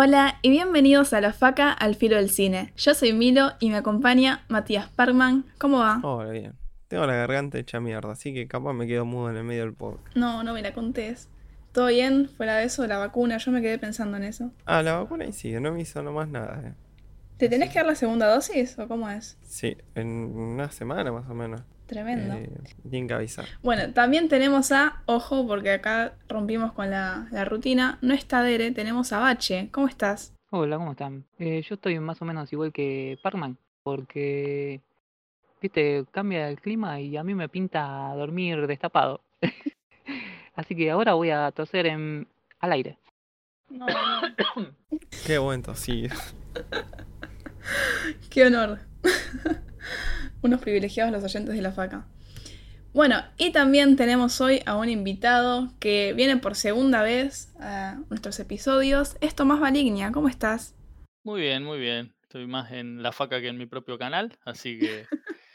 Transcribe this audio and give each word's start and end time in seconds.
Hola 0.00 0.38
y 0.42 0.50
bienvenidos 0.50 1.12
a 1.12 1.20
La 1.20 1.32
Faca 1.32 1.72
al 1.72 1.96
Filo 1.96 2.16
del 2.16 2.30
Cine. 2.30 2.72
Yo 2.76 2.94
soy 2.94 3.12
Milo 3.12 3.54
y 3.58 3.68
me 3.68 3.76
acompaña 3.76 4.44
Matías 4.48 4.88
Parkman. 4.90 5.44
¿Cómo 5.58 5.80
va? 5.80 5.98
Hola, 6.04 6.30
bien. 6.30 6.54
Tengo 6.86 7.04
la 7.04 7.14
garganta 7.14 7.58
hecha 7.58 7.80
mierda, 7.80 8.12
así 8.12 8.32
que 8.32 8.46
capaz 8.46 8.72
me 8.74 8.86
quedo 8.86 9.04
mudo 9.04 9.28
en 9.28 9.36
el 9.36 9.44
medio 9.44 9.62
del 9.62 9.74
podcast. 9.74 10.16
No, 10.16 10.44
no 10.44 10.54
me 10.54 10.62
la 10.62 10.72
contés. 10.72 11.28
¿Todo 11.72 11.88
bien? 11.88 12.28
Fuera 12.28 12.56
de 12.56 12.64
eso, 12.64 12.86
la 12.86 12.98
vacuna, 12.98 13.38
yo 13.38 13.50
me 13.52 13.60
quedé 13.62 13.78
pensando 13.78 14.16
en 14.16 14.24
eso. 14.24 14.50
Ah, 14.64 14.82
la 14.82 14.98
vacuna 14.98 15.24
ahí 15.24 15.32
sigue, 15.32 15.60
no 15.60 15.72
me 15.72 15.80
hizo 15.82 16.02
nomás 16.02 16.28
nada. 16.28 16.60
eh. 16.64 16.74
¿Te 17.36 17.48
tenés 17.48 17.70
que 17.70 17.78
dar 17.78 17.86
la 17.86 17.94
segunda 17.94 18.26
dosis 18.26 18.78
o 18.78 18.88
cómo 18.88 19.08
es? 19.08 19.38
Sí, 19.42 19.76
en 19.94 20.08
una 20.08 20.70
semana 20.72 21.12
más 21.12 21.28
o 21.28 21.34
menos. 21.34 21.62
Tremendo. 21.86 22.34
Eh, 22.34 22.50
tienen 22.90 23.06
que 23.08 23.14
avisar. 23.14 23.44
Bueno, 23.62 23.92
también 23.92 24.28
tenemos 24.28 24.72
a, 24.72 25.02
ojo, 25.06 25.46
porque 25.46 25.70
acá 25.70 26.14
rompimos 26.28 26.72
con 26.72 26.90
la, 26.90 27.28
la 27.30 27.44
rutina, 27.44 27.98
no 28.02 28.12
está 28.12 28.42
Dere, 28.42 28.72
tenemos 28.72 29.12
a 29.12 29.20
Bache. 29.20 29.68
¿Cómo 29.70 29.86
estás? 29.88 30.34
Hola, 30.50 30.76
¿cómo 30.78 30.90
están? 30.92 31.24
Eh, 31.38 31.62
yo 31.66 31.76
estoy 31.76 31.98
más 32.00 32.20
o 32.20 32.24
menos 32.24 32.52
igual 32.52 32.72
que 32.72 33.18
Parkman, 33.22 33.56
porque, 33.84 34.80
viste, 35.62 36.04
cambia 36.10 36.48
el 36.48 36.60
clima 36.60 37.00
y 37.00 37.16
a 37.16 37.22
mí 37.22 37.34
me 37.34 37.48
pinta 37.48 38.12
dormir 38.16 38.66
destapado. 38.66 39.20
Así 40.58 40.74
que 40.74 40.90
ahora 40.90 41.14
voy 41.14 41.30
a 41.30 41.52
toser 41.52 41.86
en, 41.86 42.26
al 42.58 42.72
aire. 42.72 42.98
No, 43.70 43.86
no. 43.86 44.74
Qué 45.24 45.38
bueno, 45.38 45.76
sí. 45.76 46.08
Qué 48.28 48.44
honor. 48.44 48.80
Unos 50.42 50.60
privilegiados 50.60 51.12
los 51.12 51.22
oyentes 51.22 51.54
de 51.54 51.62
la 51.62 51.70
faca. 51.70 52.08
Bueno, 52.92 53.22
y 53.36 53.52
también 53.52 53.94
tenemos 53.94 54.40
hoy 54.40 54.60
a 54.66 54.74
un 54.74 54.88
invitado 54.88 55.72
que 55.78 56.12
viene 56.14 56.38
por 56.38 56.56
segunda 56.56 57.02
vez 57.02 57.54
a 57.60 58.00
nuestros 58.10 58.40
episodios. 58.40 59.16
Es 59.20 59.36
Tomás 59.36 59.60
Malignia, 59.60 60.10
¿cómo 60.10 60.28
estás? 60.28 60.74
Muy 61.22 61.42
bien, 61.42 61.62
muy 61.62 61.78
bien. 61.78 62.16
Estoy 62.22 62.48
más 62.48 62.72
en 62.72 63.00
la 63.00 63.12
faca 63.12 63.40
que 63.40 63.46
en 63.46 63.58
mi 63.58 63.66
propio 63.66 63.96
canal, 63.96 64.36
así 64.44 64.76
que 64.80 65.06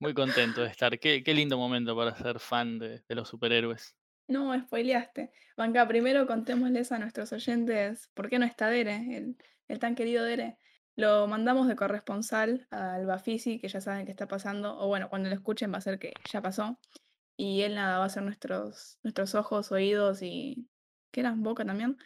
muy 0.00 0.12
contento 0.12 0.62
de 0.62 0.70
estar. 0.70 0.98
Qué, 0.98 1.22
qué 1.22 1.34
lindo 1.34 1.56
momento 1.56 1.96
para 1.96 2.16
ser 2.16 2.40
fan 2.40 2.80
de, 2.80 3.04
de 3.08 3.14
los 3.14 3.28
superhéroes. 3.28 3.94
No, 4.30 4.56
spoileaste. 4.58 5.32
Banca, 5.56 5.86
primero 5.88 6.24
contémosles 6.26 6.92
a 6.92 7.00
nuestros 7.00 7.32
oyentes 7.32 8.08
por 8.14 8.30
qué 8.30 8.38
no 8.38 8.46
está 8.46 8.68
Dere, 8.68 9.16
el, 9.16 9.36
el 9.66 9.78
tan 9.80 9.96
querido 9.96 10.24
Dere. 10.24 10.56
Lo 10.94 11.26
mandamos 11.26 11.66
de 11.66 11.74
corresponsal 11.74 12.68
al 12.70 13.06
Bafisi, 13.06 13.58
que 13.58 13.68
ya 13.68 13.80
saben 13.80 14.06
que 14.06 14.12
está 14.12 14.28
pasando, 14.28 14.78
o 14.78 14.86
bueno, 14.86 15.08
cuando 15.08 15.28
lo 15.28 15.34
escuchen 15.34 15.72
va 15.72 15.78
a 15.78 15.80
ser 15.80 15.98
que 15.98 16.12
ya 16.30 16.40
pasó. 16.40 16.78
Y 17.36 17.62
él 17.62 17.74
nada, 17.74 17.98
va 17.98 18.04
a 18.04 18.08
ser 18.08 18.22
nuestros, 18.22 18.98
nuestros 19.02 19.34
ojos, 19.34 19.72
oídos 19.72 20.22
y. 20.22 20.68
¿Qué 21.10 21.20
eran? 21.20 21.42
Boca 21.42 21.64
también. 21.64 21.96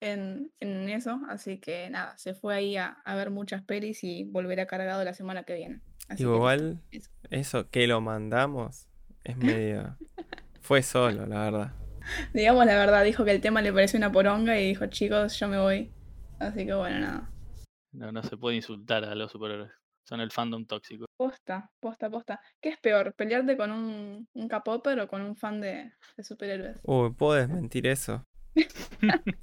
En, 0.00 0.52
en 0.60 0.88
eso. 0.88 1.20
Así 1.28 1.58
que 1.58 1.90
nada, 1.90 2.16
se 2.16 2.34
fue 2.34 2.54
ahí 2.54 2.76
a, 2.76 2.96
a 3.04 3.14
ver 3.14 3.30
muchas 3.30 3.62
pelis 3.62 4.04
y 4.04 4.24
volverá 4.24 4.66
cargado 4.66 5.04
la 5.04 5.12
semana 5.12 5.44
que 5.44 5.54
viene. 5.54 5.82
Así 6.08 6.24
que 6.24 6.30
Igual, 6.30 6.80
eso. 6.92 7.10
eso 7.28 7.68
que 7.68 7.86
lo 7.86 8.00
mandamos 8.00 8.88
es 9.22 9.36
medio. 9.36 9.98
Fue 10.64 10.82
solo, 10.82 11.26
la 11.26 11.40
verdad. 11.42 11.74
Digamos 12.32 12.64
la 12.64 12.76
verdad, 12.76 13.04
dijo 13.04 13.22
que 13.22 13.32
el 13.32 13.42
tema 13.42 13.60
le 13.60 13.70
pareció 13.70 13.98
una 13.98 14.10
poronga 14.10 14.58
y 14.58 14.68
dijo, 14.68 14.86
chicos, 14.86 15.38
yo 15.38 15.46
me 15.46 15.58
voy. 15.58 15.92
Así 16.38 16.64
que 16.64 16.72
bueno, 16.72 17.00
nada. 17.00 17.30
No, 17.92 18.10
no 18.10 18.22
se 18.22 18.38
puede 18.38 18.56
insultar 18.56 19.04
a 19.04 19.14
los 19.14 19.30
superhéroes. 19.30 19.70
Son 20.04 20.22
el 20.22 20.30
fandom 20.30 20.64
tóxico. 20.64 21.04
Posta, 21.18 21.70
posta, 21.80 22.08
posta. 22.08 22.40
¿Qué 22.62 22.70
es 22.70 22.78
peor, 22.78 23.12
pelearte 23.12 23.58
con 23.58 23.72
un, 23.72 24.26
un 24.32 24.48
K-popper 24.48 25.00
o 25.00 25.06
con 25.06 25.20
un 25.20 25.36
fan 25.36 25.60
de, 25.60 25.92
de 26.16 26.24
superhéroes? 26.24 26.78
Uy, 26.82 27.12
¿puedo 27.12 27.34
desmentir 27.34 27.86
eso? 27.86 28.24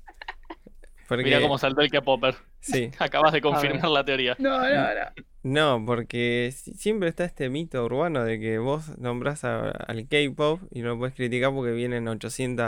Porque, 1.07 1.23
Mira 1.23 1.39
cómo 1.39 1.59
saltó 1.59 1.81
el 1.81 1.91
K-Popper. 1.91 2.33
Sí. 2.61 2.89
Acabas 2.97 3.31
de 3.31 3.41
confirmar 3.41 3.91
la 3.91 4.03
teoría. 4.03 4.35
No, 4.39 4.57
no, 4.57 4.67
no. 4.67 5.11
No, 5.43 5.83
porque 5.85 6.53
si- 6.55 6.73
siempre 6.73 7.09
está 7.09 7.25
este 7.25 7.49
mito 7.49 7.83
urbano 7.83 8.23
de 8.23 8.39
que 8.39 8.59
vos 8.59 8.97
nombrás 8.99 9.43
a- 9.43 9.69
al 9.71 10.07
K-pop 10.07 10.61
y 10.71 10.81
no 10.81 10.89
lo 10.89 10.97
puedes 10.99 11.15
criticar 11.15 11.51
porque 11.51 11.71
vienen 11.71 12.07
800 12.07 12.67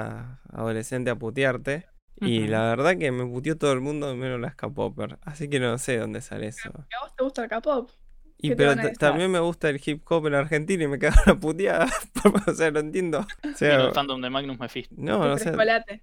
adolescentes 0.51 1.11
a 1.11 1.15
putearte. 1.15 1.85
Y 2.21 2.47
la 2.47 2.61
verdad 2.69 2.97
que 2.97 3.11
me 3.11 3.25
puteó 3.25 3.57
todo 3.57 3.73
el 3.73 3.81
mundo 3.81 4.15
menos 4.15 4.39
las 4.39 4.55
K-popper. 4.55 5.17
Así 5.23 5.49
que 5.49 5.59
no 5.59 5.77
sé 5.77 5.97
dónde 5.97 6.21
sale 6.21 6.47
eso. 6.47 6.71
¿Que 6.71 6.95
¿A 6.95 7.01
vos 7.03 7.15
te 7.17 7.23
gusta 7.23 7.43
el 7.43 7.49
K-pop? 7.49 7.89
Y 8.37 8.49
¿Qué 8.49 8.55
te 8.55 8.63
pero 8.67 8.91
también 8.97 9.31
me 9.31 9.39
gusta 9.39 9.69
el 9.69 9.81
hip 9.85 10.01
hop 10.09 10.27
en 10.27 10.33
Argentina 10.35 10.83
y 10.83 10.87
me 10.87 10.99
cagaron 10.99 11.37
a 11.37 11.39
puteada. 11.39 11.87
o 12.47 12.53
sea, 12.53 12.71
no 12.71 12.79
entiendo. 12.79 13.25
O 13.53 13.57
sea, 13.57 13.85
el 13.87 13.93
fandom 13.93 14.21
de 14.21 14.29
Magnus 14.29 14.59
Mephisto. 14.59 14.95
no, 14.97 15.25
El 15.25 15.31
o 15.31 15.37
sea, 15.37 15.51
chocolate. 15.51 16.01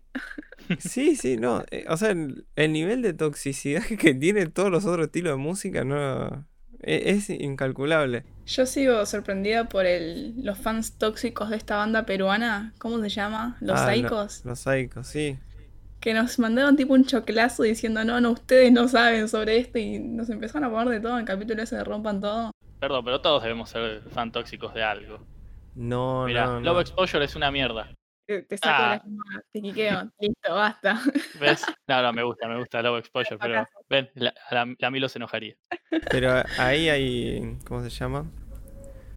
sí, 0.78 1.16
sí, 1.16 1.36
no. 1.36 1.64
eh, 1.70 1.84
O 1.88 1.96
sea, 1.96 2.10
el, 2.10 2.46
el 2.56 2.72
nivel 2.72 3.02
de 3.02 3.12
toxicidad 3.14 3.82
que 3.84 4.14
tiene 4.14 4.46
todos 4.46 4.70
los 4.70 4.84
otros 4.84 5.06
estilos 5.06 5.32
de 5.32 5.36
música 5.36 5.84
no 5.84 6.46
es 6.82 7.30
incalculable. 7.30 8.24
Yo 8.46 8.66
sigo 8.66 9.04
sorprendida 9.06 9.68
por 9.68 9.86
el, 9.86 10.34
los 10.44 10.58
fans 10.58 10.98
tóxicos 10.98 11.50
de 11.50 11.56
esta 11.56 11.76
banda 11.76 12.04
peruana. 12.06 12.72
¿Cómo 12.78 13.00
se 13.00 13.08
llama? 13.08 13.56
Los 13.60 13.78
Ah, 13.78 13.82
lo- 13.82 13.86
Saicos. 13.86 14.44
Los 14.44 14.58
Psychos, 14.60 15.06
sí. 15.06 15.38
Que 16.00 16.14
nos 16.14 16.38
mandaron 16.38 16.76
tipo 16.76 16.94
un 16.94 17.04
choclazo 17.04 17.62
diciendo, 17.62 18.02
no, 18.04 18.20
no, 18.20 18.30
ustedes 18.30 18.72
no 18.72 18.88
saben 18.88 19.28
sobre 19.28 19.58
esto. 19.58 19.78
Y 19.78 19.98
nos 19.98 20.30
empezaron 20.30 20.64
a 20.64 20.70
poner 20.70 20.88
de 20.94 21.00
todo 21.00 21.12
en 21.12 21.20
el 21.20 21.24
capítulo 21.26 21.62
ese 21.62 21.76
de 21.76 21.84
Rompan 21.84 22.20
Todo. 22.20 22.50
Perdón, 22.80 23.04
pero 23.04 23.20
todos 23.20 23.42
debemos 23.42 23.68
ser 23.68 24.02
fan 24.10 24.32
tóxicos 24.32 24.72
de 24.74 24.82
algo. 24.82 25.18
No, 25.74 26.24
Mira, 26.26 26.46
no, 26.46 26.60
Love 26.60 26.74
no. 26.74 26.80
Exposure 26.80 27.24
es 27.24 27.36
una 27.36 27.50
mierda. 27.50 27.90
Te, 28.30 28.42
te 28.42 28.58
saco 28.58 28.74
Ah. 28.84 28.88
la 28.90 29.02
llamada, 29.02 29.44
te 29.52 29.60
quiqueo. 29.60 30.12
Listo, 30.20 30.54
basta. 30.54 31.00
¿Ves? 31.40 31.64
No, 31.88 32.00
no, 32.00 32.12
me 32.12 32.22
gusta, 32.22 32.46
me 32.46 32.56
gusta 32.60 32.80
Love 32.80 33.00
Exposure, 33.00 33.38
pero 33.38 33.66
ven, 33.88 34.08
la, 34.14 34.32
la, 34.52 34.72
la 34.78 34.90
Milo 34.92 35.08
se 35.08 35.18
enojaría. 35.18 35.56
Pero 36.12 36.40
ahí 36.56 36.88
hay, 36.88 37.58
¿cómo 37.66 37.82
se 37.82 37.90
llama? 37.90 38.30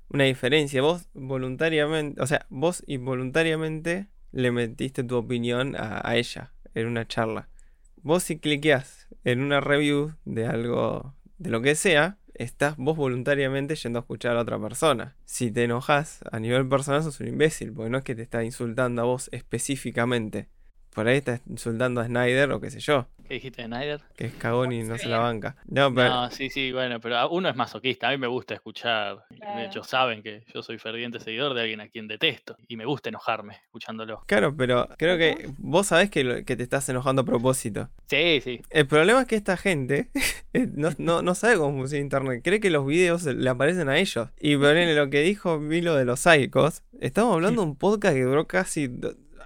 Una 0.09 0.23
diferencia. 0.23 0.81
Vos 0.81 1.07
voluntariamente, 1.13 2.19
o 2.19 2.25
sea, 2.25 2.47
vos 2.49 2.83
involuntariamente 2.87 4.07
le 4.31 4.49
metiste 4.49 5.03
tu 5.03 5.15
opinión 5.17 5.75
a, 5.75 6.01
a 6.03 6.15
ella 6.15 6.51
en 6.73 6.87
una 6.87 7.07
charla. 7.07 7.49
Vos 7.97 8.23
si 8.23 8.39
cliqueás 8.39 9.07
en 9.23 9.41
una 9.43 9.61
review 9.61 10.15
de 10.25 10.47
algo, 10.47 11.13
de 11.37 11.51
lo 11.51 11.61
que 11.61 11.75
sea, 11.75 12.17
estás 12.35 12.75
vos 12.77 12.97
voluntariamente 12.97 13.75
yendo 13.75 13.99
a 13.99 14.01
escuchar 14.01 14.37
a 14.37 14.41
otra 14.41 14.59
persona. 14.59 15.15
Si 15.25 15.51
te 15.51 15.63
enojas 15.63 16.19
a 16.31 16.39
nivel 16.39 16.67
personal 16.67 17.03
sos 17.03 17.19
un 17.19 17.27
imbécil, 17.27 17.73
porque 17.73 17.89
no 17.89 17.97
es 17.99 18.03
que 18.03 18.15
te 18.15 18.21
está 18.21 18.43
insultando 18.43 19.01
a 19.01 19.05
vos 19.05 19.29
específicamente. 19.31 20.49
Por 20.93 21.07
ahí 21.07 21.17
estás 21.17 21.41
insultando 21.47 22.01
a 22.01 22.05
Snyder 22.05 22.51
o 22.51 22.61
qué 22.61 22.69
sé 22.69 22.79
yo, 22.79 23.07
¿Qué 23.27 23.35
dijiste, 23.35 23.65
Snyder? 23.65 24.01
que 24.15 24.25
es 24.25 24.33
cagón 24.33 24.71
y 24.71 24.83
no 24.83 24.97
se 24.97 25.07
la 25.07 25.19
banca. 25.19 25.55
No, 25.65 25.93
pero... 25.93 26.09
No, 26.09 26.29
sí, 26.31 26.49
sí, 26.49 26.71
bueno, 26.71 26.99
pero 26.99 27.17
a- 27.17 27.27
uno 27.29 27.49
es 27.49 27.55
masoquista. 27.55 28.09
A 28.09 28.11
mí 28.11 28.17
me 28.17 28.27
gusta 28.27 28.53
escuchar. 28.53 29.25
Claro. 29.35 29.59
De 29.59 29.65
hecho, 29.65 29.83
saben 29.83 30.21
que 30.21 30.43
yo 30.53 30.61
soy 30.61 30.77
ferviente 30.77 31.19
seguidor 31.19 31.53
de 31.53 31.61
alguien 31.61 31.81
a 31.81 31.87
quien 31.87 32.07
detesto. 32.07 32.57
Y 32.67 32.75
me 32.77 32.85
gusta 32.85 33.09
enojarme 33.09 33.55
escuchándolo. 33.65 34.23
Claro, 34.27 34.55
pero 34.55 34.87
creo 34.97 35.17
que 35.17 35.49
vos 35.57 35.87
sabés 35.87 36.09
que, 36.09 36.43
te 36.43 36.63
estás 36.63 36.87
enojando 36.89 37.21
a 37.21 37.25
propósito. 37.25 37.89
Sí, 38.07 38.41
sí. 38.43 38.61
El 38.69 38.87
problema 38.87 39.21
es 39.21 39.27
que 39.27 39.35
esta 39.35 39.57
gente 39.57 40.09
eh, 40.53 40.67
no, 40.73 40.89
no, 40.97 41.21
no 41.21 41.33
sabe 41.35 41.57
cómo 41.57 41.77
funciona 41.77 42.03
internet. 42.03 42.41
Cree 42.43 42.59
que 42.59 42.69
los 42.69 42.85
videos 42.85 43.23
le 43.23 43.49
aparecen 43.49 43.89
a 43.89 43.97
ellos. 43.97 44.29
Y 44.39 44.57
ponele 44.57 44.95
lo 44.95 45.09
que 45.09 45.21
dijo 45.21 45.59
Milo 45.59 45.95
de 45.95 46.05
los 46.05 46.19
Psychos. 46.19 46.83
Estamos 46.99 47.33
hablando 47.33 47.61
de 47.61 47.67
un 47.69 47.75
podcast 47.77 48.15
que 48.15 48.23
duró 48.23 48.47
casi. 48.47 48.89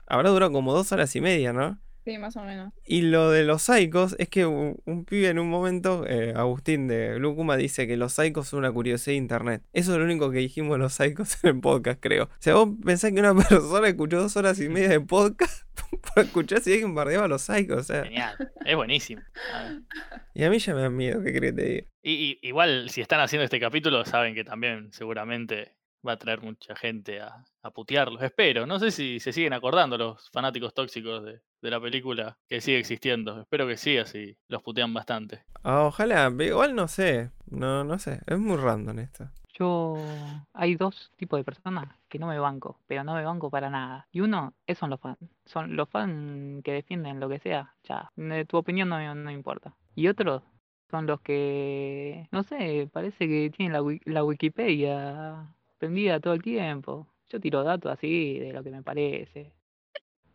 Habrá 0.08 0.30
durado 0.30 0.52
como 0.52 0.74
dos 0.74 0.92
horas 0.92 1.16
y 1.16 1.22
media, 1.22 1.54
¿no? 1.54 1.80
Sí, 2.08 2.18
más 2.18 2.38
o 2.38 2.44
menos. 2.44 2.74
Y 2.86 3.02
lo 3.02 3.32
de 3.32 3.44
los 3.44 3.64
Psychos 3.64 4.16
es 4.18 4.30
que 4.30 4.46
un, 4.46 4.80
un 4.86 5.04
pibe 5.04 5.28
en 5.28 5.40
un 5.40 5.50
momento, 5.50 6.06
eh, 6.08 6.34
Agustín 6.38 6.88
de 6.88 7.16
Blue 7.16 7.36
Kuma, 7.36 7.58
dice 7.58 7.86
que 7.86 7.98
los 7.98 8.14
Psychos 8.14 8.48
son 8.48 8.60
una 8.60 8.72
curiosidad 8.72 9.12
de 9.12 9.18
internet. 9.18 9.64
Eso 9.74 9.92
es 9.92 9.98
lo 9.98 10.06
único 10.06 10.32
que 10.32 10.38
dijimos 10.38 10.80
los 10.80 10.94
Psychos 10.94 11.44
en 11.44 11.56
el 11.56 11.60
podcast, 11.60 12.00
creo. 12.02 12.24
O 12.26 12.30
sea, 12.40 12.54
vos 12.56 12.70
pensás 12.86 13.12
que 13.12 13.20
una 13.20 13.36
persona 13.50 13.90
escuchó 13.90 14.22
dos 14.22 14.38
horas 14.38 14.58
y 14.62 14.70
media 14.70 14.88
de 14.88 15.02
podcast 15.02 15.68
por 16.16 16.24
escuchar 16.24 16.62
si 16.62 16.72
alguien 16.72 16.96
bardeaba 16.96 17.26
a 17.26 17.28
los 17.28 17.42
Psychos. 17.42 17.78
O 17.80 17.84
sea, 17.84 18.04
Genial. 18.06 18.36
Es 18.66 18.76
buenísimo. 18.78 19.22
Y 20.34 20.44
a 20.46 20.50
mí 20.50 20.60
ya 20.60 20.74
me 20.76 20.82
da 20.84 20.90
miedo, 20.90 21.22
¿qué 21.22 21.34
crees 21.34 21.54
que 21.56 21.62
te 21.62 21.68
diga? 21.70 21.88
Y, 22.04 22.12
y- 22.14 22.40
igual, 22.48 22.90
si 22.90 23.02
están 23.02 23.20
haciendo 23.20 23.44
este 23.44 23.60
capítulo, 23.60 24.06
saben 24.06 24.34
que 24.34 24.46
también 24.46 24.94
seguramente 24.94 25.76
va 26.08 26.14
a 26.14 26.18
traer 26.18 26.42
mucha 26.42 26.74
gente 26.76 27.20
a, 27.20 27.44
a 27.64 27.72
putearlos. 27.72 28.22
Espero. 28.24 28.66
No 28.66 28.80
sé 28.80 28.92
si 28.92 29.20
se 29.20 29.34
siguen 29.34 29.52
acordando 29.52 29.98
los 29.98 30.30
fanáticos 30.32 30.74
tóxicos 30.74 31.26
de, 31.26 31.42
de 31.62 31.70
la 31.72 31.80
película 31.80 32.38
que 32.48 32.62
sigue 32.62 32.80
existiendo. 32.80 33.42
Espero 33.42 33.68
que 33.68 33.78
sí, 33.78 33.98
así 33.98 34.38
los 34.48 34.62
putean 34.62 34.94
bastante. 34.94 35.44
Ah, 35.64 35.84
ojalá, 35.86 36.32
igual 36.40 36.76
no 36.76 36.88
sé. 36.88 37.32
No, 37.50 37.84
no 37.84 37.98
sé. 38.00 38.22
Es 38.28 38.38
muy 38.40 38.58
random 38.58 39.00
esto. 39.00 39.30
Yo. 39.58 39.98
Hay 40.54 40.76
dos 40.76 41.12
tipos 41.16 41.40
de 41.40 41.44
personas 41.44 41.88
que 42.10 42.20
no 42.20 42.28
me 42.28 42.40
banco, 42.40 42.80
pero 42.88 43.04
no 43.04 43.16
me 43.16 43.24
banco 43.24 43.50
para 43.50 43.70
nada. 43.70 44.08
Y 44.12 44.22
uno, 44.22 44.54
esos 44.68 44.80
son 44.82 44.90
los 44.92 45.00
fans. 45.00 45.18
Son 45.46 45.76
los 45.76 45.90
fans 45.90 46.64
que 46.64 46.74
defienden 46.74 47.20
lo 47.20 47.28
que 47.30 47.40
sea. 47.40 47.74
Ya, 47.84 48.12
tu 48.48 48.58
opinión 48.58 48.90
no, 48.90 49.16
no 49.16 49.32
importa. 49.32 49.74
Y 49.96 50.08
otros 50.08 50.44
son 50.92 51.06
los 51.08 51.22
que. 51.22 52.28
No 52.32 52.44
sé, 52.44 52.88
parece 52.94 53.28
que 53.28 53.50
tienen 53.50 53.74
la, 53.74 53.82
wi- 53.82 54.02
la 54.06 54.24
Wikipedia 54.24 55.54
prendida 55.78 56.20
todo 56.20 56.34
el 56.34 56.42
tiempo. 56.44 57.08
Yo 57.30 57.40
tiro 57.40 57.64
datos 57.64 57.92
así 57.92 58.40
de 58.40 58.54
lo 58.54 58.64
que 58.64 58.72
me 58.72 58.84
parece. 58.84 59.54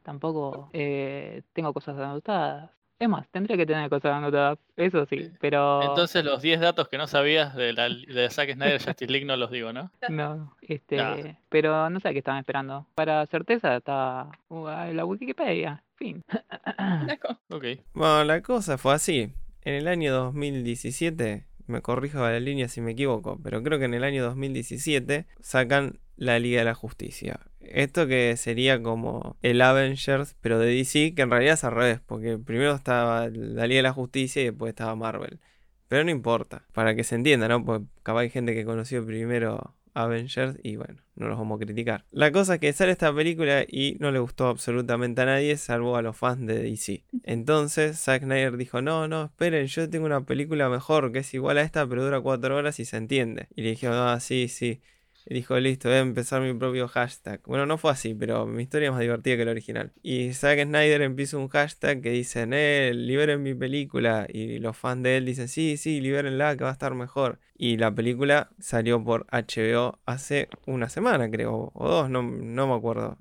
Tampoco 0.02 0.68
eh, 0.72 1.42
tengo 1.52 1.72
cosas 1.72 1.98
anotadas. 1.98 2.70
Es 2.98 3.08
más, 3.08 3.28
tendría 3.30 3.56
que 3.56 3.66
tener 3.66 3.90
cosas 3.90 4.12
anotadas, 4.12 4.58
eso 4.76 5.04
sí, 5.06 5.32
pero 5.40 5.82
Entonces 5.82 6.24
los 6.24 6.40
10 6.40 6.60
datos 6.60 6.86
que 6.88 6.98
no 6.98 7.08
sabías 7.08 7.52
de, 7.56 7.72
la, 7.72 7.88
de 7.88 8.30
Zack 8.30 8.52
Snyder 8.52 8.80
Justice 8.80 9.10
League 9.10 9.26
no 9.26 9.36
los 9.36 9.50
digo, 9.50 9.72
¿no? 9.72 9.90
no, 10.08 10.54
este, 10.60 11.36
pero 11.48 11.90
no 11.90 11.98
sé 11.98 12.08
a 12.08 12.12
qué 12.12 12.18
estaban 12.18 12.38
esperando. 12.38 12.86
Para 12.94 13.26
certeza 13.26 13.76
está 13.76 14.28
uh, 14.50 14.68
la 14.92 15.04
Wikipedia, 15.04 15.82
fin. 15.96 16.22
Ok. 17.50 17.64
Bueno, 17.92 18.24
la 18.24 18.40
cosa 18.40 18.78
fue 18.78 18.94
así. 18.94 19.32
En 19.64 19.74
el 19.74 19.88
año 19.88 20.12
2017, 20.12 21.46
me 21.66 21.82
corrijo 21.82 22.24
a 22.24 22.30
la 22.30 22.40
línea 22.40 22.68
si 22.68 22.80
me 22.80 22.92
equivoco, 22.92 23.40
pero 23.42 23.62
creo 23.62 23.78
que 23.78 23.86
en 23.86 23.94
el 23.94 24.04
año 24.04 24.24
2017 24.24 25.26
sacan 25.40 25.98
la 26.16 26.38
Liga 26.38 26.60
de 26.60 26.64
la 26.64 26.74
Justicia. 26.74 27.40
Esto 27.60 28.06
que 28.06 28.36
sería 28.36 28.82
como 28.82 29.36
el 29.42 29.60
Avengers, 29.60 30.36
pero 30.40 30.58
de 30.58 30.74
DC, 30.74 31.14
que 31.14 31.22
en 31.22 31.30
realidad 31.30 31.54
es 31.54 31.64
al 31.64 31.72
revés, 31.72 32.00
porque 32.04 32.38
primero 32.38 32.74
estaba 32.74 33.28
la 33.28 33.66
Liga 33.66 33.78
de 33.78 33.82
la 33.82 33.92
Justicia 33.92 34.42
y 34.42 34.46
después 34.46 34.70
estaba 34.70 34.94
Marvel. 34.96 35.40
Pero 35.88 36.04
no 36.04 36.10
importa, 36.10 36.64
para 36.72 36.94
que 36.94 37.04
se 37.04 37.14
entienda, 37.14 37.48
¿no? 37.48 37.64
Porque 37.64 37.86
capaz 38.02 38.20
hay 38.20 38.30
gente 38.30 38.54
que 38.54 38.64
conoció 38.64 39.04
primero 39.04 39.74
Avengers 39.94 40.58
y 40.62 40.76
bueno, 40.76 41.00
no 41.16 41.28
los 41.28 41.38
vamos 41.38 41.60
a 41.60 41.64
criticar. 41.64 42.04
La 42.10 42.32
cosa 42.32 42.54
es 42.54 42.60
que 42.60 42.72
sale 42.72 42.92
esta 42.92 43.14
película 43.14 43.64
y 43.66 43.96
no 44.00 44.10
le 44.10 44.18
gustó 44.18 44.48
absolutamente 44.48 45.22
a 45.22 45.26
nadie, 45.26 45.56
salvo 45.56 45.96
a 45.96 46.02
los 46.02 46.16
fans 46.16 46.46
de 46.46 46.62
DC. 46.62 47.04
Entonces 47.24 47.98
Zack 47.98 48.22
Snyder 48.22 48.56
dijo, 48.56 48.82
no, 48.82 49.08
no, 49.08 49.24
esperen, 49.24 49.66
yo 49.66 49.88
tengo 49.88 50.06
una 50.06 50.24
película 50.24 50.68
mejor 50.68 51.12
que 51.12 51.20
es 51.20 51.34
igual 51.34 51.58
a 51.58 51.62
esta, 51.62 51.86
pero 51.86 52.04
dura 52.04 52.20
cuatro 52.20 52.56
horas 52.56 52.80
y 52.80 52.84
se 52.84 52.96
entiende. 52.96 53.48
Y 53.54 53.62
le 53.62 53.70
dijeron, 53.70 53.96
ah, 53.98 54.20
sí, 54.20 54.48
sí. 54.48 54.80
Y 55.26 55.34
dijo, 55.34 55.58
listo, 55.58 55.88
voy 55.88 55.98
a 55.98 56.00
empezar 56.00 56.42
mi 56.42 56.52
propio 56.54 56.88
hashtag. 56.88 57.40
Bueno, 57.46 57.66
no 57.66 57.78
fue 57.78 57.92
así, 57.92 58.14
pero 58.14 58.46
mi 58.46 58.62
historia 58.62 58.86
es 58.86 58.92
más 58.92 59.00
divertida 59.00 59.36
que 59.36 59.44
la 59.44 59.50
original. 59.52 59.92
Y 60.02 60.32
Zack 60.32 60.62
Snyder 60.62 61.02
empieza 61.02 61.36
un 61.36 61.48
hashtag 61.48 62.00
que 62.02 62.10
dicen, 62.10 62.52
eh, 62.52 62.92
liberen 62.94 63.42
mi 63.42 63.54
película. 63.54 64.26
Y 64.28 64.58
los 64.58 64.76
fans 64.76 65.02
de 65.02 65.18
él 65.18 65.26
dicen, 65.26 65.48
sí, 65.48 65.76
sí, 65.76 66.00
libérenla, 66.00 66.56
que 66.56 66.64
va 66.64 66.70
a 66.70 66.74
estar 66.74 66.94
mejor. 66.94 67.38
Y 67.56 67.76
la 67.76 67.94
película 67.94 68.50
salió 68.58 69.02
por 69.04 69.26
HBO 69.30 70.00
hace 70.06 70.48
una 70.66 70.88
semana, 70.88 71.30
creo, 71.30 71.70
o 71.74 71.88
dos, 71.88 72.10
no, 72.10 72.22
no 72.22 72.66
me 72.66 72.74
acuerdo. 72.74 73.18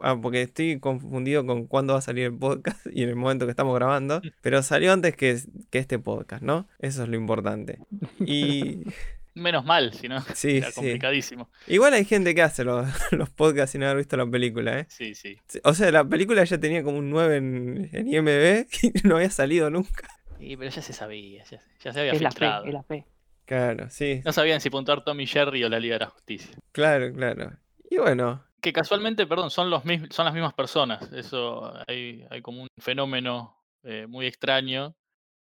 Ah, 0.00 0.18
porque 0.20 0.42
estoy 0.42 0.80
confundido 0.80 1.44
con 1.44 1.66
cuándo 1.66 1.92
va 1.92 1.98
a 1.98 2.02
salir 2.02 2.24
el 2.24 2.38
podcast 2.38 2.86
y 2.92 3.02
en 3.02 3.10
el 3.10 3.16
momento 3.16 3.44
que 3.46 3.50
estamos 3.50 3.74
grabando. 3.74 4.22
Pero 4.42 4.62
salió 4.62 4.92
antes 4.92 5.16
que, 5.16 5.38
que 5.70 5.78
este 5.78 5.98
podcast, 5.98 6.42
¿no? 6.42 6.66
Eso 6.78 7.02
es 7.02 7.08
lo 7.08 7.16
importante. 7.16 7.78
Y 8.20 8.84
Menos 9.38 9.64
mal, 9.64 9.92
si 9.94 10.08
no, 10.08 10.20
sí, 10.34 10.56
era 10.58 10.68
sí. 10.70 10.74
complicadísimo. 10.74 11.50
Igual 11.66 11.94
hay 11.94 12.04
gente 12.04 12.34
que 12.34 12.42
hace 12.42 12.64
los, 12.64 12.86
los 13.12 13.30
podcasts 13.30 13.72
sin 13.72 13.82
haber 13.84 13.98
visto 13.98 14.16
la 14.16 14.26
película, 14.26 14.80
¿eh? 14.80 14.86
Sí, 14.88 15.14
sí. 15.14 15.36
O 15.64 15.74
sea, 15.74 15.90
la 15.90 16.04
película 16.04 16.42
ya 16.44 16.58
tenía 16.58 16.82
como 16.82 16.98
un 16.98 17.10
9 17.10 17.36
en, 17.36 17.88
en 17.92 18.08
IMDb 18.12 18.66
y 18.82 19.08
no 19.08 19.16
había 19.16 19.30
salido 19.30 19.70
nunca. 19.70 20.08
Sí, 20.38 20.56
pero 20.56 20.70
ya 20.70 20.82
se 20.82 20.92
sabía, 20.92 21.44
ya, 21.44 21.60
ya 21.80 21.92
se 21.92 22.00
había 22.00 22.12
Es 22.12 22.20
la 22.20 22.30
fe, 22.30 22.34
filtrado. 22.36 22.64
es 22.66 22.72
la 22.72 22.82
fe. 22.82 23.06
Claro, 23.44 23.88
sí, 23.90 24.20
No 24.24 24.32
sabían 24.32 24.60
si 24.60 24.68
puntuar 24.70 25.02
Tommy 25.04 25.26
Jerry 25.26 25.64
o 25.64 25.68
la 25.70 25.80
Liga 25.80 25.94
de 25.94 26.00
la 26.04 26.10
Justicia. 26.10 26.50
claro, 26.72 27.12
claro. 27.12 27.52
Y 27.90 27.96
bueno, 27.96 28.44
Que 28.60 28.72
casualmente, 28.72 29.26
perdón, 29.26 29.50
son, 29.50 29.70
los 29.70 29.84
mis- 29.86 30.08
son 30.10 30.26
las 30.26 30.34
mismas 30.34 30.52
personas. 30.52 31.10
Eso 31.12 31.72
hay, 31.88 32.24
hay 32.30 32.42
como 32.42 32.62
un 32.62 32.68
fenómeno 32.78 33.56
eh, 33.84 34.06
muy 34.06 34.26
extraño 34.26 34.94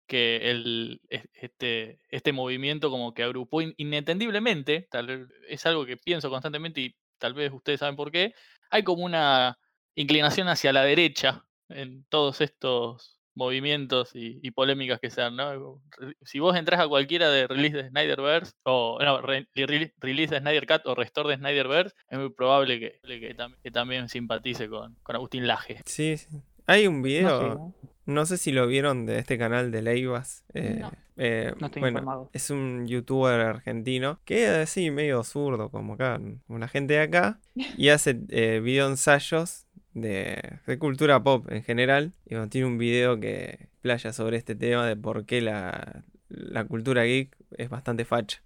que 0.06 0.50
el, 0.50 1.00
este, 1.34 1.99
este 2.10 2.32
movimiento 2.32 2.90
como 2.90 3.14
que 3.14 3.22
agrupó 3.22 3.62
in- 3.62 3.75
inentendiblemente, 3.76 4.87
tal 4.90 5.06
vez 5.06 5.28
es 5.49 5.64
algo 5.66 5.87
que 5.87 5.96
pienso 5.96 6.31
constantemente 6.31 6.81
y 6.81 6.96
tal 7.19 7.34
vez 7.34 7.52
ustedes 7.52 7.81
saben 7.81 7.96
por 7.96 8.10
qué, 8.10 8.34
hay 8.70 8.82
como 8.82 9.04
una 9.04 9.58
inclinación 9.94 10.49
hacia 10.49 10.72
la 10.72 10.82
derecha 10.84 11.44
en 11.69 12.04
todos 12.08 12.40
estos 12.40 13.19
movimientos 13.34 14.14
y, 14.14 14.40
y 14.43 14.50
polémicas 14.50 15.00
que 15.00 15.08
se 15.08 15.22
dan, 15.22 15.37
¿no? 15.37 15.81
Si 16.22 16.38
vos 16.38 16.55
entras 16.55 16.81
a 16.81 16.88
cualquiera 16.88 17.31
de 17.31 17.46
release 17.46 17.76
de 17.78 17.88
Snyderverse, 17.88 18.52
o 18.64 18.98
no, 19.02 19.22
re- 19.22 19.48
re- 19.55 19.94
release 19.98 20.34
de 20.34 20.40
Snyder 20.40 20.66
Cut 20.66 20.82
o 20.84 20.94
restore 20.94 21.31
de 21.31 21.37
Snyderverse, 21.37 21.94
es 22.10 22.19
muy 22.19 22.28
probable 22.31 22.78
que, 22.78 23.00
que, 23.02 23.34
tam- 23.34 23.56
que 23.62 23.70
también 23.70 24.10
simpatice 24.10 24.69
con, 24.69 24.96
con 25.02 25.16
Agustín 25.16 25.46
Laje. 25.46 25.81
sí, 25.87 26.19
sí. 26.19 26.28
Hay 26.66 26.87
un 26.87 26.98
No 26.98 27.02
video, 27.05 27.55
¿no? 27.55 27.75
No 28.06 28.26
sé 28.26 28.37
si 28.38 28.52
lo 28.52 28.66
vieron 28.66 29.06
de 29.06 29.19
este 29.19 29.38
canal 29.38 29.70
de 29.70 29.82
Leivas. 29.82 30.44
eh, 30.54 30.78
No. 30.81 30.93
eh, 31.16 31.52
No 31.60 31.66
estoy 31.66 31.81
bueno, 31.81 31.99
informado. 32.00 32.31
es 32.32 32.50
un 32.50 32.87
youtuber 32.87 33.40
argentino 33.40 34.20
que 34.25 34.44
es 34.44 34.50
así 34.50 34.90
medio 34.90 35.22
zurdo, 35.25 35.70
como 35.70 35.94
acá, 35.94 36.20
la 36.49 36.69
gente 36.69 36.94
de 36.94 37.00
acá, 37.00 37.40
y 37.76 37.88
hace 37.90 38.20
eh, 38.28 38.60
video 38.62 38.88
ensayos 38.88 39.66
de, 39.94 40.58
de 40.66 40.78
cultura 40.78 41.22
pop 41.22 41.50
en 41.50 41.62
general. 41.62 42.12
Y 42.25 42.34
bueno, 42.34 42.49
tiene 42.49 42.66
un 42.66 42.78
video 42.78 43.20
que 43.20 43.69
playa 43.82 44.12
sobre 44.12 44.37
este 44.37 44.55
tema 44.55 44.87
de 44.87 44.96
por 44.96 45.26
qué 45.26 45.40
la, 45.40 46.05
la 46.28 46.64
cultura 46.64 47.05
geek 47.05 47.37
es 47.58 47.69
bastante 47.69 48.05
facha. 48.05 48.43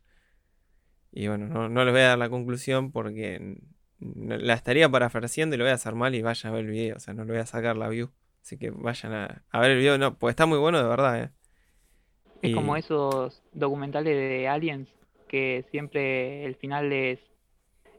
Y 1.12 1.28
bueno, 1.28 1.46
no, 1.46 1.68
no 1.68 1.84
les 1.84 1.92
voy 1.92 2.02
a 2.02 2.08
dar 2.08 2.18
la 2.18 2.28
conclusión 2.28 2.92
porque 2.92 3.56
la 4.00 4.52
estaría 4.54 4.88
parafraseando 4.90 5.54
y 5.54 5.58
lo 5.58 5.64
voy 5.64 5.70
a 5.70 5.74
hacer 5.74 5.94
mal 5.94 6.14
y 6.14 6.20
vayan 6.20 6.52
a 6.52 6.56
ver 6.56 6.64
el 6.66 6.70
video. 6.70 6.96
O 6.96 7.00
sea, 7.00 7.14
no 7.14 7.24
le 7.24 7.32
voy 7.32 7.40
a 7.40 7.46
sacar 7.46 7.76
la 7.76 7.88
view. 7.88 8.10
Así 8.46 8.58
que 8.58 8.70
vayan 8.70 9.12
a, 9.12 9.42
a 9.50 9.58
ver 9.58 9.72
el 9.72 9.78
video. 9.78 9.98
No, 9.98 10.16
pues 10.16 10.34
está 10.34 10.46
muy 10.46 10.56
bueno 10.58 10.78
de 10.78 10.88
verdad, 10.88 11.20
eh. 11.20 11.30
Es 12.42 12.54
como 12.54 12.76
esos 12.76 13.42
documentales 13.52 14.14
de 14.14 14.46
aliens 14.46 14.88
que 15.26 15.64
siempre 15.72 16.44
el 16.44 16.54
final 16.54 16.92
es 16.92 17.18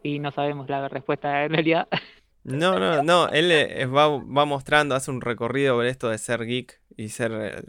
y 0.04 0.20
no 0.20 0.32
sabemos 0.32 0.70
la 0.70 0.88
respuesta 0.88 1.44
en 1.44 1.52
realidad. 1.52 1.90
No, 2.46 2.80
no, 2.80 3.04
no, 3.04 3.28
él 3.28 3.52
eh, 3.52 3.86
va, 3.88 4.08
va 4.08 4.46
mostrando, 4.46 4.96
hace 4.96 5.12
un 5.12 5.20
recorrido 5.20 5.76
por 5.76 5.86
esto 5.86 6.08
de 6.08 6.18
ser 6.18 6.46
geek 6.46 6.80
y 6.96 7.10
ser 7.10 7.34
eh, 7.34 7.62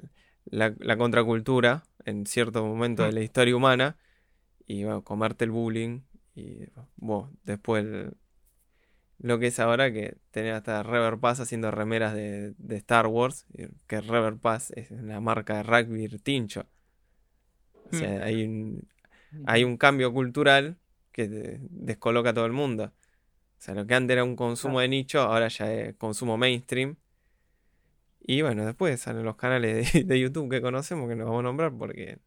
la, 0.44 0.72
la 0.78 0.96
contracultura 0.96 1.82
en 2.04 2.26
cierto 2.26 2.64
momento 2.64 3.02
de 3.02 3.10
la 3.10 3.20
historia 3.22 3.56
humana 3.56 3.96
y 4.68 4.84
bueno, 4.84 5.02
comerte 5.02 5.44
el 5.44 5.50
bullying 5.50 6.02
y 6.36 6.60
bueno, 6.94 7.32
después 7.42 7.82
el- 7.84 8.16
lo 9.18 9.38
que 9.38 9.48
es 9.48 9.58
ahora 9.58 9.92
que 9.92 10.16
tener 10.30 10.54
hasta 10.54 10.82
Rever 10.82 11.18
Pass 11.18 11.40
haciendo 11.40 11.70
remeras 11.70 12.14
de, 12.14 12.54
de 12.56 12.76
Star 12.76 13.06
Wars, 13.06 13.46
y 13.52 13.66
que 13.86 14.00
Rever 14.00 14.36
Pass 14.36 14.70
es 14.76 14.90
la 14.90 15.20
marca 15.20 15.56
de 15.56 15.62
rugby 15.64 16.08
tincho. 16.18 16.66
O 17.90 17.96
sea, 17.96 18.22
hay 18.22 18.44
un, 18.44 18.86
hay 19.46 19.64
un 19.64 19.76
cambio 19.76 20.12
cultural 20.12 20.76
que 21.12 21.58
descoloca 21.70 22.30
a 22.30 22.34
todo 22.34 22.46
el 22.46 22.52
mundo. 22.52 22.84
O 22.84 23.60
sea, 23.60 23.74
lo 23.74 23.86
que 23.86 23.94
antes 23.94 24.12
era 24.12 24.24
un 24.24 24.36
consumo 24.36 24.80
de 24.80 24.88
nicho, 24.88 25.20
ahora 25.20 25.48
ya 25.48 25.72
es 25.72 25.96
consumo 25.96 26.36
mainstream. 26.36 26.96
Y 28.20 28.42
bueno, 28.42 28.66
después 28.66 29.00
salen 29.00 29.24
los 29.24 29.36
canales 29.36 29.92
de, 29.92 30.04
de 30.04 30.20
YouTube 30.20 30.50
que 30.50 30.60
conocemos 30.60 31.08
que 31.08 31.16
no 31.16 31.24
vamos 31.24 31.40
a 31.40 31.44
nombrar 31.44 31.72
porque. 31.76 32.18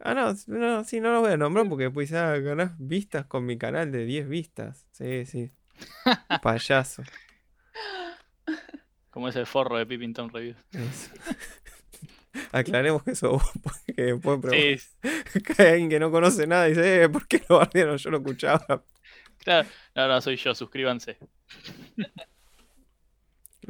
Ah, 0.00 0.14
no, 0.14 0.34
no, 0.46 0.84
sí, 0.84 1.00
no 1.00 1.12
los 1.12 1.22
voy 1.22 1.32
a 1.32 1.36
nombrar 1.36 1.68
porque 1.68 1.84
después 1.84 2.12
ah, 2.12 2.36
ganás 2.38 2.72
vistas 2.78 3.26
con 3.26 3.46
mi 3.46 3.56
canal 3.58 3.90
de 3.92 4.04
10 4.04 4.28
vistas. 4.28 4.86
Sí, 4.92 5.24
sí. 5.26 5.50
Payaso. 6.42 7.02
Como 9.10 9.28
ese 9.28 9.46
forro 9.46 9.78
de 9.78 9.86
Pippington 9.86 10.30
Reviews. 10.30 10.56
Eso. 10.72 11.10
Aclaremos 12.52 13.02
que 13.02 13.12
eso 13.12 13.32
vos, 13.32 13.50
porque 13.62 14.02
después 14.02 14.38
Sí, 14.50 14.76
pregun- 15.02 15.42
cae 15.56 15.70
alguien 15.72 15.88
que 15.90 15.98
no 16.00 16.10
conoce 16.10 16.46
nada 16.46 16.66
y 16.68 16.70
dice, 16.70 17.02
eh, 17.04 17.08
¿por 17.08 17.26
qué 17.26 17.42
lo 17.48 17.58
bardearon? 17.58 17.96
Yo 17.96 18.10
lo 18.10 18.18
escuchaba. 18.18 18.84
claro. 19.38 19.68
No, 19.94 20.08
no, 20.08 20.20
soy 20.20 20.36
yo, 20.36 20.54
suscríbanse. 20.54 21.18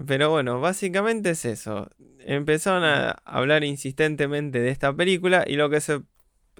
Pero 0.06 0.30
bueno, 0.30 0.60
básicamente 0.60 1.30
es 1.30 1.44
eso. 1.44 1.90
Empezaron 2.20 2.84
a 2.84 3.10
hablar 3.24 3.64
insistentemente 3.64 4.60
de 4.60 4.70
esta 4.70 4.94
película 4.94 5.44
y 5.46 5.56
lo 5.56 5.70
que 5.70 5.80
se 5.80 6.02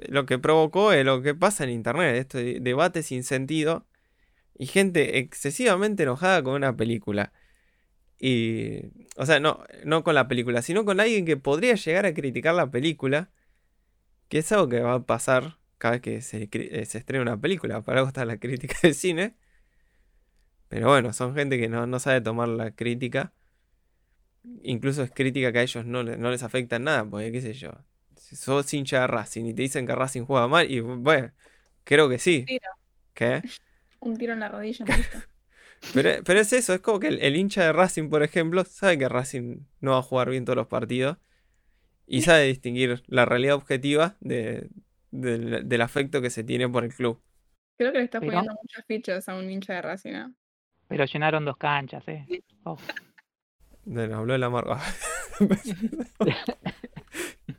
lo 0.09 0.27
que 0.27 0.39
provocó 0.39 0.93
es 0.93 1.05
lo 1.05 1.23
que 1.23 1.35
pasa 1.35 1.65
en 1.65 1.71
internet, 1.71 2.17
este 2.17 2.61
debate 2.61 3.03
sin 3.03 3.25
sentido 3.25 3.87
y 4.57 4.67
gente 4.67 5.19
excesivamente 5.19 6.05
enojada 6.05 6.43
con 6.43 6.55
una 6.55 6.77
película. 6.77 7.33
Y 8.21 8.83
o 9.17 9.27
sea, 9.27 9.41
no 9.41 9.65
no 9.85 10.05
con 10.05 10.15
la 10.15 10.29
película, 10.29 10.63
sino 10.63 10.85
con 10.85 11.01
alguien 11.01 11.25
que 11.27 11.37
podría 11.37 11.75
llegar 11.75 12.07
a 12.07 12.15
criticar 12.15 12.55
la 12.55 12.71
película, 12.71 13.31
que 14.29 14.39
es 14.39 14.53
algo 14.53 14.69
que 14.69 14.81
va 14.81 14.95
a 14.95 15.07
pasar 15.07 15.59
cada 15.79 15.93
vez 15.93 16.03
que 16.03 16.23
se, 16.23 16.49
eh, 16.53 16.87
se 16.87 16.99
estrena 16.99 17.23
una 17.23 17.41
película, 17.41 17.83
para 17.83 18.01
algo 18.01 18.09
está 18.09 18.25
la 18.25 18.39
crítica 18.39 18.77
de 18.83 18.95
cine. 18.95 19.37
Pero 20.69 20.89
bueno, 20.89 21.13
son 21.13 21.35
gente 21.35 21.59
que 21.59 21.69
no, 21.69 21.87
no 21.87 21.99
sabe 21.99 22.21
tomar 22.21 22.49
la 22.49 22.71
crítica. 22.73 23.33
Incluso 24.63 25.03
es 25.03 25.11
crítica 25.11 25.53
que 25.53 25.59
a 25.59 25.63
ellos 25.63 25.85
no, 25.85 26.03
le- 26.03 26.17
no 26.17 26.31
les 26.31 26.43
afecta 26.43 26.77
en 26.77 26.85
nada, 26.85 27.05
porque 27.05 27.33
qué 27.33 27.41
sé 27.41 27.53
yo. 27.55 27.71
Si 28.17 28.37
sos 28.37 28.73
hincha 28.75 29.01
de 29.03 29.07
Racing 29.07 29.45
y 29.47 29.55
te 29.55 29.63
dicen 29.63 29.87
que 29.87 29.95
Racing 29.95 30.23
juega 30.25 30.49
mal, 30.49 30.71
y 30.71 30.81
bueno, 30.81 31.33
Creo 31.85 32.07
que 32.11 32.19
sí. 32.19 32.45
Tiro. 32.47 32.69
¿Qué? 33.15 33.41
Un 34.01 34.17
tiro 34.19 34.35
en 34.35 34.41
la 34.41 34.49
rodilla. 34.49 34.85
Pero, 35.95 36.11
pero 36.25 36.41
es 36.41 36.53
eso, 36.53 36.75
es 36.75 36.81
como 36.81 36.99
que 36.99 37.07
el, 37.07 37.21
el 37.23 37.37
hincha 37.37 37.63
de 37.63 37.73
Racing, 37.73 38.11
por 38.11 38.25
ejemplo, 38.25 38.65
sabe 38.65 38.99
que 38.99 39.09
Racing 39.09 39.61
no 39.81 39.93
va 39.93 39.99
a 39.99 40.03
jugar 40.03 40.29
bien 40.29 40.45
todos 40.45 40.57
los 40.57 40.67
partidos 40.67 41.19
y 42.05 42.23
sabe 42.23 42.47
distinguir 42.47 43.05
la 43.07 43.25
realidad 43.27 43.55
objetiva 43.55 44.17
de- 44.19 44.69
del, 45.13 45.69
del 45.69 45.81
afecto 45.81 46.21
que 46.21 46.31
se 46.31 46.43
tiene 46.43 46.69
por 46.69 46.83
el 46.85 46.93
club. 46.93 47.23
Creo 47.77 47.93
que 47.93 47.99
le 47.99 48.05
está 48.05 48.19
Pero- 48.19 48.33
poniendo 48.33 48.59
muchas 48.61 48.85
fichas 48.87 49.29
a 49.29 49.37
un 49.37 49.49
hincha 49.49 49.75
de 49.75 49.83
Racing, 49.83 50.13
¿no? 50.15 50.35
Pero 50.89 51.05
llenaron 51.05 51.45
dos 51.45 51.57
canchas, 51.57 52.03
¿eh? 52.09 52.27
Oh, 52.65 52.77
Bueno, 53.85 54.19
habló 54.19 54.35
el 54.35 54.43
amargo. 54.43 54.77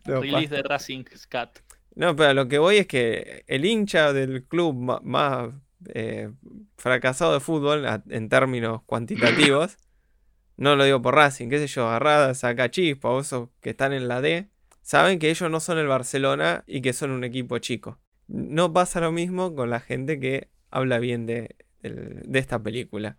No, 0.06 0.22
Release 0.22 0.56
de 0.56 0.64
Racing 0.64 1.04
Scat. 1.16 1.60
No, 1.96 2.16
pero 2.16 2.30
a 2.30 2.34
lo 2.34 2.48
que 2.48 2.58
voy 2.58 2.78
es 2.78 2.88
que 2.88 3.44
el 3.48 3.66
hincha 3.66 4.14
del 4.14 4.46
club 4.46 5.02
más 5.04 5.50
eh, 5.94 6.32
fracasado 6.78 7.34
de 7.34 7.40
fútbol 7.40 7.86
en 8.10 8.30
términos 8.30 8.82
cuantitativos, 8.84 9.78
no 10.58 10.76
lo 10.76 10.86
digo 10.86 11.02
por 11.02 11.16
Racing, 11.16 11.50
qué 11.50 11.60
sé 11.60 11.68
yo, 11.68 11.88
agarrada, 11.88 12.34
saca 12.34 12.72
chispa 12.72 13.10
o 13.10 13.20
esos 13.20 13.50
que 13.62 13.72
están 13.72 13.94
en 13.94 14.08
la 14.08 14.22
D, 14.22 14.50
saben 14.82 15.20
que 15.20 15.30
ellos 15.30 15.50
no 15.52 15.60
son 15.60 15.78
el 15.78 15.88
Barcelona 15.88 16.64
y 16.66 16.82
que 16.82 16.94
son 16.94 17.12
un 17.12 17.24
equipo 17.24 17.58
chico. 17.60 18.00
No 18.28 18.74
pasa 18.74 19.00
lo 19.00 19.12
mismo 19.12 19.56
con 19.56 19.70
la 19.70 19.80
gente 19.80 20.20
que 20.20 20.50
habla 20.72 21.00
bien 21.00 21.26
de, 21.26 21.56
de 21.82 22.40
esta 22.40 22.62
película. 22.62 23.18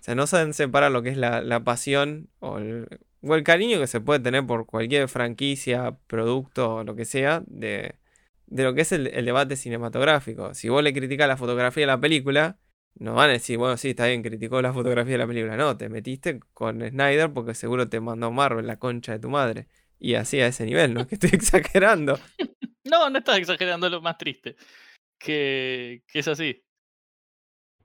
O 0.00 0.04
sea, 0.04 0.14
no 0.14 0.26
saben 0.26 0.52
separar 0.52 0.92
lo 0.92 1.02
que 1.02 1.08
es 1.08 1.16
la, 1.16 1.64
pasión 1.64 2.28
o 2.38 2.58
el, 2.58 3.42
cariño 3.42 3.80
que 3.80 3.86
se 3.86 4.02
puede 4.02 4.20
tener 4.20 4.46
por 4.46 4.66
cualquier 4.66 5.08
franquicia, 5.08 5.96
producto 6.06 6.74
o 6.74 6.84
lo 6.84 6.94
que 6.94 7.06
sea 7.06 7.42
de, 7.46 7.94
de 8.46 8.64
lo 8.64 8.74
que 8.74 8.82
es 8.82 8.92
el, 8.92 9.04
debate 9.24 9.56
cinematográfico. 9.56 10.52
Si 10.52 10.68
vos 10.68 10.82
le 10.82 10.92
criticas 10.92 11.26
la 11.26 11.38
fotografía 11.38 11.84
de 11.84 11.86
la 11.86 12.00
película, 12.00 12.58
no 12.96 13.14
van 13.14 13.30
a 13.30 13.32
decir, 13.32 13.56
bueno, 13.56 13.78
sí, 13.78 13.90
está 13.90 14.06
bien, 14.06 14.22
criticó 14.22 14.60
la 14.60 14.74
fotografía 14.74 15.12
de 15.12 15.18
la 15.18 15.26
película. 15.26 15.56
No, 15.56 15.76
te 15.78 15.88
metiste 15.88 16.38
con 16.52 16.86
Snyder 16.86 17.32
porque 17.32 17.54
seguro 17.54 17.88
te 17.88 17.98
mandó 18.00 18.30
Marvel 18.30 18.66
la 18.66 18.78
concha 18.78 19.12
de 19.12 19.20
tu 19.20 19.30
madre. 19.30 19.68
Y 19.98 20.16
así 20.16 20.38
a 20.40 20.48
ese 20.48 20.66
nivel, 20.66 20.92
no 20.92 21.00
es 21.00 21.06
que 21.06 21.14
estoy 21.14 21.30
exagerando. 21.32 22.18
No, 22.86 23.08
no 23.08 23.18
estás 23.18 23.38
exagerando, 23.38 23.88
lo 23.88 24.02
más 24.02 24.18
triste. 24.18 24.56
Que 25.18 26.02
es 26.12 26.28
así. 26.28 26.62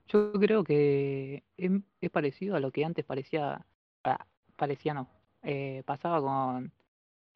Yo 0.09 0.31
creo 0.33 0.63
que 0.63 1.43
es, 1.57 2.09
parecido 2.11 2.55
a 2.55 2.59
lo 2.59 2.71
que 2.71 2.83
antes 2.83 3.05
parecía, 3.05 3.65
ah, 4.03 4.25
parecía 4.55 4.93
no, 4.93 5.07
eh, 5.43 5.83
pasaba 5.85 6.19
con 6.19 6.73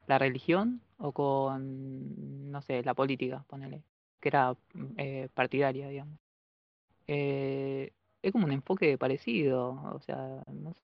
la 0.06 0.18
religión 0.18 0.82
o 0.98 1.12
con, 1.12 2.50
no 2.50 2.60
sé, 2.62 2.82
la 2.82 2.94
política, 2.94 3.44
ponele, 3.48 3.84
que 4.20 4.28
era 4.28 4.52
mm, 4.52 4.84
eh, 4.96 5.28
partidaria, 5.32 5.88
digamos. 5.88 6.18
Eh, 7.06 7.92
es 8.22 8.32
como 8.32 8.46
un 8.46 8.52
enfoque 8.52 8.98
parecido, 8.98 9.80
o 9.92 10.00
sea, 10.00 10.42
no 10.52 10.74
sé, 10.74 10.82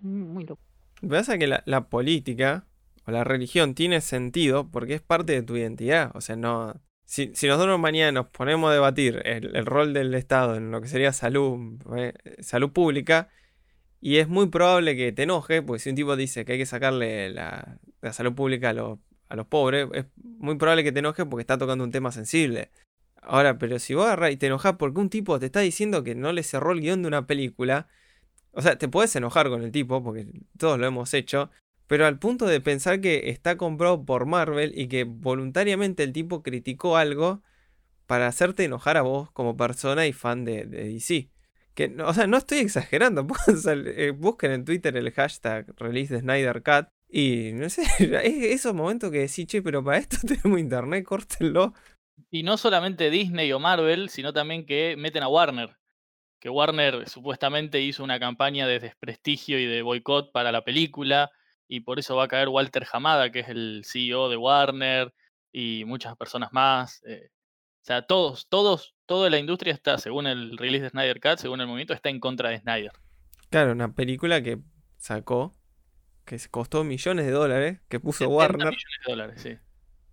muy 0.00 0.44
loco. 0.44 0.62
Pasa 1.08 1.38
que 1.38 1.46
la, 1.46 1.62
la 1.66 1.88
política 1.88 2.66
o 3.06 3.10
la 3.10 3.24
religión 3.24 3.74
tiene 3.74 4.00
sentido 4.00 4.70
porque 4.70 4.94
es 4.94 5.02
parte 5.02 5.32
de 5.32 5.42
tu 5.42 5.56
identidad. 5.56 6.10
O 6.14 6.20
sea, 6.20 6.36
no. 6.36 6.74
Si, 7.08 7.30
si 7.34 7.46
nosotros 7.46 7.80
mañana 7.80 8.12
nos 8.12 8.26
ponemos 8.26 8.68
a 8.68 8.74
debatir 8.74 9.22
el, 9.24 9.64
rol 9.64 9.94
del 9.94 10.12
Estado 10.12 10.56
en 10.56 10.70
lo 10.70 10.82
que 10.82 10.88
sería 10.88 11.14
salud, 11.14 11.80
eh, 11.96 12.12
salud 12.40 12.70
pública, 12.70 13.30
y 13.98 14.18
es 14.18 14.28
muy 14.28 14.48
probable 14.50 14.94
que 14.94 15.10
te 15.12 15.22
enoje, 15.22 15.62
porque 15.62 15.80
si 15.80 15.88
un 15.88 15.96
tipo 15.96 16.16
dice 16.16 16.44
que 16.44 16.52
hay 16.52 16.58
que 16.58 16.66
sacarle 16.66 17.30
la, 17.30 17.78
salud 18.12 18.34
pública 18.34 18.68
a 18.70 18.72
los, 18.74 18.98
a 19.30 19.36
los 19.36 19.46
pobres, 19.46 19.88
es 19.94 20.04
muy 20.16 20.56
probable 20.58 20.84
que 20.84 20.92
te 20.92 20.98
enoje 20.98 21.24
porque 21.24 21.40
está 21.40 21.56
tocando 21.56 21.82
un 21.82 21.90
tema 21.92 22.12
sensible. 22.12 22.72
Ahora, 23.22 23.56
pero 23.56 23.78
si 23.78 23.94
vos 23.94 24.04
agarrás 24.04 24.32
y 24.32 24.36
te 24.36 24.46
enojas 24.46 24.74
porque 24.78 25.00
un 25.00 25.08
tipo 25.08 25.38
te 25.38 25.46
está 25.46 25.60
diciendo 25.60 26.04
que 26.04 26.14
no 26.14 26.32
le 26.32 26.42
cerró 26.42 26.72
el 26.72 26.82
guion 26.82 27.00
de 27.00 27.08
una 27.08 27.26
película, 27.26 27.88
o 28.52 28.60
sea, 28.60 28.76
te 28.76 28.86
puedes 28.86 29.16
enojar 29.16 29.48
con 29.48 29.62
el 29.62 29.72
tipo, 29.72 30.04
porque 30.04 30.26
todos 30.58 30.78
lo 30.78 30.86
hemos 30.86 31.14
hecho, 31.14 31.50
pero 31.88 32.06
al 32.06 32.18
punto 32.18 32.46
de 32.46 32.60
pensar 32.60 33.00
que 33.00 33.30
está 33.30 33.56
comprado 33.56 34.04
por 34.04 34.26
Marvel 34.26 34.72
y 34.78 34.88
que 34.88 35.04
voluntariamente 35.04 36.04
el 36.04 36.12
tipo 36.12 36.42
criticó 36.42 36.96
algo 36.96 37.42
para 38.06 38.26
hacerte 38.26 38.64
enojar 38.64 38.98
a 38.98 39.02
vos 39.02 39.30
como 39.32 39.56
persona 39.56 40.06
y 40.06 40.12
fan 40.12 40.44
de, 40.44 40.66
DC. 40.66 41.30
Que, 41.74 41.96
o 42.04 42.12
sea, 42.12 42.26
no 42.26 42.36
estoy 42.36 42.58
exagerando. 42.58 43.26
eh, 43.86 44.10
busquen 44.10 44.52
en 44.52 44.64
Twitter 44.64 44.96
el 44.96 45.10
hashtag 45.12 45.66
release 45.78 46.12
de 46.12 46.20
Snyder 46.20 46.62
Cut. 46.62 46.88
Y 47.08 47.52
no 47.54 47.70
sé, 47.70 47.82
es 47.98 48.44
esos 48.44 48.74
momentos 48.74 49.10
que 49.10 49.20
decís, 49.20 49.46
che, 49.46 49.62
pero 49.62 49.82
para 49.82 49.96
esto 49.96 50.18
tenemos 50.26 50.60
internet, 50.60 51.04
córtenlo. 51.04 51.72
Y 52.30 52.42
no 52.42 52.58
solamente 52.58 53.10
Disney 53.10 53.50
o 53.52 53.60
Marvel, 53.60 54.10
sino 54.10 54.34
también 54.34 54.66
que 54.66 54.94
meten 54.98 55.22
a 55.22 55.28
Warner. 55.28 55.78
Que 56.38 56.50
Warner 56.50 57.08
supuestamente 57.08 57.80
hizo 57.80 58.04
una 58.04 58.20
campaña 58.20 58.66
de 58.66 58.78
desprestigio 58.78 59.58
y 59.58 59.64
de 59.64 59.80
boicot 59.80 60.32
para 60.32 60.52
la 60.52 60.64
película. 60.64 61.30
Y 61.68 61.80
por 61.80 61.98
eso 61.98 62.16
va 62.16 62.24
a 62.24 62.28
caer 62.28 62.48
Walter 62.48 62.86
Hamada, 62.92 63.30
que 63.30 63.40
es 63.40 63.48
el 63.48 63.82
CEO 63.84 64.28
de 64.28 64.36
Warner, 64.36 65.12
y 65.52 65.84
muchas 65.84 66.16
personas 66.16 66.52
más. 66.52 67.02
eh, 67.06 67.28
o 67.82 67.84
sea, 67.88 68.02
todos, 68.02 68.48
todos, 68.48 68.94
toda 69.06 69.30
la 69.30 69.38
industria 69.38 69.72
está, 69.72 69.98
según 69.98 70.26
el 70.26 70.58
release 70.58 70.84
de 70.84 70.90
Snyder 70.90 71.20
Cut, 71.20 71.38
según 71.38 71.60
el 71.60 71.66
movimiento, 71.66 71.94
está 71.94 72.08
en 72.10 72.20
contra 72.20 72.50
de 72.50 72.58
Snyder. 72.60 72.92
Claro, 73.50 73.72
una 73.72 73.94
película 73.94 74.42
que 74.42 74.58
sacó, 74.98 75.54
que 76.26 76.38
costó 76.50 76.84
millones 76.84 77.24
de 77.26 77.32
dólares, 77.32 77.80
que 77.88 77.98
puso 78.00 78.18
70 78.24 78.34
Warner. 78.36 78.66
millones 78.66 78.98
de 79.06 79.10
dólares, 79.12 79.42
sí. 79.42 79.56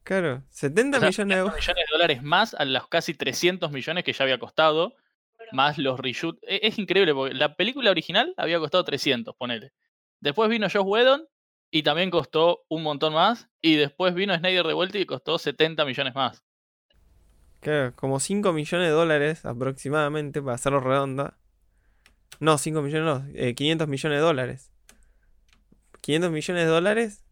Claro, 0.03 0.43
70 0.50 0.97
O 0.97 1.00
sea, 1.01 1.09
millones 1.09 1.15
de 1.17 1.35
70 1.35 1.38
euros. 1.39 1.55
millones 1.55 1.85
de 1.89 1.91
dólares 1.97 2.24
más 2.24 2.53
a 2.53 2.63
los 2.65 2.88
casi 2.88 3.13
300 3.13 3.71
millones 3.71 4.03
que 4.03 4.13
ya 4.13 4.24
había 4.24 4.38
costado, 4.39 4.95
más 5.51 5.77
los 5.77 6.00
reshoot. 6.00 6.38
E- 6.43 6.62
Es, 6.63 6.77
increíble 6.79 7.13
porque 7.13 7.33
la 7.33 7.55
película 7.55 7.91
original 7.91 8.33
había 8.38 8.59
costado 8.59 8.83
300, 8.85 9.35
ponele. 9.35 9.74
Después 10.21 10.50
vino 10.50 10.67
Josh 10.69 10.83
Whedon 10.85 11.27
y 11.75 11.84
también 11.84 12.10
costó 12.10 12.63
un 12.70 12.84
montón 12.84 13.13
más. 13.13 13.50
Y 13.62 13.75
después 13.75 14.13
vino 14.13 14.34
Snyder 14.34 14.65
de 14.65 14.74
vuelta 14.74 14.98
y 14.98 15.05
costó 15.05 15.38
70 15.38 15.84
millones 15.84 16.15
más. 16.15 16.41
Claro, 17.60 17.94
como 17.98 18.22
5 18.22 18.53
millones 18.53 18.88
de 18.88 18.94
dólares 18.94 19.44
aproximadamente, 19.44 20.41
para 20.41 20.55
hacerlo 20.55 20.79
redonda. 20.79 21.38
No, 22.39 22.58
5 22.58 22.82
millones 22.82 23.05
no, 23.05 23.27
eh, 23.38 23.55
500 23.55 23.89
millones 23.89 24.20
de 24.20 24.22
dólares. 24.22 24.72
500 26.00 26.32
millones 26.32 26.63
de 26.63 26.70
dólares 26.70 27.25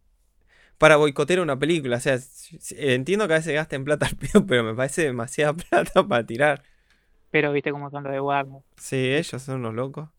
para 0.77 0.97
boicotear 0.97 1.39
una 1.39 1.57
película. 1.57 1.95
O 1.95 2.01
sea, 2.01 2.19
entiendo 2.71 3.29
que 3.29 3.35
a 3.35 3.37
veces 3.37 3.53
gasten 3.53 3.85
plata 3.85 4.07
al 4.07 4.17
pedo, 4.17 4.45
pero 4.45 4.65
me 4.65 4.73
parece 4.73 5.03
demasiada 5.03 5.53
plata 5.69 6.05
para 6.05 6.25
tirar. 6.25 6.63
Pero 7.31 7.53
viste 7.53 7.71
cómo 7.71 7.89
son 7.89 8.03
los 8.03 8.11
de 8.11 8.19
Warner. 8.19 8.61
Sí, 8.75 8.97
ellos 8.97 9.41
son 9.41 9.61
unos 9.61 9.73
locos. 9.73 10.09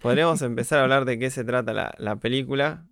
Podríamos 0.00 0.42
empezar 0.42 0.78
a 0.78 0.82
hablar 0.82 1.04
de 1.04 1.18
qué 1.18 1.30
se 1.30 1.44
trata 1.44 1.72
la, 1.72 1.94
la 1.98 2.16
película. 2.16 2.86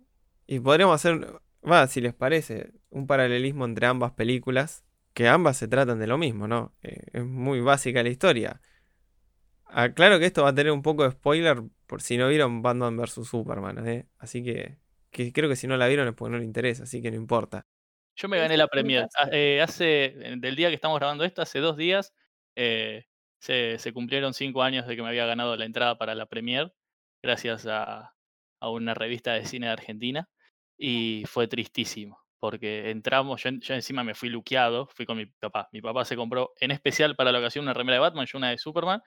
Y 0.47 0.59
podríamos 0.59 0.95
hacer, 0.95 1.41
va, 1.69 1.87
si 1.87 2.01
les 2.01 2.13
parece, 2.13 2.71
un 2.89 3.07
paralelismo 3.07 3.65
entre 3.65 3.87
ambas 3.87 4.11
películas. 4.13 4.83
Que 5.13 5.27
ambas 5.27 5.57
se 5.57 5.67
tratan 5.67 5.99
de 5.99 6.07
lo 6.07 6.17
mismo, 6.17 6.47
¿no? 6.47 6.75
Eh, 6.81 7.01
es 7.13 7.25
muy 7.25 7.61
básica 7.61 8.03
la 8.03 8.09
historia. 8.09 8.61
Aclaro 9.65 10.19
que 10.19 10.25
esto 10.25 10.43
va 10.43 10.49
a 10.49 10.55
tener 10.55 10.71
un 10.71 10.81
poco 10.81 11.03
de 11.03 11.11
spoiler 11.11 11.61
por 11.87 12.01
si 12.01 12.17
no 12.17 12.27
vieron 12.29 12.61
Batman 12.61 12.95
vs. 12.95 13.27
Superman, 13.27 13.87
¿eh? 13.87 14.07
Así 14.17 14.43
que, 14.43 14.77
que 15.11 15.33
creo 15.33 15.49
que 15.49 15.55
si 15.55 15.67
no 15.67 15.77
la 15.77 15.87
vieron 15.87 16.07
es 16.07 16.13
porque 16.13 16.31
no 16.31 16.37
les 16.37 16.45
interesa, 16.45 16.83
así 16.83 17.01
que 17.01 17.11
no 17.11 17.17
importa. 17.17 17.65
Yo 18.15 18.29
me 18.29 18.39
gané 18.39 18.55
la 18.55 18.67
pasa. 18.67 19.07
Ah, 19.17 19.29
eh, 19.31 19.61
hace, 19.61 20.05
eh, 20.05 20.35
del 20.37 20.55
día 20.55 20.69
que 20.69 20.75
estamos 20.75 20.99
grabando 20.99 21.23
esto, 21.23 21.41
hace 21.41 21.59
dos 21.59 21.75
días, 21.75 22.13
se, 22.55 23.77
se 23.77 23.93
cumplieron 23.93 24.33
cinco 24.33 24.61
años 24.63 24.87
de 24.87 24.95
que 24.95 25.01
me 25.01 25.09
había 25.09 25.25
ganado 25.25 25.55
la 25.55 25.65
entrada 25.65 25.97
para 25.97 26.15
la 26.15 26.27
premier, 26.27 26.73
gracias 27.21 27.65
a, 27.67 28.13
una 28.61 28.93
revista 28.93 29.33
de 29.33 29.45
cine 29.45 29.67
de 29.67 29.73
Argentina. 29.73 30.29
Y 30.77 31.23
fue 31.27 31.47
tristísimo, 31.47 32.19
porque 32.39 32.89
entramos, 32.89 33.43
yo, 33.43 33.49
en- 33.49 33.59
yo 33.61 33.73
encima 33.73 34.03
me 34.03 34.15
fui 34.15 34.29
luqueado, 34.29 34.87
fui 34.87 35.05
con 35.05 35.17
mi 35.17 35.25
papá. 35.25 35.67
Mi 35.73 35.81
papá 35.81 36.05
se 36.05 36.15
compró 36.15 36.53
en 36.59 36.71
especial 36.71 37.15
para 37.15 37.31
la 37.31 37.39
ocasión 37.39 37.63
una 37.63 37.73
remera 37.73 37.95
de 37.95 37.99
Batman, 38.01 38.25
yo 38.25 38.37
una 38.37 38.49
de 38.49 38.57
Superman. 38.57 39.01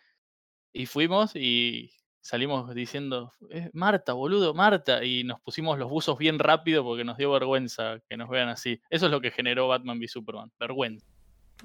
Y 0.73 0.87
fuimos 0.87 1.35
y 1.37 1.90
salimos 2.21 2.75
diciendo, 2.75 3.33
"Eh, 3.50 3.71
Marta, 3.73 4.12
boludo, 4.12 4.54
Marta. 4.54 5.04
Y 5.04 5.25
nos 5.25 5.40
pusimos 5.40 5.78
los 5.78 5.90
buzos 5.90 6.19
bien 6.19 6.38
rápido 6.38 6.85
porque 6.85 7.04
nos 7.04 7.16
dio 7.16 7.31
vergüenza 7.33 7.99
que 8.09 8.16
nos 8.16 8.28
vean 8.28 8.49
así. 8.49 8.81
Eso 8.90 9.07
es 9.07 9.12
lo 9.12 9.21
que 9.21 9.31
generó 9.31 9.69
Batman 9.69 9.99
v 9.99 10.09
Superman, 10.09 10.50
vergüenza. 10.59 11.07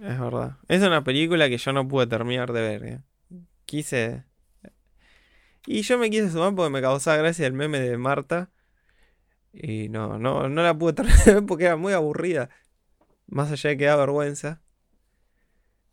Es 0.01 0.19
verdad. 0.19 0.57
Es 0.67 0.81
una 0.83 1.03
película 1.03 1.49
que 1.49 1.57
yo 1.57 1.73
no 1.73 1.87
pude 1.87 2.07
terminar 2.07 2.51
de 2.53 2.61
ver. 2.61 2.83
¿eh? 2.83 3.01
Quise. 3.65 4.23
Y 5.67 5.81
yo 5.81 5.97
me 5.97 6.09
quise 6.09 6.31
sumar 6.31 6.55
porque 6.55 6.71
me 6.71 6.81
causaba 6.81 7.17
gracia 7.17 7.45
el 7.45 7.51
meme 7.51 7.81
de 7.81 7.97
Marta. 7.97 8.49
Y 9.51 9.89
no, 9.89 10.17
no, 10.17 10.47
no 10.47 10.63
la 10.63 10.77
pude 10.77 10.93
terminar 10.93 11.45
porque 11.45 11.65
era 11.65 11.75
muy 11.75 11.91
aburrida. 11.91 12.49
Más 13.27 13.51
allá 13.51 13.71
de 13.71 13.77
que 13.77 13.85
da 13.85 13.97
vergüenza. 13.97 14.61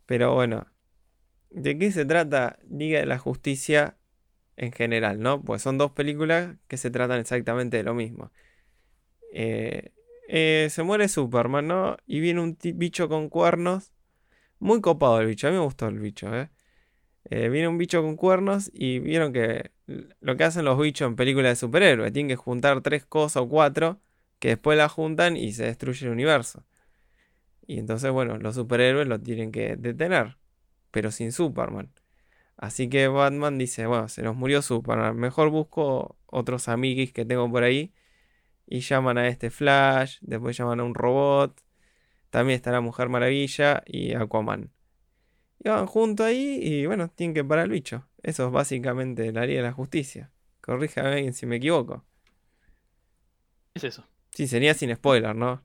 Pero 0.05 0.33
bueno. 0.33 0.67
¿De 1.49 1.77
qué 1.77 1.91
se 1.91 2.05
trata 2.05 2.57
Liga 2.69 2.99
de 2.99 3.05
la 3.05 3.17
Justicia 3.17 3.97
en 4.57 4.71
general, 4.71 5.19
no? 5.19 5.41
Pues 5.43 5.61
son 5.61 5.77
dos 5.77 5.91
películas 5.91 6.55
que 6.67 6.77
se 6.77 6.89
tratan 6.89 7.19
exactamente 7.19 7.77
de 7.77 7.83
lo 7.83 7.93
mismo. 7.93 8.31
Eh, 9.33 9.93
eh, 10.29 10.69
se 10.71 10.83
muere 10.83 11.09
Superman, 11.09 11.67
¿no? 11.67 11.97
Y 12.07 12.21
viene 12.21 12.41
un 12.41 12.57
bicho 12.75 13.09
con 13.09 13.29
cuernos 13.29 13.93
Muy 14.59 14.81
copado 14.81 15.21
el 15.21 15.27
bicho, 15.27 15.47
a 15.47 15.51
mí 15.51 15.57
me 15.57 15.63
gustó 15.63 15.87
el 15.87 15.99
bicho, 15.99 16.33
¿eh? 16.35 16.49
Eh, 17.29 17.49
viene 17.49 17.67
un 17.67 17.77
bicho 17.77 18.01
con 18.01 18.15
cuernos 18.15 18.69
y 18.73 18.99
vieron 18.99 19.33
que 19.33 19.71
lo 20.21 20.37
que 20.37 20.43
hacen 20.43 20.65
los 20.65 20.79
bichos 20.79 21.07
en 21.07 21.15
películas 21.15 21.51
de 21.51 21.55
superhéroes, 21.55 22.13
tienen 22.13 22.29
que 22.29 22.35
juntar 22.35 22.81
tres 22.81 23.05
cosas 23.05 23.43
o 23.43 23.49
cuatro 23.49 23.99
que 24.39 24.49
después 24.49 24.77
las 24.77 24.91
juntan 24.91 25.37
y 25.37 25.53
se 25.53 25.65
destruye 25.65 26.05
el 26.05 26.11
universo. 26.11 26.65
Y 27.67 27.79
entonces, 27.79 28.11
bueno, 28.11 28.37
los 28.37 28.55
superhéroes 28.55 29.07
lo 29.07 29.19
tienen 29.19 29.51
que 29.51 29.75
detener, 29.75 30.37
pero 30.91 31.11
sin 31.11 31.31
Superman. 31.31 31.91
Así 32.57 32.89
que 32.89 33.07
Batman 33.07 33.57
dice, 33.57 33.85
bueno, 33.87 34.07
se 34.07 34.21
nos 34.21 34.35
murió 34.35 34.61
Superman, 34.61 35.17
mejor 35.17 35.49
busco 35.49 36.17
otros 36.27 36.69
amiguis 36.69 37.11
que 37.11 37.25
tengo 37.25 37.49
por 37.51 37.63
ahí. 37.63 37.93
Y 38.67 38.79
llaman 38.81 39.17
a 39.17 39.27
este 39.27 39.51
Flash, 39.51 40.17
después 40.21 40.57
llaman 40.57 40.79
a 40.79 40.83
un 40.83 40.95
robot, 40.95 41.61
también 42.29 42.57
está 42.57 42.71
la 42.71 42.81
Mujer 42.81 43.09
Maravilla 43.09 43.83
y 43.85 44.13
Aquaman. 44.13 44.71
Y 45.65 45.69
van 45.69 45.87
juntos 45.87 46.27
ahí 46.27 46.59
y 46.61 46.85
bueno, 46.85 47.09
tienen 47.09 47.33
que 47.33 47.43
parar 47.43 47.65
el 47.65 47.71
bicho. 47.71 48.07
Eso 48.21 48.45
es 48.45 48.51
básicamente 48.51 49.31
la 49.31 49.47
ley 49.47 49.55
de 49.55 49.63
la 49.63 49.73
justicia. 49.73 50.31
Corríjame 50.61 51.33
si 51.33 51.47
me 51.47 51.55
equivoco. 51.55 52.05
Es 53.73 53.83
eso. 53.83 54.05
Sí, 54.29 54.45
sería 54.45 54.75
sin 54.75 54.93
spoiler, 54.95 55.35
¿no? 55.35 55.63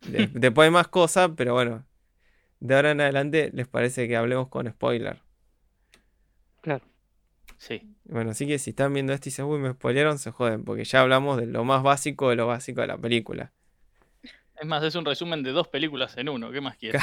después 0.00 0.64
hay 0.64 0.70
más 0.70 0.88
cosas, 0.88 1.32
pero 1.36 1.52
bueno. 1.52 1.84
De 2.60 2.76
ahora 2.76 2.92
en 2.92 3.02
adelante 3.02 3.50
les 3.52 3.68
parece 3.68 4.08
que 4.08 4.16
hablemos 4.16 4.48
con 4.48 4.70
spoiler. 4.70 5.20
Claro. 6.62 6.86
Sí. 7.58 7.94
Bueno, 8.04 8.30
así 8.30 8.46
que 8.46 8.58
si 8.58 8.70
están 8.70 8.94
viendo 8.94 9.12
esto 9.12 9.28
y 9.28 9.32
dicen, 9.32 9.44
uy, 9.44 9.58
me 9.58 9.72
spoilearon, 9.72 10.18
se 10.18 10.30
joden, 10.30 10.64
porque 10.64 10.84
ya 10.84 11.02
hablamos 11.02 11.36
de 11.36 11.44
lo 11.44 11.62
más 11.62 11.82
básico 11.82 12.30
de 12.30 12.36
lo 12.36 12.46
básico 12.46 12.80
de 12.80 12.86
la 12.86 12.96
película. 12.96 13.52
Es 14.58 14.66
más, 14.66 14.82
es 14.82 14.94
un 14.94 15.04
resumen 15.04 15.42
de 15.42 15.50
dos 15.50 15.68
películas 15.68 16.16
en 16.16 16.30
uno. 16.30 16.50
¿Qué 16.50 16.62
más 16.62 16.78
quieres? 16.78 17.02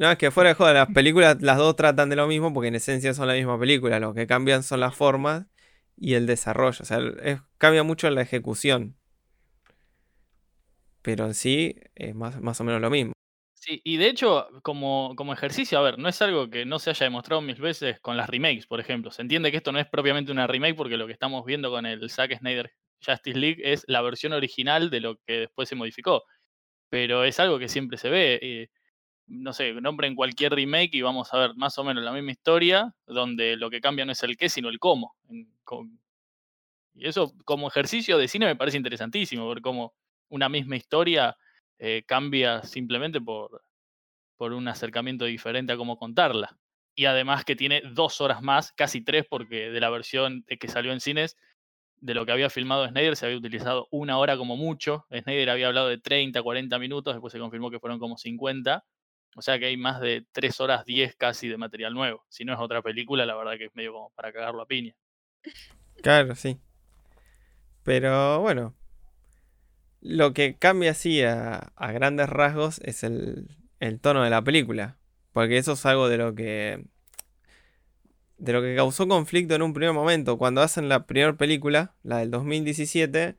No, 0.00 0.10
es 0.10 0.16
que 0.16 0.30
fuera 0.30 0.48
de 0.48 0.54
joda, 0.54 0.72
las 0.72 0.88
películas, 0.94 1.42
las 1.42 1.58
dos 1.58 1.76
tratan 1.76 2.08
de 2.08 2.16
lo 2.16 2.26
mismo 2.26 2.54
porque 2.54 2.68
en 2.68 2.74
esencia 2.74 3.12
son 3.12 3.28
la 3.28 3.34
misma 3.34 3.60
película. 3.60 4.00
Lo 4.00 4.14
que 4.14 4.26
cambian 4.26 4.62
son 4.62 4.80
las 4.80 4.96
formas 4.96 5.44
y 5.94 6.14
el 6.14 6.26
desarrollo. 6.26 6.78
O 6.80 6.86
sea, 6.86 7.00
cambia 7.58 7.82
mucho 7.82 8.08
la 8.08 8.22
ejecución. 8.22 8.96
Pero 11.02 11.26
en 11.26 11.34
sí 11.34 11.76
es 11.94 12.14
más, 12.14 12.40
más 12.40 12.58
o 12.62 12.64
menos 12.64 12.80
lo 12.80 12.88
mismo. 12.88 13.12
Sí, 13.52 13.82
y 13.84 13.98
de 13.98 14.08
hecho, 14.08 14.48
como, 14.62 15.12
como 15.16 15.34
ejercicio, 15.34 15.78
a 15.78 15.82
ver, 15.82 15.98
no 15.98 16.08
es 16.08 16.22
algo 16.22 16.48
que 16.48 16.64
no 16.64 16.78
se 16.78 16.88
haya 16.88 17.04
demostrado 17.04 17.42
mil 17.42 17.60
veces 17.60 18.00
con 18.00 18.16
las 18.16 18.30
remakes, 18.30 18.66
por 18.66 18.80
ejemplo. 18.80 19.10
Se 19.10 19.20
entiende 19.20 19.50
que 19.50 19.58
esto 19.58 19.70
no 19.70 19.80
es 19.80 19.86
propiamente 19.86 20.32
una 20.32 20.46
remake 20.46 20.76
porque 20.76 20.96
lo 20.96 21.08
que 21.08 21.12
estamos 21.12 21.44
viendo 21.44 21.70
con 21.70 21.84
el 21.84 22.08
Zack 22.08 22.38
Snyder 22.38 22.72
Justice 23.04 23.38
League 23.38 23.60
es 23.62 23.84
la 23.86 24.00
versión 24.00 24.32
original 24.32 24.88
de 24.88 25.00
lo 25.00 25.16
que 25.26 25.40
después 25.40 25.68
se 25.68 25.74
modificó. 25.74 26.22
Pero 26.88 27.24
es 27.24 27.38
algo 27.38 27.58
que 27.58 27.68
siempre 27.68 27.98
se 27.98 28.08
ve. 28.08 28.38
Eh, 28.40 28.68
no 29.30 29.52
sé, 29.52 29.72
nombren 29.74 30.16
cualquier 30.16 30.52
remake 30.52 30.94
y 30.94 31.02
vamos 31.02 31.32
a 31.32 31.38
ver 31.38 31.54
más 31.54 31.78
o 31.78 31.84
menos 31.84 32.02
la 32.02 32.12
misma 32.12 32.32
historia, 32.32 32.92
donde 33.06 33.56
lo 33.56 33.70
que 33.70 33.80
cambia 33.80 34.04
no 34.04 34.12
es 34.12 34.22
el 34.24 34.36
qué, 34.36 34.48
sino 34.48 34.68
el 34.68 34.78
cómo. 34.78 35.14
y 36.94 37.06
eso 37.06 37.32
como 37.44 37.68
ejercicio 37.68 38.18
de 38.18 38.28
cine 38.28 38.46
me 38.46 38.56
parece 38.56 38.76
interesantísimo, 38.76 39.48
ver 39.48 39.60
cómo 39.60 39.94
una 40.28 40.48
misma 40.48 40.76
historia 40.76 41.36
eh, 41.78 42.02
cambia 42.06 42.62
simplemente 42.62 43.20
por, 43.20 43.62
por 44.36 44.52
un 44.52 44.66
acercamiento 44.68 45.24
diferente 45.24 45.72
a 45.72 45.76
cómo 45.76 45.96
contarla. 45.96 46.58
Y 46.96 47.04
además 47.04 47.44
que 47.44 47.56
tiene 47.56 47.82
dos 47.82 48.20
horas 48.20 48.42
más, 48.42 48.72
casi 48.72 49.00
tres, 49.00 49.24
porque 49.28 49.70
de 49.70 49.80
la 49.80 49.90
versión 49.90 50.44
que 50.44 50.68
salió 50.68 50.92
en 50.92 51.00
cines, 51.00 51.36
de 52.00 52.14
lo 52.14 52.26
que 52.26 52.32
había 52.32 52.50
filmado 52.50 52.88
Snyder 52.88 53.16
se 53.16 53.26
había 53.26 53.38
utilizado 53.38 53.86
una 53.90 54.18
hora 54.18 54.36
como 54.36 54.56
mucho. 54.56 55.06
Snyder 55.10 55.50
había 55.50 55.68
hablado 55.68 55.88
de 55.88 55.98
30, 55.98 56.42
40 56.42 56.78
minutos, 56.78 57.14
después 57.14 57.32
se 57.32 57.38
confirmó 57.38 57.70
que 57.70 57.78
fueron 57.78 57.98
como 57.98 58.16
50. 58.16 58.84
O 59.36 59.42
sea 59.42 59.58
que 59.58 59.66
hay 59.66 59.76
más 59.76 60.00
de 60.00 60.26
3 60.32 60.60
horas 60.60 60.84
10 60.84 61.16
casi 61.16 61.48
de 61.48 61.56
material 61.56 61.94
nuevo. 61.94 62.24
Si 62.28 62.44
no 62.44 62.52
es 62.52 62.58
otra 62.58 62.82
película, 62.82 63.24
la 63.26 63.36
verdad 63.36 63.56
que 63.56 63.66
es 63.66 63.74
medio 63.74 63.92
como 63.92 64.10
para 64.10 64.32
cagarlo 64.32 64.62
a 64.62 64.66
piña. 64.66 64.94
Claro, 66.02 66.34
sí. 66.34 66.58
Pero 67.82 68.40
bueno, 68.40 68.74
lo 70.00 70.32
que 70.32 70.56
cambia 70.56 70.92
así 70.92 71.22
a, 71.22 71.72
grandes 71.76 72.28
rasgos 72.28 72.80
es 72.84 73.04
el, 73.04 73.56
el, 73.78 74.00
tono 74.00 74.22
de 74.24 74.30
la 74.30 74.42
película. 74.42 74.98
Porque 75.32 75.58
eso 75.58 75.72
es 75.72 75.86
algo 75.86 76.08
de 76.08 76.18
lo 76.18 76.34
que. 76.34 76.84
de 78.38 78.52
lo 78.52 78.62
que 78.62 78.74
causó 78.74 79.06
conflicto 79.06 79.54
en 79.54 79.62
un 79.62 79.72
primer 79.72 79.94
momento. 79.94 80.38
Cuando 80.38 80.60
hacen 80.60 80.88
la 80.88 81.06
primera 81.06 81.34
película, 81.34 81.94
la 82.02 82.18
del 82.18 82.30
2017, 82.30 83.36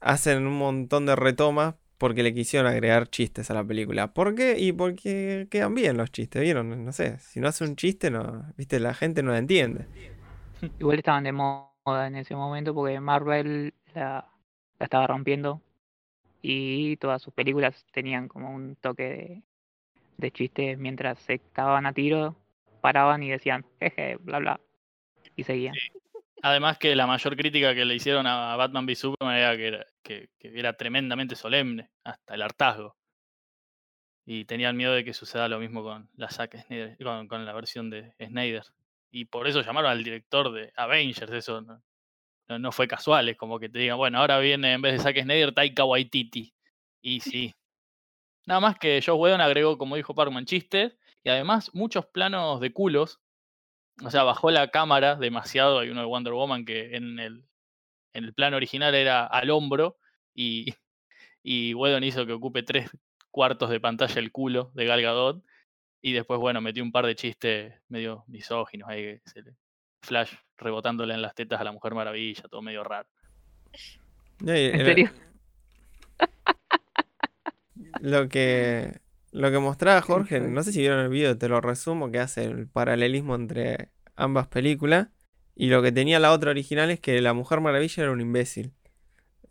hacen 0.00 0.46
un 0.46 0.58
montón 0.58 1.06
de 1.06 1.16
retomas 1.16 1.76
porque 1.98 2.22
le 2.22 2.34
quisieron 2.34 2.70
agregar 2.70 3.08
chistes 3.08 3.50
a 3.50 3.54
la 3.54 3.64
película. 3.64 4.12
¿Por 4.12 4.34
qué? 4.34 4.58
Y 4.58 4.72
porque 4.72 5.48
quedan 5.50 5.74
bien 5.74 5.96
los 5.96 6.10
chistes, 6.10 6.42
¿vieron? 6.42 6.84
No 6.84 6.92
sé, 6.92 7.18
si 7.18 7.40
no 7.40 7.48
hace 7.48 7.64
un 7.64 7.76
chiste, 7.76 8.10
no, 8.10 8.44
viste, 8.56 8.80
la 8.80 8.94
gente 8.94 9.22
no 9.22 9.32
la 9.32 9.38
entiende. 9.38 9.86
Igual 10.78 10.98
estaban 10.98 11.24
de 11.24 11.32
moda 11.32 12.06
en 12.06 12.16
ese 12.16 12.34
momento 12.34 12.74
porque 12.74 13.00
Marvel 13.00 13.72
la, 13.94 14.28
estaba 14.78 15.06
rompiendo 15.06 15.60
y 16.42 16.96
todas 16.98 17.22
sus 17.22 17.32
películas 17.32 17.84
tenían 17.92 18.28
como 18.28 18.54
un 18.54 18.76
toque 18.76 19.02
de, 19.02 19.42
de 20.18 20.30
chiste 20.30 20.76
mientras 20.76 21.18
se 21.20 21.34
estaban 21.34 21.86
a 21.86 21.92
tiro, 21.92 22.36
paraban 22.80 23.22
y 23.22 23.30
decían, 23.30 23.64
jeje, 23.80 24.16
bla, 24.16 24.38
bla, 24.38 24.60
y 25.34 25.44
seguían. 25.44 25.74
Además 26.42 26.78
que 26.78 26.94
la 26.94 27.06
mayor 27.06 27.36
crítica 27.36 27.74
que 27.74 27.84
le 27.84 27.94
hicieron 27.94 28.26
a 28.26 28.54
Batman 28.56 28.86
v 28.86 28.94
Superman 28.94 29.36
era 29.36 29.56
que 29.56 29.66
era, 29.68 29.86
que, 30.02 30.28
era 30.40 30.76
tremendamente 30.76 31.34
solemne, 31.34 31.90
hasta 32.04 32.34
el 32.34 32.42
hartazgo. 32.42 32.96
Y 34.24 34.44
tenían 34.44 34.76
miedo 34.76 34.92
de 34.92 35.04
que 35.04 35.14
suceda 35.14 35.48
lo 35.48 35.58
mismo 35.58 35.82
con 35.82 36.10
la 36.14 36.28
Snyder, 36.30 36.96
con, 37.28 37.44
la 37.44 37.52
versión 37.52 37.90
de 37.90 38.12
Snyder. 38.18 38.64
Y 39.10 39.26
por 39.26 39.46
eso 39.46 39.62
llamaron 39.62 39.90
al 39.90 40.02
director 40.02 40.52
de 40.52 40.72
Avengers, 40.76 41.32
eso 41.32 41.62
no, 41.62 41.82
no, 42.58 42.72
fue 42.72 42.88
casual, 42.88 43.28
es 43.28 43.36
como 43.36 43.58
que 43.58 43.68
te 43.68 43.78
digan, 43.78 43.96
bueno, 43.96 44.18
ahora 44.18 44.38
viene 44.38 44.72
en 44.72 44.82
vez 44.82 44.94
de 44.94 44.98
Zack 44.98 45.22
Snyder 45.22 45.52
Taika 45.54 45.84
Waititi. 45.84 46.52
Y 47.00 47.20
sí. 47.20 47.54
Nada 48.46 48.60
más 48.60 48.78
que 48.78 49.00
Joe 49.04 49.16
Whedon 49.16 49.40
agregó, 49.40 49.78
como 49.78 49.96
dijo 49.96 50.14
Parkman, 50.14 50.44
chistes 50.44 50.96
y 51.24 51.28
además 51.28 51.74
muchos 51.74 52.06
planos 52.06 52.60
de 52.60 52.72
culos 52.72 53.20
o 54.04 54.10
sea, 54.10 54.22
bajó 54.24 54.50
la 54.50 54.68
cámara 54.68 55.16
demasiado. 55.16 55.78
Hay 55.78 55.90
uno 55.90 56.00
de 56.00 56.06
Wonder 56.06 56.32
Woman 56.32 56.64
que 56.64 56.96
en 56.96 57.18
el, 57.18 57.44
en 58.12 58.24
el 58.24 58.34
plano 58.34 58.56
original 58.56 58.94
era 58.94 59.26
al 59.26 59.50
hombro 59.50 59.98
y, 60.34 60.74
y 61.42 61.74
Whedon 61.74 62.04
hizo 62.04 62.26
que 62.26 62.32
ocupe 62.32 62.62
tres 62.62 62.90
cuartos 63.30 63.70
de 63.70 63.80
pantalla 63.80 64.18
el 64.18 64.32
culo 64.32 64.70
de 64.74 64.86
Gal 64.86 65.02
Gadot. 65.02 65.44
Y 66.02 66.12
después, 66.12 66.38
bueno, 66.38 66.60
metió 66.60 66.82
un 66.82 66.92
par 66.92 67.06
de 67.06 67.16
chistes 67.16 67.74
medio 67.88 68.24
misóginos 68.28 68.88
ahí. 68.88 69.20
Flash 70.02 70.32
rebotándole 70.56 71.14
en 71.14 71.22
las 71.22 71.34
tetas 71.34 71.60
a 71.60 71.64
la 71.64 71.72
Mujer 71.72 71.94
Maravilla, 71.94 72.44
todo 72.48 72.62
medio 72.62 72.84
raro. 72.84 73.08
¿En 74.40 74.84
serio? 74.84 75.10
Lo 78.00 78.28
que 78.28 79.00
lo 79.36 79.50
que 79.50 79.58
mostraba 79.58 80.00
Jorge, 80.00 80.40
no 80.40 80.62
sé 80.62 80.72
si 80.72 80.80
vieron 80.80 81.00
el 81.00 81.10
video, 81.10 81.36
te 81.36 81.48
lo 81.48 81.60
resumo, 81.60 82.10
que 82.10 82.18
hace 82.20 82.44
el 82.44 82.68
paralelismo 82.68 83.34
entre 83.34 83.90
ambas 84.14 84.48
películas. 84.48 85.08
Y 85.54 85.68
lo 85.68 85.82
que 85.82 85.92
tenía 85.92 86.18
la 86.18 86.32
otra 86.32 86.50
original 86.50 86.90
es 86.90 87.00
que 87.00 87.20
la 87.20 87.34
Mujer 87.34 87.60
Maravilla 87.60 88.04
era 88.04 88.12
un 88.12 88.22
imbécil. 88.22 88.72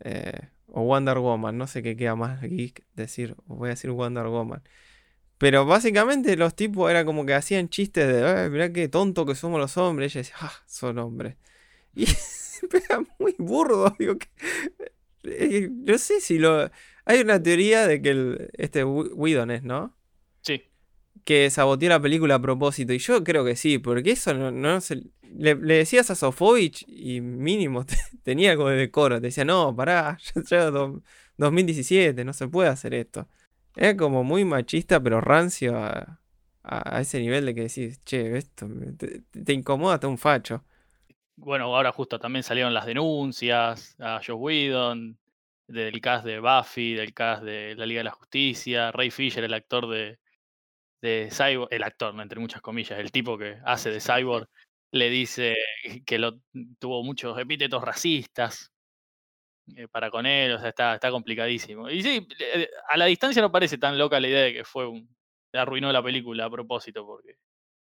Eh, 0.00 0.48
o 0.66 0.82
Wonder 0.82 1.18
Woman, 1.18 1.56
no 1.56 1.68
sé 1.68 1.84
qué 1.84 1.96
queda 1.96 2.16
más 2.16 2.42
geek 2.42 2.84
decir, 2.94 3.36
voy 3.46 3.68
a 3.68 3.70
decir 3.70 3.92
Wonder 3.92 4.26
Woman. 4.26 4.62
Pero 5.38 5.66
básicamente 5.66 6.36
los 6.36 6.56
tipos 6.56 6.90
era 6.90 7.04
como 7.04 7.24
que 7.24 7.34
hacían 7.34 7.68
chistes 7.68 8.08
de, 8.08 8.50
mirá 8.50 8.72
qué 8.72 8.88
tonto 8.88 9.24
que 9.24 9.36
somos 9.36 9.60
los 9.60 9.76
hombres. 9.76 10.14
Y 10.14 10.18
ella 10.18 10.22
decía, 10.22 10.36
ah, 10.40 10.64
son 10.66 10.98
hombres. 10.98 11.36
Y 11.94 12.06
era 12.88 13.02
muy 13.18 13.34
burdo, 13.38 13.94
digo 13.98 14.18
que... 14.18 14.28
Eh, 15.22 15.68
no 15.70 15.96
sé 15.96 16.20
si 16.20 16.38
lo... 16.38 16.70
Hay 17.06 17.20
una 17.20 17.40
teoría 17.40 17.86
de 17.86 18.02
que 18.02 18.10
el, 18.10 18.50
este 18.54 18.84
Whedon 18.84 19.52
es, 19.52 19.62
¿no? 19.62 19.96
Sí. 20.42 20.64
Que 21.24 21.48
saboteó 21.50 21.88
la 21.88 22.00
película 22.00 22.34
a 22.34 22.42
propósito. 22.42 22.92
Y 22.92 22.98
yo 22.98 23.22
creo 23.22 23.44
que 23.44 23.54
sí, 23.54 23.78
porque 23.78 24.10
eso 24.10 24.34
no, 24.34 24.50
no 24.50 24.80
se. 24.80 25.04
Le, 25.22 25.54
decías 25.54 26.10
a 26.10 26.16
Sofovich 26.16 26.84
y 26.88 27.20
mínimo 27.20 27.86
tenía 28.24 28.50
algo 28.50 28.68
de 28.68 28.76
decoro. 28.76 29.20
Te 29.20 29.28
decía, 29.28 29.44
no, 29.44 29.74
pará, 29.74 30.18
ya, 30.50 30.70
2017, 31.38 32.24
no 32.24 32.32
se 32.32 32.48
puede 32.48 32.68
hacer 32.68 32.92
esto. 32.92 33.28
Era 33.76 33.96
como 33.96 34.24
muy 34.24 34.44
machista, 34.44 35.00
pero 35.00 35.20
rancio 35.20 35.78
a, 35.78 36.20
a, 36.64 37.00
ese 37.00 37.20
nivel 37.20 37.46
de 37.46 37.54
que 37.54 37.62
decís, 37.62 38.02
che, 38.04 38.36
esto 38.36 38.68
te, 38.96 39.22
te 39.44 39.52
incomoda 39.52 39.94
hasta 39.94 40.08
un 40.08 40.18
facho. 40.18 40.64
Bueno, 41.36 41.66
ahora 41.66 41.92
justo 41.92 42.18
también 42.18 42.42
salieron 42.42 42.74
las 42.74 42.86
denuncias 42.86 43.94
a 44.00 44.20
Joe 44.26 44.34
Whedon, 44.34 45.18
del 45.68 46.00
cast 46.00 46.24
de 46.24 46.40
Buffy, 46.40 46.94
del 46.94 47.14
cast 47.14 47.42
de 47.42 47.74
la 47.76 47.86
Liga 47.86 48.00
de 48.00 48.04
la 48.04 48.10
Justicia, 48.12 48.92
Ray 48.92 49.10
Fisher, 49.10 49.44
el 49.44 49.54
actor 49.54 49.88
de, 49.88 50.18
de 51.02 51.28
Cyborg, 51.30 51.68
el 51.72 51.82
actor, 51.82 52.14
¿no? 52.14 52.22
entre 52.22 52.40
muchas 52.40 52.62
comillas, 52.62 52.98
el 52.98 53.12
tipo 53.12 53.38
que 53.38 53.58
hace 53.64 53.90
de 53.90 54.00
Cyborg, 54.00 54.48
le 54.92 55.10
dice 55.10 55.56
que 56.06 56.18
lo, 56.18 56.40
tuvo 56.78 57.02
muchos 57.02 57.38
epítetos 57.38 57.82
racistas 57.82 58.72
eh, 59.76 59.88
para 59.88 60.10
con 60.10 60.26
él, 60.26 60.52
o 60.52 60.58
sea, 60.58 60.68
está, 60.68 60.94
está 60.94 61.10
complicadísimo. 61.10 61.90
Y 61.90 62.02
sí, 62.02 62.26
a 62.88 62.96
la 62.96 63.06
distancia 63.06 63.42
no 63.42 63.50
parece 63.52 63.78
tan 63.78 63.98
loca 63.98 64.20
la 64.20 64.28
idea 64.28 64.42
de 64.42 64.54
que 64.54 64.64
fue 64.64 64.86
un, 64.86 65.08
arruinó 65.52 65.92
la 65.92 66.02
película 66.02 66.44
a 66.44 66.50
propósito, 66.50 67.04
porque 67.04 67.36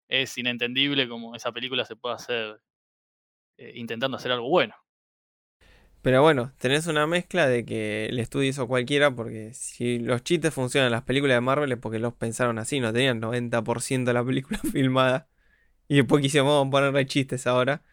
es 0.08 0.38
inentendible 0.38 1.08
como 1.10 1.36
esa 1.36 1.52
película 1.52 1.86
se 1.86 1.96
puede 1.96 2.16
hacer 2.16 2.62
eh, 3.58 3.74
intentando 3.76 4.18
hacer 4.18 4.32
algo 4.32 4.50
bueno. 4.50 4.76
Pero 6.04 6.22
bueno, 6.22 6.52
tenés 6.58 6.88
una 6.88 7.08
mezcla 7.08 7.48
de 7.48 7.64
que 7.64 8.08
el 8.08 8.20
estudio 8.20 8.50
hizo 8.50 8.68
cualquiera, 8.68 9.16
porque 9.16 9.54
si 9.54 10.00
los 10.00 10.22
chistes 10.22 10.54
funcionan 10.54 10.88
en 10.88 10.92
las 10.92 11.04
películas 11.04 11.38
de 11.38 11.42
Marvel 11.42 11.72
es 11.72 11.78
porque 11.80 11.98
los 11.98 12.14
pensaron 12.14 12.60
así, 12.60 12.82
no 12.82 12.92
tenían 12.92 13.22
90% 13.22 14.04
de 14.12 14.14
la 14.14 14.26
película 14.26 14.60
filmada. 14.74 15.30
Y 15.88 15.96
después 15.96 16.36
a 16.36 16.70
ponerle 16.70 17.06
chistes 17.06 17.48
ahora. 17.48 17.84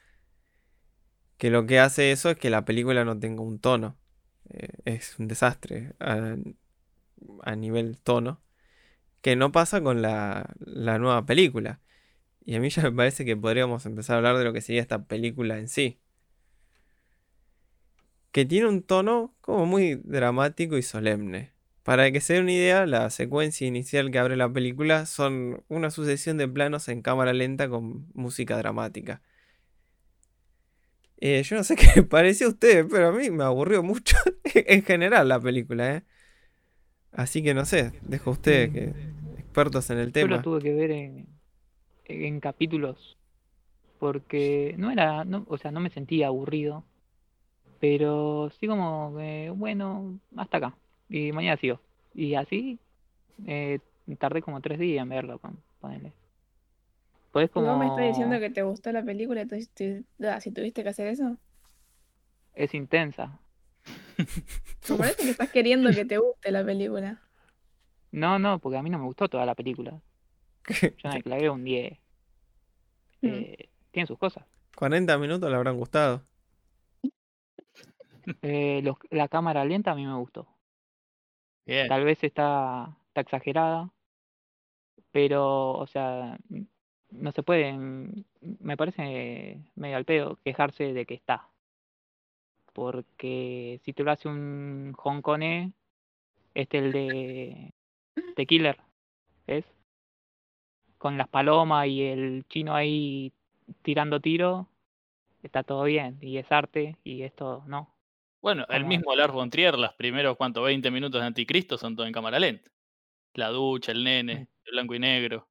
Que 1.38 1.50
lo 1.50 1.66
que 1.66 1.78
hace 1.78 2.10
eso 2.10 2.30
es 2.30 2.36
que 2.36 2.50
la 2.50 2.64
película 2.64 3.04
no 3.04 3.18
tenga 3.18 3.42
un 3.42 3.60
tono. 3.60 3.96
Eh, 4.50 4.70
es 4.84 5.16
un 5.20 5.28
desastre 5.28 5.94
a, 6.00 6.36
a 7.44 7.56
nivel 7.56 7.98
tono. 7.98 8.42
Que 9.22 9.36
no 9.36 9.52
pasa 9.52 9.82
con 9.82 10.02
la, 10.02 10.50
la 10.58 10.98
nueva 10.98 11.26
película. 11.26 11.80
Y 12.44 12.56
a 12.56 12.60
mí 12.60 12.70
ya 12.70 12.82
me 12.82 12.92
parece 12.92 13.24
que 13.24 13.36
podríamos 13.36 13.86
empezar 13.86 14.14
a 14.14 14.18
hablar 14.18 14.38
de 14.38 14.44
lo 14.44 14.52
que 14.52 14.62
sería 14.62 14.82
esta 14.82 15.04
película 15.04 15.58
en 15.58 15.68
sí. 15.68 16.00
Que 18.32 18.44
tiene 18.44 18.68
un 18.68 18.82
tono 18.82 19.34
como 19.40 19.66
muy 19.66 19.96
dramático 19.96 20.76
y 20.78 20.82
solemne. 20.82 21.52
Para 21.82 22.12
que 22.12 22.20
se 22.20 22.34
den 22.34 22.44
una 22.44 22.52
idea, 22.52 22.86
la 22.86 23.10
secuencia 23.10 23.66
inicial 23.66 24.10
que 24.10 24.18
abre 24.18 24.36
la 24.36 24.52
película 24.52 25.06
son 25.06 25.64
una 25.68 25.90
sucesión 25.90 26.36
de 26.36 26.46
planos 26.48 26.88
en 26.88 27.02
cámara 27.02 27.32
lenta 27.32 27.68
con 27.68 28.08
música 28.14 28.56
dramática. 28.58 29.22
Eh, 31.20 31.42
yo 31.42 31.56
no 31.56 31.64
sé 31.64 31.76
qué 31.94 32.02
pareció 32.02 32.46
a 32.46 32.50
ustedes, 32.50 32.86
pero 32.90 33.08
a 33.08 33.12
mí 33.12 33.30
me 33.30 33.44
aburrió 33.44 33.82
mucho 33.82 34.16
en 34.54 34.82
general 34.82 35.28
la 35.28 35.40
película, 35.40 35.96
¿eh? 35.96 36.04
Así 37.12 37.42
que 37.42 37.54
no 37.54 37.64
sé, 37.64 37.92
dejo 38.02 38.30
a 38.30 38.32
ustedes 38.34 38.70
que 38.70 38.94
expertos 39.38 39.90
en 39.90 39.98
el 39.98 40.12
Yo 40.12 40.12
tema. 40.12 40.28
lo 40.28 40.42
tuve 40.42 40.60
que 40.62 40.72
ver 40.72 40.90
en, 40.90 41.26
en 42.04 42.40
capítulos 42.40 43.18
porque 43.98 44.74
no 44.78 44.90
era, 44.90 45.24
no, 45.24 45.44
o 45.48 45.58
sea, 45.58 45.70
no 45.70 45.80
me 45.80 45.90
sentía 45.90 46.28
aburrido, 46.28 46.84
pero 47.80 48.50
sí 48.60 48.66
como, 48.66 49.16
que, 49.16 49.50
bueno, 49.54 50.20
hasta 50.36 50.58
acá 50.58 50.76
y 51.08 51.32
mañana 51.32 51.56
sigo. 51.56 51.80
Y 52.14 52.34
así 52.34 52.78
eh, 53.46 53.80
tardé 54.18 54.42
como 54.42 54.60
tres 54.60 54.78
días 54.78 55.02
en 55.02 55.08
verlo, 55.08 55.38
con, 55.38 55.58
ponele. 55.80 56.12
Podés 57.32 57.50
¿Y 57.54 57.60
vos 57.60 57.78
me 57.78 57.86
estás 57.86 57.96
como, 57.96 58.06
diciendo 58.06 58.38
que 58.40 58.50
te 58.50 58.62
gustó 58.62 58.92
la 58.92 59.02
película, 59.04 59.40
entonces 59.40 59.68
te- 59.70 60.04
si 60.40 60.50
tuviste 60.52 60.82
que 60.82 60.88
hacer 60.90 61.06
eso. 61.08 61.36
es 62.54 62.74
intensa. 62.74 63.40
Me 64.88 64.96
parece 64.96 65.22
que 65.22 65.30
estás 65.30 65.50
queriendo 65.50 65.90
que 65.90 66.04
te 66.04 66.18
guste 66.18 66.50
la 66.50 66.64
película. 66.64 67.20
No, 68.12 68.38
no, 68.38 68.58
porque 68.58 68.76
a 68.78 68.82
mí 68.82 68.90
no 68.90 68.98
me 68.98 69.04
gustó 69.04 69.28
toda 69.28 69.46
la 69.46 69.54
película. 69.54 70.00
Yo 70.82 71.08
no 71.08 71.12
le 71.12 71.22
clavé 71.22 71.48
un 71.50 71.64
10. 71.64 71.98
Mm. 73.22 73.26
Eh, 73.28 73.68
tiene 73.92 74.06
sus 74.06 74.18
cosas. 74.18 74.44
40 74.76 75.16
minutos 75.18 75.48
le 75.50 75.56
habrán 75.56 75.76
gustado. 75.76 76.22
Eh, 78.42 78.80
los- 78.82 78.96
la 79.10 79.28
cámara 79.28 79.64
lenta 79.64 79.92
a 79.92 79.94
mí 79.94 80.06
me 80.06 80.16
gustó. 80.16 80.46
Bien. 81.66 81.88
Tal 81.88 82.04
vez 82.04 82.22
está, 82.24 82.96
está 83.08 83.20
exagerada, 83.20 83.90
pero, 85.12 85.72
o 85.72 85.86
sea, 85.86 86.38
no 87.10 87.32
se 87.32 87.42
puede, 87.42 87.72
me 88.40 88.76
parece 88.76 89.60
medio 89.74 89.96
al 89.96 90.04
pedo 90.04 90.38
quejarse 90.44 90.92
de 90.92 91.06
que 91.06 91.14
está. 91.14 91.48
Porque 92.72 93.80
si 93.84 93.92
te 93.92 94.04
lo 94.04 94.12
hace 94.12 94.28
un 94.28 94.94
hongkonés, 94.96 95.72
este 96.54 96.78
el 96.78 96.92
de 96.92 97.72
The 98.36 98.46
Killer, 98.46 98.78
¿ves? 99.46 99.64
Con 100.98 101.18
las 101.18 101.28
palomas 101.28 101.88
y 101.88 102.02
el 102.02 102.44
chino 102.48 102.74
ahí 102.74 103.32
tirando 103.82 104.20
tiro, 104.20 104.68
está 105.42 105.62
todo 105.62 105.84
bien, 105.84 106.18
y 106.20 106.38
es 106.38 106.50
arte, 106.52 106.96
y 107.02 107.22
esto 107.22 107.64
no. 107.66 107.88
Bueno, 108.40 108.64
el 108.70 108.84
mismo 108.86 109.14
Lars 109.14 109.32
von 109.34 109.50
Trier, 109.50 109.76
los 109.78 109.92
primeros, 109.94 110.36
¿cuánto? 110.36 110.62
20 110.62 110.90
minutos 110.90 111.20
de 111.20 111.26
Anticristo 111.26 111.76
son 111.76 111.94
todo 111.94 112.06
en 112.06 112.12
cámara 112.12 112.38
lenta. 112.38 112.70
La 113.34 113.48
ducha, 113.48 113.92
el 113.92 114.02
nene, 114.02 114.34
Mm. 114.34 114.46
el 114.66 114.72
blanco 114.72 114.94
y 114.94 114.98
negro. 114.98 115.48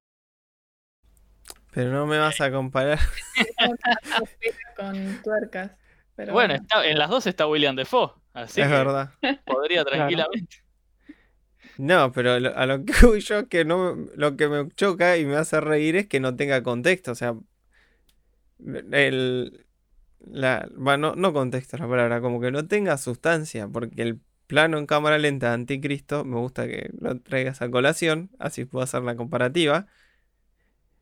Pero 1.71 1.91
no 1.91 2.07
me 2.07 2.17
vas 2.17 2.41
a 2.41 2.51
comparar. 2.51 2.99
Con 4.75 5.21
tuercas. 5.23 5.71
Pero 6.15 6.33
bueno, 6.33 6.55
está- 6.55 6.85
en 6.85 6.97
las 6.97 7.09
dos 7.09 7.27
está 7.27 7.47
William 7.47 7.75
Defoe, 7.75 8.11
así 8.33 8.59
es 8.61 8.67
que 8.67 8.73
verdad. 8.73 9.11
podría 9.45 9.83
Claro. 9.83 9.89
tranquilamente. 9.97 10.57
No, 11.77 12.11
pero 12.11 12.39
lo- 12.39 12.57
a 12.57 12.65
lo 12.65 12.83
que 12.83 12.91
voy 13.15 13.21
yo 13.21 13.47
que 13.47 13.63
no, 13.65 13.95
lo 14.15 14.35
que 14.35 14.47
me 14.49 14.67
choca 14.71 15.15
y 15.17 15.25
me 15.25 15.35
hace 15.37 15.61
reír 15.61 15.95
es 15.95 16.07
que 16.07 16.19
no 16.19 16.35
tenga 16.35 16.61
contexto. 16.63 17.11
O 17.11 17.15
sea, 17.15 17.35
el, 18.91 19.65
la, 20.19 20.67
no 20.75 21.33
contexto 21.33 21.77
la 21.77 21.87
palabra, 21.87 22.21
como 22.21 22.41
que 22.41 22.51
no 22.51 22.67
tenga 22.67 22.97
sustancia, 22.97 23.67
porque 23.67 24.01
el 24.01 24.19
plano 24.49 24.79
en 24.79 24.87
cámara 24.87 25.19
lenta 25.19 25.49
de 25.49 25.53
Anticristo, 25.53 26.25
me 26.25 26.37
gusta 26.37 26.67
que 26.67 26.89
lo 26.99 27.19
traigas 27.21 27.61
a 27.61 27.69
colación, 27.69 28.31
así 28.39 28.65
puedo 28.65 28.83
hacer 28.83 29.03
la 29.03 29.15
comparativa. 29.15 29.85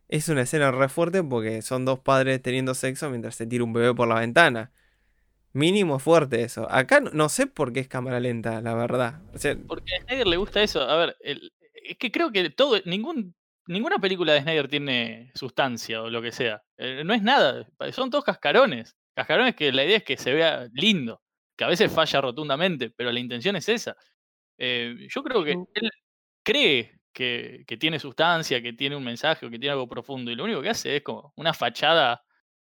Es 0.10 0.28
una 0.28 0.42
escena 0.42 0.70
re 0.72 0.90
fuerte 0.90 1.24
porque 1.24 1.62
son 1.62 1.86
dos 1.86 2.00
padres 2.00 2.42
teniendo 2.42 2.74
sexo 2.74 3.10
mientras 3.10 3.36
se 3.36 3.48
tira 3.48 3.64
un 3.64 3.72
bebé 3.72 3.96
por 3.96 4.10
la 4.10 4.16
ventana. 4.20 4.72
Mínimo 5.54 5.98
fuerte 5.98 6.44
eso. 6.44 6.70
Acá 6.70 7.00
no, 7.00 7.30
sé 7.30 7.48
por 7.48 7.72
qué 7.72 7.80
es 7.80 7.88
cámara 7.88 8.20
lenta, 8.20 8.62
la 8.62 8.76
verdad. 8.76 9.22
Porque 9.66 9.96
a 9.96 10.02
Snyder 10.04 10.28
le 10.28 10.38
gusta 10.38 10.62
eso. 10.62 10.82
A 10.82 10.98
ver, 10.98 11.16
el- 11.22 11.54
es 11.74 11.98
que 11.98 12.12
creo 12.12 12.32
que 12.34 12.50
todo, 12.50 12.78
ningún, 12.84 13.34
ninguna 13.66 13.98
película 13.98 14.34
de 14.34 14.42
Snyder 14.42 14.68
tiene 14.68 15.32
sustancia 15.36 16.02
o 16.02 16.10
lo 16.10 16.22
que 16.22 16.34
sea. 16.34 16.62
Eh, 16.78 17.04
no 17.06 17.14
es 17.14 17.22
nada. 17.24 17.66
Son 17.92 18.10
todos 18.10 18.26
cascarones. 18.26 18.98
Cascarones 19.18 19.56
que 19.56 19.72
la 19.72 19.84
idea 19.84 19.98
es 19.98 20.04
que 20.04 20.16
se 20.18 20.32
vea 20.34 20.68
lindo. 20.74 21.22
Que 21.58 21.64
a 21.64 21.68
veces 21.68 21.92
falla 21.92 22.22
rotundamente, 22.22 22.92
pero 22.92 23.12
la 23.12 23.20
intención 23.20 23.56
es 23.56 23.68
esa. 23.68 23.96
Eh, 24.60 25.08
yo 25.10 25.24
creo 25.24 25.44
que 25.44 25.52
él 25.54 25.90
cree 26.44 27.00
que, 27.14 27.64
que 27.68 27.78
tiene 27.78 28.00
sustancia, 28.00 28.62
que 28.62 28.74
tiene 28.74 28.96
un 28.96 29.04
mensaje 29.04 29.46
o 29.46 29.50
que 29.50 29.60
tiene 29.60 29.74
algo 29.74 29.88
profundo. 29.88 30.32
Y 30.32 30.36
lo 30.36 30.44
único 30.46 30.62
que 30.62 30.70
hace 30.70 30.98
es 30.98 31.04
como 31.04 31.34
una 31.36 31.54
fachada 31.54 32.24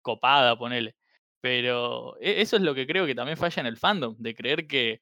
copada, 0.02 0.58
ponele. 0.58 0.96
Pero 1.42 2.18
e- 2.20 2.42
eso 2.42 2.58
es 2.58 2.62
lo 2.64 2.76
que 2.76 2.88
creo 2.88 3.06
que 3.08 3.16
también 3.16 3.38
falla 3.38 3.62
en 3.62 3.68
el 3.68 3.78
fandom, 3.78 4.16
de 4.20 4.36
creer 4.36 4.68
que 4.68 5.02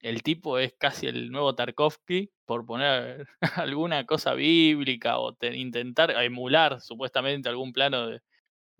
el 0.00 0.22
tipo 0.22 0.58
es 0.58 0.74
casi 0.78 1.06
el 1.08 1.30
nuevo 1.30 1.54
Tarkovsky, 1.54 2.30
por 2.46 2.66
poner 2.66 3.26
alguna 3.76 4.06
cosa 4.06 4.34
bíblica 4.34 5.18
o 5.18 5.34
te- 5.34 5.56
intentar 5.56 6.10
emular 6.22 6.80
supuestamente 6.80 7.48
algún 7.48 7.72
plano 7.72 8.08
de, 8.08 8.20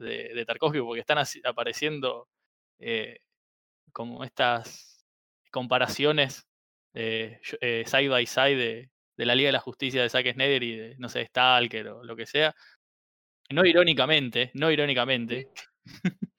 de, 0.03 0.35
de 0.35 0.45
Tarkovsky, 0.45 0.81
porque 0.81 1.01
están 1.01 1.19
así- 1.19 1.41
apareciendo 1.45 2.29
eh, 2.79 3.19
como 3.93 4.25
estas 4.25 5.07
comparaciones 5.51 6.47
eh, 6.95 7.41
eh, 7.61 7.85
side 7.87 8.09
by 8.09 8.27
side 8.27 8.57
de, 8.57 8.91
de 9.17 9.27
la 9.27 9.35
Liga 9.35 9.49
de 9.49 9.53
la 9.53 9.61
Justicia 9.61 10.03
de 10.03 10.09
Zack 10.11 10.33
Snyder 10.33 10.63
y 10.63 10.77
de, 10.77 10.97
no 10.99 11.09
sé, 11.09 11.25
Stalker 11.27 11.89
o 11.89 12.05
lo 12.05 12.17
que 12.17 12.27
sea. 12.27 12.55
No 13.51 13.65
irónicamente, 13.67 14.51
no 14.55 14.71
irónicamente. 14.71 15.49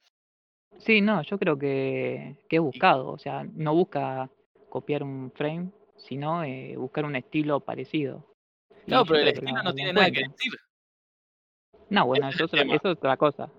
Sí, 0.79 0.99
no, 0.99 1.21
yo 1.21 1.37
creo 1.39 1.57
que, 1.57 2.35
que 2.49 2.57
es 2.57 2.61
buscado, 2.61 3.09
o 3.11 3.17
sea, 3.17 3.45
no 3.53 3.73
busca 3.73 4.29
copiar 4.69 5.03
un 5.03 5.31
frame, 5.31 5.71
sino 5.95 6.43
eh, 6.43 6.75
buscar 6.75 7.05
un 7.05 7.15
estilo 7.15 7.61
parecido. 7.61 8.35
Claro, 8.85 9.05
pero 9.05 9.19
el 9.19 9.27
estilo 9.29 9.55
lo- 9.57 9.63
no 9.63 9.73
tiene 9.73 9.93
nada 9.93 10.11
que 10.11 10.19
decir. 10.19 10.51
No, 11.93 12.05
bueno, 12.07 12.29
es 12.29 12.35
eso, 12.35 12.45
el 12.55 12.71
es 12.71 12.81
otra- 12.85 13.17
cosa. 13.17 13.49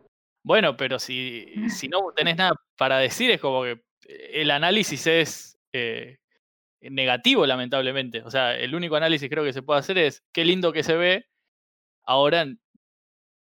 Bueno, 0.44 0.76
pero 0.76 0.98
si, 0.98 1.46
si 1.68 1.88
no 1.88 2.12
tenés 2.14 2.36
nada 2.36 2.54
para 2.76 2.98
decir, 2.98 3.30
es 3.30 3.40
como 3.40 3.62
que 3.62 3.80
el 4.06 4.50
análisis 4.50 5.06
es 5.06 5.58
eh, 5.72 6.18
negativo, 6.80 7.46
lamentablemente. 7.46 8.22
O 8.22 8.30
sea, 8.30 8.56
el 8.58 8.74
único 8.74 8.96
análisis 8.96 9.30
creo 9.30 9.44
que 9.44 9.52
se 9.52 9.62
puede 9.62 9.80
hacer 9.80 9.98
es 9.98 10.22
qué 10.32 10.44
lindo 10.44 10.72
que 10.72 10.82
se 10.82 10.96
ve. 10.96 11.26
Ahora 12.04 12.46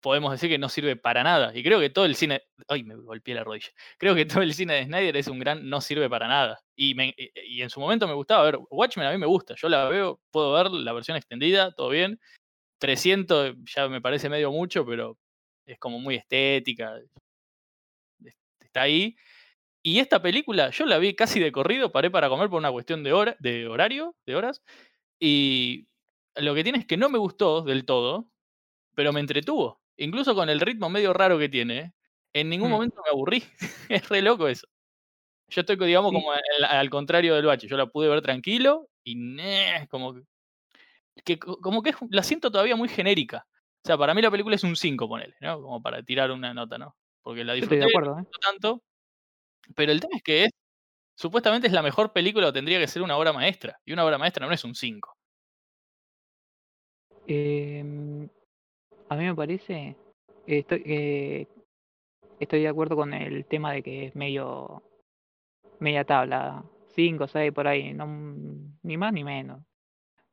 podemos 0.01 0.31
decir 0.31 0.49
que 0.49 0.57
no 0.57 0.69
sirve 0.69 0.95
para 0.95 1.23
nada. 1.23 1.55
Y 1.55 1.63
creo 1.63 1.79
que 1.79 1.89
todo 1.89 2.05
el 2.05 2.15
cine. 2.15 2.41
Ay, 2.67 2.83
me 2.83 2.95
golpeé 2.95 3.33
la 3.35 3.43
rodilla. 3.43 3.69
Creo 3.97 4.15
que 4.15 4.25
todo 4.25 4.41
el 4.43 4.53
cine 4.53 4.73
de 4.75 4.85
Snyder 4.85 5.17
es 5.17 5.27
un 5.27 5.39
gran 5.39 5.67
no 5.69 5.81
sirve 5.81 6.09
para 6.09 6.27
nada. 6.27 6.59
Y, 6.75 6.93
me- 6.95 7.13
y- 7.17 7.31
y 7.57 7.61
en 7.61 7.69
su 7.69 7.79
momento 7.79 8.07
me 8.07 8.13
gustaba 8.13 8.43
ver. 8.43 8.59
Watchmen 8.69 9.07
a 9.07 9.11
mí 9.11 9.17
me 9.17 9.25
gusta. 9.27 9.55
Yo 9.57 9.69
la 9.69 9.87
veo, 9.89 10.19
puedo 10.31 10.53
ver 10.53 10.71
la 10.71 10.93
versión 10.93 11.17
extendida, 11.17 11.71
todo 11.71 11.89
bien. 11.89 12.19
300 12.83 13.55
ya 13.75 13.87
me 13.87 14.01
parece 14.01 14.29
medio 14.29 14.51
mucho, 14.51 14.85
pero 14.85 15.17
es 15.65 15.79
como 15.79 15.99
muy 15.99 16.15
estética. 16.15 16.97
es- 16.97 17.09
Está 18.59 18.81
ahí. 18.83 19.15
Y 19.83 19.99
esta 19.99 20.21
película 20.21 20.69
yo 20.71 20.85
la 20.85 20.97
vi 20.99 21.15
casi 21.15 21.39
de 21.39 21.51
corrido, 21.51 21.91
paré 21.91 22.09
para 22.11 22.29
comer 22.29 22.49
por 22.49 22.59
una 22.59 22.71
cuestión 22.71 23.03
de, 23.03 23.13
hora, 23.13 23.35
de 23.39 23.67
horario, 23.67 24.15
de 24.25 24.35
horas. 24.35 24.61
Y 25.19 25.87
lo 26.35 26.55
que 26.55 26.63
tiene 26.63 26.79
es 26.79 26.87
que 26.87 26.97
no 26.97 27.09
me 27.09 27.19
gustó 27.19 27.61
del 27.63 27.85
todo, 27.85 28.29
pero 28.95 29.13
me 29.13 29.19
entretuvo. 29.21 29.81
Incluso 29.97 30.35
con 30.35 30.49
el 30.49 30.59
ritmo 30.61 30.89
medio 30.89 31.13
raro 31.13 31.39
que 31.39 31.49
tiene, 31.49 31.93
en 32.33 32.49
ningún 32.49 32.69
Mm. 32.69 32.73
momento 32.73 33.01
me 33.05 33.11
aburrí. 33.11 33.43
es 33.89 34.09
re 34.09 34.21
loco 34.21 34.47
eso. 34.47 34.67
Yo 35.49 35.61
estoy, 35.61 35.77
digamos, 35.77 36.11
Sí. 36.11 36.15
como 36.17 36.31
al, 36.33 36.41
al 36.65 36.89
contrario 36.89 37.35
del 37.35 37.45
bache. 37.45 37.67
Yo 37.67 37.77
la 37.77 37.87
pude 37.87 38.09
ver 38.09 38.21
tranquilo 38.21 38.89
y 39.05 39.15
nah, 39.15 39.85
como 39.89 40.15
que 41.15 41.23
que 41.23 41.39
co- 41.39 41.57
como 41.59 41.81
que 41.81 41.91
es- 41.91 41.97
la 42.09 42.23
siento 42.23 42.51
todavía 42.51 42.75
muy 42.75 42.89
genérica. 42.89 43.45
O 43.83 43.87
sea, 43.87 43.97
para 43.97 44.13
mí 44.13 44.21
la 44.21 44.31
película 44.31 44.55
es 44.55 44.63
un 44.63 44.75
5, 44.75 45.07
ponele, 45.07 45.35
¿no? 45.41 45.61
Como 45.61 45.81
para 45.81 46.01
tirar 46.03 46.31
una 46.31 46.53
nota, 46.53 46.77
¿no? 46.77 46.95
Porque 47.21 47.43
la 47.43 47.53
disfruté, 47.53 47.85
de 47.85 47.85
acuerdo, 47.85 48.19
¿eh? 48.19 48.25
tanto, 48.41 48.81
pero 49.75 49.91
el 49.91 49.99
tema 49.99 50.15
es 50.17 50.23
que 50.23 50.43
es, 50.45 50.49
supuestamente 51.15 51.67
es 51.67 51.73
la 51.73 51.81
mejor 51.81 52.13
película 52.13 52.47
o 52.47 52.53
tendría 52.53 52.79
que 52.79 52.87
ser 52.87 53.01
una 53.01 53.17
obra 53.17 53.33
maestra, 53.33 53.79
y 53.85 53.93
una 53.93 54.05
obra 54.05 54.17
maestra 54.17 54.45
no 54.47 54.53
es 54.53 54.63
un 54.63 54.75
5. 54.75 55.15
Em, 57.27 58.27
a 59.09 59.15
mí 59.15 59.25
me 59.25 59.35
parece, 59.35 59.95
estoy, 60.47 60.83
eh, 60.85 61.47
estoy 62.39 62.61
de 62.61 62.67
acuerdo 62.67 62.95
con 62.95 63.13
el 63.13 63.45
tema 63.45 63.71
de 63.71 63.83
que 63.83 64.05
es 64.07 64.15
medio, 64.15 64.83
media 65.79 66.03
tabla, 66.03 66.63
5, 66.95 67.27
6 67.27 67.51
por 67.53 67.67
ahí, 67.67 67.93
no, 67.93 68.05
ni 68.83 68.97
más 68.97 69.13
ni 69.13 69.23
menos. 69.23 69.61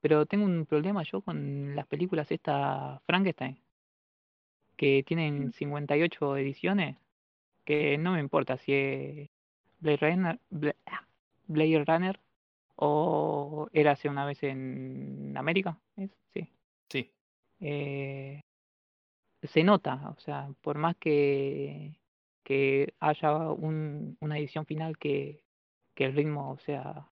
Pero 0.00 0.26
tengo 0.26 0.44
un 0.46 0.66
problema 0.66 1.02
yo 1.02 1.20
con 1.20 1.74
las 1.76 1.86
películas 1.86 2.30
esta 2.30 3.00
Frankenstein, 3.06 3.58
que 4.76 5.02
tienen 5.06 5.52
58 5.52 6.36
ediciones, 6.36 6.96
que 7.64 7.98
no 7.98 8.12
me 8.12 8.20
importa 8.20 8.56
si 8.58 8.72
es 8.72 9.30
Blade 9.80 9.98
Runner, 9.98 10.40
ah, 10.86 11.06
Blade 11.46 11.84
Runner 11.84 12.20
o 12.76 13.68
Érase 13.72 14.08
una 14.08 14.24
vez 14.24 14.42
en 14.42 15.34
América, 15.36 15.78
¿es? 15.96 16.10
Sí. 16.32 16.48
Sí. 16.88 17.12
eh, 17.60 18.40
se 19.42 19.64
nota, 19.64 20.14
o 20.16 20.20
sea, 20.20 20.48
por 20.62 20.78
más 20.78 20.96
que, 20.96 21.98
que 22.44 22.94
haya 23.00 23.32
un- 23.50 24.16
una 24.20 24.38
edición 24.38 24.66
final 24.66 24.98
que, 24.98 25.44
que 25.94 26.04
el 26.04 26.14
ritmo 26.14 26.58
sea 26.58 27.08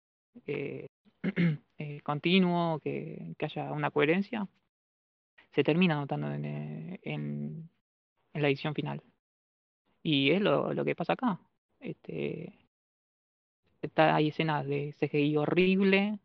eh, 0.46 0.88
eh, 1.78 2.02
continuo, 2.04 2.80
que, 2.80 3.36
que 3.38 3.46
haya 3.46 3.72
una 3.72 3.92
coherencia, 3.92 4.48
se 5.54 5.64
termina 5.64 5.96
notando 5.96 6.32
en, 6.34 6.46
eh, 6.46 7.00
en- 7.04 7.70
en 8.34 8.42
la 8.42 8.48
edición 8.50 8.76
final. 8.76 9.02
Y 10.04 10.32
es 10.32 10.42
lo, 10.42 10.74
que 10.86 10.96
pasa 10.96 11.14
acá. 11.14 11.40
Este, 11.80 12.54
hay 13.96 14.28
escenas 14.28 14.68
de 14.68 14.94
CGI 15.00 15.38
horrible. 15.38 16.20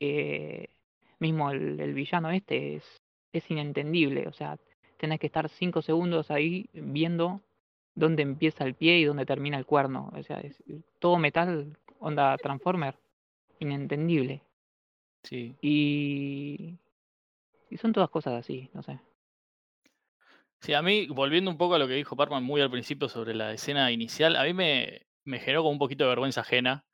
eh, 0.00 0.68
mismo 1.18 1.50
el, 1.50 1.80
el 1.80 1.94
villano 1.94 2.30
este 2.30 2.76
es, 2.76 2.84
es 3.32 3.50
inentendible. 3.50 4.26
O 4.28 4.32
sea, 4.32 4.58
tenés 4.98 5.20
que 5.20 5.26
estar 5.26 5.48
cinco 5.48 5.82
segundos 5.82 6.30
ahí 6.30 6.68
viendo 6.72 7.40
dónde 7.94 8.22
empieza 8.22 8.64
el 8.64 8.74
pie 8.74 8.98
y 8.98 9.04
dónde 9.04 9.26
termina 9.26 9.58
el 9.58 9.66
cuerno. 9.66 10.10
O 10.14 10.22
sea, 10.22 10.38
es 10.40 10.62
todo 10.98 11.18
metal, 11.18 11.76
onda 11.98 12.36
Transformer, 12.38 12.96
inentendible. 13.60 14.42
Sí. 15.22 15.56
Y, 15.60 16.78
y 17.70 17.76
son 17.78 17.92
todas 17.92 18.10
cosas 18.10 18.34
así, 18.34 18.70
no 18.74 18.82
sé. 18.82 19.00
Sí, 20.60 20.72
a 20.74 20.82
mí, 20.82 21.06
volviendo 21.08 21.50
un 21.50 21.58
poco 21.58 21.74
a 21.74 21.78
lo 21.78 21.86
que 21.86 21.94
dijo 21.94 22.16
Parman 22.16 22.42
muy 22.42 22.60
al 22.60 22.70
principio 22.70 23.08
sobre 23.08 23.34
la 23.34 23.52
escena 23.52 23.90
inicial, 23.92 24.36
a 24.36 24.44
mí 24.44 24.52
me, 24.54 25.02
me 25.24 25.38
generó 25.38 25.60
como 25.62 25.72
un 25.72 25.78
poquito 25.78 26.04
de 26.04 26.10
vergüenza 26.10 26.40
ajena, 26.40 26.86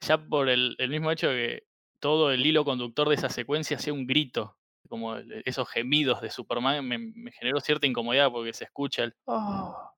ya 0.00 0.18
por 0.18 0.48
el, 0.48 0.76
el 0.78 0.90
mismo 0.90 1.10
hecho 1.12 1.30
de 1.30 1.36
que 1.36 1.64
todo 2.00 2.32
el 2.32 2.46
hilo 2.46 2.64
conductor 2.64 3.08
de 3.08 3.16
esa 3.16 3.28
secuencia 3.30 3.78
sea 3.78 3.92
un 3.94 4.06
grito, 4.06 4.58
como 4.88 5.16
el- 5.16 5.42
esos 5.46 5.68
gemidos 5.70 6.20
de 6.22 6.30
Superman, 6.30 6.86
me, 6.86 6.98
me 6.98 7.32
generó 7.32 7.60
cierta 7.60 7.86
incomodidad 7.86 8.30
porque 8.32 8.52
se 8.54 8.64
escucha 8.64 9.04
el 9.04 9.14
"Ah, 9.28 9.92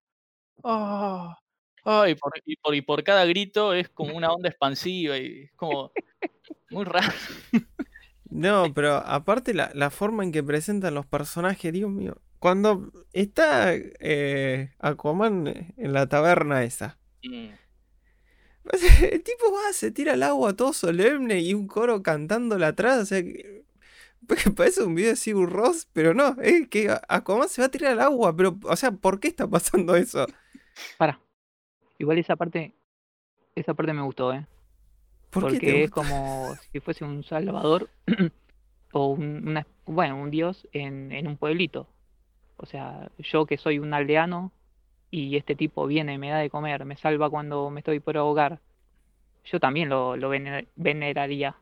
ah, 0.64 1.38
ah", 1.84 2.08
y, 2.08 2.14
por, 2.14 2.32
y, 2.44 2.56
por, 2.56 2.74
y 2.74 2.82
por 2.82 3.04
cada 3.04 3.24
grito 3.24 3.74
es 3.74 3.88
como 3.88 4.16
una 4.16 4.32
onda 4.32 4.48
expansiva 4.48 5.16
y 5.18 5.44
es 5.44 5.52
como 5.56 5.92
muy 6.70 6.84
raro. 6.84 7.12
No, 8.30 8.72
pero 8.74 8.94
aparte 8.96 9.52
la, 9.52 9.70
la 9.74 9.90
forma 9.90 10.24
en 10.24 10.32
que 10.32 10.42
presentan 10.42 10.94
los 10.94 11.06
personajes, 11.06 11.72
Dios 11.72 11.90
mío. 11.90 12.16
Cuando 12.38 12.90
está 13.12 13.74
eh, 13.74 14.72
Aquaman 14.78 15.74
en 15.76 15.92
la 15.92 16.08
taberna 16.08 16.64
esa. 16.64 16.98
Mm, 17.22 17.50
El 19.02 19.22
tipo 19.22 19.52
va, 19.52 19.72
se 19.72 19.90
tira 19.90 20.14
al 20.14 20.22
agua 20.22 20.54
todo 20.54 20.72
solemne 20.72 21.40
y 21.40 21.54
un 21.54 21.66
coro 21.66 22.02
cantándole 22.02 22.66
atrás. 22.66 22.98
O 23.02 23.06
sea, 23.06 23.22
que, 23.22 23.64
que 24.28 24.50
parece 24.56 24.82
un 24.84 24.94
video 24.94 25.10
de 25.10 25.16
Sigur 25.16 25.50
Ross, 25.50 25.88
pero 25.92 26.14
no, 26.14 26.36
es 26.42 26.68
que 26.68 26.96
Aquaman 27.08 27.48
se 27.48 27.62
va 27.62 27.66
a 27.66 27.70
tirar 27.70 27.92
al 27.92 28.00
agua. 28.00 28.36
Pero, 28.36 28.58
o 28.64 28.76
sea, 28.76 28.92
¿por 28.92 29.20
qué 29.20 29.28
está 29.28 29.48
pasando 29.48 29.96
eso? 29.96 30.26
Para. 30.96 31.20
Igual 31.98 32.18
esa 32.18 32.36
parte, 32.36 32.72
esa 33.54 33.74
parte 33.74 33.92
me 33.92 34.02
gustó, 34.02 34.32
¿eh? 34.32 34.46
¿Por 35.30 35.44
qué 35.44 35.60
te 35.60 35.66
Porque 35.66 35.84
es 35.84 35.90
como 35.90 36.54
si 36.72 36.80
fuese 36.80 37.04
un 37.04 37.22
salvador 37.24 37.88
o 38.92 39.06
un, 39.08 39.48
una- 39.48 39.66
bueno, 39.86 40.16
un 40.20 40.30
dios 40.30 40.68
en, 40.72 41.12
en 41.12 41.26
un 41.26 41.36
pueblito. 41.36 41.86
O 42.56 42.66
sea, 42.66 43.10
yo 43.18 43.46
que 43.46 43.56
soy 43.56 43.78
un 43.78 43.94
aldeano 43.94 44.52
y 45.10 45.36
este 45.36 45.54
tipo 45.54 45.86
viene, 45.86 46.18
me 46.18 46.30
da 46.30 46.38
de 46.38 46.50
comer, 46.50 46.84
me 46.84 46.96
salva 46.96 47.28
cuando 47.30 47.70
me 47.70 47.80
estoy 47.80 48.00
por 48.00 48.16
ahogar, 48.16 48.60
yo 49.44 49.58
también 49.60 49.88
lo, 49.88 50.16
lo 50.16 50.28
vener- 50.30 50.68
veneraría. 50.76 51.56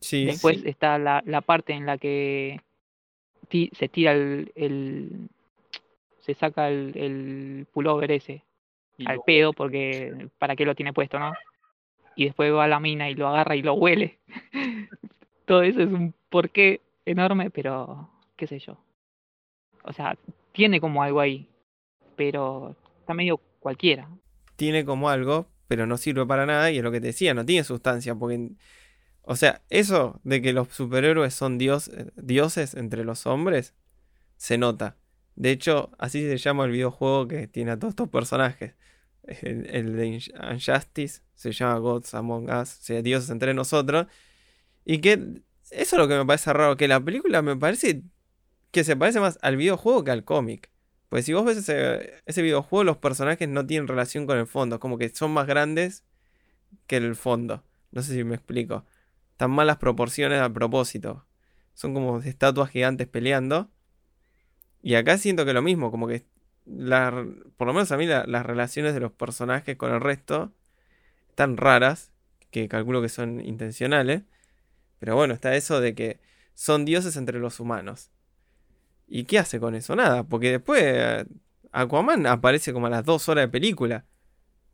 Sí, 0.00 0.24
Después 0.26 0.60
sí. 0.60 0.68
está 0.68 0.98
la, 0.98 1.22
la 1.26 1.40
parte 1.40 1.72
en 1.72 1.86
la 1.86 1.98
que 1.98 2.60
ti- 3.48 3.70
se 3.74 3.88
tira 3.88 4.12
el, 4.12 4.52
el- 4.54 5.28
se 6.20 6.34
saca 6.34 6.68
el, 6.68 6.92
el 6.96 7.66
pullover 7.72 8.12
ese 8.12 8.42
al 9.06 9.16
lo- 9.16 9.22
pedo 9.24 9.52
porque 9.52 10.28
para 10.38 10.56
qué 10.56 10.64
lo 10.64 10.74
tiene 10.74 10.92
puesto, 10.92 11.18
¿no? 11.18 11.32
Y 12.16 12.26
después 12.26 12.52
va 12.52 12.64
a 12.64 12.68
la 12.68 12.80
mina 12.80 13.08
y 13.10 13.14
lo 13.14 13.28
agarra 13.28 13.56
y 13.56 13.62
lo 13.62 13.74
huele. 13.74 14.18
Todo 15.46 15.62
eso 15.62 15.80
es 15.80 15.88
un 15.88 16.14
porqué 16.28 16.80
enorme, 17.04 17.50
pero 17.50 18.10
qué 18.36 18.46
sé 18.46 18.58
yo. 18.58 18.76
O 19.84 19.92
sea, 19.92 20.16
tiene 20.52 20.80
como 20.80 21.02
algo 21.02 21.20
ahí, 21.20 21.48
pero 22.16 22.76
está 23.00 23.14
medio 23.14 23.40
cualquiera. 23.60 24.08
Tiene 24.56 24.84
como 24.84 25.08
algo, 25.08 25.46
pero 25.68 25.86
no 25.86 25.96
sirve 25.96 26.26
para 26.26 26.46
nada. 26.46 26.70
Y 26.70 26.78
es 26.78 26.84
lo 26.84 26.92
que 26.92 27.00
te 27.00 27.08
decía, 27.08 27.32
no 27.34 27.46
tiene 27.46 27.64
sustancia. 27.64 28.14
Porque, 28.14 28.50
o 29.22 29.36
sea, 29.36 29.62
eso 29.70 30.20
de 30.22 30.42
que 30.42 30.52
los 30.52 30.68
superhéroes 30.68 31.34
son 31.34 31.58
dios, 31.58 31.88
eh, 31.88 32.10
dioses 32.16 32.74
entre 32.74 33.04
los 33.04 33.26
hombres, 33.26 33.74
se 34.36 34.58
nota. 34.58 34.96
De 35.36 35.50
hecho, 35.50 35.90
así 35.98 36.20
se 36.28 36.36
llama 36.36 36.64
el 36.66 36.72
videojuego 36.72 37.26
que 37.28 37.46
tiene 37.48 37.70
a 37.72 37.78
todos 37.78 37.92
estos 37.92 38.08
personajes. 38.08 38.74
El, 39.24 39.96
de 39.96 40.06
Inj- 40.06 40.54
Injustice 40.54 41.22
se 41.34 41.52
llama 41.52 41.78
Gods 41.78 42.14
Among 42.14 42.50
Us, 42.50 42.78
o 42.78 42.82
sea, 42.82 43.02
dioses 43.02 43.30
entre 43.30 43.54
nosotros. 43.54 44.06
Y 44.84 44.98
que 44.98 45.42
eso 45.70 45.96
es 45.96 45.98
lo 45.98 46.08
que 46.08 46.16
me 46.16 46.26
parece 46.26 46.52
raro, 46.52 46.76
que 46.76 46.88
la 46.88 47.00
película 47.00 47.42
me 47.42 47.56
parece 47.56 48.02
que 48.70 48.84
se 48.84 48.96
parece 48.96 49.20
más 49.20 49.38
al 49.42 49.56
videojuego 49.56 50.04
que 50.04 50.10
al 50.10 50.24
cómic. 50.24 50.70
Pues 51.08 51.24
si 51.24 51.32
vos 51.32 51.44
ves 51.44 51.58
ese, 51.58 52.22
ese 52.26 52.42
videojuego, 52.42 52.84
los 52.84 52.96
personajes 52.98 53.48
no 53.48 53.66
tienen 53.66 53.88
relación 53.88 54.26
con 54.26 54.38
el 54.38 54.46
fondo, 54.46 54.78
como 54.78 54.96
que 54.96 55.08
son 55.10 55.32
más 55.32 55.46
grandes 55.46 56.04
que 56.86 56.96
el 56.96 57.16
fondo. 57.16 57.64
No 57.90 58.02
sé 58.02 58.14
si 58.14 58.24
me 58.24 58.36
explico. 58.36 58.84
Tan 59.36 59.50
malas 59.50 59.78
proporciones 59.78 60.40
a 60.40 60.52
propósito. 60.52 61.26
Son 61.74 61.94
como 61.94 62.18
estatuas 62.20 62.70
gigantes 62.70 63.08
peleando. 63.08 63.70
Y 64.82 64.94
acá 64.94 65.18
siento 65.18 65.44
que 65.44 65.52
lo 65.52 65.62
mismo, 65.62 65.90
como 65.90 66.06
que 66.06 66.26
la- 66.70 67.26
por 67.56 67.66
lo 67.66 67.74
menos 67.74 67.92
a 67.92 67.96
mí 67.96 68.06
la- 68.06 68.24
las 68.26 68.46
relaciones 68.46 68.94
de 68.94 69.00
los 69.00 69.12
personajes 69.12 69.76
con 69.76 69.92
el 69.92 70.00
resto 70.00 70.52
están 71.30 71.56
raras, 71.56 72.12
que 72.50 72.68
calculo 72.68 73.02
que 73.02 73.08
son 73.08 73.40
intencionales. 73.40 74.22
Pero 74.98 75.16
bueno, 75.16 75.34
está 75.34 75.56
eso 75.56 75.80
de 75.80 75.94
que 75.94 76.20
son 76.54 76.84
dioses 76.84 77.16
entre 77.16 77.40
los 77.40 77.60
humanos. 77.60 78.10
¿Y 79.08 79.24
qué 79.24 79.38
hace 79.38 79.60
con 79.60 79.74
eso? 79.74 79.96
Nada, 79.96 80.24
porque 80.24 80.52
después 80.52 80.82
eh, 80.84 81.26
Aquaman 81.72 82.26
aparece 82.26 82.72
como 82.72 82.86
a 82.86 82.90
las 82.90 83.04
dos 83.04 83.28
horas 83.28 83.44
de 83.44 83.48
película. 83.48 84.06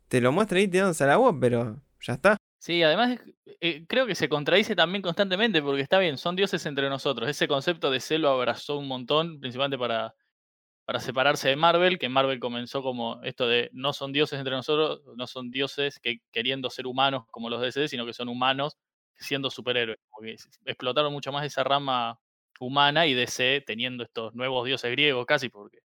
Te 0.07 0.21
lo 0.21 0.31
muestra 0.31 0.59
ahí 0.59 0.67
tirándose 0.67 1.03
al 1.03 1.11
agua, 1.11 1.37
pero 1.39 1.81
ya 2.01 2.13
está. 2.13 2.37
Sí, 2.59 2.83
además 2.83 3.19
eh, 3.61 3.85
creo 3.87 4.05
que 4.05 4.15
se 4.15 4.29
contradice 4.29 4.75
también 4.75 5.01
constantemente 5.01 5.61
porque 5.61 5.81
está 5.81 5.99
bien, 5.99 6.17
son 6.17 6.35
dioses 6.35 6.65
entre 6.65 6.89
nosotros. 6.89 7.29
Ese 7.29 7.47
concepto 7.47 7.91
de 7.91 7.99
C 7.99 8.17
lo 8.17 8.29
abrazó 8.29 8.77
un 8.77 8.87
montón, 8.87 9.39
principalmente 9.39 9.77
para, 9.77 10.13
para 10.87 11.01
separarse 11.01 11.49
de 11.49 11.57
Marvel, 11.57 11.99
que 11.99 12.09
Marvel 12.09 12.39
comenzó 12.41 12.83
como 12.83 13.21
esto 13.25 13.47
de 13.47 13.69
no 13.73 13.93
son 13.93 14.13
dioses 14.13 14.39
entre 14.39 14.55
nosotros, 14.55 15.01
no 15.17 15.27
son 15.27 15.51
dioses 15.51 15.99
que 16.01 16.19
queriendo 16.31 16.71
ser 16.71 16.87
humanos 16.87 17.25
como 17.31 17.51
los 17.51 17.61
DC, 17.61 17.89
sino 17.89 18.07
que 18.07 18.13
son 18.13 18.29
humanos 18.29 18.77
siendo 19.19 19.51
superhéroes. 19.51 19.99
Como 20.09 20.25
que 20.27 20.33
s- 20.35 20.49
explotaron 20.65 21.13
mucho 21.13 21.31
más 21.33 21.45
esa 21.45 21.63
rama 21.65 22.19
humana 22.61 23.07
y 23.07 23.15
DC 23.15 23.63
teniendo 23.67 24.03
estos 24.05 24.33
nuevos 24.35 24.65
dioses 24.65 24.91
griegos 24.91 25.25
casi, 25.27 25.49
porque 25.49 25.79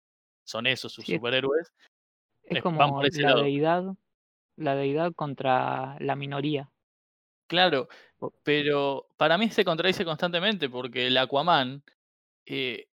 son 0.46 0.68
esos 0.68 0.94
sus 0.94 1.08
Sí, 1.08 1.20
superhéroes. 1.20 1.74
Es 2.44 2.56
Eh, 2.56 2.60
como 2.60 3.08
la 3.10 3.34
lado. 3.34 3.36
deidad, 3.36 3.96
la 4.58 4.76
deidad 4.76 5.14
contra 5.14 5.98
la 6.00 6.16
minoría. 6.16 6.72
Claro, 7.48 7.90
pero 8.44 9.08
para 9.18 9.38
mí 9.38 9.50
se 9.50 9.66
contradice 9.66 10.06
constantemente 10.06 10.70
porque 10.70 11.08
el 11.08 11.18
Aquaman 11.18 11.84
eh, 12.46 12.90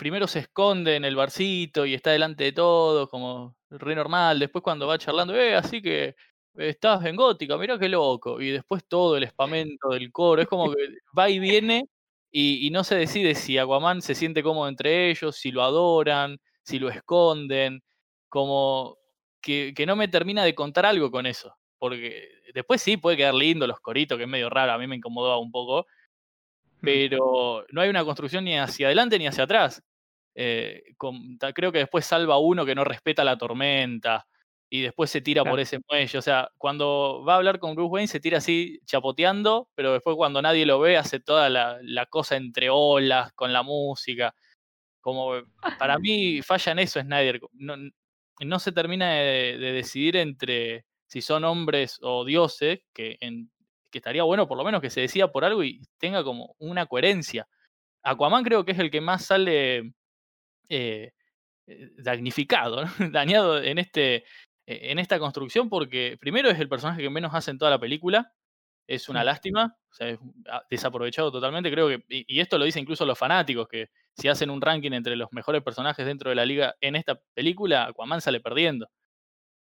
primero 0.00 0.26
se 0.26 0.38
esconde 0.38 0.96
en 0.96 1.04
el 1.04 1.14
barcito 1.14 1.84
y 1.84 1.92
está 1.92 2.12
delante 2.12 2.44
de 2.44 2.52
todos 2.52 3.06
como 3.10 3.54
re 3.68 3.94
normal. 3.94 4.38
Después 4.38 4.64
cuando 4.64 4.86
va 4.86 4.96
charlando, 4.96 5.36
eh, 5.36 5.54
así 5.54 5.82
que 5.82 6.16
estás 6.54 7.04
en 7.04 7.16
gótica, 7.16 7.58
mirá 7.58 7.78
qué 7.78 7.90
loco. 7.90 8.40
Y 8.40 8.50
después 8.50 8.82
todo 8.88 9.18
el 9.18 9.24
espamento 9.24 9.90
del 9.90 10.10
coro, 10.10 10.40
es 10.40 10.48
como 10.48 10.72
que 10.72 10.78
va 11.16 11.28
y 11.28 11.38
viene 11.38 11.86
y, 12.30 12.66
y 12.66 12.70
no 12.70 12.82
se 12.82 12.94
decide 12.94 13.34
si 13.34 13.58
Aquaman 13.58 14.00
se 14.00 14.14
siente 14.14 14.42
cómodo 14.42 14.68
entre 14.70 15.10
ellos, 15.10 15.36
si 15.36 15.50
lo 15.50 15.62
adoran, 15.62 16.38
si 16.62 16.78
lo 16.78 16.88
esconden, 16.88 17.82
como 18.30 18.96
que, 19.42 19.74
que 19.76 19.84
no 19.84 19.96
me 19.96 20.08
termina 20.08 20.44
de 20.44 20.54
contar 20.54 20.86
algo 20.86 21.10
con 21.10 21.26
eso. 21.26 21.54
Porque 21.78 22.26
después 22.54 22.80
sí 22.80 22.96
puede 22.96 23.18
quedar 23.18 23.34
lindo 23.34 23.66
los 23.66 23.80
coritos, 23.80 24.16
que 24.16 24.24
es 24.24 24.30
medio 24.30 24.48
raro, 24.48 24.72
a 24.72 24.78
mí 24.78 24.86
me 24.86 24.96
incomodaba 24.96 25.38
un 25.38 25.52
poco, 25.52 25.86
pero 26.80 27.66
no 27.70 27.80
hay 27.82 27.90
una 27.90 28.04
construcción 28.04 28.44
ni 28.44 28.58
hacia 28.58 28.86
adelante 28.86 29.18
ni 29.18 29.26
hacia 29.26 29.44
atrás. 29.44 29.82
Eh, 30.34 30.82
con- 30.96 31.36
creo 31.54 31.72
que 31.72 31.78
después 31.80 32.04
salva 32.06 32.34
a 32.34 32.38
uno 32.38 32.64
que 32.64 32.74
no 32.74 32.84
respeta 32.84 33.24
la 33.24 33.36
tormenta 33.38 34.26
y 34.70 34.82
después 34.82 35.10
se 35.10 35.20
tira 35.20 35.42
por 35.44 35.58
ese 35.60 35.80
muelle. 35.90 36.16
O 36.18 36.22
sea, 36.22 36.48
cuando 36.56 37.24
va 37.26 37.34
a 37.34 37.36
hablar 37.36 37.58
con 37.58 37.74
Bruce 37.74 37.90
Wayne 37.90 38.06
se 38.08 38.20
tira 38.20 38.38
así 38.38 38.78
chapoteando, 38.86 39.68
pero 39.74 39.92
después 39.92 40.16
cuando 40.16 40.40
nadie 40.40 40.64
lo 40.66 40.78
ve 40.78 40.96
hace 40.96 41.18
toda 41.20 41.48
la, 41.50 41.78
la 41.82 42.06
cosa 42.06 42.36
entre 42.36 42.70
olas, 42.70 43.32
con 43.32 43.52
la 43.52 43.62
música. 43.64 44.34
Como 45.00 45.32
para 45.78 45.98
mí 45.98 46.42
falla 46.42 46.72
en 46.72 46.78
eso 46.80 47.00
Snyder. 47.00 47.40
No, 47.52 47.74
no 48.40 48.58
se 48.58 48.72
termina 48.72 49.12
de, 49.14 49.58
de 49.58 49.72
decidir 49.72 50.16
entre 50.16 50.84
si 51.06 51.20
son 51.22 51.44
hombres 51.44 51.98
o 52.02 52.24
dioses, 52.24 52.80
que, 52.94 53.16
en- 53.20 53.50
que 53.90 53.98
estaría 53.98 54.22
bueno 54.22 54.46
por 54.46 54.56
lo 54.56 54.64
menos 54.64 54.80
que 54.80 54.90
se 54.90 55.00
decida 55.00 55.32
por 55.32 55.44
algo 55.44 55.64
y 55.64 55.80
tenga 55.98 56.22
como 56.22 56.54
una 56.58 56.86
coherencia. 56.86 57.48
Aquaman 58.04 58.44
creo 58.44 58.64
que 58.64 58.72
es 58.72 58.78
el 58.78 58.90
que 58.90 59.00
más 59.00 59.24
sale 59.26 59.92
eh, 60.70 61.12
eh, 61.66 61.90
damnificado, 61.98 62.84
¿no? 62.84 62.90
dañado 63.12 63.62
en, 63.62 63.78
este, 63.78 64.24
en 64.66 64.98
esta 64.98 65.18
construcción, 65.18 65.68
porque 65.68 66.16
primero 66.20 66.48
es 66.50 66.58
el 66.58 66.68
personaje 66.68 67.02
que 67.02 67.10
menos 67.10 67.34
hace 67.34 67.50
en 67.50 67.58
toda 67.58 67.70
la 67.70 67.78
película, 67.78 68.32
es 68.86 69.08
una 69.08 69.22
lástima, 69.22 69.76
o 69.90 69.94
sea, 69.94 70.08
es 70.08 70.18
ah, 70.48 70.64
desaprovechado 70.68 71.30
totalmente, 71.30 71.70
creo 71.70 71.88
que, 71.88 72.04
y, 72.08 72.36
y 72.36 72.40
esto 72.40 72.58
lo 72.58 72.64
dicen 72.64 72.82
incluso 72.82 73.06
los 73.06 73.18
fanáticos, 73.18 73.68
que 73.68 73.90
si 74.16 74.28
hacen 74.28 74.50
un 74.50 74.60
ranking 74.60 74.92
entre 74.92 75.16
los 75.16 75.32
mejores 75.32 75.62
personajes 75.62 76.04
dentro 76.06 76.30
de 76.30 76.36
la 76.36 76.44
liga 76.44 76.74
en 76.80 76.96
esta 76.96 77.20
película, 77.34 77.86
Aquaman 77.86 78.20
sale 78.20 78.40
perdiendo. 78.40 78.88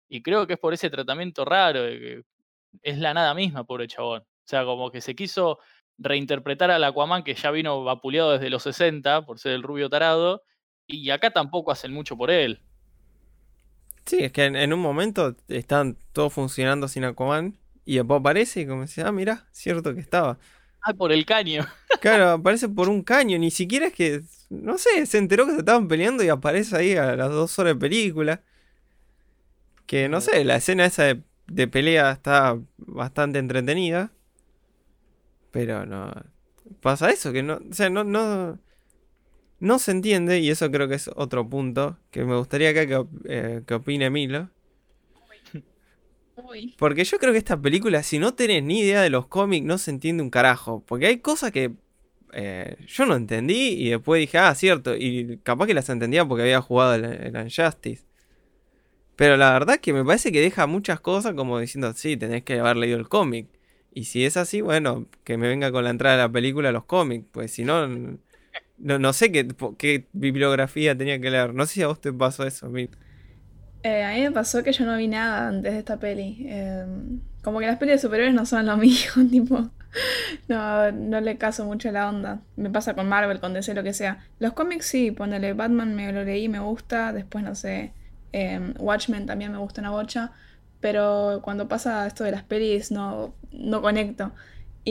Y 0.09 0.23
creo 0.23 0.47
que 0.47 0.53
es 0.53 0.59
por 0.59 0.73
ese 0.73 0.89
tratamiento 0.89 1.45
raro, 1.45 1.83
de 1.83 1.99
que 1.99 2.23
es 2.81 2.97
la 2.97 3.13
nada 3.13 3.33
misma, 3.33 3.63
pobre 3.65 3.87
chabón. 3.87 4.21
O 4.21 4.47
sea, 4.49 4.65
como 4.65 4.91
que 4.91 5.01
se 5.01 5.15
quiso 5.15 5.59
reinterpretar 5.97 6.71
al 6.71 6.83
Aquaman 6.83 7.23
que 7.23 7.35
ya 7.35 7.51
vino 7.51 7.83
vapuleado 7.83 8.31
desde 8.33 8.49
los 8.49 8.63
60 8.63 9.25
por 9.25 9.39
ser 9.39 9.53
el 9.53 9.63
rubio 9.63 9.89
tarado, 9.89 10.43
y 10.89 11.09
acá 11.11 11.31
tampoco 11.31 11.71
hacen 11.71 11.93
mucho 11.93 12.17
por 12.17 12.31
él. 12.31 12.61
Sí, 14.05 14.17
es 14.23 14.31
que 14.31 14.45
en, 14.45 14.55
en 14.55 14.73
un 14.73 14.79
momento 14.79 15.35
están 15.47 15.97
todos 16.13 16.33
funcionando 16.33 16.87
sin 16.87 17.03
Aquaman 17.05 17.57
y 17.85 17.97
después 17.97 18.19
aparece 18.19 18.61
y 18.61 18.67
como 18.67 18.81
dice, 18.83 19.03
ah, 19.03 19.11
mira, 19.11 19.47
cierto 19.51 19.93
que 19.93 20.01
estaba. 20.01 20.39
Ah, 20.81 20.93
por 20.93 21.11
el 21.11 21.25
caño. 21.25 21.65
Claro, 21.99 22.29
aparece 22.29 22.69
por 22.69 22.87
un 22.87 23.03
caño, 23.03 23.37
ni 23.37 23.51
siquiera 23.51 23.87
es 23.87 23.93
que, 23.93 24.21
no 24.49 24.77
sé, 24.77 25.05
se 25.05 25.17
enteró 25.17 25.45
que 25.45 25.51
se 25.51 25.59
estaban 25.59 25.87
peleando 25.89 26.23
y 26.23 26.29
aparece 26.29 26.75
ahí 26.77 26.95
a 26.95 27.15
las 27.15 27.29
dos 27.29 27.59
horas 27.59 27.73
de 27.73 27.79
película. 27.79 28.41
Que 29.85 30.07
no 30.09 30.21
sé, 30.21 30.43
la 30.45 30.57
escena 30.57 30.85
esa 30.85 31.03
de, 31.03 31.23
de 31.47 31.67
pelea 31.67 32.11
está 32.11 32.57
bastante 32.77 33.39
entretenida. 33.39 34.11
Pero 35.51 35.85
no. 35.85 36.11
Pasa 36.81 37.09
eso, 37.11 37.31
que 37.33 37.43
no. 37.43 37.59
O 37.69 37.73
sea, 37.73 37.89
no, 37.89 38.03
no. 38.03 38.59
No 39.59 39.77
se 39.79 39.91
entiende, 39.91 40.39
y 40.39 40.49
eso 40.49 40.71
creo 40.71 40.87
que 40.87 40.95
es 40.95 41.09
otro 41.15 41.47
punto 41.49 41.97
que 42.11 42.23
me 42.23 42.37
gustaría 42.37 42.69
acá 42.69 42.85
que, 42.85 43.05
eh, 43.25 43.61
que 43.65 43.73
opine 43.73 44.09
Milo. 44.09 44.49
Uy. 46.37 46.75
Porque 46.77 47.03
yo 47.03 47.17
creo 47.17 47.33
que 47.33 47.39
esta 47.39 47.61
película, 47.61 48.01
si 48.01 48.17
no 48.19 48.33
tenés 48.33 48.63
ni 48.63 48.79
idea 48.79 49.01
de 49.01 49.09
los 49.09 49.27
cómics, 49.27 49.65
no 49.65 49.77
se 49.77 49.91
entiende 49.91 50.23
un 50.23 50.29
carajo. 50.29 50.83
Porque 50.87 51.07
hay 51.07 51.17
cosas 51.17 51.51
que 51.51 51.73
eh, 52.31 52.77
yo 52.87 53.05
no 53.05 53.15
entendí 53.15 53.73
y 53.73 53.89
después 53.89 54.19
dije, 54.19 54.37
ah, 54.37 54.55
cierto. 54.55 54.95
Y 54.95 55.39
capaz 55.43 55.67
que 55.67 55.73
las 55.73 55.89
entendía 55.89 56.25
porque 56.25 56.43
había 56.43 56.61
jugado 56.61 56.95
el, 56.95 57.05
el 57.05 57.35
Unjustice. 57.35 58.05
Pero 59.15 59.35
la 59.35 59.51
verdad 59.51 59.79
que 59.81 59.91
me 59.91 60.05
parece 60.05 60.31
que 60.31 60.39
deja 60.39 60.65
muchas 60.65 61.01
cosas 61.01 61.33
como 61.33 61.59
diciendo, 61.59 61.91
sí, 61.93 62.15
tenés 62.15 62.43
que 62.43 62.57
haber 62.59 62.77
leído 62.77 62.97
el 62.97 63.09
cómic. 63.09 63.47
Y 63.93 64.05
si 64.05 64.23
es 64.23 64.37
así, 64.37 64.61
bueno, 64.61 65.07
que 65.25 65.37
me 65.37 65.49
venga 65.49 65.71
con 65.71 65.83
la 65.83 65.89
entrada 65.89 66.15
de 66.15 66.23
la 66.23 66.31
película 66.31 66.71
los 66.71 66.85
cómics. 66.85 67.25
Pues 67.31 67.51
si 67.51 67.65
no, 67.65 67.85
no, 68.79 68.99
no 68.99 69.13
sé 69.13 69.31
qué, 69.31 69.47
qué 69.77 70.09
bibliografía 70.13 70.97
tenía 70.97 71.19
que 71.19 71.29
leer. 71.31 71.53
No 71.53 71.65
sé 71.65 71.75
si 71.75 71.81
a 71.83 71.87
vos 71.87 72.01
te 72.01 72.13
pasó 72.13 72.45
eso, 72.45 72.69
Mil. 72.69 72.89
Eh, 73.83 74.03
a 74.03 74.13
mí 74.13 74.21
me 74.21 74.31
pasó 74.31 74.61
que 74.63 74.73
yo 74.73 74.85
no 74.85 74.97
vi 74.97 75.07
nada 75.07 75.47
antes 75.47 75.71
de 75.73 75.79
esta 75.79 75.99
peli. 75.99 76.45
Eh, 76.49 76.85
como 77.41 77.59
que 77.59 77.67
las 77.67 77.77
pelis 77.77 77.95
de 77.95 77.99
superhéroes 77.99 78.35
no 78.35 78.45
son 78.45 78.65
lo 78.65 78.77
mío, 78.77 79.11
tipo. 79.31 79.69
No, 80.47 80.91
no 80.91 81.21
le 81.21 81.37
caso 81.37 81.65
mucho 81.65 81.91
la 81.91 82.09
onda. 82.09 82.41
Me 82.55 82.69
pasa 82.69 82.93
con 82.95 83.07
Marvel, 83.09 83.39
con 83.39 83.53
DC, 83.53 83.73
lo 83.73 83.83
que 83.83 83.93
sea. 83.93 84.25
Los 84.39 84.53
cómics 84.53 84.85
sí, 84.85 85.11
ponele 85.11 85.53
Batman, 85.53 85.95
me 85.95 86.11
lo 86.11 86.23
leí, 86.23 86.49
me 86.49 86.59
gusta. 86.59 87.13
Después, 87.13 87.43
no 87.43 87.55
sé, 87.55 87.93
eh, 88.33 88.73
Watchmen 88.79 89.25
también 89.25 89.51
me 89.51 89.57
gusta 89.59 89.81
una 89.81 89.91
bocha. 89.91 90.31
Pero 90.81 91.41
cuando 91.43 91.67
pasa 91.67 92.07
esto 92.07 92.23
de 92.23 92.31
las 92.31 92.43
pelis, 92.43 92.91
no, 92.91 93.33
no 93.51 93.81
conecto. 93.81 94.33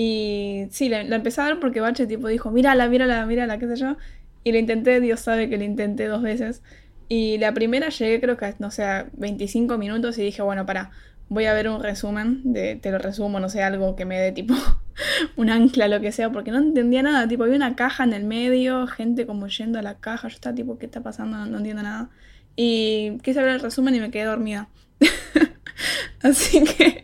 Y 0.01 0.69
sí, 0.71 0.89
la, 0.89 1.03
la 1.03 1.17
empecé 1.17 1.41
a 1.41 1.47
ver 1.47 1.59
porque 1.59 1.81
Bache 1.81 2.07
tipo 2.07 2.29
dijo, 2.29 2.53
mírala, 2.53 2.89
mírala, 2.89 3.27
mírala, 3.27 3.59
qué 3.59 3.67
sé 3.67 3.75
yo. 3.75 3.97
Y 4.45 4.53
lo 4.53 4.59
intenté, 4.59 5.01
Dios 5.01 5.19
sabe 5.19 5.51
que 5.51 5.59
lo 5.59 5.65
intenté 5.65 6.07
dos 6.07 6.23
veces. 6.23 6.63
Y 7.09 7.39
la 7.39 7.53
primera 7.53 7.89
llegué 7.89 8.21
creo 8.21 8.37
que, 8.37 8.55
no 8.61 8.71
sé, 8.71 8.85
a 8.85 9.09
25 9.15 9.77
minutos 9.77 10.17
y 10.19 10.23
dije, 10.23 10.41
bueno, 10.41 10.67
para, 10.67 10.93
voy 11.29 11.47
a 11.47 11.53
ver 11.53 11.69
un 11.69 11.83
resumen, 11.83 12.45
te 12.55 12.91
lo 12.93 12.99
resumo, 12.99 13.41
no 13.41 13.49
sé, 13.49 13.65
algo 13.65 13.97
que 13.97 14.05
me 14.05 14.21
dé 14.21 14.31
tipo 14.31 14.55
un 15.37 15.51
ancla, 15.51 15.89
lo 15.89 16.01
que 16.01 16.13
sea, 16.13 16.31
porque 16.31 16.53
no 16.53 16.59
entendía 16.59 17.03
nada, 17.03 17.27
tipo, 17.27 17.43
había 17.43 17.57
una 17.57 17.75
caja 17.75 18.05
en 18.05 18.13
el 18.13 18.23
medio, 18.23 18.87
gente 18.87 19.27
como 19.27 19.49
yendo 19.49 19.81
a 19.81 19.83
la 19.83 19.99
caja, 19.99 20.29
yo 20.29 20.35
estaba 20.37 20.55
tipo, 20.55 20.79
¿qué 20.79 20.87
está 20.87 21.03
pasando? 21.03 21.39
No, 21.39 21.47
no 21.47 21.59
entiendo 21.59 21.83
nada. 21.83 22.09
Y 22.55 23.19
quise 23.25 23.43
ver 23.43 23.55
el 23.55 23.61
resumen 23.61 23.97
y 23.97 24.01
me 24.01 24.13
quedé 24.13 24.27
dormida. 24.27 24.69
Así 26.23 26.63
que... 26.63 27.03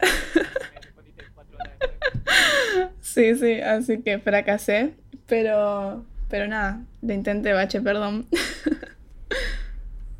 Sí, 3.00 3.34
sí, 3.34 3.60
así 3.60 4.02
que 4.02 4.20
fracasé, 4.20 4.94
pero, 5.26 6.04
pero 6.28 6.46
nada, 6.46 6.84
lo 7.02 7.12
intenté, 7.12 7.52
bache, 7.52 7.80
perdón. 7.80 8.26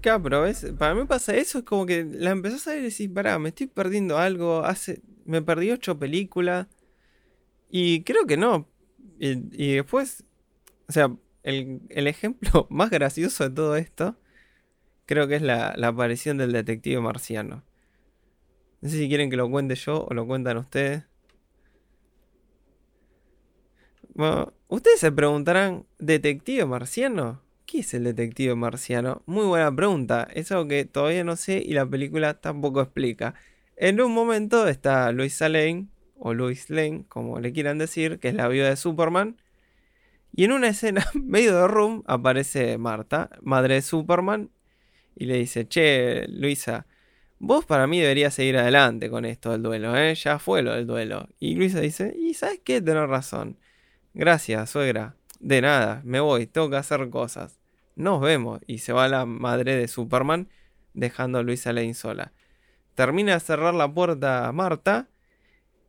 Claro, 0.00 0.22
pero 0.22 0.42
ves, 0.42 0.66
para 0.78 0.94
mí 0.94 1.04
pasa 1.04 1.36
eso, 1.36 1.58
es 1.58 1.64
como 1.64 1.86
que 1.86 2.04
la 2.04 2.30
empezás 2.30 2.66
a 2.66 2.70
ver 2.70 2.80
y 2.80 2.84
decís, 2.84 3.08
pará, 3.14 3.38
me 3.38 3.50
estoy 3.50 3.66
perdiendo 3.68 4.18
algo, 4.18 4.64
hace, 4.64 5.02
me 5.24 5.42
perdí 5.42 5.70
ocho 5.70 5.98
películas, 5.98 6.66
y 7.70 8.02
creo 8.02 8.26
que 8.26 8.36
no. 8.36 8.68
Y, 9.18 9.38
y 9.52 9.74
después, 9.74 10.24
o 10.88 10.92
sea, 10.92 11.14
el, 11.42 11.80
el 11.90 12.06
ejemplo 12.06 12.66
más 12.70 12.90
gracioso 12.90 13.48
de 13.48 13.54
todo 13.54 13.76
esto, 13.76 14.16
creo 15.06 15.28
que 15.28 15.36
es 15.36 15.42
la, 15.42 15.74
la 15.76 15.88
aparición 15.88 16.38
del 16.38 16.52
detective 16.52 17.00
marciano. 17.00 17.64
No 18.80 18.88
sé 18.88 18.96
si 18.96 19.08
quieren 19.08 19.30
que 19.30 19.36
lo 19.36 19.50
cuente 19.50 19.74
yo 19.74 20.06
o 20.08 20.14
lo 20.14 20.26
cuentan 20.26 20.56
ustedes. 20.56 21.04
Ustedes 24.68 25.00
se 25.00 25.12
preguntarán, 25.12 25.86
¿detective 25.98 26.66
marciano? 26.66 27.42
¿Qué 27.66 27.80
es 27.80 27.94
el 27.94 28.04
detective 28.04 28.54
marciano? 28.54 29.22
Muy 29.26 29.46
buena 29.46 29.74
pregunta. 29.74 30.28
Es 30.34 30.50
algo 30.52 30.68
que 30.68 30.84
todavía 30.84 31.24
no 31.24 31.36
sé 31.36 31.62
y 31.64 31.72
la 31.72 31.86
película 31.86 32.40
tampoco 32.40 32.80
explica. 32.80 33.34
En 33.76 34.00
un 34.00 34.12
momento 34.12 34.68
está 34.68 35.10
Lois 35.12 35.40
Lane, 35.40 35.88
o 36.16 36.34
Lois 36.34 36.68
Lane, 36.68 37.04
como 37.08 37.40
le 37.40 37.52
quieran 37.52 37.78
decir, 37.78 38.18
que 38.18 38.28
es 38.28 38.34
la 38.34 38.48
viuda 38.48 38.68
de 38.68 38.76
Superman. 38.76 39.40
Y 40.32 40.44
en 40.44 40.52
una 40.52 40.68
escena 40.68 41.06
medio 41.14 41.56
de 41.56 41.66
room 41.68 42.02
aparece 42.06 42.76
Marta, 42.78 43.30
madre 43.42 43.74
de 43.74 43.82
Superman, 43.82 44.50
y 45.16 45.26
le 45.26 45.36
dice, 45.36 45.66
che, 45.66 46.26
Luisa, 46.28 46.86
vos 47.40 47.64
para 47.64 47.88
mí 47.88 48.00
deberías 48.00 48.35
seguir 48.35 48.57
adelante 48.59 49.11
con 49.11 49.24
esto 49.24 49.50
del 49.50 49.62
duelo, 49.62 49.96
¿eh? 49.96 50.14
Ya 50.14 50.38
fue 50.38 50.62
lo 50.62 50.74
del 50.74 50.87
duelo. 50.87 51.26
Y 51.40 51.57
Luisa 51.57 51.81
dice, 51.81 52.14
y 52.17 52.35
¿sabes 52.35 52.60
qué? 52.62 52.81
Tenés 52.81 53.08
razón. 53.08 53.58
Gracias, 54.14 54.71
suegra. 54.71 55.17
De 55.40 55.60
nada, 55.62 56.02
me 56.04 56.21
voy, 56.21 56.46
tengo 56.46 56.71
que 56.71 56.77
hacer 56.77 57.08
cosas. 57.10 57.58
Nos 57.96 58.21
vemos. 58.21 58.60
Y 58.67 58.79
se 58.79 58.92
va 58.92 59.08
la 59.08 59.25
madre 59.25 59.75
de 59.75 59.88
Superman, 59.88 60.48
dejando 60.92 61.38
a 61.38 61.42
Luisa 61.42 61.73
Lane 61.73 61.94
sola. 61.94 62.33
Termina 62.94 63.35
de 63.35 63.40
cerrar 63.40 63.75
la 63.75 63.92
puerta 63.92 64.46
a 64.46 64.52
Marta 64.52 65.08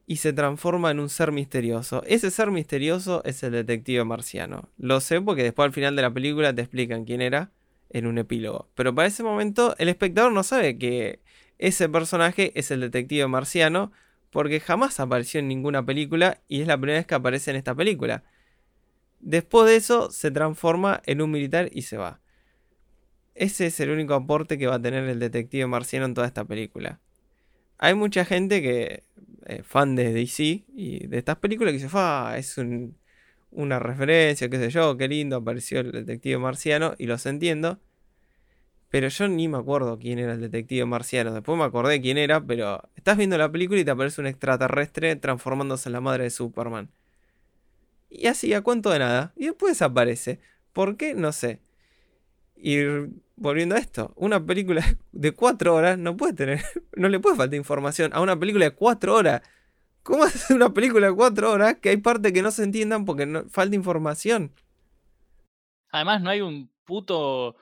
y 0.07 0.17
se 0.17 0.31
transforma 0.31 0.89
en 0.91 1.01
un 1.01 1.09
ser 1.09 1.33
misterioso. 1.33 2.01
Ese 2.05 2.31
ser 2.31 2.49
misterioso 2.49 3.21
es 3.25 3.43
el 3.43 3.51
detective 3.51 4.05
marciano. 4.05 4.69
Lo 4.77 5.01
sé 5.01 5.19
porque 5.19 5.43
después 5.43 5.65
al 5.65 5.73
final 5.73 5.97
de 5.97 6.01
la 6.01 6.13
película 6.13 6.55
te 6.55 6.61
explican 6.61 7.03
quién 7.03 7.21
era 7.21 7.51
en 7.89 8.07
un 8.07 8.17
epílogo. 8.17 8.69
Pero 8.73 8.95
para 8.95 9.09
ese 9.09 9.23
momento 9.23 9.75
el 9.77 9.89
espectador 9.89 10.31
no 10.31 10.43
sabe 10.43 10.77
que 10.77 11.19
ese 11.61 11.87
personaje 11.87 12.51
es 12.55 12.71
el 12.71 12.81
detective 12.81 13.27
marciano 13.27 13.91
porque 14.31 14.59
jamás 14.59 14.99
apareció 14.99 15.39
en 15.39 15.47
ninguna 15.47 15.85
película 15.85 16.41
y 16.47 16.61
es 16.61 16.67
la 16.67 16.77
primera 16.77 16.99
vez 16.99 17.05
que 17.05 17.15
aparece 17.15 17.51
en 17.51 17.57
esta 17.57 17.75
película. 17.75 18.23
Después 19.19 19.67
de 19.67 19.75
eso 19.75 20.09
se 20.09 20.31
transforma 20.31 21.03
en 21.05 21.21
un 21.21 21.29
militar 21.29 21.69
y 21.71 21.83
se 21.83 21.97
va. 21.97 22.19
ese 23.35 23.67
es 23.67 23.79
el 23.79 23.91
único 23.91 24.13
aporte 24.15 24.57
que 24.57 24.67
va 24.67 24.75
a 24.75 24.81
tener 24.81 25.05
el 25.05 25.19
detective 25.19 25.67
marciano 25.67 26.05
en 26.05 26.15
toda 26.15 26.27
esta 26.27 26.45
película. 26.45 26.99
Hay 27.77 27.93
mucha 27.93 28.25
gente 28.25 28.61
que, 28.61 29.03
eh, 29.45 29.63
fan 29.63 29.95
de 29.95 30.13
DC 30.13 30.65
y 30.75 31.07
de 31.07 31.17
estas 31.17 31.37
películas, 31.37 31.71
que 31.71 31.77
dice, 31.77 31.89
fa, 31.89 32.37
es 32.37 32.57
una 33.51 33.79
referencia, 33.79 34.49
qué 34.49 34.57
sé 34.57 34.69
yo, 34.71 34.97
qué 34.97 35.07
lindo, 35.07 35.37
apareció 35.37 35.79
el 35.79 35.91
detective 35.91 36.37
marciano, 36.39 36.95
y 36.97 37.05
los 37.05 37.25
entiendo. 37.25 37.79
Pero 38.91 39.07
yo 39.07 39.27
ni 39.29 39.47
me 39.47 39.57
acuerdo 39.57 39.97
quién 39.97 40.19
era 40.19 40.33
el 40.33 40.41
detective 40.41 40.85
marciano. 40.85 41.33
Después 41.33 41.57
me 41.57 41.63
acordé 41.63 42.01
quién 42.01 42.17
era, 42.17 42.45
pero 42.45 42.83
estás 42.95 43.17
viendo 43.17 43.37
la 43.37 43.49
película 43.49 43.79
y 43.79 43.85
te 43.85 43.91
aparece 43.91 44.19
un 44.19 44.27
extraterrestre 44.27 45.15
transformándose 45.15 45.87
en 45.87 45.93
la 45.93 46.01
madre 46.01 46.25
de 46.25 46.29
Superman. 46.29 46.91
Y 48.09 48.27
así, 48.27 48.53
a 48.53 48.61
cuento 48.61 48.89
de 48.89 48.99
nada. 48.99 49.31
Y 49.37 49.45
después 49.45 49.71
desaparece. 49.71 50.41
¿Por 50.73 50.97
qué? 50.97 51.15
No 51.15 51.31
sé. 51.31 51.61
Y 52.57 52.79
volviendo 53.37 53.75
a 53.75 53.79
esto, 53.79 54.11
una 54.17 54.45
película 54.45 54.83
de 55.13 55.31
cuatro 55.31 55.73
horas 55.73 55.97
no 55.97 56.17
puede 56.17 56.33
tener, 56.33 56.61
no 56.97 57.07
le 57.07 57.21
puede 57.21 57.37
faltar 57.37 57.55
información 57.55 58.11
a 58.13 58.19
una 58.19 58.37
película 58.37 58.65
de 58.65 58.71
cuatro 58.71 59.15
horas. 59.15 59.41
¿Cómo 60.03 60.25
hacer 60.25 60.55
una 60.55 60.73
película 60.73 61.07
de 61.07 61.15
cuatro 61.15 61.49
horas 61.49 61.77
que 61.81 61.89
hay 61.89 61.97
partes 61.97 62.33
que 62.33 62.41
no 62.41 62.51
se 62.51 62.63
entiendan 62.63 63.05
porque 63.05 63.25
no, 63.25 63.45
falta 63.49 63.73
información? 63.73 64.51
Además, 65.91 66.21
no 66.21 66.29
hay 66.29 66.41
un 66.41 66.69
puto, 66.85 67.55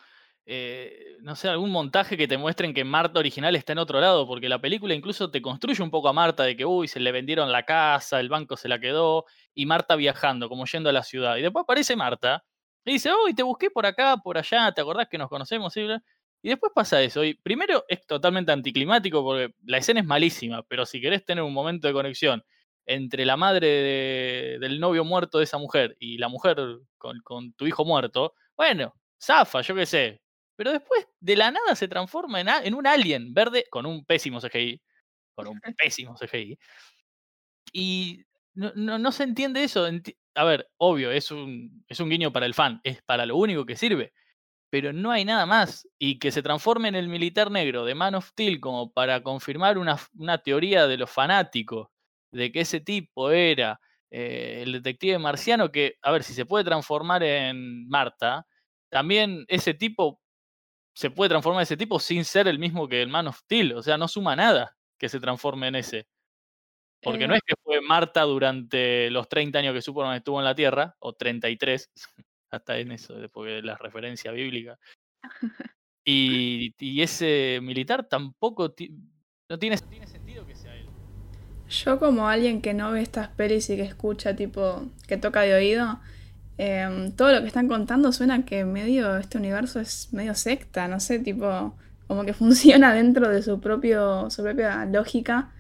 eh, 0.52 1.18
no 1.22 1.36
sé, 1.36 1.48
algún 1.48 1.70
montaje 1.70 2.18
que 2.18 2.28
te 2.28 2.36
muestren 2.36 2.74
que 2.74 2.84
Marta 2.84 3.20
original 3.20 3.56
está 3.56 3.74
en 3.74 3.78
otro 3.78 4.02
lado, 4.02 4.26
porque 4.26 4.50
la 4.50 4.60
película 4.60 4.96
incluso 4.96 5.30
te 5.30 5.44
construye 5.44 5.84
un 5.84 5.92
poco 5.92 6.10
a 6.10 6.14
Marta 6.14 6.42
de 6.44 6.58
que, 6.58 6.66
uy, 6.66 6.88
se 6.88 7.00
le 7.00 7.12
vendieron 7.12 7.52
la 7.52 7.66
casa, 7.66 8.20
el 8.20 8.30
banco 8.30 8.58
se 8.58 8.68
la 8.68 8.80
quedó, 8.80 9.26
y 9.54 9.68
Marta 9.68 9.96
viajando, 9.96 10.50
como 10.50 10.66
yendo 10.66 10.90
a 10.90 10.94
la 10.94 11.04
ciudad. 11.04 11.38
Y 11.38 11.44
después 11.44 11.64
aparece 11.64 11.96
Marta 11.96 12.44
y 12.84 12.94
dice, 12.94 13.12
oh, 13.12 13.30
y 13.30 13.36
te 13.36 13.44
busqué 13.44 13.70
por 13.70 13.86
acá, 13.86 14.18
por 14.18 14.40
allá, 14.40 14.72
¿te 14.72 14.82
acordás 14.82 15.08
que 15.08 15.20
nos 15.20 15.30
conocemos? 15.30 15.78
Y 15.78 16.50
después 16.50 16.72
pasa 16.74 17.00
eso. 17.04 17.24
Y 17.24 17.36
primero 17.36 17.86
es 17.88 18.08
totalmente 18.08 18.52
anticlimático 18.52 19.24
porque 19.24 19.54
la 19.66 19.78
escena 19.78 20.00
es 20.00 20.08
malísima, 20.08 20.64
pero 20.64 20.84
si 20.88 21.00
querés 21.00 21.24
tener 21.26 21.44
un 21.44 21.54
momento 21.54 21.88
de 21.88 21.94
conexión 21.94 22.44
entre 22.88 23.24
la 23.24 23.38
madre 23.38 24.58
del 24.60 24.80
novio 24.80 25.04
muerto 25.06 25.38
de 25.38 25.44
esa 25.44 25.60
mujer 25.60 25.96
y 26.00 26.18
la 26.18 26.28
mujer 26.28 26.58
con, 26.98 27.54
tu 27.54 27.68
hijo 27.68 27.86
muerto, 27.86 28.34
bueno, 28.58 28.96
zafa, 29.22 29.62
yo 29.62 29.76
qué 29.76 29.86
sé. 29.86 30.22
Pero 30.60 30.74
después 30.74 31.08
de 31.22 31.38
la 31.38 31.52
nada 31.52 31.74
se 31.74 31.88
transforma 31.88 32.42
en, 32.42 32.50
en 32.50 32.74
un 32.74 32.86
alien 32.86 33.34
verde 33.34 33.64
con 33.70 33.86
un 33.86 34.04
pésimo 34.04 34.42
CGI. 34.42 34.82
Con 35.34 35.48
un 35.48 35.62
pésimo 35.78 36.16
CGI. 36.18 36.60
Y 37.72 38.26
no, 38.56 38.74
no, 38.76 39.00
no 39.00 39.14
se 39.14 39.24
entiende 39.24 39.64
eso 39.64 39.88
a 40.36 40.44
ver, 40.44 40.70
obvio, 40.76 41.12
es 41.12 41.32
un, 41.32 41.86
es 41.88 42.02
un 42.02 42.10
guiño 42.10 42.34
para 42.34 42.46
el 42.46 42.54
fan, 42.54 42.82
es 42.84 43.02
para 43.04 43.26
lo 43.26 43.38
único 43.38 43.66
que 43.66 43.78
sirve, 43.78 44.12
pero 44.70 44.92
no 44.92 45.12
hay 45.12 45.24
nada 45.24 45.46
más. 45.46 45.88
Y 45.98 46.20
que 46.20 46.30
se 46.30 46.44
transforme 46.44 46.90
en 46.90 46.96
el 46.96 47.08
militar 47.08 47.52
negro 47.52 47.86
de 47.86 47.96
Man 47.96 48.16
of 48.16 48.28
Steel 48.28 48.60
como 48.60 48.92
para 48.92 49.24
confirmar 49.24 49.78
una, 49.78 49.98
teoría 50.44 50.88
de 50.88 50.98
los 50.98 51.10
fanáticos, 51.10 51.88
de 52.34 52.52
que 52.52 52.60
ese 52.62 52.82
tipo 52.82 53.32
era 53.32 53.80
eh, 54.12 54.64
el 54.64 54.74
detective 54.74 55.20
marciano, 55.20 55.72
que, 55.72 55.96
a 56.02 56.12
ver, 56.12 56.24
si 56.24 56.34
se 56.34 56.46
puede 56.46 56.66
transformar 56.66 57.24
en 57.24 57.88
Marta, 57.88 58.46
también 58.90 59.46
ese 59.48 59.74
tipo 59.74 60.19
se 61.00 61.10
puede 61.10 61.30
transformar 61.30 61.64
ese 61.64 61.78
tipo 61.78 61.98
sin 61.98 62.26
ser 62.26 62.50
el 62.50 62.60
mismo 62.60 62.90
que 62.90 63.02
el 63.02 63.08
Man 63.08 63.30
of 63.30 63.38
Steel, 63.38 63.72
o 63.72 63.82
sea, 63.82 63.98
no 63.98 64.10
suma 64.10 64.36
nada 64.36 64.76
que 65.00 65.08
se 65.08 65.22
transforme 65.22 65.70
en 65.70 65.76
ese. 65.76 66.08
Porque 67.02 67.26
no 67.26 67.36
eh. 67.36 67.38
es 67.38 67.44
que 67.48 67.56
fue 67.64 67.80
Marta 67.80 68.24
durante 68.24 69.10
los 69.10 69.30
30 69.30 69.60
años 69.60 69.74
que 69.74 69.82
Superman 69.82 70.18
estuvo 70.18 70.40
en 70.40 70.44
la 70.44 70.56
Tierra, 70.56 70.98
o 71.00 71.14
33, 71.14 71.90
hasta 72.52 72.78
en 72.80 72.92
eso, 72.92 73.16
porque 73.32 73.52
de 73.52 73.62
la 73.62 73.78
referencia 73.78 74.34
bíblica. 74.34 74.78
Y, 76.04 76.76
y 76.78 77.02
ese 77.02 77.60
militar 77.62 78.06
tampoco 78.10 78.64
no 78.68 78.74
tiene, 79.58 79.78
tiene, 79.78 80.06
sentido 80.06 80.46
que 80.46 80.56
sea 80.56 80.76
él. 80.76 80.90
Yo 81.70 81.98
como 81.98 82.28
alguien 82.28 82.62
que 82.62 82.74
no 82.74 82.92
ve 82.92 83.02
estas 83.02 83.30
pelis 83.30 83.70
y 83.70 83.78
que 83.78 83.84
escucha, 83.84 84.36
tipo, 84.36 84.92
que 85.08 85.16
toca 85.16 85.44
de 85.44 85.54
oído, 85.54 86.02
em, 86.60 87.12
todo 87.14 87.32
lo 87.32 87.42
que 87.42 87.48
están 87.48 87.68
contando 87.68 88.12
suena 88.12 88.46
que 88.46 88.66
medio 88.66 89.18
este 89.18 89.38
universo 89.38 89.80
es 89.80 90.10
medio 90.12 90.36
secta, 90.36 90.88
no 90.88 91.00
sé, 91.00 91.20
tipo, 91.20 91.74
como 92.08 92.26
que 92.26 92.34
funciona 92.44 92.94
dentro 92.94 93.30
de 93.30 93.42
su, 93.42 93.60
propio, 93.60 94.30
su 94.30 94.44
propia 94.44 94.86
lógica 94.86 95.52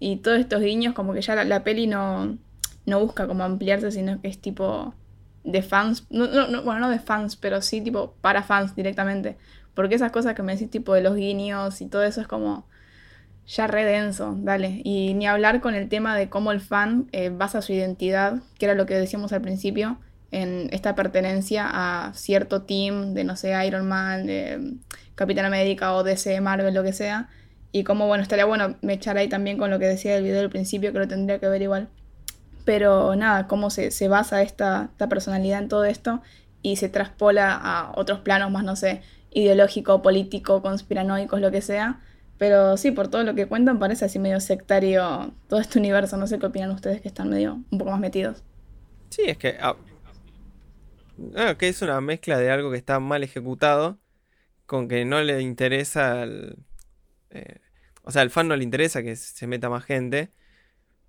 y 0.00 0.16
todos 0.16 0.38
estos 0.38 0.60
guiños, 0.60 0.94
como 0.94 1.12
que 1.14 1.22
ya 1.22 1.42
la, 1.44 1.64
peli 1.64 1.86
no, 1.86 2.36
no 2.86 3.00
busca 3.00 3.26
como 3.26 3.44
ampliarse, 3.44 3.90
sino 3.90 4.20
que 4.20 4.28
es 4.28 4.40
tipo 4.40 4.94
de 5.44 5.62
fans. 5.62 6.06
No, 6.10 6.26
no, 6.26 6.62
bueno, 6.62 6.80
no 6.80 6.90
de 6.90 6.98
fans, 6.98 7.36
pero 7.36 7.62
sí 7.62 7.80
tipo 7.80 8.14
para 8.20 8.42
fans 8.42 8.74
directamente. 8.76 9.36
Porque 9.74 9.94
esas 9.94 10.12
cosas 10.12 10.34
que 10.34 10.42
me 10.42 10.54
decís, 10.54 10.70
tipo 10.70 10.94
de 10.94 11.02
los 11.02 11.16
guiños 11.16 11.80
y 11.80 11.86
todo 11.86 12.02
eso, 12.02 12.20
es 12.20 12.26
como 12.28 12.66
ya 13.46 13.66
re 13.66 13.84
denso, 13.84 14.36
dale. 14.38 14.80
Y 14.84 15.14
ni 15.14 15.26
hablar 15.26 15.60
con 15.60 15.74
el 15.74 15.88
tema 15.88 16.16
de 16.16 16.28
cómo 16.28 16.52
el 16.52 16.60
fan 16.60 17.08
eh, 17.12 17.30
basa 17.30 17.62
su 17.62 17.72
identidad, 17.72 18.42
que 18.58 18.66
era 18.66 18.74
lo 18.74 18.86
que 18.86 18.94
decíamos 18.94 19.32
al 19.32 19.40
principio, 19.40 19.98
en 20.30 20.68
esta 20.72 20.94
pertenencia 20.94 21.66
a 21.68 22.12
cierto 22.14 22.62
team 22.62 23.14
de, 23.14 23.24
no 23.24 23.36
sé, 23.36 23.54
Iron 23.66 23.86
Man, 23.88 24.26
de 24.26 24.74
Capitán 25.14 25.44
América 25.44 25.94
o 25.94 26.02
DC, 26.02 26.40
Marvel, 26.40 26.74
lo 26.74 26.82
que 26.82 26.92
sea 26.92 27.28
y 27.72 27.84
como, 27.84 28.06
bueno, 28.06 28.22
estaría 28.22 28.44
bueno 28.44 28.76
me 28.80 28.94
echar 28.94 29.16
ahí 29.18 29.28
también 29.28 29.58
con 29.58 29.70
lo 29.70 29.78
que 29.78 29.86
decía 29.86 30.14
del 30.14 30.24
video 30.24 30.38
del 30.38 30.50
principio, 30.50 30.92
que 30.92 30.98
lo 30.98 31.08
tendría 31.08 31.38
que 31.38 31.48
ver 31.48 31.62
igual. 31.62 31.88
Pero 32.64 33.14
nada, 33.16 33.46
cómo 33.46 33.70
se, 33.70 33.90
se 33.90 34.08
basa 34.08 34.42
esta, 34.42 34.88
esta, 34.92 35.08
personalidad 35.08 35.60
en 35.60 35.68
todo 35.68 35.84
esto 35.84 36.22
y 36.62 36.76
se 36.76 36.88
traspola 36.88 37.54
a 37.54 37.92
otros 37.94 38.20
planos 38.20 38.50
más, 38.50 38.64
no 38.64 38.76
sé, 38.76 39.02
ideológico, 39.30 40.02
político, 40.02 40.62
conspiranoicos, 40.62 41.40
lo 41.40 41.50
que 41.50 41.62
sea. 41.62 42.00
Pero 42.38 42.76
sí, 42.76 42.90
por 42.90 43.08
todo 43.08 43.24
lo 43.24 43.34
que 43.34 43.46
cuentan 43.46 43.78
parece 43.78 44.04
así 44.04 44.18
medio 44.18 44.40
sectario 44.40 45.32
todo 45.48 45.60
este 45.60 45.78
universo. 45.78 46.16
No 46.16 46.26
sé 46.26 46.38
qué 46.38 46.46
opinan 46.46 46.70
ustedes 46.70 47.00
que 47.00 47.08
están 47.08 47.28
medio 47.30 47.60
un 47.70 47.78
poco 47.78 47.90
más 47.90 48.00
metidos. 48.00 48.42
Sí, 49.10 49.22
es 49.26 49.38
que... 49.38 49.58
Ah, 51.36 51.56
que 51.58 51.68
es 51.68 51.82
una 51.82 52.00
mezcla 52.00 52.38
de 52.38 52.50
algo 52.50 52.70
que 52.70 52.76
está 52.76 53.00
mal 53.00 53.22
ejecutado 53.22 53.98
con 54.66 54.88
que 54.88 55.04
no 55.04 55.22
le 55.22 55.40
interesa 55.40 56.22
al, 56.22 56.56
eh, 57.30 57.60
o 58.02 58.10
sea, 58.10 58.22
al 58.22 58.30
fan 58.30 58.48
no 58.48 58.56
le 58.56 58.64
interesa 58.64 59.02
que 59.02 59.16
se 59.16 59.46
meta 59.46 59.68
más 59.68 59.84
gente. 59.84 60.30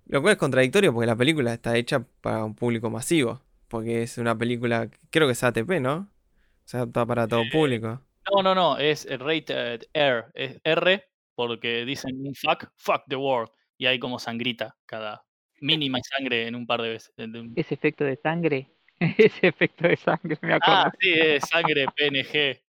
Lo 0.06 0.22
cual 0.22 0.32
es 0.32 0.38
contradictorio 0.38 0.92
porque 0.92 1.06
la 1.06 1.16
película 1.16 1.52
está 1.54 1.76
hecha 1.76 2.04
para 2.20 2.44
un 2.44 2.54
público 2.54 2.90
masivo. 2.90 3.42
Porque 3.68 4.02
es 4.02 4.18
una 4.18 4.36
película, 4.36 4.90
creo 5.10 5.28
que 5.28 5.32
es 5.32 5.44
ATP, 5.44 5.80
¿no? 5.80 5.94
O 5.94 6.08
sea, 6.64 6.82
está 6.84 7.06
para 7.06 7.28
todo 7.28 7.42
eh, 7.42 7.50
público. 7.52 8.02
No, 8.30 8.42
no, 8.42 8.54
no, 8.54 8.78
es 8.78 9.06
rated 9.18 9.82
R. 9.92 10.24
Es 10.34 10.60
R 10.64 11.04
porque 11.34 11.84
dicen 11.84 12.34
fuck, 12.34 12.70
fuck 12.76 13.02
the 13.08 13.16
world. 13.16 13.50
Y 13.78 13.86
hay 13.86 13.98
como 13.98 14.18
sangrita 14.18 14.76
cada 14.86 15.24
mínima 15.60 15.98
sangre 16.18 16.46
en 16.48 16.54
un 16.54 16.66
par 16.66 16.82
de 16.82 16.88
veces. 16.90 17.14
Ese 17.56 17.74
efecto 17.74 18.04
de 18.04 18.16
sangre. 18.16 18.70
Ese 19.18 19.48
efecto 19.48 19.88
de 19.88 19.96
sangre, 19.96 20.38
me 20.42 20.54
acuerdo. 20.54 20.82
Ah, 20.82 20.92
sí, 21.00 21.10
es 21.10 21.48
sangre 21.48 21.86
PNG. 21.96 22.60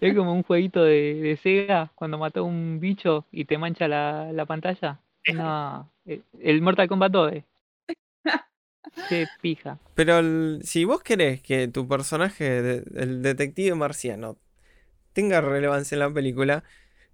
Es 0.00 0.16
como 0.16 0.32
un 0.32 0.42
jueguito 0.42 0.82
de, 0.82 1.14
de, 1.14 1.36
Sega 1.36 1.92
cuando 1.94 2.18
mató 2.18 2.44
un 2.44 2.80
bicho 2.80 3.24
y 3.30 3.44
te 3.44 3.56
mancha 3.56 3.86
la, 3.86 4.32
la 4.32 4.44
pantalla. 4.46 5.00
No, 5.32 5.90
eh, 6.04 6.20
el 6.42 6.60
Mortal 6.60 6.88
Kombat 6.88 7.12
2. 7.12 7.32
Eh. 7.32 7.44
Qué 9.08 9.26
pija. 9.40 9.78
Pero 9.94 10.60
si 10.62 10.84
vos 10.84 11.02
querés 11.02 11.40
que 11.40 11.68
tu 11.68 11.86
personaje, 11.86 12.82
el 12.94 13.22
detective 13.22 13.74
marciano, 13.76 14.36
tenga 15.12 15.40
relevancia 15.40 15.94
en 15.94 16.00
la 16.00 16.12
película, 16.12 16.64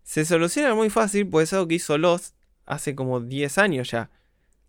se 0.03 0.25
soluciona 0.25 0.75
muy 0.75 0.89
fácil, 0.89 1.29
pues 1.29 1.49
es 1.49 1.53
algo 1.53 1.69
que 1.69 1.75
hizo 1.75 1.99
Lost 1.99 2.35
hace 2.65 2.95
como 2.95 3.21
10 3.21 3.59
años 3.59 3.91
ya. 3.91 4.11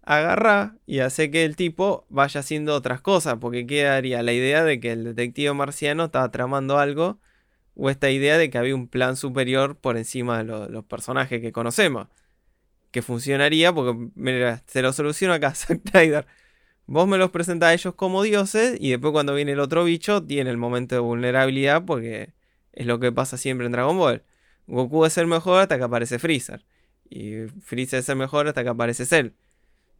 Agarra 0.04 0.76
y 0.86 0.99
hace 0.99 1.30
que 1.32 1.45
el 1.45 1.56
tipo 1.56 2.06
vaya 2.10 2.39
haciendo 2.39 2.76
otras 2.76 3.02
cosas, 3.02 3.36
porque 3.39 3.68
quedaría 3.68 4.24
la 4.24 4.34
idea 4.34 4.64
de 4.64 4.80
que 4.80 4.91
el 4.93 5.04
detective 5.04 5.54
marciano 5.54 6.06
estaba 6.06 6.32
tramando 6.32 6.80
algo 6.80 7.20
o 7.76 7.89
esta 7.89 8.10
idea 8.10 8.38
de 8.38 8.49
que 8.49 8.58
había 8.58 8.76
un 8.76 8.88
plan 8.88 9.16
superior 9.16 9.78
por 9.78 9.97
encima 9.97 10.43
de 10.43 10.70
los 10.70 10.86
personajes 10.86 11.41
que 11.41 11.52
conocemos. 11.52 12.08
Que 12.91 13.02
funcionaría 13.02 13.74
porque, 13.74 14.10
mira, 14.16 14.64
se 14.68 14.82
lo 14.82 14.93
soluciona 14.93 15.36
acá, 15.36 15.52
Zack 15.56 15.82
Snyder. 15.89 16.28
Vos 16.88 17.08
me 17.08 17.18
los 17.18 17.32
presentás 17.32 17.70
a 17.70 17.74
ellos 17.74 17.95
como 17.95 18.24
dioses 18.24 18.78
y 18.80 18.91
después 18.91 19.14
cuando 19.14 19.34
viene 19.34 19.54
el 19.54 19.60
otro 19.60 19.84
bicho 19.86 20.24
tiene 20.24 20.49
el 20.49 20.58
momento 20.58 20.95
de 20.95 20.99
vulnerabilidad 21.02 21.86
porque 21.86 22.34
es 22.74 22.86
lo 22.86 22.99
que 22.99 23.12
pasa 23.12 23.38
siempre 23.38 23.66
en 23.66 23.72
Dragon 23.72 23.97
Ball. 23.97 24.24
Goku 24.68 25.06
es 25.06 25.18
el 25.18 25.28
mejor 25.28 25.62
hasta 25.62 25.78
que 25.78 25.84
aparece 25.84 26.20
Freezer. 26.20 26.66
Y 27.10 27.47
Freezer 27.62 27.99
es 27.99 28.10
el 28.10 28.18
mejor 28.18 28.47
hasta 28.47 28.64
que 28.64 28.70
aparece 28.70 29.06
Cell. 29.06 29.32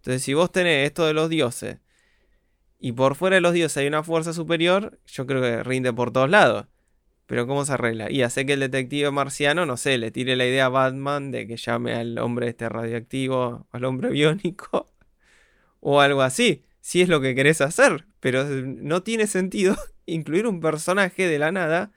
Entonces 0.02 0.24
si 0.24 0.34
vos 0.34 0.52
tenés 0.52 0.88
esto 0.88 1.06
de 1.06 1.14
los 1.14 1.30
dioses 1.30 1.78
y 2.80 2.94
por 2.94 3.16
fuera 3.16 3.36
de 3.36 3.42
los 3.42 3.54
dioses 3.54 3.78
hay 3.78 3.88
una 3.88 4.02
fuerza 4.02 4.34
superior, 4.34 5.00
yo 5.06 5.28
creo 5.28 5.42
que 5.42 5.64
rinde 5.64 5.94
por 5.94 6.12
todos 6.12 6.30
lados. 6.30 6.66
Pero 7.28 7.46
¿cómo 7.48 7.64
se 7.64 7.74
arregla? 7.74 8.12
Y 8.12 8.24
hace 8.24 8.46
que 8.46 8.54
el 8.54 8.60
detective 8.60 9.12
marciano, 9.12 9.66
no 9.68 9.78
sé, 9.78 9.98
le 10.00 10.12
tire 10.12 10.36
la 10.36 10.46
idea 10.48 10.66
a 10.66 10.70
Batman 10.70 11.32
de 11.32 11.48
que 11.48 11.58
llame 11.58 11.94
al 11.94 12.18
hombre 12.18 12.50
este 12.50 12.68
radioactivo, 12.68 13.68
al 13.72 13.86
hombre 13.86 14.10
biónico, 14.10 14.92
o 15.80 16.02
algo 16.02 16.24
así, 16.24 16.66
si 16.82 17.02
es 17.02 17.08
lo 17.08 17.22
que 17.22 17.36
querés 17.36 17.62
hacer. 17.62 18.08
Pero 18.20 18.44
no 18.46 19.04
tiene 19.04 19.28
sentido 19.28 19.78
incluir 20.08 20.48
un 20.48 20.60
personaje 20.60 21.28
de 21.28 21.40
la 21.40 21.52
nada 21.52 21.92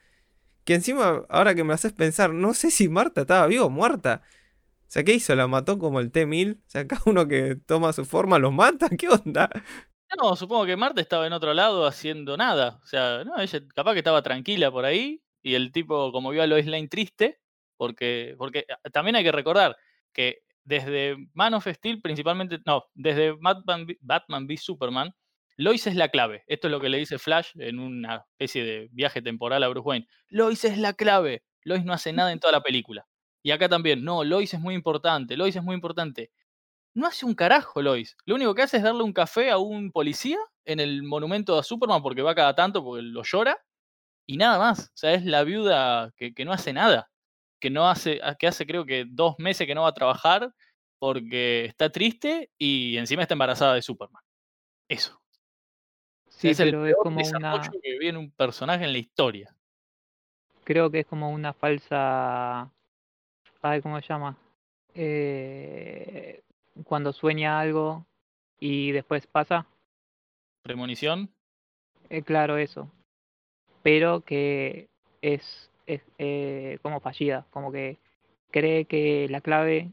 que 0.64 0.74
encima, 0.74 1.24
ahora 1.28 1.54
que 1.54 1.64
me 1.64 1.74
haces 1.74 1.92
pensar, 1.92 2.32
no 2.32 2.54
sé 2.54 2.70
si 2.70 2.88
Marta 2.88 3.22
estaba 3.22 3.46
viva 3.46 3.64
o 3.64 3.70
muerta. 3.70 4.22
Sea, 4.94 5.02
¿qué 5.02 5.14
hizo? 5.14 5.34
¿La 5.34 5.48
mató 5.48 5.76
como 5.76 5.98
el 5.98 6.12
T-1000? 6.12 6.56
O 6.56 6.70
sea, 6.70 6.86
cada 6.88 7.02
uno 7.06 7.26
que 7.26 7.56
toma 7.56 7.92
su 7.92 8.04
forma 8.04 8.38
los 8.38 8.52
mata. 8.52 8.88
¿Qué 8.96 9.08
onda? 9.08 9.50
No, 10.22 10.36
supongo 10.36 10.66
que 10.66 10.76
Marta 10.76 11.00
estaba 11.00 11.26
en 11.26 11.32
otro 11.32 11.52
lado 11.52 11.84
haciendo 11.84 12.36
nada. 12.36 12.78
O 12.80 12.86
sea, 12.86 13.24
no, 13.24 13.32
capaz 13.74 13.94
que 13.94 13.98
estaba 13.98 14.22
tranquila 14.22 14.70
por 14.70 14.84
ahí. 14.84 15.20
Y 15.42 15.56
el 15.56 15.72
tipo, 15.72 16.12
como 16.12 16.30
vio 16.30 16.44
a 16.44 16.46
Lois 16.46 16.66
Lane 16.66 16.86
triste, 16.86 17.40
porque, 17.76 18.36
porque 18.38 18.66
ah, 18.70 18.88
también 18.90 19.16
hay 19.16 19.24
que 19.24 19.32
recordar 19.32 19.76
que 20.12 20.42
desde 20.62 21.16
Man 21.32 21.54
of 21.54 21.66
Steel, 21.66 22.00
principalmente, 22.00 22.60
no, 22.64 22.84
desde 22.94 23.32
Batman, 23.32 23.88
Batman 24.00 24.46
v 24.46 24.56
Superman, 24.56 25.12
Lois 25.56 25.88
es 25.88 25.96
la 25.96 26.08
clave. 26.08 26.44
Esto 26.46 26.68
es 26.68 26.70
lo 26.70 26.80
que 26.80 26.88
le 26.88 26.98
dice 26.98 27.18
Flash 27.18 27.48
en 27.56 27.80
una 27.80 28.24
especie 28.38 28.62
de 28.62 28.88
viaje 28.92 29.22
temporal 29.22 29.64
a 29.64 29.68
Bruce 29.68 29.88
Wayne. 29.88 30.06
Lois 30.28 30.64
es 30.64 30.78
la 30.78 30.92
clave. 30.92 31.42
Lois 31.64 31.84
no 31.84 31.92
hace 31.92 32.12
nada 32.12 32.30
en 32.30 32.38
toda 32.38 32.52
la 32.52 32.62
película. 32.62 33.08
Y 33.44 33.50
acá 33.50 33.68
también, 33.68 34.02
no, 34.02 34.24
Lois 34.24 34.54
es 34.54 34.60
muy 34.60 34.74
importante, 34.74 35.36
Lois 35.36 35.54
es 35.54 35.62
muy 35.62 35.74
importante. 35.74 36.32
No 36.94 37.06
hace 37.06 37.26
un 37.26 37.34
carajo 37.34 37.82
Lois. 37.82 38.16
Lo 38.24 38.36
único 38.36 38.54
que 38.54 38.62
hace 38.62 38.78
es 38.78 38.82
darle 38.82 39.02
un 39.02 39.12
café 39.12 39.50
a 39.50 39.58
un 39.58 39.92
policía 39.92 40.38
en 40.64 40.80
el 40.80 41.02
monumento 41.02 41.58
a 41.58 41.62
Superman 41.62 42.02
porque 42.02 42.22
va 42.22 42.34
cada 42.34 42.54
tanto, 42.54 42.82
porque 42.82 43.02
lo 43.02 43.22
llora. 43.22 43.58
Y 44.26 44.38
nada 44.38 44.58
más. 44.58 44.86
O 44.86 44.96
sea, 44.96 45.12
es 45.12 45.26
la 45.26 45.44
viuda 45.44 46.12
que, 46.16 46.32
que 46.32 46.46
no 46.46 46.52
hace 46.52 46.72
nada. 46.72 47.10
Que 47.60 47.68
no 47.68 47.86
hace, 47.86 48.20
ah, 48.22 48.34
que 48.34 48.46
hace 48.46 48.66
creo 48.66 48.86
que 48.86 49.04
dos 49.06 49.34
meses 49.38 49.66
que 49.66 49.74
no 49.74 49.82
va 49.82 49.88
a 49.88 49.94
trabajar 49.94 50.54
porque 50.98 51.66
está 51.66 51.90
triste 51.90 52.50
y 52.56 52.96
encima 52.96 53.22
está 53.22 53.34
embarazada 53.34 53.74
de 53.74 53.82
Superman. 53.82 54.22
Eso. 54.88 55.20
Sí, 56.28 56.48
es 56.48 56.60
el 56.60 56.70
pero 56.70 56.86
es 56.86 56.94
peor 56.94 57.02
como 57.02 57.20
una. 57.20 57.60
que 57.82 57.98
vi 57.98 58.08
en 58.08 58.16
un 58.16 58.30
personaje 58.30 58.84
en 58.84 58.92
la 58.92 58.98
historia. 58.98 59.54
Creo 60.64 60.90
que 60.90 61.00
es 61.00 61.06
como 61.06 61.30
una 61.30 61.52
falsa. 61.52 62.72
Ay, 63.66 63.80
¿cómo 63.80 63.98
se 63.98 64.06
llama? 64.06 64.36
Eh, 64.94 66.42
cuando 66.84 67.14
sueña 67.14 67.58
algo 67.58 68.04
y 68.60 68.92
después 68.92 69.26
pasa. 69.26 69.66
Premonición. 70.62 71.30
Eh, 72.10 72.20
claro, 72.20 72.58
eso. 72.58 72.90
Pero 73.82 74.20
que 74.20 74.90
es, 75.22 75.70
es 75.86 76.02
eh, 76.18 76.78
como 76.82 77.00
fallida, 77.00 77.46
como 77.52 77.72
que 77.72 77.96
cree 78.50 78.84
que 78.84 79.28
la 79.30 79.40
clave 79.40 79.92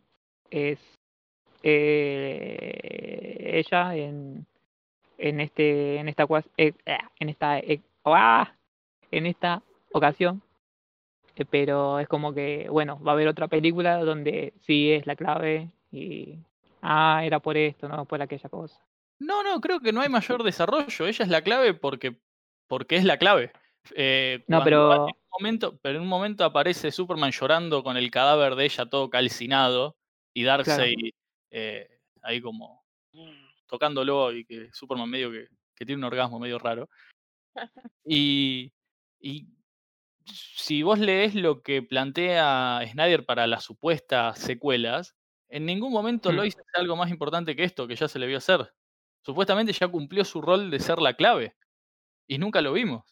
es 0.49 0.77
eh, 1.63 3.51
ella 3.53 3.95
en, 3.95 4.45
en 5.17 5.39
este 5.39 5.95
en 5.95 6.09
esta 6.09 6.27
eh, 6.57 6.73
en 7.21 7.29
esta 7.29 7.59
en 7.59 9.25
esta 9.25 9.63
ocasión 9.93 10.41
pero 11.45 11.99
es 11.99 12.07
como 12.07 12.33
que 12.33 12.67
bueno 12.69 13.01
va 13.01 13.11
a 13.11 13.15
haber 13.15 13.27
otra 13.27 13.47
película 13.47 14.03
donde 14.03 14.53
sí 14.61 14.91
es 14.91 15.05
la 15.07 15.15
clave 15.15 15.69
y 15.91 16.39
ah 16.81 17.21
era 17.23 17.39
por 17.39 17.57
esto 17.57 17.87
no 17.87 18.05
por 18.05 18.21
aquella 18.21 18.49
cosa 18.49 18.79
No, 19.19 19.43
no, 19.43 19.61
creo 19.61 19.79
que 19.79 19.93
no 19.93 20.01
hay 20.01 20.09
mayor 20.09 20.41
desarrollo. 20.41 21.05
Ella 21.05 21.23
es 21.23 21.29
la 21.29 21.43
clave 21.43 21.75
porque, 21.75 22.17
porque 22.67 22.95
es 22.95 23.05
la 23.05 23.17
clave. 23.17 23.51
Eh, 23.95 24.43
no 24.47 24.63
pero 24.63 24.93
en 24.93 25.01
un 25.01 25.29
momento, 25.31 25.77
pero 25.81 25.97
en 25.97 26.01
un 26.01 26.07
momento 26.07 26.43
aparece 26.43 26.91
Superman 26.91 27.31
llorando 27.31 27.83
con 27.83 27.97
el 27.97 28.09
cadáver 28.09 28.55
de 28.55 28.65
ella 28.65 28.87
todo 28.87 29.09
calcinado 29.09 29.95
y 30.33 30.43
claro 30.43 30.63
Darkseid 30.63 31.13
eh, 31.51 31.87
ahí 32.23 32.41
como 32.41 32.83
tocándolo 33.67 34.33
y 34.33 34.45
que 34.45 34.69
Superman 34.73 35.09
medio 35.09 35.31
que, 35.31 35.47
que 35.75 35.85
tiene 35.85 35.99
un 35.99 36.05
orgasmo 36.05 36.39
medio 36.39 36.59
raro. 36.59 36.89
Y, 38.03 38.71
y 39.19 39.45
si 40.31 40.83
vos 40.83 40.99
lees 40.99 41.35
lo 41.35 41.61
que 41.61 41.81
plantea 41.81 42.81
Snyder 42.87 43.25
para 43.25 43.47
las 43.47 43.63
supuestas 43.63 44.39
secuelas, 44.39 45.15
en 45.49 45.65
ningún 45.65 45.91
momento 45.91 46.31
Mm. 46.31 46.35
Lois 46.35 46.57
hace 46.57 46.79
algo 46.79 46.95
más 46.95 47.09
importante 47.09 47.55
que 47.55 47.63
esto 47.63 47.87
que 47.87 47.95
ya 47.95 48.07
se 48.07 48.19
le 48.19 48.27
vio 48.27 48.37
hacer. 48.37 48.73
Supuestamente 49.23 49.73
ya 49.73 49.87
cumplió 49.87 50.25
su 50.25 50.41
rol 50.41 50.71
de 50.71 50.79
ser 50.79 50.99
la 50.99 51.13
clave 51.13 51.55
y 52.27 52.37
nunca 52.37 52.61
lo 52.61 52.73
vimos. 52.73 53.03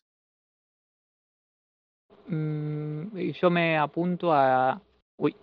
Mm, 2.27 3.31
yo 3.31 3.49
me 3.49 3.77
apunto 3.77 4.33
a. 4.33 4.81
Uy, 5.17 5.35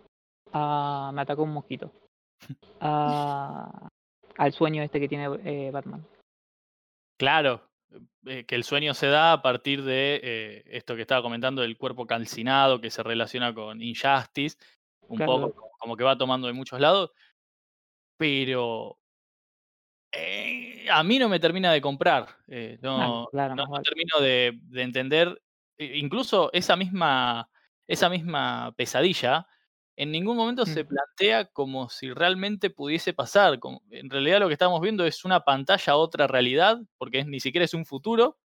a, 0.52 1.10
me 1.12 1.22
atacó 1.22 1.42
un 1.42 1.52
mosquito. 1.52 1.92
A, 2.80 3.88
al 4.36 4.52
sueño 4.52 4.82
este 4.82 5.00
que 5.00 5.08
tiene 5.08 5.26
eh, 5.44 5.70
Batman. 5.70 6.06
Claro, 7.18 7.62
que 8.24 8.54
el 8.54 8.64
sueño 8.64 8.94
se 8.94 9.06
da 9.06 9.32
a 9.32 9.42
partir 9.42 9.82
de 9.82 10.20
eh, 10.22 10.64
esto 10.66 10.96
que 10.96 11.02
estaba 11.02 11.22
comentando 11.22 11.62
del 11.62 11.76
cuerpo 11.76 12.06
calcinado 12.06 12.80
que 12.80 12.90
se 12.90 13.02
relaciona 13.02 13.54
con 13.54 13.80
Injustice, 13.80 14.58
un 15.02 15.16
Claro, 15.16 15.52
poco 15.52 15.70
como, 15.78 15.96
que 15.96 16.04
va 16.04 16.18
tomando 16.18 16.46
de 16.46 16.52
muchos 16.52 16.80
lados, 16.80 17.12
pero 18.16 18.98
eh, 20.12 20.86
a 20.90 21.02
mí 21.04 21.18
no 21.18 21.28
me 21.28 21.40
termina 21.40 21.72
de 21.72 21.80
comprar, 21.80 22.28
eh, 22.48 22.78
ah, 22.82 23.06
no, 23.06 23.28
claro, 23.30 23.54
no, 23.54 23.66
no 23.66 23.82
termino 23.82 24.20
de, 24.20 24.58
de 24.62 24.82
entender, 24.82 25.40
eh, 25.78 25.98
incluso 25.98 26.50
esa 26.52 26.76
misma, 26.76 27.48
esa 27.86 28.08
misma 28.08 28.72
pesadilla, 28.76 29.46
en 29.96 30.12
ningún 30.12 30.36
momento 30.36 30.66
se 30.66 30.84
plantea 30.84 31.46
como 31.46 31.88
si 31.88 32.12
realmente 32.12 32.70
pudiese 32.70 33.12
pasar. 33.14 33.58
como- 33.58 33.82
en 33.90 34.10
realidad 34.10 34.40
lo 34.40 34.48
que 34.48 34.52
estamos 34.52 34.80
viendo 34.80 35.06
es 35.06 35.24
una 35.24 35.40
pantalla 35.40 35.92
a 35.92 35.96
otra 35.96 36.26
realidad, 36.26 36.78
porque 36.98 37.20
es, 37.20 37.26
ni 37.26 37.40
siquiera 37.40 37.64
es 37.64 37.74
un 37.74 37.86
futuro, 37.86 38.38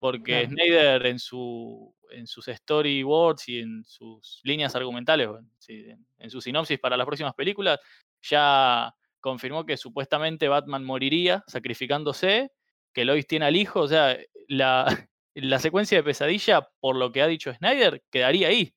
porque. 0.00 0.46
Snyder 0.46 1.06
en, 1.06 1.18
su, 1.18 1.94
en 2.10 2.26
sus 2.26 2.46
storyboards 2.46 3.48
y 3.48 3.60
en 3.60 3.84
sus 3.84 4.40
líneas 4.42 4.74
argumentales, 4.74 5.28
en, 5.28 5.50
sí, 5.58 5.84
en- 5.88 6.06
en 6.18 6.30
su 6.30 6.40
sinopsis 6.40 6.78
para 6.78 6.96
las 6.96 7.06
próximas 7.06 7.34
películas, 7.34 7.78
ya 8.22 8.94
confirmó 9.20 9.64
que 9.64 9.76
supuestamente 9.76 10.48
Batman 10.48 10.84
moriría 10.84 11.42
sacrificándose, 11.46 12.50
que 12.92 13.04
Lois 13.04 13.26
tiene 13.26 13.46
al 13.46 13.56
hijo, 13.56 13.80
o 13.80 13.88
sea, 13.88 14.18
la, 14.48 14.84
la 15.34 15.58
secuencia 15.58 15.98
de 15.98 16.04
pesadilla, 16.04 16.68
por 16.80 16.96
lo 16.96 17.10
que 17.12 17.22
ha 17.22 17.26
dicho 17.26 17.52
Snyder, 17.54 18.02
quedaría 18.10 18.48
ahí. 18.48 18.74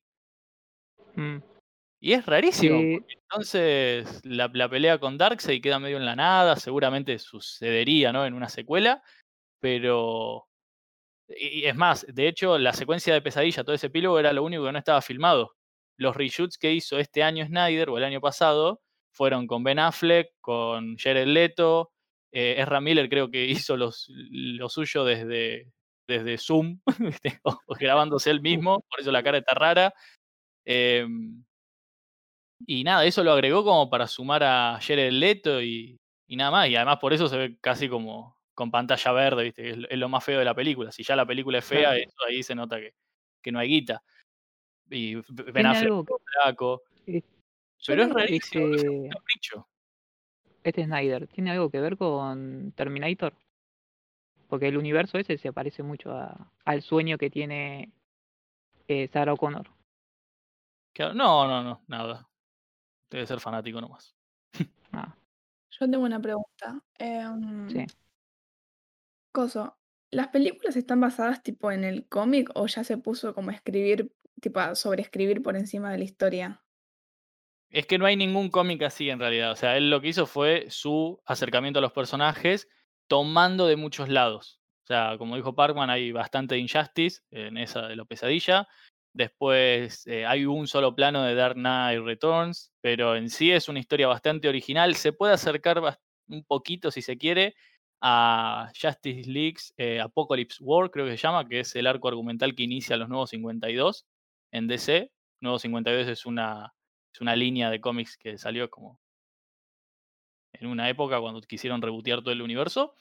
Mm, 1.16 1.38
Y 2.00 2.12
es 2.12 2.24
rarísimo, 2.26 2.78
sí, 2.78 2.98
entonces 3.22 4.20
la, 4.24 4.48
la 4.54 4.68
pelea 4.68 4.98
con 4.98 5.18
Darkseid 5.18 5.60
queda 5.60 5.80
medio 5.80 5.96
en 5.96 6.06
la 6.06 6.14
nada, 6.14 6.54
seguramente 6.56 7.18
sucedería 7.18 8.12
¿no? 8.12 8.24
en 8.24 8.34
una 8.34 8.48
secuela, 8.48 9.02
pero... 9.60 10.46
Y 11.28 11.64
es 11.66 11.76
más, 11.76 12.06
de 12.08 12.28
hecho, 12.28 12.58
la 12.58 12.72
secuencia 12.72 13.14
de 13.14 13.22
pesadilla, 13.22 13.64
todo 13.64 13.74
ese 13.74 13.88
epílogo 13.88 14.18
era 14.18 14.32
lo 14.32 14.42
único 14.44 14.64
que 14.64 14.72
no 14.72 14.78
estaba 14.78 15.02
filmado. 15.02 15.54
Los 15.98 16.16
reshoots 16.16 16.58
que 16.58 16.72
hizo 16.72 16.98
este 16.98 17.22
año 17.22 17.46
Snyder 17.46 17.90
o 17.90 17.98
el 17.98 18.04
año 18.04 18.20
pasado 18.20 18.80
fueron 19.12 19.46
con 19.46 19.64
Ben 19.64 19.78
Affleck, 19.78 20.30
con 20.40 20.96
Jared 20.96 21.26
Leto, 21.26 21.92
eh, 22.32 22.56
Ezra 22.58 22.80
Miller 22.80 23.08
creo 23.10 23.30
que 23.30 23.44
hizo 23.66 23.76
los, 23.76 24.06
lo 24.10 24.68
suyo 24.68 25.04
desde, 25.04 25.70
desde 26.08 26.38
Zoom, 26.38 26.80
grabándose 27.80 28.30
él 28.30 28.40
mismo, 28.40 28.84
por 28.90 29.00
eso 29.00 29.12
la 29.12 29.22
cara 29.22 29.38
está 29.38 29.54
rara. 29.54 29.94
em, 30.66 31.44
y 32.66 32.84
nada, 32.84 33.04
eso 33.04 33.22
lo 33.24 33.32
agregó 33.32 33.64
como 33.64 33.88
para 33.90 34.06
sumar 34.06 34.42
a 34.42 34.78
Jared 34.80 35.12
Leto 35.12 35.60
y, 35.62 35.98
y 36.26 36.36
nada 36.36 36.50
más. 36.50 36.68
Y 36.68 36.76
además 36.76 36.98
por 36.98 37.12
eso 37.12 37.28
se 37.28 37.36
ve 37.36 37.58
casi 37.60 37.88
como 37.88 38.36
con 38.54 38.70
pantalla 38.70 39.12
verde, 39.12 39.44
¿viste? 39.44 39.70
Es, 39.70 39.76
lo- 39.78 39.88
es 39.88 39.98
lo 39.98 40.08
más 40.08 40.24
feo 40.24 40.38
de 40.38 40.44
la 40.44 40.54
película. 40.54 40.90
Si 40.92 41.02
ya 41.04 41.14
la 41.16 41.26
película 41.26 41.58
es 41.58 41.64
fea, 41.64 41.96
eso 41.96 42.24
ahí 42.26 42.42
se 42.42 42.54
nota 42.54 42.78
que, 42.80 42.94
que 43.40 43.52
no 43.52 43.58
hay 43.60 43.68
guita. 43.68 44.02
Y 44.90 45.14
Ben 45.14 45.66
Affleck 45.66 45.92
flaco. 46.42 46.82
eh, 47.06 47.22
Pero 47.86 48.02
es 48.02 48.10
rarísimo, 48.12 48.66
no 48.66 48.74
es 48.76 48.82
un 48.84 49.04
este 49.04 49.64
este 50.64 50.84
Snyder 50.84 51.26
tiene 51.28 51.52
algo 51.52 51.70
que 51.70 51.80
ver 51.80 51.96
con 51.96 52.72
Terminator, 52.72 53.32
porque 54.48 54.68
el 54.68 54.76
universo 54.76 55.16
ese 55.18 55.38
se 55.38 55.52
parece 55.52 55.82
mucho 55.82 56.10
a, 56.12 56.50
al 56.64 56.82
sueño 56.82 57.16
que 57.16 57.30
tiene 57.30 57.92
eh, 58.88 59.08
Sarah 59.08 59.32
O'Connor. 59.34 59.70
No, 60.98 61.46
no, 61.46 61.62
no, 61.62 61.82
nada. 61.86 62.27
Debe 63.10 63.26
ser 63.26 63.40
fanático 63.40 63.80
nomás. 63.80 64.14
Ah, 64.90 65.14
yo 65.70 65.90
tengo 65.90 66.04
una 66.04 66.18
pregunta. 66.18 66.82
Em, 66.98 67.68
sí. 67.68 67.84
Coso, 69.32 69.76
¿las 70.10 70.28
películas 70.28 70.76
están 70.76 70.98
basadas 70.98 71.42
tipo 71.42 71.70
en 71.70 71.84
el 71.84 72.08
cómic 72.08 72.50
o 72.54 72.66
ya 72.66 72.84
se 72.84 72.96
puso 72.96 73.34
como 73.34 73.50
a 73.50 73.54
escribir, 73.54 74.10
tipo 74.40 74.60
a 74.60 74.74
sobreescribir 74.74 75.42
por 75.42 75.56
encima 75.56 75.92
de 75.92 75.98
la 75.98 76.04
historia? 76.04 76.64
Es 77.70 77.86
que 77.86 77.98
no 77.98 78.06
hay 78.06 78.16
ningún 78.16 78.48
cómic 78.48 78.82
así 78.82 79.10
en 79.10 79.18
realidad. 79.18 79.52
O 79.52 79.56
sea, 79.56 79.76
él 79.76 79.90
lo 79.90 80.00
que 80.00 80.08
hizo 80.08 80.26
fue 80.26 80.66
su 80.70 81.20
acercamiento 81.26 81.80
a 81.80 81.82
los 81.82 81.92
personajes 81.92 82.68
tomando 83.08 83.66
de 83.66 83.76
muchos 83.76 84.08
lados. 84.08 84.60
O 84.84 84.86
sea, 84.86 85.18
como 85.18 85.36
dijo 85.36 85.54
Parkman, 85.54 85.90
hay 85.90 86.12
bastante 86.12 86.56
Injustice 86.56 87.20
en 87.30 87.58
esa 87.58 87.88
de 87.88 87.96
la 87.96 88.06
pesadilla. 88.06 88.66
Después 89.18 90.06
eh, 90.06 90.24
hay 90.26 90.44
un 90.46 90.68
solo 90.68 90.94
plano 90.94 91.24
de 91.24 91.34
Dark 91.34 91.56
Knight 91.56 92.04
Returns, 92.04 92.72
pero 92.80 93.16
en 93.16 93.30
sí 93.30 93.50
es 93.50 93.68
una 93.68 93.80
historia 93.80 94.06
bastante 94.06 94.48
original. 94.48 94.94
Se 94.94 95.12
puede 95.12 95.32
acercar 95.32 95.82
un 96.28 96.44
poquito, 96.44 96.92
si 96.92 97.02
se 97.02 97.18
quiere, 97.18 97.56
a 98.00 98.70
Justice 98.80 99.28
League's 99.28 99.74
eh, 99.76 99.98
Apocalypse 100.00 100.62
War, 100.62 100.92
creo 100.92 101.04
que 101.06 101.16
se 101.16 101.16
llama, 101.16 101.48
que 101.48 101.58
es 101.58 101.74
el 101.74 101.88
arco 101.88 102.06
argumental 102.06 102.54
que 102.54 102.62
inicia 102.62 102.96
los 102.96 103.08
nuevos 103.08 103.30
52 103.30 104.06
en 104.52 104.68
DC. 104.68 105.10
Nuevos 105.40 105.62
52 105.62 106.06
es 106.06 106.24
una, 106.24 106.72
es 107.12 107.20
una 107.20 107.34
línea 107.34 107.70
de 107.70 107.80
cómics 107.80 108.16
que 108.18 108.38
salió 108.38 108.70
como 108.70 109.00
en 110.52 110.68
una 110.68 110.88
época 110.88 111.20
cuando 111.20 111.40
quisieron 111.40 111.82
rebotear 111.82 112.20
todo 112.20 112.30
el 112.30 112.42
universo. 112.42 112.94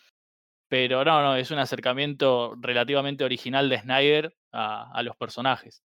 Pero 0.67 1.05
no, 1.05 1.21
no, 1.21 1.35
es 1.35 1.51
un 1.51 1.59
acercamiento 1.59 2.55
relativamente 2.59 3.23
original 3.23 3.69
de 3.69 3.81
Snyder 3.81 4.35
a 4.51 5.03
los 5.03 5.15
personajes. 5.15 5.83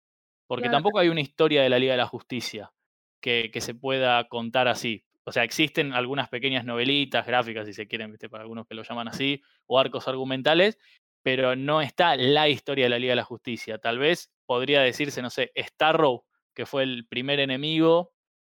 Porque 0.47 0.65
Claro. 0.65 0.77
tampoco 0.77 0.99
hay 0.99 1.09
una 1.09 1.21
historia 1.21 1.63
de 1.63 1.69
la 1.69 1.79
Liga 1.79 1.93
de 1.93 1.99
la 1.99 2.07
Justicia 2.07 2.73
que, 3.21 3.51
que 3.53 3.61
se 3.61 3.75
pueda 3.75 4.29
contar 4.29 4.69
así. 4.69 5.05
O 5.25 5.33
sea, 5.33 5.43
existen 5.45 5.95
algunas 5.95 6.29
pequeñas 6.29 6.65
novelitas 6.67 7.27
gráficas, 7.27 7.67
si 7.67 7.73
se 7.73 7.87
quieren, 7.89 8.11
¿viste? 8.11 8.29
para 8.29 8.43
algunos 8.43 8.67
que 8.67 8.75
lo 8.75 8.83
llaman 8.83 9.09
así, 9.09 9.43
o 9.67 9.79
arcos 9.79 10.07
argumentales, 10.07 10.79
pero 11.23 11.57
no 11.57 11.81
está 11.81 12.17
la 12.17 12.49
historia 12.51 12.85
de 12.85 12.91
la 12.91 12.99
Liga 12.99 13.13
de 13.13 13.17
la 13.17 13.25
Justicia. 13.25 13.79
Tal 13.79 13.99
vez 13.99 14.31
podría 14.45 14.83
decirse, 14.83 15.23
no 15.23 15.31
sé, 15.31 15.51
Starrow, 15.59 16.25
que 16.53 16.67
fue 16.67 16.83
el 16.83 17.07
primer 17.07 17.41
enemigo, 17.41 18.13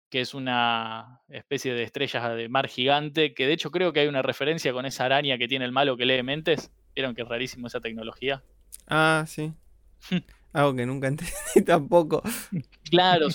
que 0.09 0.21
es 0.21 0.33
una 0.33 1.21
especie 1.27 1.73
de 1.73 1.83
estrella 1.83 2.29
de 2.29 2.47
mar 2.47 2.69
gigante, 2.69 3.33
que 3.33 3.47
de 3.47 3.53
hecho 3.53 3.71
creo 3.71 3.91
que 3.91 3.99
hay 4.01 4.07
una 4.07 4.21
referencia 4.21 4.71
con 4.71 4.85
esa 4.85 5.03
araña 5.05 5.37
que 5.37 5.47
tiene 5.49 5.65
el 5.65 5.71
malo 5.73 5.97
que 5.97 6.05
lee 6.05 6.23
mentes. 6.23 6.71
¿Vieron 6.95 7.13
que 7.15 7.21
es 7.23 7.27
rarísimo 7.27 7.67
esa 7.67 7.81
tecnología? 7.81 8.43
Ah, 8.87 9.25
sí. 9.27 9.51
Algo 10.53 10.75
que 10.75 10.85
nunca 10.85 11.07
entendí 11.07 11.33
tampoco. 11.65 12.21
Claro, 12.89 13.27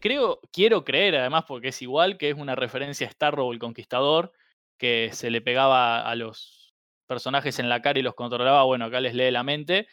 creo, 0.00 0.40
quiero 0.52 0.84
creer 0.84 1.16
además 1.16 1.44
porque 1.46 1.68
es 1.68 1.82
igual 1.82 2.18
que 2.18 2.30
es 2.30 2.36
una 2.36 2.54
referencia 2.54 3.06
a 3.06 3.10
Starrow 3.10 3.52
el 3.52 3.58
Conquistador, 3.58 4.32
que 4.78 5.10
se 5.12 5.30
le 5.30 5.40
pegaba 5.40 6.08
a 6.08 6.14
los 6.14 6.74
personajes 7.06 7.58
en 7.58 7.68
la 7.68 7.82
cara 7.82 7.98
y 7.98 8.02
los 8.02 8.14
controlaba, 8.14 8.64
bueno, 8.64 8.86
acá 8.86 9.00
les 9.00 9.14
lee 9.14 9.30
la 9.30 9.42
mente, 9.42 9.88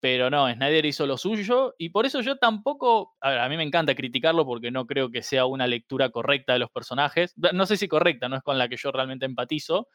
pero 0.00 0.30
no, 0.30 0.52
Snyder 0.52 0.84
hizo 0.84 1.06
lo 1.06 1.16
suyo 1.16 1.74
y 1.78 1.90
por 1.90 2.06
eso 2.06 2.20
yo 2.20 2.36
tampoco, 2.36 3.16
a, 3.20 3.44
a 3.44 3.48
mí 3.48 3.56
me 3.56 3.62
encanta 3.62 3.94
criticarlo 3.94 4.44
porque 4.44 4.70
no 4.70 4.86
creo 4.86 5.10
que 5.10 5.22
sea 5.22 5.46
una 5.46 5.66
lectura 5.66 6.10
correcta 6.10 6.52
de 6.52 6.58
los 6.60 6.70
personajes, 6.70 7.34
no 7.52 7.66
sé 7.66 7.76
si 7.76 7.88
correcta, 7.88 8.28
no 8.28 8.36
es 8.36 8.42
con 8.42 8.58
la 8.58 8.68
que 8.68 8.76
yo 8.76 8.92
realmente 8.92 9.26
empatizo, 9.26 9.88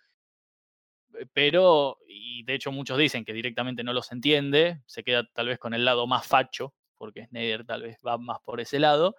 pero, 1.33 1.97
y 2.07 2.43
de 2.43 2.55
hecho 2.55 2.71
muchos 2.71 2.97
dicen 2.97 3.25
que 3.25 3.33
directamente 3.33 3.83
no 3.83 3.93
los 3.93 4.11
entiende, 4.11 4.81
se 4.85 5.03
queda 5.03 5.27
tal 5.33 5.47
vez 5.47 5.59
con 5.59 5.73
el 5.73 5.85
lado 5.85 6.07
más 6.07 6.27
facho, 6.27 6.73
porque 6.97 7.25
Snyder 7.27 7.65
tal 7.65 7.83
vez 7.83 7.97
va 8.05 8.17
más 8.17 8.39
por 8.43 8.61
ese 8.61 8.79
lado, 8.79 9.15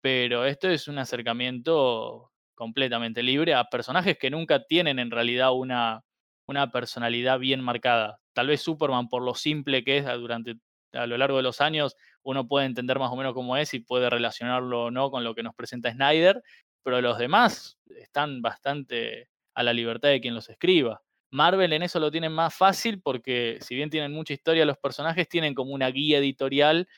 pero 0.00 0.44
esto 0.44 0.68
es 0.68 0.88
un 0.88 0.98
acercamiento 0.98 2.32
completamente 2.54 3.22
libre 3.22 3.54
a 3.54 3.64
personajes 3.64 4.18
que 4.18 4.30
nunca 4.30 4.64
tienen 4.64 4.98
en 4.98 5.10
realidad 5.10 5.52
una, 5.52 6.04
una 6.46 6.70
personalidad 6.70 7.38
bien 7.38 7.60
marcada. 7.60 8.20
Tal 8.32 8.48
vez 8.48 8.60
Superman, 8.62 9.08
por 9.08 9.22
lo 9.22 9.34
simple 9.34 9.84
que 9.84 9.98
es 9.98 10.04
durante 10.04 10.56
a 10.92 11.06
lo 11.06 11.18
largo 11.18 11.36
de 11.36 11.42
los 11.42 11.60
años, 11.60 11.96
uno 12.22 12.48
puede 12.48 12.66
entender 12.66 12.98
más 12.98 13.12
o 13.12 13.16
menos 13.16 13.34
cómo 13.34 13.56
es 13.56 13.74
y 13.74 13.80
puede 13.80 14.08
relacionarlo 14.10 14.84
o 14.84 14.90
no 14.90 15.10
con 15.10 15.24
lo 15.24 15.34
que 15.34 15.42
nos 15.42 15.54
presenta 15.54 15.92
Snyder, 15.92 16.42
pero 16.82 17.00
los 17.00 17.18
demás 17.18 17.78
están 17.96 18.42
bastante 18.42 19.28
a 19.54 19.62
la 19.62 19.72
libertad 19.72 20.08
de 20.10 20.20
quien 20.20 20.34
los 20.34 20.48
escriba. 20.48 21.02
Marvel 21.30 21.72
en 21.72 21.82
eso 21.82 22.00
lo 22.00 22.10
tienen 22.10 22.32
más 22.32 22.54
fácil 22.54 23.00
porque 23.02 23.58
si 23.60 23.74
bien 23.74 23.90
tienen 23.90 24.12
mucha 24.12 24.32
historia 24.32 24.64
los 24.64 24.78
personajes, 24.78 25.28
tienen 25.28 25.54
como 25.54 25.72
una 25.72 25.88
guía 25.88 26.18
editorial 26.18 26.88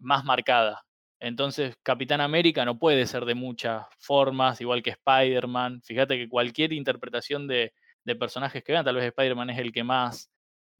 más 0.00 0.24
marcada. 0.24 0.84
Entonces, 1.20 1.76
Capitán 1.82 2.20
América 2.20 2.64
no 2.64 2.78
puede 2.78 3.06
ser 3.06 3.24
de 3.24 3.34
muchas 3.34 3.86
formas, 3.98 4.60
igual 4.60 4.82
que 4.82 4.90
Spider-Man. 4.90 5.82
Fíjate 5.82 6.16
que 6.16 6.28
cualquier 6.28 6.72
interpretación 6.72 7.48
de, 7.48 7.72
personajes 8.18 8.64
que 8.64 8.72
vean, 8.72 8.84
tal 8.84 8.94
vez 8.94 9.04
Spider-Man 9.04 9.50
es 9.50 9.58
el 9.58 9.72
que 9.72 9.84
más 9.84 10.30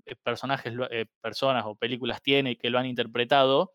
eh, 0.07 0.15
personajes, 0.23 0.73
eh, 0.91 1.07
personas 1.21 1.65
o 1.67 1.75
películas 1.77 2.23
tiene 2.23 2.53
y 2.53 2.57
que 2.57 2.71
lo 2.71 2.79
han 2.79 2.87
interpretado, 2.87 3.75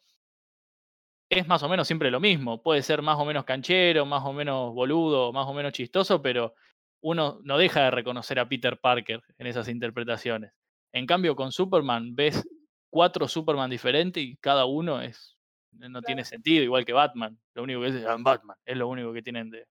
es 1.29 1.47
más 1.47 1.63
o 1.63 1.69
menos 1.69 1.87
siempre 1.87 2.11
lo 2.11 2.19
mismo. 2.19 2.61
Puede 2.61 2.81
ser 2.81 3.01
más 3.01 3.17
o 3.19 3.25
menos 3.25 3.45
canchero, 3.45 4.05
más 4.05 4.23
o 4.25 4.33
menos 4.33 4.73
boludo, 4.73 5.31
más 5.33 5.47
o 5.47 5.53
menos 5.53 5.73
chistoso, 5.73 6.21
pero 6.21 6.55
uno 7.03 7.39
no 7.43 7.57
deja 7.57 7.81
de 7.83 7.91
reconocer 7.91 8.39
a 8.39 8.47
Peter 8.47 8.77
Parker 8.79 9.21
en 9.37 9.47
esas 9.47 9.67
interpretaciones. 9.67 10.51
En 10.93 11.05
cambio, 11.05 11.35
con 11.35 11.51
Superman 11.51 12.15
ves 12.15 12.43
cuatro 12.89 13.27
Superman 13.27 13.69
diferentes 13.69 14.23
y 14.23 14.37
cada 14.37 14.65
uno 14.65 15.01
es 15.01 15.37
no 15.71 16.01
tiene 16.01 16.23
sentido, 16.23 16.63
igual 16.63 16.85
que 16.85 16.93
Batman. 16.93 17.37
Lo 17.55 17.63
único 17.63 17.81
que 17.81 17.87
es 17.87 17.95
"I'm 17.95 18.23
Batman, 18.23 18.55
es 18.65 18.77
lo 18.77 18.87
único 18.87 19.11
que 19.11 19.21
tienen 19.23 19.49
de, 19.49 19.65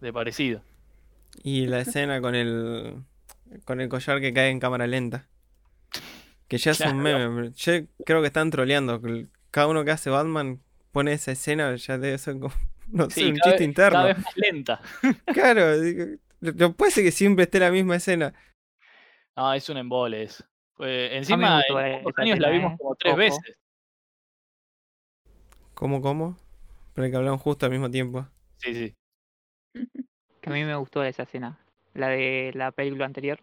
de 0.00 0.12
parecido. 0.12 0.62
Y 1.42 1.66
la 1.66 1.80
escena 1.80 2.20
con 2.20 2.34
el 2.34 2.96
con 3.64 3.80
el 3.80 3.88
collar 3.88 4.20
que 4.20 4.32
cae 4.34 4.50
en 4.50 4.60
cámara 4.60 4.86
lenta. 4.86 5.28
Que 6.48 6.58
ya 6.58 6.72
es 6.72 6.80
un 6.80 6.98
meme. 7.00 7.52
Yo 7.54 7.72
creo 8.04 8.20
que 8.20 8.26
están 8.26 8.50
troleando. 8.50 9.00
Cada 9.50 9.68
uno 9.68 9.84
que 9.84 9.92
hace 9.92 10.10
Batman 10.10 10.60
pone 10.92 11.12
esa 11.12 11.32
escena, 11.32 11.74
ya 11.76 11.96
debe 11.96 12.18
ser 12.18 12.38
como, 12.38 12.54
no 12.88 13.08
sé, 13.08 13.20
Sí, 13.20 13.24
un 13.30 13.36
cada, 13.36 13.50
chiste 13.52 13.62
vez, 13.62 13.68
interno. 13.68 13.92
cada 14.00 14.06
vez 14.06 14.18
más 14.18 14.36
lenta. 14.36 14.80
Claro, 15.32 15.80
digo, 15.80 16.04
no 16.52 16.74
puede 16.74 16.90
ser 16.90 17.04
que 17.04 17.12
siempre 17.12 17.44
esté 17.44 17.58
la 17.58 17.70
misma 17.70 17.96
escena. 17.96 18.34
No, 19.36 19.52
es 19.52 19.68
un 19.68 19.78
embole 19.78 20.22
eso. 20.22 20.44
Eh, 20.80 21.10
encima, 21.12 21.62
en 21.68 22.02
pocos 22.02 22.18
años 22.18 22.38
la 22.38 22.50
vimos 22.50 22.72
¿eh? 22.72 22.76
como 22.78 22.94
tres 22.96 23.16
veces. 23.16 23.56
¿Cómo, 25.74 26.00
cómo? 26.00 26.36
Pero 26.94 27.10
que 27.10 27.16
hablaron 27.16 27.38
justo 27.38 27.66
al 27.66 27.72
mismo 27.72 27.90
tiempo. 27.90 28.26
Sí, 28.58 28.74
sí. 28.74 28.94
Que 30.40 30.50
a 30.50 30.52
mí 30.52 30.62
me 30.62 30.76
gustó 30.76 31.02
esa 31.02 31.22
escena. 31.22 31.58
La 31.94 32.08
de 32.08 32.52
la 32.54 32.70
película 32.70 33.06
anterior. 33.06 33.42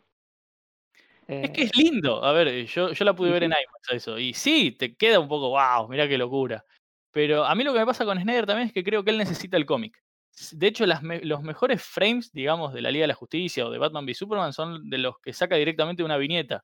Es 1.27 1.49
que 1.49 1.63
Eh, 1.63 1.65
es 1.65 1.75
lindo. 1.75 2.23
A 2.23 2.31
ver, 2.31 2.47
eh, 2.47 2.65
yo, 2.67 2.91
yo 2.91 3.05
la 3.05 3.15
pude 3.15 3.31
ver 3.31 3.43
en. 3.43 3.51
IMAX 3.51 3.91
eso. 3.91 4.19
Y 4.19 4.35
sí, 4.35 4.71
te 4.71 4.95
queda 4.95 5.19
un 5.19 5.27
poco, 5.27 5.49
wow, 5.49 5.87
mirá 5.89 6.07
qué 6.07 6.17
locura. 6.17 6.63
Pero 7.11 7.43
a 7.43 7.55
mí 7.55 7.63
lo 7.63 7.73
que 7.73 7.79
me 7.79 7.85
pasa 7.87 8.05
con 8.05 8.19
Snyder 8.21 8.45
también 8.45 8.67
es 8.67 8.73
que 8.73 8.83
creo 8.83 9.03
que 9.03 9.09
él 9.09 9.17
necesita 9.17 9.57
el 9.57 9.65
cómic. 9.65 9.99
De 10.53 10.67
hecho, 10.67 10.85
las 10.85 11.03
me- 11.03 11.21
los 11.21 11.43
mejores 11.43 11.81
frames, 11.83 12.31
digamos, 12.31 12.73
de 12.73 12.81
la 12.81 12.91
Liga 12.91 13.03
de 13.03 13.07
la 13.09 13.13
Justicia 13.15 13.65
o 13.65 13.69
de 13.71 13.77
Batman 13.77 14.05
v 14.05 14.13
Superman 14.15 14.53
son 14.53 14.89
de 14.89 14.97
los 14.97 15.15
que 15.19 15.33
saca 15.33 15.55
directamente 15.55 16.03
una 16.03 16.17
viñeta. 16.17 16.63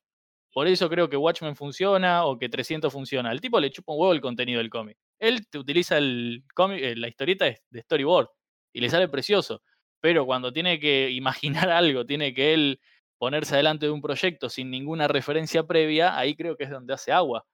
Por 0.53 0.67
eso 0.67 0.89
creo 0.89 1.09
que 1.09 1.17
Watchmen 1.17 1.55
funciona 1.55 2.25
o 2.25 2.37
que 2.39 2.49
300 2.49 2.91
funciona. 2.93 3.29
Al 3.29 3.41
tipo 3.41 3.59
le 3.59 3.69
chupa 3.71 3.93
un 3.93 3.99
huevo 4.01 4.13
el 4.13 4.21
contenido 4.21 4.59
del 4.59 4.69
cómic. 4.69 4.97
Él 5.19 5.47
te 5.49 5.59
utiliza 5.59 5.97
el 5.97 6.43
cómic, 6.55 6.81
eh, 6.83 6.95
la 6.95 7.07
historieta 7.09 7.45
de 7.45 7.81
storyboard 7.83 8.29
y 8.73 8.81
le 8.81 8.89
sale 8.89 9.07
precioso. 9.09 9.61
Pero 10.01 10.25
cuando 10.25 10.51
tiene 10.53 10.79
que 10.79 11.09
imaginar 11.67 11.69
algo, 11.69 12.05
tiene 12.05 12.33
que 12.33 12.53
él 12.53 12.79
ponerse 13.19 13.55
adelante 13.55 13.85
de 13.87 13.91
un 13.91 14.01
proyecto 14.01 14.49
sin 14.49 14.71
ninguna 14.71 15.07
referencia 15.07 15.63
previa, 15.65 16.17
ahí 16.17 16.35
creo 16.35 16.55
que 16.57 16.65
es 16.65 16.69
donde 16.71 16.93
hace 16.93 17.11
agua. 17.11 17.45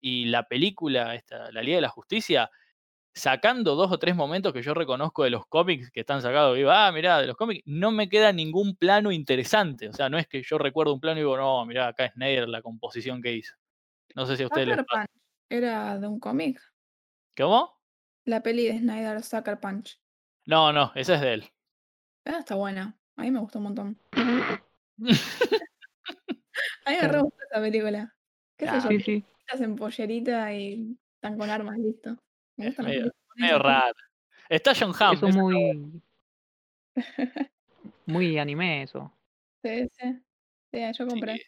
Y 0.00 0.26
la 0.26 0.44
película, 0.44 1.14
esta, 1.14 1.50
La 1.52 1.62
Liga 1.62 1.76
de 1.76 1.82
la 1.82 1.88
Justicia, 1.88 2.50
sacando 3.16 3.74
dos 3.74 3.90
o 3.90 3.98
tres 3.98 4.14
momentos 4.14 4.52
que 4.52 4.60
yo 4.60 4.74
reconozco 4.74 5.24
de 5.24 5.30
los 5.30 5.46
cómics 5.46 5.90
que 5.90 6.00
están 6.00 6.20
sacados, 6.20 6.54
digo, 6.54 6.70
ah, 6.70 6.92
mirá, 6.92 7.18
de 7.18 7.26
los 7.26 7.36
cómics, 7.36 7.62
no 7.64 7.90
me 7.90 8.10
queda 8.10 8.30
ningún 8.30 8.76
plano 8.76 9.10
interesante. 9.10 9.88
O 9.88 9.92
sea, 9.94 10.10
no 10.10 10.18
es 10.18 10.28
que 10.28 10.42
yo 10.42 10.58
recuerdo 10.58 10.92
un 10.92 11.00
plano 11.00 11.16
y 11.16 11.22
digo, 11.22 11.36
no, 11.36 11.64
mirá, 11.64 11.88
acá 11.88 12.04
es 12.04 12.12
Snyder 12.12 12.46
la 12.46 12.60
composición 12.60 13.22
que 13.22 13.32
hizo. 13.32 13.54
No 14.14 14.26
sé 14.26 14.36
si 14.36 14.42
a 14.42 14.46
ustedes 14.46 14.68
les 14.68 14.76
Sucker 14.76 14.86
pasa. 14.86 15.06
Punch 15.06 15.20
era 15.48 15.98
de 15.98 16.06
un 16.06 16.20
cómic. 16.20 16.60
¿Cómo? 17.36 17.72
La 18.26 18.42
peli 18.42 18.66
de 18.66 18.78
Snyder, 18.78 19.22
Sucker 19.22 19.58
Punch. 19.60 19.98
No, 20.44 20.72
no, 20.72 20.92
esa 20.94 21.14
es 21.14 21.20
de 21.22 21.34
él. 21.34 21.44
Ah, 22.26 22.38
está 22.40 22.54
buena. 22.54 22.98
A 23.16 23.22
mí 23.22 23.30
me 23.30 23.40
gustó 23.40 23.58
un 23.58 23.64
montón. 23.64 23.98
A 26.84 26.90
mí 26.90 26.96
me 27.00 27.08
re 27.08 27.20
gustó 27.20 27.38
esa 27.50 27.60
película. 27.60 28.14
¿Qué 28.58 28.66
sé 28.66 28.70
Ah, 28.72 28.80
yo? 28.82 28.88
Sí, 28.90 29.00
sí. 29.00 29.24
Estás 29.40 29.60
en 29.62 29.76
pollerita 29.76 30.52
y 30.54 30.96
están 31.14 31.38
con 31.38 31.48
armas, 31.50 31.78
listo. 31.78 32.16
Me 32.56 32.68
Es 32.68 32.78
las 32.78 32.86
medio, 32.86 33.12
medio 33.36 33.58
raro. 33.58 33.94
Está 34.48 34.72
John 34.78 34.92
Hamm. 34.98 35.14
Eso 35.16 35.28
ese- 35.28 35.38
muy. 35.38 36.02
Muy 38.06 38.38
anime, 38.38 38.82
eso. 38.82 39.12
Sí, 39.62 39.88
sí. 39.98 40.22
Sí, 40.72 40.80
yo 40.98 41.06
compré. 41.06 41.40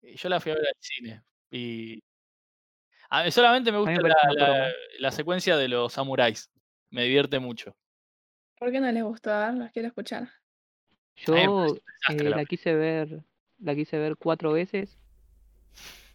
Sí, 0.00 0.14
yo 0.16 0.28
la 0.28 0.40
fui 0.40 0.52
a 0.52 0.56
ver 0.56 0.66
al 0.66 0.74
cine. 0.80 1.22
Y. 1.50 2.02
A 3.10 3.22
mí 3.24 3.30
solamente 3.30 3.70
me 3.70 3.78
gusta 3.78 3.92
me 3.92 4.08
la, 4.08 4.72
la- 4.98 5.10
secuencia 5.12 5.56
de 5.56 5.68
los 5.68 5.92
samuráis. 5.92 6.50
Me 6.90 7.04
divierte 7.04 7.38
mucho. 7.38 7.76
¿Por 8.58 8.72
qué 8.72 8.80
no 8.80 8.90
les 8.90 9.04
gustó? 9.04 9.30
A 9.32 9.50
ver, 9.50 9.54
los 9.58 9.70
quiero 9.70 9.88
escuchar. 9.88 10.28
Yo 11.16 11.34
desastre 11.34 12.26
eh, 12.26 12.30
la 12.30 12.44
quise 12.44 12.74
ver. 12.74 13.22
La 13.58 13.74
quise 13.74 13.98
ver 13.98 14.16
cuatro 14.16 14.52
veces. 14.52 14.98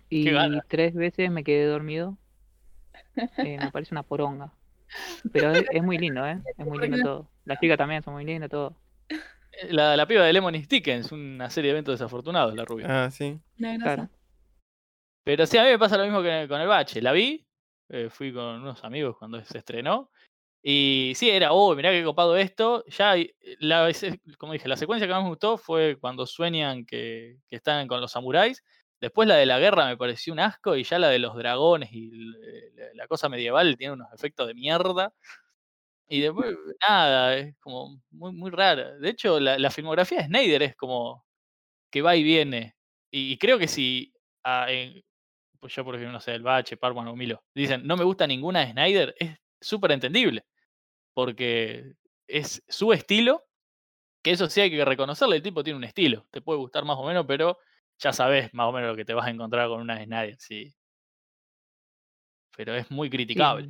Y 0.09 0.25
tres 0.67 0.93
veces 0.93 1.32
me 1.32 1.43
quedé 1.43 1.65
dormido. 1.65 2.17
Eh, 3.38 3.57
me 3.59 3.72
parece 3.72 3.93
una 3.93 4.03
poronga. 4.03 4.53
Pero 5.32 5.51
es, 5.51 5.65
es 5.72 5.84
muy 5.84 5.97
lindo, 5.97 6.26
¿eh? 6.26 6.39
Es 6.57 6.65
muy 6.65 6.80
¿Por 6.80 6.89
lindo 6.89 7.03
todo. 7.03 7.32
Las 7.45 7.59
chicas 7.59 7.78
también 7.78 8.03
son 8.03 8.13
muy 8.13 8.26
lindas, 8.26 8.49
todo. 8.49 8.76
La, 9.70 9.97
la 9.97 10.07
piba 10.07 10.24
de 10.24 10.34
Lemony 10.34 10.63
Stickens, 10.63 11.11
una 11.11 11.49
serie 11.49 11.70
de 11.70 11.72
eventos 11.74 11.99
desafortunados, 11.99 12.55
la 12.55 12.65
rubia. 12.65 13.05
Ah, 13.05 13.11
sí. 13.11 13.39
Una 13.59 13.78
Claro. 13.78 14.09
Pero 15.24 15.45
sí, 15.45 15.57
a 15.57 15.63
mí 15.63 15.70
me 15.70 15.80
pasa 15.80 15.97
lo 15.97 16.05
mismo 16.05 16.24
que 16.24 16.47
con 16.47 16.61
el 16.61 16.67
bache. 16.67 17.01
La 17.01 17.11
vi, 17.11 17.45
eh, 17.89 18.09
fui 18.09 18.34
con 18.34 18.61
unos 18.61 18.84
amigos 18.84 19.17
cuando 19.17 19.43
se 19.43 19.57
estrenó. 19.57 20.09
Y 20.61 21.13
sí, 21.15 21.30
era, 21.30 21.53
oh, 21.53 21.76
mirá 21.76 21.91
qué 21.91 22.03
copado 22.03 22.36
esto. 22.36 22.84
Ya, 22.88 23.15
la, 23.59 23.91
como 24.38 24.53
dije, 24.53 24.67
la 24.67 24.76
secuencia 24.76 25.07
que 25.07 25.13
más 25.13 25.24
me 25.24 25.30
gustó 25.30 25.57
fue 25.57 25.97
cuando 25.99 26.26
sueñan 26.26 26.86
que, 26.86 27.38
que 27.47 27.55
están 27.55 27.88
con 27.88 28.01
los 28.01 28.11
samuráis. 28.11 28.63
Después 29.02 29.28
la 29.28 29.36
de 29.36 29.45
la 29.45 29.60
guerra 29.60 29.88
me 29.88 29.97
pareció 29.97 30.34
un 30.34 30.39
asco 30.39 30.76
y 30.76 30.84
ya 30.84 31.00
la 31.00 31.10
de 31.10 31.20
los 31.20 31.36
dragones 31.36 31.89
y 31.91 32.12
la 32.93 33.08
cosa 33.08 33.30
medieval 33.30 33.78
tiene 33.78 33.93
unos 33.93 34.12
efectos 34.14 34.47
de 34.47 34.54
mierda. 34.54 35.14
Y 36.10 36.22
después, 36.22 36.56
nada, 36.88 37.38
es 37.38 37.56
como 37.60 38.02
muy, 38.10 38.34
muy 38.34 38.52
rara. 38.52 38.95
De 38.97 39.10
hecho, 39.10 39.39
la, 39.39 39.72
filmografía 39.72 40.20
de 40.20 40.26
Snyder 40.26 40.64
es 40.64 40.76
como 40.76 41.26
que 41.91 42.02
va 42.02 42.16
y 42.16 42.24
viene. 42.24 42.76
Y, 43.12 43.38
creo 43.38 43.60
que 43.60 43.68
si, 43.68 44.14
ah, 44.43 44.68
pues 45.60 45.74
yo 45.76 45.86
por 45.86 45.95
ejemplo, 45.95 46.14
no 46.14 46.20
sé, 46.20 46.34
el 46.34 46.43
Bache, 46.43 46.78
Parman 46.78 47.08
o 47.08 47.16
Milo, 47.16 47.43
dicen, 47.54 47.86
no 47.86 47.97
me 47.97 48.04
gusta 48.04 48.28
ninguna 48.28 48.62
de 48.62 48.72
Snyder, 48.72 49.16
es 49.20 49.38
súper 49.62 49.91
entendible. 49.91 50.45
Porque 51.14 51.93
es 52.28 52.64
su 52.68 52.93
estilo, 52.93 53.45
que 54.24 54.32
eso 54.32 54.50
sí 54.50 54.62
hay 54.62 54.72
que 54.72 54.86
reconocerle, 54.86 55.38
el 55.38 55.43
tipo 55.43 55.64
tiene 55.64 55.78
un 55.78 55.84
estilo. 55.84 56.28
Te 56.32 56.41
puede 56.41 56.60
gustar 56.60 56.86
más 56.86 56.97
o 56.97 57.06
menos, 57.06 57.26
pero 57.28 57.60
ya 58.00 58.14
sabes 58.14 58.54
más 58.54 58.68
o 58.68 58.72
menos 58.72 58.89
lo 58.89 58.95
que 58.95 59.06
te 59.06 59.14
vas 59.14 59.28
a 59.28 59.30
encontrar 59.30 59.68
con 59.68 59.82
una 59.82 59.97
de 59.97 60.06
Snyder, 60.06 60.36
sí. 60.39 60.74
Pero 62.56 62.76
es 62.76 62.89
muy 62.89 63.10
criticable. 63.10 63.70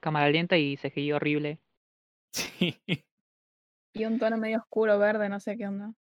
Cámara 0.00 0.30
lenta 0.30 0.56
y 0.56 0.76
CGI 0.76 1.12
horrible. 1.12 1.60
Sí. 2.32 2.78
Y 3.94 4.04
un 4.04 4.18
tono 4.18 4.36
medio 4.36 4.58
oscuro, 4.58 4.96
verde, 4.98 5.28
no 5.28 5.40
sé 5.40 5.56
qué 5.56 5.66
onda. 5.66 5.92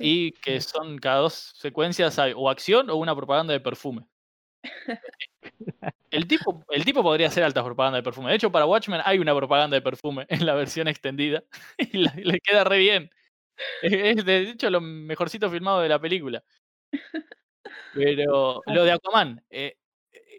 Y 0.00 0.32
que 0.32 0.60
son 0.60 0.96
cada 0.98 1.18
dos 1.18 1.52
secuencias 1.56 2.18
hay 2.18 2.32
o 2.34 2.48
acción 2.48 2.88
o 2.88 2.96
una 2.96 3.14
propaganda 3.14 3.52
de 3.52 3.60
perfume. 3.60 4.06
El 6.10 6.28
tipo, 6.28 6.62
el 6.68 6.84
tipo 6.84 7.02
podría 7.02 7.28
hacer 7.28 7.42
alta 7.42 7.64
propaganda 7.64 7.96
de 7.96 8.02
perfume. 8.02 8.30
De 8.30 8.36
hecho, 8.36 8.52
para 8.52 8.66
Watchmen 8.66 9.00
hay 9.04 9.18
una 9.18 9.34
propaganda 9.34 9.74
de 9.74 9.80
perfume 9.80 10.26
en 10.28 10.44
la 10.44 10.54
versión 10.54 10.86
extendida 10.86 11.42
y, 11.78 11.98
le 11.98 12.38
queda 12.40 12.64
re 12.64 12.78
bien. 12.78 13.10
Es, 13.80 14.24
de 14.24 14.50
hecho 14.50 14.70
lo 14.70 14.80
mejorcito 14.80 15.50
filmado 15.50 15.80
de 15.80 15.88
la 15.88 15.98
película. 15.98 16.44
Pero 17.94 18.62
lo 18.66 18.84
de 18.84 18.92
Aquaman, 18.92 19.44
eh, 19.50 19.76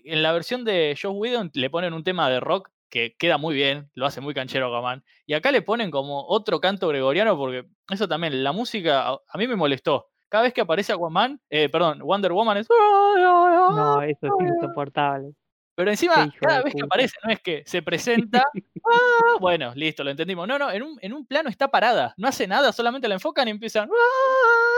en 0.06 0.22
la 0.24 0.32
versión 0.34 0.64
de 0.64 0.98
Joe 1.00 1.12
Whedon 1.12 1.52
le 1.54 1.70
ponen 1.70 1.94
un 1.94 2.04
tema 2.04 2.30
de 2.30 2.40
rock 2.40 2.70
que 2.90 3.16
queda 3.18 3.38
muy 3.38 3.56
bien, 3.56 3.90
lo 3.96 4.06
hace 4.06 4.22
muy 4.22 4.34
canchero 4.34 4.68
Aquaman. 4.68 5.04
Y 5.26 5.34
acá 5.34 5.52
le 5.52 5.62
ponen 5.62 5.90
como 5.90 6.28
otro 6.28 6.60
canto 6.60 6.88
gregoriano, 6.88 7.36
porque 7.38 7.66
eso 7.90 8.08
también, 8.08 8.44
la 8.44 8.52
música 8.52 9.08
a, 9.10 9.38
mí 9.38 9.48
me 9.48 9.56
molestó. 9.56 10.10
Cada 10.30 10.44
vez 10.44 10.54
que 10.54 10.62
aparece 10.62 10.94
Aquaman, 10.94 11.42
eh, 11.50 11.70
perdón, 11.70 12.00
Wonder 12.00 12.34
Woman 12.34 12.58
es. 12.58 12.68
No, 12.70 14.02
eso 14.02 14.28
es 14.28 14.48
insoportable. 14.48 15.34
Pero 15.76 15.90
encima, 15.90 16.32
cada 16.40 16.62
vez 16.62 16.76
que 16.76 16.84
aparece, 16.84 17.16
no 17.24 17.32
es 17.32 17.40
que 17.40 17.64
se 17.66 17.82
presenta. 17.82 18.44
¡ah! 18.86 19.38
bueno, 19.40 19.74
listo, 19.76 20.04
lo 20.04 20.12
entendimos. 20.12 20.48
No, 20.48 20.60
no, 20.60 20.72
en 20.72 20.84
un, 20.84 21.00
en 21.02 21.14
un 21.14 21.26
plano 21.26 21.50
está 21.50 21.70
parada. 21.70 22.14
No 22.18 22.28
hace 22.28 22.46
nada, 22.48 22.72
solamente 22.72 23.08
la 23.08 23.16
enfocan 23.16 23.48
y 23.48 23.52
empiezan. 23.52 23.90
¡ah! 23.90 24.73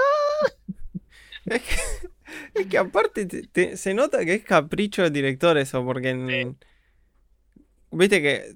Es 2.53 2.67
que, 2.67 2.77
aparte 2.77 3.27
se 3.77 3.93
nota 3.93 4.25
que 4.25 4.33
es 4.33 4.43
capricho 4.43 5.03
del 5.03 5.13
director 5.13 5.57
eso, 5.57 5.85
porque 5.85 6.09
en, 6.09 6.57
Viste 7.91 8.21
que 8.21 8.55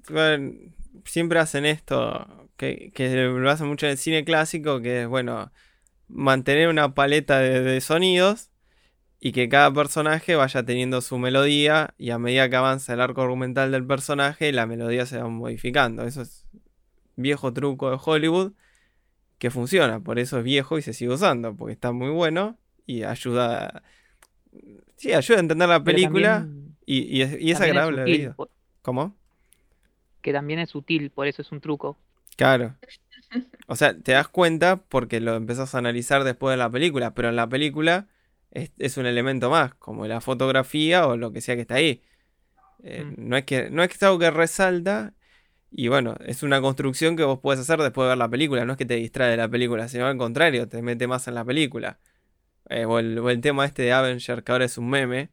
siempre 1.06 1.38
hacen 1.38 1.64
esto, 1.64 2.50
que, 2.58 2.92
lo 3.26 3.50
hacen 3.50 3.68
mucho 3.68 3.86
en 3.86 3.92
el 3.92 3.98
cine 3.98 4.24
clásico, 4.24 4.82
que 4.82 5.02
es, 5.02 5.08
bueno, 5.08 5.50
mantener 6.08 6.68
una 6.68 6.94
paleta 6.94 7.38
de, 7.38 7.80
sonidos 7.80 8.50
y 9.18 9.32
que 9.32 9.48
cada 9.48 9.72
personaje 9.72 10.34
vaya 10.34 10.62
teniendo 10.64 11.00
su 11.00 11.16
melodía 11.18 11.94
y 11.96 12.10
a 12.10 12.18
medida 12.18 12.50
que 12.50 12.56
avanza 12.56 12.92
el 12.92 13.00
arco 13.00 13.22
argumental 13.22 13.72
del 13.72 13.86
personaje, 13.86 14.52
la 14.52 14.66
melodía 14.66 15.06
se 15.06 15.18
va 15.18 15.28
modificando. 15.28 16.04
Eso 16.04 16.22
es 16.22 16.46
viejo 17.16 17.52
truco 17.54 17.90
de 17.90 17.98
Hollywood 18.02 18.52
que 19.38 19.50
funciona, 19.50 20.00
por 20.00 20.18
eso 20.18 20.38
es 20.38 20.44
viejo 20.44 20.76
y 20.76 20.82
se 20.82 20.92
sigue 20.92 21.12
usando, 21.14 21.56
porque 21.56 21.72
está 21.72 21.92
muy 21.92 22.10
bueno 22.10 22.59
y 22.90 23.04
ayuda, 23.04 23.82
sí, 24.96 25.12
ayuda 25.12 25.38
a 25.38 25.40
entender 25.40 25.68
la 25.68 25.84
película 25.84 26.48
y, 26.84 27.22
es, 27.22 27.60
agradable. 27.60 28.34
¿Cómo? 28.82 29.14
que 30.20 30.32
también 30.32 30.58
es 30.58 30.70
sutil, 30.70 31.10
por 31.10 31.26
eso 31.26 31.42
es 31.42 31.52
un 31.52 31.60
truco. 31.60 31.96
Claro. 32.36 32.74
O 33.68 33.76
sea, 33.76 33.96
te 33.96 34.10
das 34.10 34.26
cuenta 34.26 34.74
porque 34.88 35.20
lo 35.20 35.36
empezás 35.36 35.76
a 35.76 35.78
analizar 35.78 36.24
después 36.24 36.52
de 36.52 36.56
la 36.56 36.68
película, 36.68 37.14
pero 37.14 37.28
en 37.28 37.36
la 37.36 37.48
película 37.48 38.08
es, 38.50 38.96
un 38.96 39.06
elemento 39.06 39.48
más, 39.50 39.72
como 39.74 40.04
la 40.08 40.20
fotografía 40.20 41.06
o 41.06 41.16
lo 41.16 41.30
que 41.30 41.40
sea 41.40 41.54
que 41.54 41.60
está 41.60 41.76
ahí. 41.76 42.02
Eh, 42.82 43.04
mm. 43.04 43.14
no, 43.28 43.36
es 43.36 43.44
que, 43.44 43.70
no 43.70 43.84
es 43.84 43.88
que 43.88 43.94
es 43.94 44.02
algo 44.02 44.18
que 44.18 44.32
resalta, 44.32 45.14
y 45.70 45.86
bueno, 45.86 46.16
es 46.26 46.42
una 46.42 46.60
construcción 46.60 47.16
que 47.16 47.22
vos 47.22 47.38
puedes 47.38 47.60
hacer 47.60 47.78
después 47.78 48.06
de 48.06 48.08
ver 48.08 48.18
la 48.18 48.28
película, 48.28 48.64
no 48.64 48.72
es 48.72 48.78
que 48.78 48.86
te 48.86 48.96
distrae 48.96 49.30
de 49.30 49.36
la 49.36 49.48
película, 49.48 49.86
sino 49.86 50.06
al 50.06 50.16
contrario, 50.16 50.66
te 50.66 50.82
mete 50.82 51.06
más 51.06 51.28
en 51.28 51.36
la 51.36 51.44
película. 51.44 52.00
Eh, 52.70 52.84
o, 52.86 52.98
el, 52.98 53.18
o, 53.18 53.30
el, 53.30 53.40
tema 53.40 53.66
este 53.66 53.82
de 53.82 53.92
Avenger, 53.92 54.42
que 54.42 54.52
ahora 54.52 54.64
es 54.64 54.78
un 54.78 54.88
meme, 54.88 55.30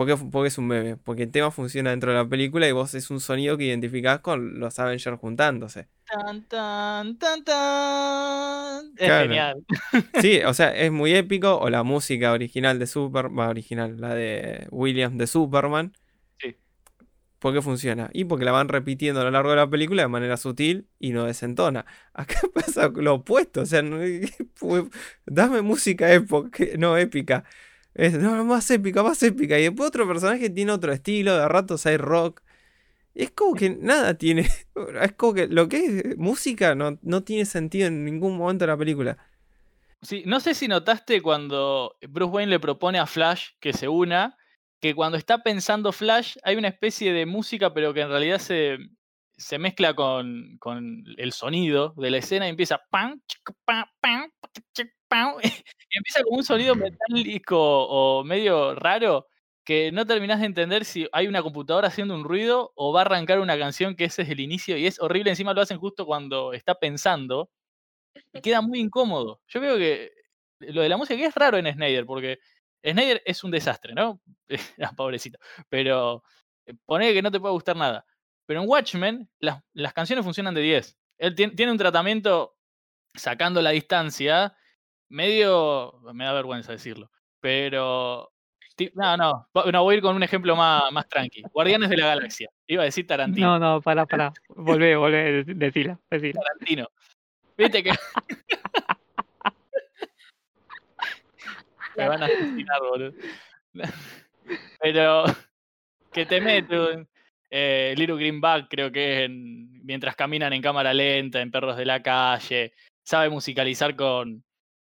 ¿Por 0.00 0.06
qué, 0.06 0.16
porque 0.16 0.48
es 0.48 0.56
un 0.56 0.66
meme? 0.66 0.96
Porque 0.96 1.24
el 1.24 1.30
tema 1.30 1.50
funciona 1.50 1.90
dentro 1.90 2.10
de 2.10 2.16
la 2.16 2.26
película 2.26 2.66
y 2.66 2.72
vos 2.72 2.94
es 2.94 3.10
un 3.10 3.20
sonido 3.20 3.58
que 3.58 3.64
identificás 3.64 4.20
con 4.20 4.58
los 4.58 4.78
Avengers 4.78 5.18
juntándose. 5.18 5.88
Tan, 6.06 6.48
tan, 6.48 7.18
tan, 7.18 7.44
tan. 7.44 8.92
Es 8.96 9.08
genial. 9.08 9.62
Sí, 10.22 10.40
o 10.46 10.54
sea, 10.54 10.74
es 10.74 10.90
muy 10.90 11.14
épico. 11.14 11.58
O 11.58 11.68
la 11.68 11.82
música 11.82 12.32
original 12.32 12.78
de 12.78 12.86
Superman, 12.86 13.48
original, 13.48 14.00
la 14.00 14.14
de 14.14 14.66
Williams 14.70 15.18
de 15.18 15.26
Superman. 15.26 15.92
¿Por 17.40 17.54
qué 17.54 17.62
funciona? 17.62 18.10
Y 18.12 18.24
porque 18.26 18.44
la 18.44 18.52
van 18.52 18.68
repitiendo 18.68 19.22
a 19.22 19.24
lo 19.24 19.30
largo 19.30 19.50
de 19.50 19.56
la 19.56 19.68
película 19.68 20.02
de 20.02 20.08
manera 20.08 20.36
sutil 20.36 20.86
y 20.98 21.12
no 21.12 21.24
desentona. 21.24 21.86
Acá 22.14 22.38
pasa 22.54 22.88
lo 22.94 23.14
opuesto, 23.14 23.62
o 23.62 23.66
sea, 23.66 23.82
dame 25.26 25.62
música 25.62 26.12
época, 26.12 26.64
no 26.78 26.96
épica. 26.98 27.44
Es 27.94 28.12
no, 28.18 28.44
más 28.44 28.70
épica, 28.70 29.02
más 29.02 29.22
épica. 29.22 29.58
Y 29.58 29.64
después 29.64 29.88
otro 29.88 30.06
personaje 30.06 30.50
tiene 30.50 30.72
otro 30.72 30.92
estilo, 30.92 31.36
de 31.36 31.48
ratos 31.48 31.86
hay 31.86 31.96
rock. 31.96 32.42
Es 33.14 33.30
como 33.30 33.54
que 33.54 33.70
nada 33.70 34.14
tiene. 34.14 34.48
Es 35.02 35.12
como 35.14 35.34
que 35.34 35.46
lo 35.46 35.68
que 35.68 35.84
es 35.84 36.18
música 36.18 36.74
no, 36.74 36.98
no 37.02 37.22
tiene 37.22 37.44
sentido 37.44 37.88
en 37.88 38.04
ningún 38.04 38.36
momento 38.36 38.64
de 38.64 38.70
la 38.70 38.76
película. 38.76 39.18
Sí, 40.02 40.22
no 40.26 40.40
sé 40.40 40.54
si 40.54 40.68
notaste 40.68 41.20
cuando 41.20 41.96
Bruce 42.08 42.32
Wayne 42.32 42.50
le 42.50 42.60
propone 42.60 42.98
a 42.98 43.06
Flash 43.06 43.50
que 43.60 43.72
se 43.72 43.88
una, 43.88 44.36
que 44.80 44.94
cuando 44.94 45.18
está 45.18 45.42
pensando 45.42 45.92
Flash 45.92 46.36
hay 46.42 46.56
una 46.56 46.68
especie 46.68 47.12
de 47.12 47.26
música, 47.26 47.74
pero 47.74 47.92
que 47.92 48.00
en 48.00 48.08
realidad 48.08 48.38
se, 48.38 48.78
se 49.32 49.58
mezcla 49.58 49.94
con, 49.94 50.56
con, 50.58 51.04
el 51.18 51.32
sonido 51.32 51.92
de 51.96 52.10
la 52.10 52.18
escena 52.18 52.46
y 52.46 52.50
empieza 52.50 52.80
y 55.12 55.98
empieza 55.98 56.22
como 56.24 56.38
un 56.38 56.44
sonido 56.44 56.74
metálico 56.74 57.58
o 57.58 58.24
medio 58.24 58.74
raro 58.74 59.26
que 59.64 59.92
no 59.92 60.06
terminás 60.06 60.40
de 60.40 60.46
entender 60.46 60.84
si 60.84 61.06
hay 61.12 61.26
una 61.26 61.42
computadora 61.42 61.88
haciendo 61.88 62.14
un 62.14 62.24
ruido 62.24 62.72
o 62.74 62.92
va 62.92 63.00
a 63.00 63.04
arrancar 63.04 63.40
una 63.40 63.58
canción 63.58 63.94
que 63.94 64.04
ese 64.04 64.22
es 64.22 64.30
el 64.30 64.40
inicio 64.40 64.76
y 64.76 64.86
es 64.86 65.00
horrible. 65.00 65.30
Encima 65.30 65.54
lo 65.54 65.60
hacen 65.60 65.78
justo 65.78 66.06
cuando 66.06 66.52
está 66.52 66.74
pensando 66.74 67.50
y 68.32 68.40
queda 68.40 68.62
muy 68.62 68.80
incómodo. 68.80 69.40
Yo 69.48 69.60
veo 69.60 69.76
que 69.76 70.12
lo 70.60 70.82
de 70.82 70.88
la 70.88 70.96
música 70.96 71.24
es 71.24 71.34
raro 71.34 71.58
en 71.58 71.72
Snyder 71.72 72.06
porque 72.06 72.38
Snyder 72.84 73.22
es 73.24 73.44
un 73.44 73.50
desastre, 73.50 73.94
¿no? 73.94 74.20
Ah, 74.82 74.92
pobrecito. 74.96 75.38
Pero 75.68 76.22
eh, 76.66 76.74
pone 76.86 77.12
que 77.12 77.22
no 77.22 77.30
te 77.30 77.40
puede 77.40 77.52
gustar 77.52 77.76
nada. 77.76 78.04
Pero 78.46 78.62
en 78.62 78.68
Watchmen 78.68 79.30
las, 79.38 79.62
las 79.72 79.92
canciones 79.92 80.24
funcionan 80.24 80.54
de 80.54 80.62
10. 80.62 80.98
Él 81.18 81.34
tiene 81.34 81.70
un 81.70 81.78
tratamiento 81.78 82.56
sacando 83.14 83.60
la 83.60 83.70
distancia 83.70 84.56
medio, 85.08 86.00
me 86.14 86.24
da 86.24 86.32
vergüenza 86.32 86.72
decirlo, 86.72 87.10
pero 87.40 88.32
no, 88.94 89.16
no, 89.16 89.48
no, 89.72 89.82
voy 89.82 89.94
a 89.94 89.96
ir 89.98 90.02
con 90.02 90.16
un 90.16 90.22
ejemplo 90.22 90.56
más, 90.56 90.90
más 90.92 91.08
tranqui. 91.08 91.42
Guardianes 91.52 91.90
de 91.90 91.96
la 91.96 92.06
Galaxia. 92.06 92.48
Iba 92.66 92.82
a 92.82 92.86
decir 92.86 93.06
Tarantino. 93.06 93.58
No, 93.58 93.74
no, 93.74 93.82
para, 93.82 94.06
para. 94.06 94.32
Volvé, 94.48 94.96
volvé, 94.96 95.44
decila, 95.44 95.98
decila. 96.10 96.40
Tarantino. 96.40 96.88
Viste 97.56 97.82
que. 97.82 97.92
Me 101.96 102.08
van 102.08 102.22
a 102.22 102.26
asesinar, 102.26 102.80
boludo. 102.88 103.12
Pero. 104.80 105.24
Que 106.12 106.26
te 106.26 106.40
mete 106.40 107.06
eh, 107.50 107.94
Little 107.96 108.16
Green 108.16 108.40
Bag, 108.40 108.68
creo 108.68 108.92
que 108.92 109.12
es 109.12 109.20
en, 109.26 109.84
mientras 109.84 110.14
caminan 110.14 110.52
en 110.52 110.62
cámara 110.62 110.94
lenta, 110.94 111.40
en 111.40 111.50
Perros 111.50 111.76
de 111.76 111.84
la 111.84 112.02
Calle. 112.02 112.72
Sabe 113.02 113.28
musicalizar 113.28 113.96
con, 113.96 114.44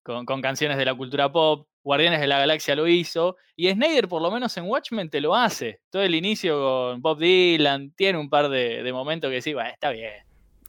con, 0.02 0.40
canciones 0.40 0.78
de 0.78 0.84
la 0.84 0.94
cultura 0.94 1.30
pop. 1.30 1.66
Guardianes 1.82 2.20
de 2.20 2.26
la 2.26 2.38
Galaxia 2.38 2.76
lo 2.76 2.88
hizo. 2.88 3.36
Y 3.56 3.70
Snyder, 3.70 4.08
por 4.08 4.22
lo 4.22 4.30
menos 4.30 4.56
en 4.56 4.64
Watchmen, 4.64 5.10
te 5.10 5.20
lo 5.20 5.34
hace. 5.34 5.80
Todo 5.90 6.02
el 6.02 6.14
inicio 6.14 6.58
con 6.58 7.02
Bob 7.02 7.18
Dylan. 7.18 7.90
Tiene 7.90 8.18
un 8.18 8.30
par 8.30 8.48
de, 8.48 8.90
momentos 8.92 9.30
que 9.30 9.42
sí, 9.42 9.52
bueno, 9.52 9.70
está 9.70 9.90
bien. 9.90 10.12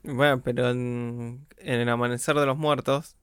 Bueno, 0.02 0.42
pero 0.42 0.70
en, 0.70 1.46
El 1.58 1.88
Amanecer 1.88 2.36
de 2.36 2.46
los 2.46 2.58
Muertos, 2.58 3.15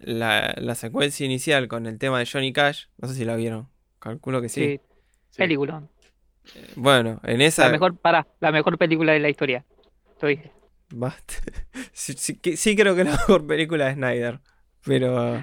la, 0.00 0.74
secuencia 0.74 1.24
inicial 1.24 1.68
con 1.68 1.86
el 1.86 1.98
tema 1.98 2.18
de 2.18 2.26
Johnny 2.26 2.52
Cash, 2.52 2.86
no 2.98 3.08
sé 3.08 3.14
si 3.14 3.24
la 3.24 3.36
vieron. 3.36 3.68
Calculo 3.98 4.40
que 4.40 4.48
sí. 4.48 4.80
sí. 5.30 5.38
Película. 5.38 5.82
Eh, 6.54 6.72
bueno, 6.76 7.20
en 7.24 7.40
esa. 7.40 7.64
La 7.66 7.72
mejor, 7.72 7.96
para, 7.96 8.26
la 8.40 8.52
mejor 8.52 8.78
película 8.78 9.12
de 9.12 9.20
la 9.20 9.28
historia. 9.28 9.64
Lo 10.20 10.28
dije. 10.28 10.52
Sí, 11.92 12.14
sí 12.14 12.76
creo 12.76 12.94
que 12.94 13.02
la 13.02 13.12
mejor 13.12 13.46
película 13.46 13.86
de 13.86 13.94
Snyder. 13.94 14.40
Pero 14.84 15.42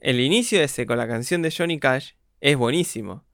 el 0.00 0.20
inicio 0.20 0.60
ese 0.60 0.84
con 0.84 0.98
la 0.98 1.08
canción 1.08 1.40
de 1.42 1.50
Johnny 1.50 1.78
Cash 1.78 2.12
es 2.40 2.56
buenísimo. 2.56 3.24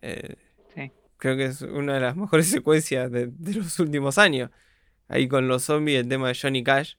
Eh, 0.00 0.36
Sí. 0.74 0.90
Creo 1.18 1.36
que 1.36 1.44
es 1.44 1.60
una 1.62 1.94
de 1.94 2.00
las 2.00 2.16
mejores 2.16 2.46
secuencias 2.50 3.10
de, 3.10 3.26
de 3.26 3.54
los 3.54 3.78
últimos 3.78 4.16
años. 4.18 4.50
Ahí 5.08 5.28
con 5.28 5.48
los 5.48 5.64
zombies, 5.64 6.00
el 6.00 6.08
tema 6.08 6.28
de 6.28 6.38
Johnny 6.40 6.64
Cash. 6.64 6.94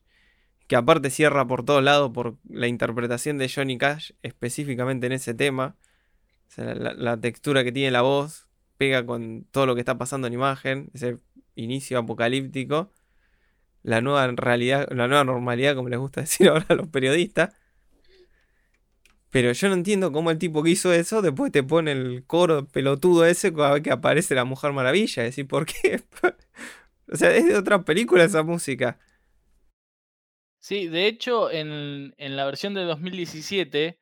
Que 0.67 0.75
aparte 0.75 1.09
cierra 1.09 1.45
por 1.45 1.65
todos 1.65 1.83
lados 1.83 2.11
por 2.13 2.37
la 2.49 2.67
interpretación 2.67 3.37
de 3.37 3.49
Johnny 3.49 3.77
Cash 3.77 4.11
específicamente 4.21 5.07
en 5.07 5.13
ese 5.13 5.33
tema. 5.33 5.75
La, 6.55 7.17
textura 7.17 7.63
que 7.63 7.71
tiene 7.71 7.91
la 7.91 8.01
voz 8.01 8.47
pega 8.77 9.05
con 9.05 9.45
todo 9.51 9.65
lo 9.65 9.75
que 9.75 9.81
está 9.81 9.97
pasando 9.97 10.27
en 10.27 10.33
imagen. 10.33 10.89
Ese 10.93 11.17
inicio 11.55 11.99
apocalíptico. 11.99 12.91
La 13.81 14.01
nueva 14.01 14.27
realidad, 14.27 14.87
la 14.91 15.07
nueva 15.07 15.25
normalidad, 15.25 15.75
como 15.75 15.89
les 15.89 15.99
gusta 15.99 16.21
decir 16.21 16.47
ahora 16.49 16.65
a 16.69 16.75
los 16.75 16.87
periodistas. 16.87 17.53
Pero 19.33 19.51
yo 19.51 19.67
no 19.67 19.73
entiendo 19.73 20.11
cómo 20.11 20.29
el 20.29 20.37
tipo 20.37 20.61
que 20.61 20.69
hizo 20.69 20.93
eso 20.93 21.23
después 21.23 21.51
te 21.51 21.63
pone 21.63 21.91
el 21.91 22.23
coro 22.27 22.67
pelotudo 22.67 23.25
ese 23.25 23.51
cada 23.51 23.81
que 23.81 23.89
aparece 23.89 24.35
la 24.35 24.45
Mujer 24.45 24.73
Maravilla. 24.73 25.23
Es 25.23 25.29
decir, 25.29 25.47
¿por 25.47 25.65
qué? 25.65 26.03
o 27.11 27.17
sea, 27.17 27.35
es 27.35 27.47
de 27.47 27.55
otra 27.55 27.83
película 27.83 28.23
esa 28.23 28.43
música. 28.43 28.99
Sí, 30.65 30.87
de 30.87 31.07
hecho, 31.07 31.51
en, 31.51 32.13
en 32.17 32.35
la 32.37 32.45
versión 32.45 32.73
de 32.73 32.83
2017, 32.83 33.99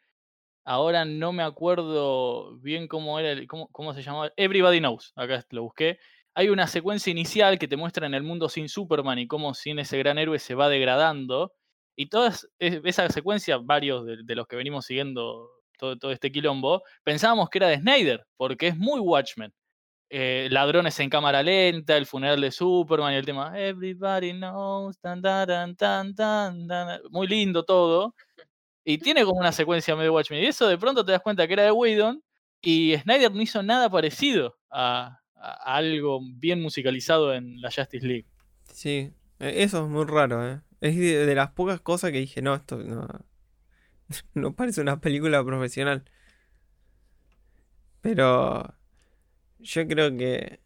ahora 0.64 1.06
no 1.06 1.34
me 1.34 1.42
acuerdo 1.44 2.58
bien 2.60 2.88
cómo 2.88 3.18
era, 3.20 3.32
el- 3.32 3.48
cómo, 3.48 3.68
cómo 3.72 3.94
se 3.96 4.04
llamaba. 4.04 4.32
Everybody 4.38 4.78
Knows, 4.80 5.12
acá 5.16 5.44
lo 5.52 5.64
busqué. 5.64 5.98
Hay 6.36 6.50
una 6.50 6.68
secuencia 6.68 7.10
inicial 7.12 7.58
que 7.60 7.68
te 7.68 7.78
muestra 7.78 8.06
en 8.08 8.14
el 8.14 8.22
mundo 8.24 8.48
sin 8.50 8.70
Superman 8.70 9.18
y 9.20 9.28
cómo 9.28 9.54
sin 9.56 9.80
ese 9.80 9.98
gran 9.98 10.20
héroe 10.20 10.38
se 10.40 10.54
va 10.56 10.70
degradando. 10.70 11.54
Y 11.96 12.08
toda 12.10 12.30
es- 12.30 12.48
esa 12.60 13.10
secuencia, 13.10 13.58
varios 13.58 14.06
de, 14.06 14.18
de 14.24 14.36
los 14.36 14.46
que 14.48 14.56
venimos 14.56 14.86
siguiendo 14.86 15.50
todo, 15.80 15.98
todo 15.98 16.12
este 16.12 16.32
quilombo, 16.32 16.84
pensábamos 17.04 17.50
que 17.50 17.58
era 17.60 17.68
de 17.70 17.78
Snyder, 17.80 18.26
porque 18.38 18.68
es 18.68 18.78
muy 18.78 19.00
Watchmen. 19.00 19.52
Eh, 20.14 20.50
ladrones 20.52 21.00
en 21.00 21.10
cámara 21.10 21.42
lenta, 21.42 21.96
el 21.96 22.06
funeral 22.06 22.42
de 22.42 22.52
Superman 22.52 23.14
y 23.14 23.16
el 23.16 23.26
tema 23.26 23.58
Everybody 23.58 24.34
knows, 24.34 25.00
tan, 25.00 25.22
tan, 25.22 25.74
tan, 25.78 26.14
tan", 26.14 26.68
muy 27.12 27.28
lindo 27.28 27.64
todo. 27.64 28.14
Y 28.84 28.98
tiene 28.98 29.24
como 29.24 29.40
una 29.40 29.54
secuencia 29.54 29.96
medio 29.96 30.14
Watchmen. 30.14 30.44
Y 30.44 30.48
eso 30.48 30.68
de 30.68 30.78
pronto 30.78 31.06
te 31.06 31.14
das 31.14 31.22
cuenta 31.22 31.48
que 31.48 31.54
era 31.54 31.64
de 31.64 31.72
Whedon 31.72 32.22
y 32.62 32.94
Snyder 32.98 33.34
no 33.34 33.42
hizo 33.42 33.64
nada 33.64 33.90
parecido 33.90 34.58
a, 34.70 35.18
a 35.36 35.76
algo 35.76 36.20
bien 36.22 36.62
musicalizado 36.62 37.34
en 37.34 37.62
la 37.62 37.72
Justice 37.72 38.06
League. 38.06 38.28
Sí, 38.74 39.14
e- 39.40 39.64
eso 39.64 39.84
es 39.86 39.90
muy 39.90 40.04
raro, 40.04 40.46
¿eh? 40.46 40.60
Es 40.82 40.98
de, 40.98 41.26
de 41.26 41.36
las 41.36 41.52
pocas 41.52 41.80
cosas 41.80 42.12
que 42.12 42.18
dije, 42.18 42.42
no, 42.42 42.54
esto 42.54 42.78
no, 42.78 43.08
no 44.34 44.56
parece 44.56 44.82
una 44.82 45.00
película 45.00 45.42
profesional. 45.42 46.04
Pero 48.02 48.76
yo 49.62 49.88
creo 49.88 50.16
que 50.18 50.60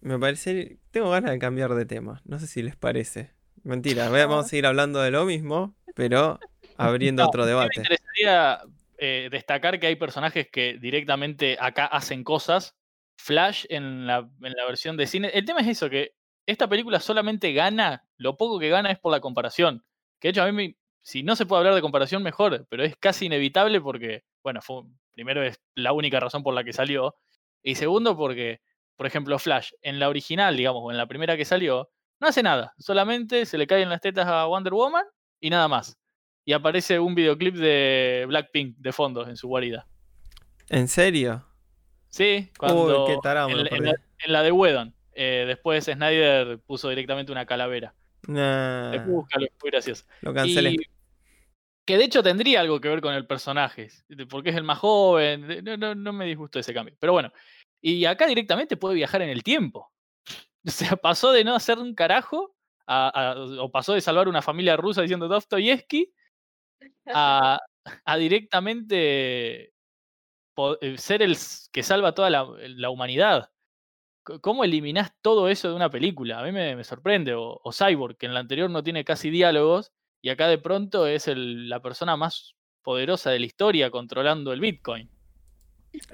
me 0.00 0.18
parece, 0.18 0.78
tengo 0.90 1.10
ganas 1.10 1.32
de 1.32 1.38
cambiar 1.38 1.74
de 1.74 1.86
tema, 1.86 2.22
no 2.24 2.38
sé 2.38 2.46
si 2.46 2.62
les 2.62 2.76
parece. 2.76 3.32
Mentira, 3.64 4.08
vamos 4.08 4.44
a 4.46 4.48
seguir 4.48 4.66
hablando 4.66 5.00
de 5.00 5.10
lo 5.10 5.24
mismo, 5.24 5.74
pero 5.94 6.38
abriendo 6.76 7.22
No, 7.24 7.28
otro 7.28 7.42
sí 7.42 7.46
me 7.46 7.50
debate. 7.50 7.80
interesaría 7.80 8.60
eh, 8.98 9.28
destacar 9.30 9.80
que 9.80 9.88
hay 9.88 9.96
personajes 9.96 10.48
que 10.50 10.78
directamente 10.80 11.56
acá 11.60 11.86
hacen 11.86 12.22
cosas. 12.24 12.76
Flash 13.18 13.64
en 13.70 14.06
la, 14.06 14.18
en 14.18 14.52
la 14.52 14.66
versión 14.66 14.96
de 14.96 15.06
cine. 15.06 15.28
El 15.32 15.44
tema 15.46 15.60
es 15.60 15.68
eso, 15.68 15.88
que 15.90 16.12
esta 16.46 16.68
película 16.68 17.00
solamente 17.00 17.52
gana, 17.52 18.04
lo 18.18 18.36
poco 18.36 18.58
que 18.60 18.68
gana 18.68 18.90
es 18.92 18.98
por 18.98 19.10
la 19.10 19.20
comparación. 19.20 19.84
Que 20.20 20.28
de 20.28 20.30
hecho 20.30 20.42
a 20.42 20.46
mí, 20.46 20.52
me- 20.52 20.76
si 21.02 21.22
no 21.22 21.34
se 21.34 21.46
puede 21.46 21.60
hablar 21.60 21.74
de 21.74 21.80
comparación, 21.80 22.22
mejor, 22.22 22.66
pero 22.68 22.84
es 22.84 22.94
casi 22.96 23.26
inevitable 23.26 23.80
porque, 23.80 24.24
bueno, 24.44 24.60
fue, 24.60 24.82
primero 25.12 25.42
es 25.42 25.58
la 25.74 25.92
única 25.92 26.20
razón 26.20 26.42
por 26.42 26.54
la 26.54 26.62
que 26.62 26.72
salió. 26.72 27.16
Y 27.66 27.74
segundo 27.74 28.16
porque, 28.16 28.60
por 28.96 29.06
ejemplo, 29.06 29.38
Flash, 29.40 29.72
en 29.82 29.98
la 29.98 30.08
original, 30.08 30.56
digamos, 30.56 30.82
o 30.84 30.90
en 30.92 30.96
la 30.96 31.06
primera 31.08 31.36
que 31.36 31.44
salió, 31.44 31.90
no 32.20 32.28
hace 32.28 32.40
nada. 32.42 32.72
Solamente 32.78 33.44
se 33.44 33.58
le 33.58 33.66
caen 33.66 33.88
las 33.88 34.00
tetas 34.00 34.26
a 34.28 34.46
Wonder 34.46 34.72
Woman 34.72 35.04
y 35.40 35.50
nada 35.50 35.66
más 35.66 35.98
y 36.44 36.52
aparece 36.52 37.00
un 37.00 37.16
videoclip 37.16 37.56
de 37.56 38.24
Blackpink 38.28 38.76
de 38.78 38.92
fondo 38.92 39.26
en 39.28 39.36
su 39.36 39.48
guarida. 39.48 39.84
¿En 40.68 40.86
serio? 40.86 41.44
Sí, 42.08 42.52
cuando 42.56 43.02
Uy, 43.04 43.06
qué 43.14 43.18
en, 43.50 43.56
la- 43.56 43.62
en 43.62 43.68
perdí. 43.68 43.84
la, 43.86 43.94
en 44.20 44.32
la 44.32 44.42
de 44.44 44.52
Whedon. 44.52 44.94
Eh, 45.12 45.44
después 45.48 45.84
Snyder 45.86 46.60
puso 46.60 46.88
directamente 46.88 47.32
una 47.32 47.46
calavera. 47.46 47.94
Nah, 48.28 48.90
Después 48.92 49.10
búscalo, 49.10 49.46
gracioso. 49.64 50.04
lo 50.20 50.32
cancelé. 50.32 50.70
Y 50.70 50.78
que 51.86 51.96
de 51.96 52.04
hecho 52.04 52.22
tendría 52.22 52.60
algo 52.60 52.80
que 52.80 52.88
ver 52.88 53.00
con 53.00 53.14
el 53.14 53.26
personaje, 53.26 53.88
porque 54.28 54.50
es 54.50 54.56
el 54.56 54.64
más 54.64 54.78
joven. 54.78 55.64
No, 55.64 55.76
no, 55.76 55.94
no 55.94 56.12
me 56.12 56.26
disgustó 56.26 56.58
ese 56.58 56.74
cambio. 56.74 56.96
Pero 56.98 57.12
bueno, 57.12 57.32
y 57.80 58.04
acá 58.04 58.26
directamente 58.26 58.76
puede 58.76 58.96
viajar 58.96 59.22
en 59.22 59.30
el 59.30 59.42
tiempo. 59.42 59.90
O 60.66 60.70
sea, 60.70 60.96
pasó 60.96 61.30
de 61.30 61.44
no 61.44 61.54
hacer 61.54 61.78
un 61.78 61.94
carajo, 61.94 62.56
o 62.88 63.70
pasó 63.70 63.94
de 63.94 64.00
salvar 64.00 64.26
una 64.26 64.42
familia 64.42 64.76
rusa 64.76 65.00
diciendo 65.00 65.28
Dostoyevsky, 65.28 66.12
a, 67.06 67.60
directamente 68.18 69.72
eh, 70.80 70.98
ser 70.98 71.22
el 71.22 71.36
que 71.70 71.84
salva 71.84 72.14
toda 72.14 72.30
la, 72.30 72.90
humanidad. 72.90 73.52
¿Cómo 74.40 74.64
eliminás 74.64 75.12
todo 75.22 75.48
eso 75.48 75.68
de 75.68 75.76
una 75.76 75.88
película? 75.88 76.40
A 76.40 76.42
mí 76.42 76.50
me, 76.50 76.74
me 76.74 76.82
sorprende. 76.82 77.34
O, 77.34 77.60
o 77.62 77.72
Cyborg, 77.72 78.16
que 78.16 78.26
en 78.26 78.34
la 78.34 78.40
anterior 78.40 78.68
no 78.68 78.82
tiene 78.82 79.04
casi 79.04 79.30
diálogos, 79.30 79.92
y 80.22 80.30
acá 80.30 80.48
de 80.48 80.58
pronto 80.58 81.06
es 81.06 81.28
el- 81.28 81.68
la 81.68 81.80
persona 81.80 82.16
más 82.16 82.54
poderosa 82.82 83.30
de 83.30 83.40
la 83.40 83.46
historia 83.46 83.90
controlando 83.90 84.52
el 84.52 84.60
Bitcoin. 84.60 85.10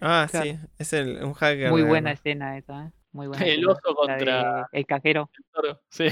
Ah, 0.01 0.27
claro. 0.31 0.47
sí, 0.47 0.59
es 0.79 0.93
el, 0.93 1.25
un 1.25 1.35
hacker. 1.35 1.71
Muy 1.71 1.83
buena 1.83 2.13
escena 2.13 2.57
esa, 2.57 2.87
¿eh? 2.87 2.93
Muy 3.13 3.27
buena. 3.27 3.45
El 3.45 3.51
escena. 3.61 3.73
oso 3.73 3.95
contra 3.95 4.69
de 4.73 4.79
el 4.79 4.87
cajero. 4.87 5.31
el 5.37 5.45
toro. 5.53 5.83
Sí. 5.91 6.07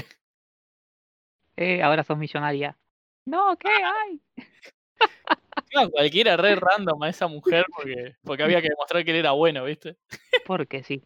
Eh, 1.57 1.81
ahora 1.81 2.03
sos 2.03 2.17
millonaria. 2.17 2.77
No, 3.25 3.55
¿qué 3.57 3.69
hay? 3.69 4.21
Claro, 5.69 5.89
cualquiera 5.89 6.35
re 6.37 6.55
random 6.55 7.01
a 7.03 7.09
esa 7.09 7.27
mujer 7.27 7.65
porque, 7.73 8.15
porque 8.23 8.43
había 8.43 8.61
que 8.61 8.69
demostrar 8.69 9.05
que 9.05 9.11
él 9.11 9.17
era 9.17 9.31
bueno, 9.31 9.63
¿viste? 9.63 9.97
Porque 10.45 10.83
sí. 10.83 11.01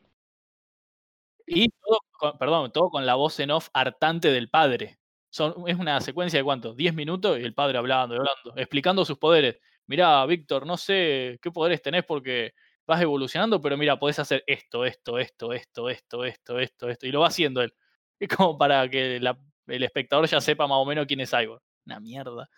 Y 1.46 1.70
todo 1.70 2.00
con, 2.12 2.38
perdón, 2.40 2.72
todo 2.72 2.90
con 2.90 3.06
la 3.06 3.14
voz 3.16 3.40
en 3.40 3.52
off 3.52 3.70
hartante 3.74 4.32
del 4.32 4.50
padre. 4.50 4.98
Son, 5.36 5.54
es 5.68 5.78
una 5.78 6.00
secuencia 6.00 6.40
de 6.40 6.46
cuánto, 6.46 6.74
10 6.74 6.94
minutos 6.94 7.38
y 7.38 7.44
el 7.44 7.54
padre 7.54 7.78
hablando, 7.78 8.16
hablando, 8.16 8.54
explicando 8.56 9.04
sus 9.04 9.18
poderes. 9.18 9.58
Mirá, 9.86 10.26
Víctor, 10.26 10.66
no 10.66 10.78
sé 10.78 11.40
qué 11.42 11.52
poderes 11.52 11.82
tenés 11.82 12.06
porque 12.06 12.54
vas 12.88 13.02
evolucionando, 13.02 13.60
pero 13.60 13.76
mira, 13.76 14.00
podés 14.00 14.18
hacer 14.20 14.46
esto, 14.48 14.86
esto, 14.86 15.20
esto, 15.20 15.52
esto, 15.52 15.90
esto, 15.90 16.24
esto, 16.24 16.60
esto, 16.62 16.90
esto. 16.90 17.06
Y 17.06 17.12
lo 17.12 17.20
va 17.20 17.28
haciendo 17.28 17.62
él. 17.62 17.74
Es 18.20 18.30
como 18.30 18.58
para 18.58 18.90
que 18.90 19.18
el 19.18 19.84
espectador 19.84 20.26
ya 20.26 20.40
sepa 20.40 20.68
más 20.68 20.78
o 20.78 20.86
menos 20.86 21.06
quién 21.06 21.20
es 21.20 21.32
Cyborg. 21.32 21.62
Una 21.86 22.00
mierda. 22.00 22.50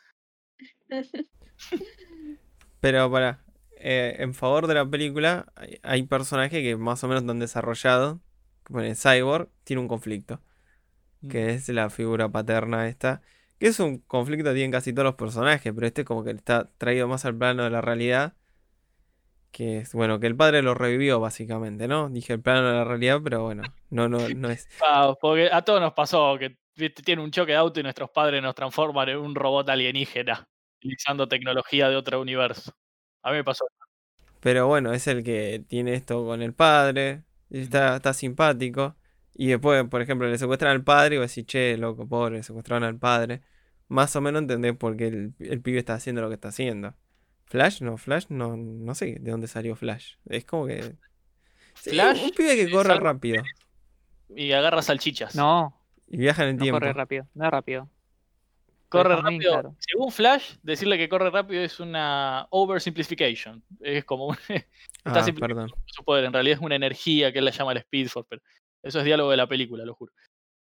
Pero 2.80 3.12
para, 3.12 3.44
en 3.72 4.36
favor 4.36 4.68
de 4.68 4.76
la 4.76 4.88
película, 4.88 5.52
hay, 5.56 5.80
hay 5.82 6.04
personajes 6.04 6.62
que 6.62 6.78
más 6.78 7.04
o 7.04 7.08
menos 7.08 7.24
están 7.24 7.40
desarrollados. 7.40 8.20
Como 8.62 8.82
el 8.82 8.96
Cyborg 8.96 9.50
tiene 9.64 9.82
un 9.82 9.88
conflicto, 9.88 10.44
que 11.30 11.52
es 11.52 11.70
la 11.70 11.90
figura 11.90 12.30
paterna 12.30 12.88
esta. 12.88 13.22
Que 13.60 13.68
es 13.68 13.80
un 13.80 14.00
conflicto 14.00 14.50
que 14.50 14.56
tienen 14.56 14.72
casi 14.72 14.94
todos 14.94 15.06
los 15.06 15.16
personajes, 15.16 15.74
pero 15.74 15.88
este 15.88 16.06
como 16.06 16.24
que 16.24 16.32
está 16.32 16.70
traído 16.78 17.08
más 17.08 17.26
al 17.26 17.36
plano 17.36 17.64
de 17.64 17.70
la 17.70 17.82
realidad. 17.82 18.34
Que 19.52 19.80
es, 19.80 19.94
bueno, 19.94 20.20
que 20.20 20.28
el 20.28 20.36
padre 20.36 20.62
lo 20.62 20.74
revivió 20.76 21.20
básicamente, 21.20 21.88
¿no? 21.88 22.10
Dije 22.10 22.34
el 22.34 22.42
plano 22.42 22.68
de 22.68 22.76
la 22.76 22.84
realidad, 22.84 23.22
pero 23.24 23.44
bueno, 23.44 23.64
no, 23.90 24.08
no, 24.10 24.30
no 24.30 24.50
es. 24.50 24.68
Ah, 24.86 25.16
porque 25.20 25.50
a 25.52 25.62
todos 25.64 25.82
nos 25.82 25.94
pasó 25.94 26.38
que 26.38 26.58
tiene 27.04 27.24
un 27.24 27.32
choque 27.32 27.54
de 27.54 27.58
auto 27.58 27.80
y 27.80 27.84
nuestros 27.84 28.10
padres 28.12 28.42
nos 28.42 28.54
transforman 28.54 29.10
en 29.10 29.18
un 29.18 29.34
robot 29.34 29.70
alienígena, 29.70 30.48
utilizando 30.78 31.28
tecnología 31.28 31.90
de 31.90 31.96
otro 31.96 32.22
universo. 32.22 32.72
A 33.24 33.32
mí 33.32 33.38
me 33.38 33.44
pasó. 33.44 33.66
Pero 34.40 34.68
bueno, 34.68 34.94
es 34.94 35.08
el 35.08 35.24
que 35.24 35.64
tiene 35.68 35.94
esto 35.96 36.24
con 36.26 36.42
el 36.42 36.54
padre. 36.54 37.24
Está, 37.50 37.96
está 37.98 38.14
simpático. 38.14 38.96
Y 39.40 39.48
después, 39.50 39.86
por 39.88 40.02
ejemplo, 40.02 40.28
le 40.28 40.38
secuestran 40.38 40.72
al 40.72 40.84
padre 40.84 41.16
y 41.16 41.20
vos 41.20 41.28
decís, 41.30 41.46
che, 41.46 41.78
loco, 41.78 42.08
pobre, 42.08 42.38
le 42.38 42.44
secuestraron 42.44 42.84
al 42.84 42.98
padre. 42.98 43.42
Más 43.88 44.16
o 44.16 44.22
menos 44.22 44.42
entendés 44.42 44.76
por 44.76 44.98
qué 44.98 45.08
el, 45.08 45.34
el 45.40 45.62
pibe 45.62 45.78
está 45.80 45.94
haciendo 45.94 46.22
lo 46.22 46.28
que 46.30 46.34
está 46.36 46.48
haciendo. 46.50 46.96
Flash, 47.46 47.82
no, 47.82 47.98
Flash, 47.98 48.26
no, 48.30 48.58
no 48.58 48.96
sé 48.96 49.18
de 49.20 49.32
dónde 49.32 49.48
salió 49.48 49.76
Flash. 49.76 50.16
Es 50.28 50.44
como 50.44 50.66
que. 50.66 50.96
Sí, 51.76 51.92
Flash 51.92 52.24
un 52.24 52.32
pibe 52.32 52.56
que 52.56 52.70
corre 52.72 52.96
rápido. 53.00 53.44
Y 54.36 54.52
agarra 54.54 54.82
salchichas. 54.82 55.36
No, 55.36 55.80
Y 56.08 56.18
viaja 56.18 56.44
en 56.44 56.50
el 56.50 56.56
no 56.58 56.64
tiempo. 56.64 56.80
corre 56.80 56.94
rápido. 56.94 57.28
No 57.36 57.46
es 57.46 57.52
rápido. 57.52 57.90
corre 58.90 59.16
rápido. 59.16 59.52
claro. 59.54 59.76
Según 59.80 60.12
Flash, 60.12 60.56
decirle 60.64 60.98
que 60.98 61.08
corre 61.08 61.30
rápido 61.30 61.62
es 61.62 61.80
una 61.80 62.48
oversimplification. 62.50 63.64
Es 63.82 64.04
como 64.04 64.28
un, 64.28 64.36
está 64.50 64.66
Ah, 65.06 65.24
simplificando 65.24 65.68
perdón. 65.68 65.84
su 65.86 66.04
poder. 66.04 66.26
En 66.26 66.34
realidad 66.34 66.58
es 66.58 66.66
una 66.66 66.76
energía 66.76 67.32
que 67.32 67.40
él 67.40 67.46
la 67.46 67.52
llama 67.52 67.72
el 67.74 67.78
Speed 67.78 68.08
Force. 68.10 68.28
Pero 68.30 68.42
eso 68.84 69.00
es 69.00 69.06
diálogo 69.06 69.32
de 69.32 69.38
la 69.38 69.48
película, 69.48 69.86
lo 69.86 69.96
juro. 69.96 70.14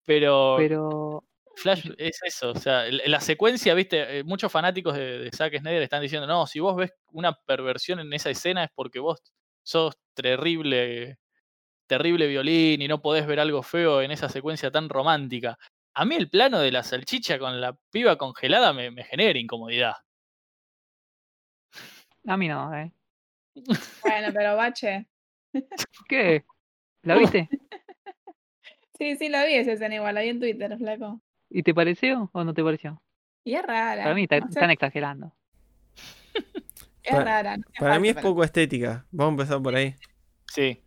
Pero, 0.06 0.56
Pero 0.58 1.24
Flash 1.56 1.90
es 1.98 2.20
eso, 2.24 2.52
o 2.52 2.56
sea, 2.56 2.86
la 2.90 3.20
secuencia, 3.20 3.74
viste, 3.74 4.20
eh, 4.20 4.24
muchos 4.24 4.52
fanáticos 4.52 4.96
de, 4.96 5.20
de 5.20 5.32
Zack 5.32 5.58
Snyder 5.60 5.82
están 5.82 6.02
diciendo, 6.02 6.28
no, 6.28 6.46
si 6.48 6.60
vos 6.60 6.76
ves 6.76 6.92
una 7.12 7.34
perversión 7.34 8.00
en 8.00 8.14
esa 8.14 8.30
escena 8.30 8.64
es 8.64 8.70
porque 8.76 9.00
vos 9.00 9.22
sos 9.64 9.96
terrible, 10.14 11.18
terrible 11.88 12.28
violín 12.28 12.82
y 12.82 12.88
no 12.88 13.02
podés 13.02 13.26
ver 13.28 13.40
algo 13.40 13.64
feo 13.64 14.02
en 14.02 14.12
esa 14.12 14.30
secuencia 14.30 14.72
tan 14.72 14.90
romántica. 14.90 15.58
A 15.94 16.06
mí 16.06 16.16
el 16.16 16.30
plano 16.30 16.60
de 16.60 16.72
la 16.72 16.84
salchicha 16.84 17.40
con 17.40 17.62
la 17.62 17.78
piba 17.90 18.18
congelada 18.18 18.74
me, 18.74 18.92
me 18.92 19.04
genera 19.04 19.40
incomodidad. 19.40 19.94
a 22.28 22.38
mí 22.38 22.48
no, 22.48 22.76
¿eh? 22.76 22.92
Bueno, 24.04 24.28
pero 24.34 24.56
bache. 24.58 25.08
¿Qué? 26.10 26.44
¿La 27.04 27.16
viste? 27.16 27.50
Sí, 28.98 29.16
sí, 29.18 29.30
la 29.30 29.46
vi 29.46 29.56
esa 29.56 29.74
escena 29.74 29.96
igual, 29.96 30.16
la 30.16 30.22
vi 30.22 30.30
en 30.30 30.40
Twitter, 30.40 30.78
flaco. 30.78 31.22
¿Y 31.50 31.64
te 31.64 31.74
pareció 31.74 32.30
o 32.34 32.44
no 32.44 32.54
te 32.54 32.64
pareció? 32.64 33.02
Y 33.44 33.54
es 33.56 33.64
rara. 33.64 34.04
Para 34.04 34.16
mí 34.16 34.24
no 34.30 34.38
sé, 34.38 34.44
están 34.50 34.72
exagerando. 34.72 35.34
es 37.04 37.12
para- 37.12 37.24
rara. 37.24 37.58
no 37.58 37.64
Para 37.80 38.00
mí 38.00 38.10
es 38.10 38.16
poco 38.16 38.44
estética. 38.44 39.06
Vamos 39.12 39.32
a 39.32 39.36
empezar 39.44 39.62
por 39.62 39.76
ahí. 39.76 39.96
Sí. 40.48 40.82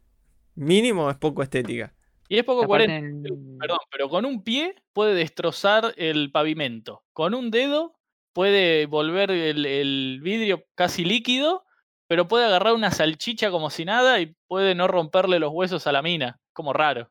Mínimo 0.55 1.09
es 1.11 1.17
poco 1.17 1.43
estética. 1.43 1.95
Y 2.29 2.39
es 2.39 2.45
poco 2.45 2.67
coherente. 2.67 3.29
en- 3.29 3.59
Perdón, 3.59 3.79
pero 3.91 4.09
con 4.09 4.25
un 4.25 4.43
pie 4.43 4.75
puede 4.93 5.15
destrozar 5.15 5.95
el 5.97 6.31
pavimento. 6.33 7.05
Con 7.13 7.35
un 7.35 7.51
dedo 7.51 7.95
puede 8.33 8.87
volver 8.87 9.31
el, 9.31 9.65
el 9.65 10.21
vidrio 10.23 10.65
casi 10.75 11.05
líquido, 11.05 11.65
pero 12.07 12.29
puede 12.29 12.45
agarrar 12.47 12.75
una 12.75 12.91
salchicha 12.91 13.51
como 13.51 13.71
si 13.71 13.85
nada 13.85 14.21
y 14.21 14.35
puede 14.47 14.75
no 14.75 14.89
romperle 14.89 15.39
los 15.39 15.53
huesos 15.53 15.87
a 15.87 15.93
la 15.93 16.03
mina. 16.03 16.39
Como 16.53 16.73
raro. 16.73 17.11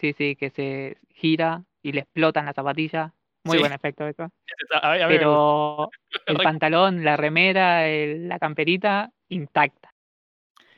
Sí, 0.00 0.14
sí, 0.14 0.34
que 0.36 0.50
se 0.50 0.96
gira 1.10 1.62
y 1.82 1.92
le 1.92 2.00
explotan 2.00 2.46
la 2.46 2.54
zapatilla. 2.54 3.12
Muy 3.44 3.56
Sí. 3.56 3.60
buen 3.60 3.72
efecto 3.72 4.06
eso. 4.06 4.30
A- 4.72 4.92
a. 4.94 5.08
Pero 5.08 5.90
el 6.26 6.36
pantalón, 6.38 7.04
la 7.04 7.16
remera, 7.16 7.86
el- 7.88 8.28
la 8.28 8.38
camperita 8.38 9.12
intacta. 9.28 9.92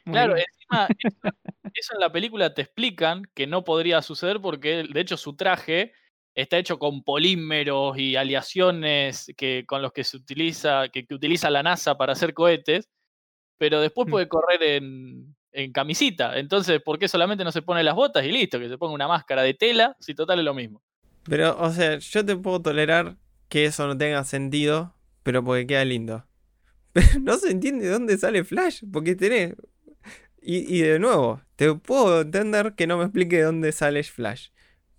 Muy 0.04 0.14
Claro, 0.14 0.34
bien. 0.34 0.46
encima 0.52 0.88
eso, 1.74 1.94
en 1.94 2.00
la 2.00 2.10
película 2.12 2.52
te 2.54 2.62
explican 2.62 3.22
que 3.34 3.46
no 3.46 3.62
podría 3.64 4.02
suceder 4.02 4.40
porque 4.40 4.84
de 4.84 5.00
hecho 5.00 5.16
su 5.16 5.36
traje 5.36 5.92
está 6.34 6.58
hecho 6.58 6.78
con 6.78 7.02
polímeros 7.04 7.96
y 7.98 8.16
aleaciones 8.16 9.32
que, 9.36 9.64
con 9.66 9.82
los 9.82 9.92
que 9.92 10.02
se 10.02 10.16
utiliza, 10.16 10.88
que, 10.88 11.06
que 11.06 11.14
utiliza 11.14 11.50
la 11.50 11.62
NASA 11.62 11.96
para 11.96 12.12
hacer 12.14 12.34
cohetes, 12.34 12.90
pero 13.58 13.80
después 13.80 14.08
Mm. 14.08 14.10
puede 14.10 14.28
correr 14.28 14.62
en, 14.62 15.36
en 15.52 15.72
camisita. 15.72 16.38
Entonces, 16.38 16.80
¿por 16.82 16.98
qué 16.98 17.08
solamente 17.08 17.44
no 17.44 17.52
se 17.52 17.62
pone 17.62 17.82
las 17.82 17.94
botas 17.94 18.24
y 18.24 18.32
listo? 18.32 18.58
Que 18.58 18.68
se 18.68 18.78
ponga 18.78 18.94
una 18.94 19.08
máscara 19.08 19.42
de 19.42 19.54
tela, 19.54 19.96
si 20.00 20.14
total 20.14 20.38
es 20.38 20.44
lo 20.44 20.54
mismo. 20.54 20.82
Pero, 21.24 21.56
o 21.58 21.70
sea, 21.70 21.98
yo 21.98 22.24
te 22.24 22.36
puedo 22.36 22.60
tolerar 22.60 23.16
que 23.48 23.64
eso 23.64 23.86
no 23.86 23.96
tenga 23.96 24.24
sentido, 24.24 24.94
pero 25.22 25.44
porque 25.44 25.66
queda 25.66 25.84
lindo. 25.84 26.26
Pero 26.92 27.20
no 27.20 27.38
se 27.38 27.50
entiende 27.50 27.86
de 27.86 27.92
dónde 27.92 28.18
sale 28.18 28.44
Flash, 28.44 28.82
porque 28.92 29.14
tenés... 29.14 29.54
Y, 30.42 30.76
y 30.76 30.82
de 30.82 30.98
nuevo, 30.98 31.40
te 31.56 31.72
puedo 31.74 32.20
entender 32.20 32.74
que 32.74 32.86
no 32.86 32.98
me 32.98 33.04
explique 33.04 33.36
de 33.36 33.44
dónde 33.44 33.72
sale 33.72 34.02
Flash. 34.02 34.48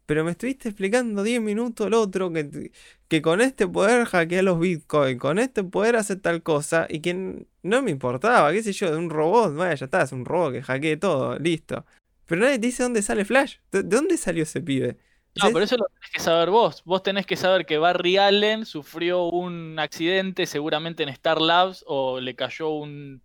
Pero 0.05 0.23
me 0.23 0.31
estuviste 0.31 0.69
explicando 0.69 1.23
10 1.23 1.41
minutos 1.41 1.87
el 1.87 1.93
otro 1.93 2.31
que, 2.31 2.71
que 3.07 3.21
con 3.21 3.41
este 3.41 3.67
poder 3.67 4.05
hackea 4.05 4.41
los 4.41 4.59
bitcoins, 4.59 5.19
con 5.19 5.39
este 5.39 5.63
poder 5.63 5.95
hace 5.95 6.15
tal 6.17 6.43
cosa, 6.43 6.87
y 6.89 6.99
que 6.99 7.45
no 7.63 7.81
me 7.81 7.91
importaba, 7.91 8.51
qué 8.51 8.61
sé 8.63 8.73
yo, 8.73 8.91
de 8.91 8.97
un 8.97 9.09
robot, 9.09 9.55
vaya, 9.55 9.75
ya 9.75 9.85
está, 9.85 10.01
es 10.01 10.11
un 10.11 10.25
robot 10.25 10.53
que 10.53 10.61
hackee 10.61 10.97
todo, 10.97 11.39
listo. 11.39 11.85
Pero 12.25 12.41
nadie 12.41 12.59
te 12.59 12.67
dice 12.67 12.83
dónde 12.83 13.01
sale 13.01 13.25
Flash. 13.25 13.57
¿De, 13.71 13.83
de 13.83 13.95
dónde 13.95 14.17
salió 14.17 14.43
ese 14.43 14.61
pibe? 14.61 14.97
No, 15.35 15.51
pero 15.51 15.65
eso 15.65 15.77
lo 15.77 15.85
tenés 15.85 16.11
que 16.11 16.19
saber 16.19 16.49
vos. 16.51 16.83
Vos 16.85 17.01
tenés 17.01 17.25
que 17.25 17.35
saber 17.35 17.65
que 17.65 17.77
Barry 17.77 18.17
Allen 18.17 18.65
sufrió 18.65 19.23
un 19.25 19.79
accidente 19.79 20.45
seguramente 20.45 21.03
en 21.03 21.09
Star 21.09 21.41
Labs 21.41 21.83
o 21.87 22.19
le 22.19 22.35
cayó 22.35 22.69
un, 22.69 23.21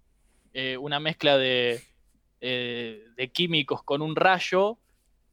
eh, 0.55 0.79
una 0.79 1.01
mezcla 1.01 1.37
de, 1.37 1.83
eh, 2.41 3.05
de 3.15 3.29
químicos 3.29 3.83
con 3.83 4.01
un 4.01 4.17
rayo 4.17 4.79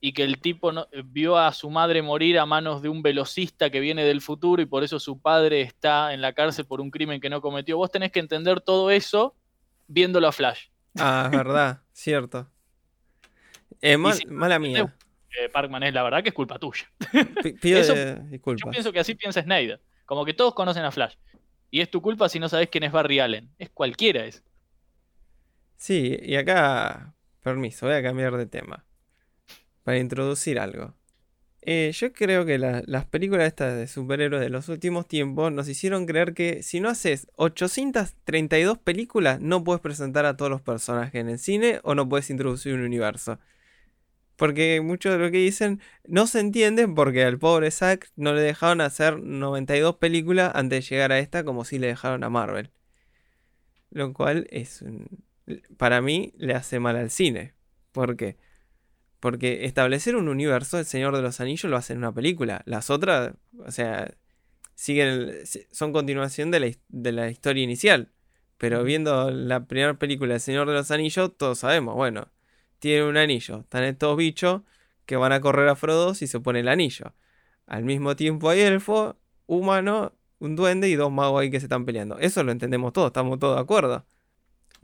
y 0.07 0.13
que 0.13 0.21
el 0.21 0.39
tipo 0.39 0.71
no- 0.71 0.87
eh, 0.91 1.01
vio 1.03 1.35
a 1.35 1.51
su 1.51 1.67
madre 1.71 2.03
morir 2.03 2.37
a 2.37 2.45
manos 2.45 2.83
de 2.83 2.89
un 2.89 3.01
velocista 3.01 3.71
que 3.71 3.79
viene 3.79 4.03
del 4.03 4.21
futuro 4.21 4.61
y 4.61 4.67
por 4.67 4.83
eso 4.83 4.99
su 4.99 5.19
padre 5.19 5.61
está 5.61 6.13
en 6.13 6.21
la 6.21 6.33
cárcel 6.33 6.65
por 6.65 6.79
un 6.79 6.91
crimen 6.91 7.19
que 7.19 7.27
no 7.27 7.41
cometió. 7.41 7.77
Vos 7.77 7.89
tenés 7.89 8.11
que 8.11 8.19
entender 8.19 8.61
todo 8.61 8.91
eso 8.91 9.35
viéndolo 9.87 10.27
a 10.27 10.31
Flash. 10.31 10.67
Ah, 10.99 11.29
es 11.31 11.35
verdad, 11.35 11.81
cierto. 11.91 12.47
Eh, 13.81 13.97
mal- 13.97 14.13
si 14.13 14.25
no 14.25 14.33
mala 14.33 14.59
mía. 14.59 14.93
Eh, 15.41 15.49
Parkman 15.49 15.81
es 15.81 15.93
la 15.95 16.03
verdad 16.03 16.21
que 16.21 16.29
es 16.29 16.35
culpa 16.35 16.59
tuya. 16.59 16.85
Pi- 17.43 17.53
Pido 17.53 17.79
eso- 17.79 17.93
eh, 17.95 18.39
Yo 18.57 18.69
pienso 18.69 18.91
que 18.93 18.99
así 18.99 19.15
piensa 19.15 19.41
Snyder. 19.41 19.81
Como 20.05 20.23
que 20.23 20.35
todos 20.35 20.53
conocen 20.53 20.83
a 20.83 20.91
Flash. 20.91 21.15
Y 21.71 21.81
es 21.81 21.89
tu 21.89 21.99
culpa 21.99 22.29
si 22.29 22.37
no 22.39 22.47
sabes 22.47 22.69
quién 22.69 22.83
es 22.83 22.91
Barry 22.91 23.19
Allen. 23.19 23.49
Es 23.57 23.71
cualquiera 23.71 24.23
es. 24.23 24.43
Sí, 25.77 26.15
y 26.21 26.35
acá, 26.35 27.15
permiso, 27.41 27.87
voy 27.87 27.95
a 27.95 28.03
cambiar 28.03 28.37
de 28.37 28.45
tema. 28.45 28.84
Para 29.85 29.99
introducir 29.99 30.59
algo. 30.59 30.95
Eh, 31.61 31.91
yo 31.95 32.11
creo 32.11 32.45
que 32.45 32.57
la- 32.57 32.83
las 32.87 33.05
películas 33.05 33.47
estas 33.47 33.77
de 33.77 33.87
superhéroes 33.87 34.41
de 34.41 34.49
los 34.49 34.67
últimos 34.67 35.07
tiempos 35.07 35.51
nos 35.51 35.67
hicieron 35.69 36.07
creer 36.07 36.33
que 36.33 36.63
si 36.63 36.79
no 36.79 36.89
haces 36.89 37.27
832 37.37 38.79
películas, 38.79 39.39
no 39.41 39.63
puedes 39.63 39.81
presentar 39.81 40.25
a 40.25 40.35
todos 40.37 40.51
los 40.51 40.61
personajes 40.61 41.15
en 41.21 41.29
el 41.29 41.39
cine 41.39 41.79
o 41.83 41.95
no 41.95 42.09
puedes 42.09 42.29
introducir 42.31 42.73
un 42.73 42.81
universo. 42.81 43.39
Porque 44.35 44.81
mucho 44.81 45.11
de 45.11 45.19
lo 45.19 45.31
que 45.31 45.37
dicen 45.37 45.81
no 46.07 46.27
se 46.27 46.39
entiende 46.39 46.87
porque 46.87 47.23
al 47.23 47.39
pobre 47.39 47.71
Zack 47.71 48.11
no 48.15 48.33
le 48.33 48.41
dejaron 48.41 48.81
hacer 48.81 49.19
92 49.19 49.97
películas 49.97 50.51
antes 50.55 50.83
de 50.89 50.95
llegar 50.95 51.11
a 51.11 51.19
esta 51.19 51.43
como 51.43 51.63
si 51.63 51.79
le 51.79 51.87
dejaron 51.87 52.23
a 52.23 52.29
Marvel. 52.29 52.71
Lo 53.91 54.13
cual 54.13 54.47
es 54.49 54.81
un- 54.81 55.07
para 55.77 56.01
mí 56.01 56.33
le 56.37 56.53
hace 56.55 56.79
mal 56.79 56.95
al 56.97 57.11
cine. 57.11 57.53
¿Por 57.91 58.17
qué? 58.17 58.35
Porque 59.25 59.65
establecer 59.65 60.15
un 60.15 60.27
universo, 60.27 60.77
El 60.77 60.85
Señor 60.85 61.15
de 61.15 61.23
los 61.23 61.41
Anillos, 61.41 61.63
lo 61.63 61.77
hace 61.77 61.93
en 61.93 61.97
una 61.97 62.13
película. 62.13 62.61
Las 62.67 62.91
otras, 62.91 63.33
o 63.57 63.71
sea, 63.71 64.13
siguen 64.75 65.07
el- 65.07 65.47
son 65.71 65.91
continuación 65.93 66.51
de 66.51 66.59
la, 66.59 66.71
de 66.89 67.11
la 67.11 67.31
historia 67.31 67.63
inicial. 67.63 68.11
Pero 68.59 68.83
viendo 68.83 69.31
la 69.31 69.65
primera 69.65 69.95
película 69.95 70.35
El 70.35 70.39
Señor 70.41 70.67
de 70.67 70.75
los 70.75 70.91
Anillos, 70.91 71.35
todos 71.37 71.57
sabemos, 71.57 71.95
bueno, 71.95 72.27
tiene 72.77 73.03
un 73.03 73.17
anillo, 73.17 73.61
están 73.61 73.83
estos 73.85 74.15
bichos 74.15 74.61
que 75.07 75.15
van 75.15 75.31
a 75.31 75.41
correr 75.41 75.69
a 75.69 75.75
Frodo 75.75 76.13
si 76.13 76.27
se 76.27 76.39
pone 76.39 76.59
el 76.59 76.67
anillo. 76.67 77.15
Al 77.65 77.83
mismo 77.83 78.15
tiempo 78.15 78.49
hay 78.51 78.59
elfo, 78.61 79.17
humano, 79.47 80.13
un 80.37 80.55
duende 80.55 80.87
y 80.87 80.93
dos 80.93 81.11
magos 81.11 81.41
ahí 81.41 81.49
que 81.49 81.59
se 81.59 81.65
están 81.65 81.83
peleando. 81.85 82.19
Eso 82.19 82.43
lo 82.43 82.51
entendemos 82.51 82.93
todos, 82.93 83.07
estamos 83.07 83.39
todos 83.39 83.55
de 83.55 83.61
acuerdo. 83.63 84.05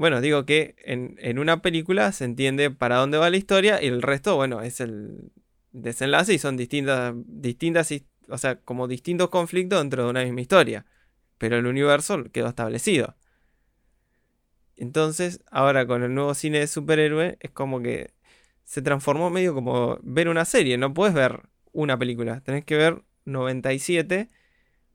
Bueno, 0.01 0.19
digo 0.19 0.47
que 0.47 0.73
en, 0.79 1.15
en 1.19 1.37
una 1.37 1.61
película 1.61 2.11
se 2.11 2.25
entiende 2.25 2.71
para 2.71 2.95
dónde 2.95 3.19
va 3.19 3.29
la 3.29 3.37
historia 3.37 3.83
y 3.83 3.85
el 3.85 4.01
resto, 4.01 4.35
bueno, 4.35 4.61
es 4.63 4.79
el 4.79 5.31
desenlace 5.73 6.33
y 6.33 6.39
son 6.39 6.57
distintas, 6.57 7.13
distintas, 7.27 7.93
o 8.27 8.37
sea, 8.39 8.55
como 8.61 8.87
distintos 8.87 9.29
conflictos 9.29 9.79
dentro 9.79 10.03
de 10.03 10.09
una 10.09 10.23
misma 10.23 10.41
historia. 10.41 10.87
Pero 11.37 11.55
el 11.55 11.67
universo 11.67 12.23
quedó 12.31 12.47
establecido. 12.47 13.15
Entonces, 14.75 15.43
ahora 15.51 15.85
con 15.85 16.01
el 16.01 16.15
nuevo 16.15 16.33
cine 16.33 16.57
de 16.57 16.65
superhéroe, 16.65 17.37
es 17.39 17.51
como 17.51 17.79
que 17.83 18.15
se 18.63 18.81
transformó 18.81 19.29
medio 19.29 19.53
como 19.53 19.99
ver 20.01 20.29
una 20.29 20.45
serie. 20.45 20.79
No 20.79 20.95
puedes 20.95 21.13
ver 21.13 21.43
una 21.73 21.95
película, 21.99 22.41
tenés 22.41 22.65
que 22.65 22.75
ver 22.75 23.03
97 23.25 24.29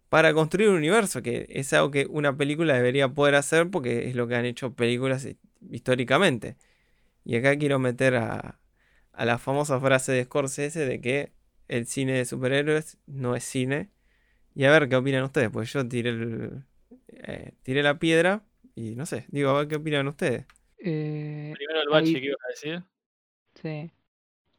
para 0.09 0.33
construir 0.35 0.69
un 0.71 0.77
universo, 0.77 1.23
que 1.23 1.47
es 1.51 1.73
algo 1.73 1.91
que 1.91 2.07
una 2.09 2.37
película 2.37 2.75
debería 2.75 3.09
poder 3.09 3.35
hacer 3.35 3.71
porque 3.71 4.09
es 4.09 4.15
lo 4.17 4.29
que 4.29 4.37
han 4.37 4.45
hecho 4.45 4.75
películas 4.75 5.25
hi- 5.27 5.39
históricamente. 5.71 6.57
Y 7.25 7.37
acá 7.37 7.57
quiero 7.59 7.79
meter 7.79 8.17
a, 8.17 8.61
a 9.13 9.25
la 9.25 9.39
famosa 9.39 9.81
frase 9.81 10.13
de 10.13 10.25
Scorsese 10.25 10.87
de 10.87 11.01
que 11.01 11.33
el 11.69 11.87
cine 11.87 12.13
de 12.13 12.25
superhéroes 12.25 12.99
no 13.07 13.35
es 13.37 13.45
cine. 13.45 13.91
Y 14.55 14.65
a 14.65 14.71
ver 14.71 14.89
qué 14.89 14.97
opinan 14.97 15.25
ustedes, 15.25 15.51
pues 15.51 15.73
yo 15.73 15.87
tiré, 15.89 16.11
el- 16.11 16.63
eh, 17.09 17.53
tiré 17.63 17.83
la 17.83 17.99
piedra 17.99 18.43
y 18.75 18.95
no 18.95 19.07
sé, 19.07 19.27
digo, 19.29 19.51
a 19.51 19.59
ver 19.59 19.69
qué 19.69 19.77
opinan 19.77 20.07
ustedes. 20.09 20.47
Eh, 20.79 21.53
Primero 21.57 21.83
el 21.83 21.89
bache 21.89 22.07
ahí- 22.09 22.15
que 22.15 22.27
ibas 22.27 22.39
a 22.45 22.49
decir. 22.49 22.83
sí. 23.61 23.91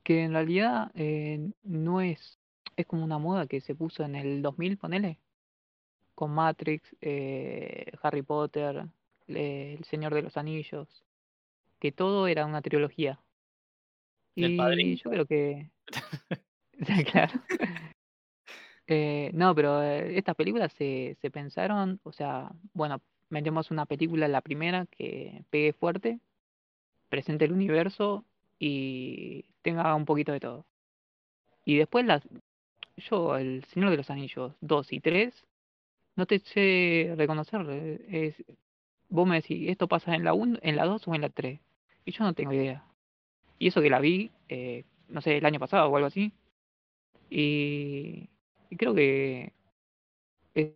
Que 0.04 0.24
en 0.24 0.32
realidad 0.34 0.92
eh, 0.96 1.50
no 1.64 2.02
es. 2.02 2.40
Es 2.78 2.86
como 2.86 3.04
una 3.04 3.18
moda 3.18 3.48
que 3.48 3.60
se 3.62 3.76
puso 3.76 4.04
en 4.04 4.16
el 4.16 4.42
2000, 4.42 4.78
ponele. 4.78 5.20
Con 6.18 6.32
Matrix, 6.32 6.84
eh, 7.00 7.92
Harry 8.02 8.24
Potter, 8.24 8.88
eh, 9.28 9.76
El 9.78 9.84
Señor 9.86 10.16
de 10.16 10.24
los 10.24 10.36
Anillos. 10.36 11.04
Que 11.80 11.92
todo 11.92 12.26
era 12.26 12.48
una 12.48 12.64
trilogía. 12.64 13.20
El 14.36 14.54
Y 14.54 14.58
Padrino. 14.58 14.98
yo 14.98 15.12
creo 15.12 15.26
que. 15.28 15.70
Claro. 17.12 17.40
Eh, 18.88 19.30
no, 19.36 19.54
pero 19.54 19.84
estas 19.84 20.36
películas 20.36 20.74
se, 20.74 21.18
se 21.22 21.30
pensaron, 21.30 22.00
o 22.02 22.12
sea, 22.12 22.50
bueno, 22.74 23.00
metemos 23.30 23.70
una 23.70 23.86
película, 23.86 24.28
la 24.28 24.42
primera, 24.42 24.88
que 24.88 25.44
pegue 25.52 25.74
fuerte, 25.74 26.20
presente 27.10 27.46
el 27.46 27.52
universo 27.52 28.26
y 28.58 29.46
tenga 29.62 29.94
un 29.94 30.06
poquito 30.06 30.32
de 30.32 30.40
todo. 30.40 30.66
Y 31.64 31.78
después 31.78 32.06
las. 32.08 32.28
Yo, 32.98 33.38
El 33.38 33.64
Señor 33.66 33.92
de 33.92 33.98
los 33.98 34.10
Anillos 34.10 34.56
2 34.62 34.94
y 34.94 35.00
3, 35.00 35.46
no 36.18 36.28
te 36.28 36.40
sé 36.40 37.14
reconocer. 37.18 37.66
eh, 37.70 38.36
Es, 38.40 38.46
vos 39.10 39.28
me 39.28 39.38
decís, 39.38 39.70
¿esto 39.70 39.88
pasa 39.90 40.16
en 40.16 40.24
la 40.26 40.34
1, 40.34 40.60
en 40.64 40.76
la 40.78 40.86
2 40.86 41.08
o 41.08 41.16
en 41.16 41.22
la 41.22 41.30
3? 41.30 41.62
Y 42.06 42.12
yo 42.14 42.24
no 42.26 42.34
tengo 42.36 42.54
idea. 42.54 42.86
Y 43.60 43.68
eso 43.70 43.82
que 43.82 43.90
la 43.92 44.00
vi, 44.02 44.32
eh, 44.50 44.86
no 45.10 45.22
sé, 45.22 45.38
el 45.38 45.46
año 45.48 45.60
pasado 45.60 45.90
o 45.90 45.96
algo 45.98 46.08
así. 46.08 46.34
Y, 47.30 48.30
y 48.70 48.78
creo 48.78 48.94
que 48.96 49.54
es, 50.54 50.74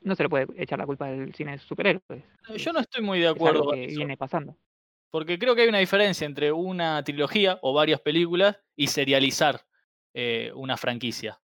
no 0.00 0.14
se 0.14 0.22
le 0.24 0.28
puede 0.28 0.46
echar 0.62 0.78
la 0.78 0.86
culpa 0.86 1.08
del 1.08 1.34
cine 1.34 1.52
de 1.52 1.58
superhéroes. 1.58 2.24
Yo 2.56 2.72
no 2.72 2.80
estoy 2.80 3.02
muy 3.02 3.20
de 3.20 3.26
Es 3.26 3.32
acuerdo 3.32 3.60
algo 3.60 3.70
con 3.70 3.74
que 3.76 3.84
eso, 3.86 3.96
viene 3.96 4.16
pasando. 4.16 4.56
porque 5.10 5.38
creo 5.38 5.54
que 5.54 5.62
hay 5.62 5.68
una 5.68 5.78
diferencia 5.78 6.26
entre 6.26 6.52
una 6.52 7.02
trilogía 7.04 7.58
o 7.62 7.72
varias 7.72 8.00
películas 8.00 8.58
y 8.76 8.88
serializar 8.88 9.66
eh, 10.14 10.52
una 10.54 10.76
franquicia. 10.76 11.40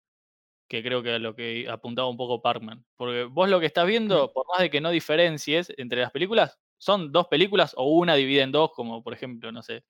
Que 0.69 0.83
creo 0.83 1.03
que 1.03 1.17
es 1.17 1.21
lo 1.21 1.35
que 1.35 1.69
apuntaba 1.69 2.09
un 2.09 2.17
poco 2.17 2.43
Parkman. 2.43 2.85
Porque 2.97 3.25
vos 3.25 3.49
lo 3.49 3.61
que 3.61 3.67
estás 3.67 3.87
viendo, 3.87 4.33
por 4.33 4.47
más 4.49 4.61
de 4.61 4.71
que 4.71 4.81
no 4.81 4.91
diferencies 4.91 5.73
entre 5.77 6.01
las 6.01 6.11
películas, 6.11 6.59
son 6.79 7.13
dos 7.13 7.29
películas 7.29 7.75
o 7.77 7.91
una 7.91 8.15
dividida 8.15 8.43
en 8.43 8.53
dos, 8.53 8.73
como 8.73 9.03
por 9.03 9.13
ejemplo, 9.15 9.53
no 9.53 9.63
sé, 9.63 9.85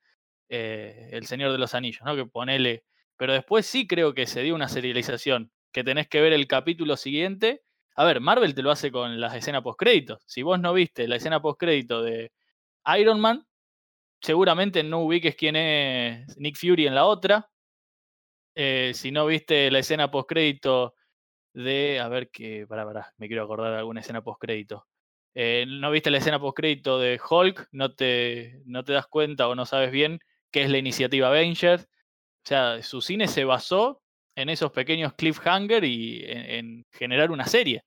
eh, 0.49 1.11
El 1.13 1.27
Señor 1.27 1.53
de 1.53 1.59
los 1.59 1.75
Anillos, 1.75 2.03
¿no? 2.05 2.15
Que 2.17 2.27
ponele. 2.27 2.85
Pero 3.17 3.33
después 3.33 3.67
sí 3.67 3.87
creo 3.87 4.15
que 4.15 4.27
se 4.27 4.43
dio 4.43 4.55
una 4.55 4.69
serialización, 4.69 5.51
que 5.73 5.85
tenés 5.85 6.09
que 6.09 6.21
ver 6.21 6.33
el 6.33 6.47
capítulo 6.47 6.97
siguiente. 6.97 7.63
A 7.97 8.05
ver, 8.05 8.21
Marvel 8.21 8.55
te 8.55 8.63
lo 8.63 8.71
hace 8.71 8.93
con 8.93 9.21
las 9.21 9.35
escenas 9.35 9.63
postcréditos. 9.63 10.23
Si 10.27 10.43
vos 10.43 10.61
no 10.61 10.73
viste 10.75 11.09
la 11.09 11.17
escena 11.17 11.41
postcrédito 11.41 12.03
de 12.03 12.33
Iron 12.99 13.21
Man, 13.21 13.47
seguramente 14.21 14.83
no 14.83 15.01
ubiques 15.01 15.37
quién 15.37 15.57
es 15.57 16.37
Nick 16.39 16.57
Fury 16.57 16.87
en 16.87 16.95
la 16.95 17.07
otra. 17.07 17.49
Eh, 18.57 18.93
si 18.95 19.13
no 19.13 19.27
viste 19.27 19.71
la 19.71 19.81
escena 19.81 20.11
postcrédito 20.11 20.95
de. 21.55 22.01
A 22.01 22.09
ver 22.09 22.31
que. 22.31 22.67
Pará, 22.67 22.85
pará, 22.85 23.15
me 23.19 23.29
quiero 23.29 23.45
acordar 23.45 23.73
de 23.73 23.79
alguna 23.79 24.01
escena 24.01 24.23
postcrédito. 24.23 24.87
Eh, 25.35 25.67
no 25.69 25.91
viste 25.91 26.11
la 26.11 26.19
escena 26.19 26.41
postcrédito 26.41 26.99
de 26.99 27.21
Hulk, 27.21 27.69
no 27.73 27.95
te, 27.95 28.63
no 28.65 28.85
te 28.85 28.95
das 28.95 29.07
cuenta 29.07 29.49
o 29.49 29.55
no 29.55 29.67
sabes 29.67 29.93
bien 29.93 30.19
qué 30.51 30.63
es 30.63 30.71
la 30.71 30.79
iniciativa 30.79 31.29
Avengers. 31.29 31.85
O 31.85 32.49
sea, 32.49 32.83
su 32.83 33.03
cine 33.03 33.29
se 33.29 33.45
basó 33.45 34.03
en 34.35 34.49
esos 34.49 34.73
pequeños 34.73 35.13
cliffhanger 35.15 35.85
y 35.85 36.25
en, 36.25 36.39
en 36.39 36.87
generar 36.93 37.31
una 37.31 37.47
serie. 37.47 37.85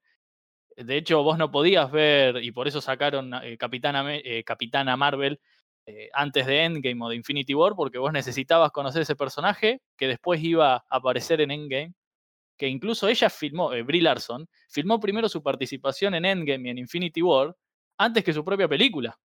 De 0.80 0.95
hecho, 0.95 1.24
vos 1.24 1.38
no 1.38 1.51
podías 1.51 1.91
ver, 1.91 2.41
y 2.41 2.51
por 2.51 2.67
eso 2.67 2.80
sacaron 2.80 3.34
eh, 3.43 3.57
Capitana, 3.57 4.15
eh, 4.15 4.43
Capitana 4.45 4.95
Marvel 4.95 5.41
eh, 5.90 6.10
antes 6.14 6.46
de 6.46 6.64
Endgame 6.66 7.04
o 7.04 7.10
de 7.10 7.16
Infinity 7.16 7.56
War, 7.56 7.74
porque 7.76 7.98
vos 7.98 8.14
necesitabas 8.14 8.72
conocer 8.72 9.02
ese 9.02 9.16
personaje 9.16 9.82
que 9.98 10.08
después 10.08 10.42
iba 10.44 10.76
a 10.76 10.84
aparecer 10.90 11.42
en 11.42 11.50
Endgame, 11.52 11.94
que 12.58 12.68
incluso 12.68 13.08
ella 13.08 13.30
filmó, 13.30 13.74
eh, 13.74 13.84
Brie 13.84 14.02
Larson, 14.02 14.48
filmó 14.70 15.00
primero 15.00 15.30
su 15.30 15.42
participación 15.42 16.14
en 16.16 16.26
Endgame 16.26 16.68
y 16.68 16.72
en 16.72 16.78
Infinity 16.78 17.22
War 17.24 17.56
antes 17.98 18.24
que 18.24 18.34
su 18.34 18.46
propia 18.46 18.68
película. 18.68 19.18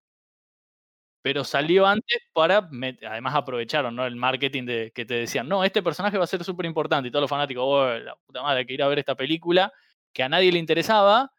Pero 1.23 1.45
salió 1.45 1.87
antes 1.87 2.19
para, 2.33 2.69
además 3.09 3.35
aprovecharon 3.35 3.95
¿no? 3.97 4.07
el 4.07 4.17
marketing 4.17 4.65
de 4.65 4.93
que 4.95 5.05
te 5.05 5.15
decían, 5.15 5.49
no, 5.49 5.65
este 5.65 5.83
personaje 5.83 6.19
va 6.19 6.25
a 6.25 6.27
ser 6.27 6.45
súper 6.45 6.67
importante 6.67 7.09
y 7.09 7.11
todos 7.11 7.23
los 7.23 7.31
fanáticos, 7.31 7.65
oh, 7.67 7.87
la 7.99 8.17
puta 8.27 8.43
madre, 8.43 8.61
hay 8.61 8.67
que 8.67 8.75
ir 8.75 8.83
a 8.83 8.89
ver 8.89 8.99
esta 8.99 9.15
película 9.15 9.73
que 10.12 10.23
a 10.23 10.29
nadie 10.29 10.53
le 10.53 10.59
interesaba 10.59 11.31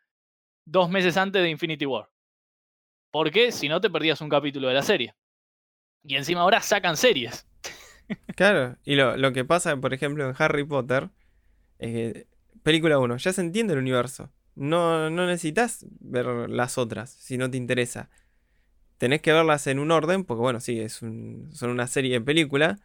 dos 0.66 0.90
meses 0.90 1.18
antes 1.18 1.42
de 1.42 1.50
Infinity 1.50 1.86
War. 1.86 2.10
Porque 3.16 3.53
si 3.53 3.70
no 3.70 3.80
te 3.80 3.89
perdías 3.89 4.20
un 4.20 4.28
capítulo 4.28 4.68
de 4.68 4.74
la 4.74 4.84
serie. 4.84 5.16
Y 6.03 6.18
encima 6.18 6.41
ahora 6.41 6.61
sacan 6.61 6.97
series. 6.97 7.47
Claro, 8.36 8.78
y 8.84 8.95
lo, 8.95 9.16
lo 9.16 9.32
que 9.32 9.45
pasa, 9.45 9.78
por 9.78 9.93
ejemplo, 9.93 10.28
en 10.30 10.36
Harry 10.38 10.66
Potter, 10.66 11.09
que, 11.80 12.28
película 12.63 12.99
1, 12.99 13.18
ya 13.18 13.34
se 13.34 13.41
entiende 13.41 13.74
el 13.74 13.80
universo. 13.80 14.32
No, 14.55 15.09
no 15.09 15.28
necesitas 15.28 15.86
ver 16.01 16.28
las 16.49 16.78
otras 16.78 17.11
si 17.11 17.38
no 17.38 17.49
te 17.49 17.57
interesa. 17.57 18.09
Tenés 18.97 19.22
que 19.22 19.34
verlas 19.34 19.68
en 19.68 19.80
un 19.80 19.91
orden, 19.91 20.26
porque 20.26 20.41
bueno, 20.41 20.59
sí, 20.59 20.80
es 20.82 21.01
un- 21.01 21.49
son 21.53 21.72
una 21.72 21.88
serie 21.88 22.13
de 22.13 22.22
películas, 22.22 22.80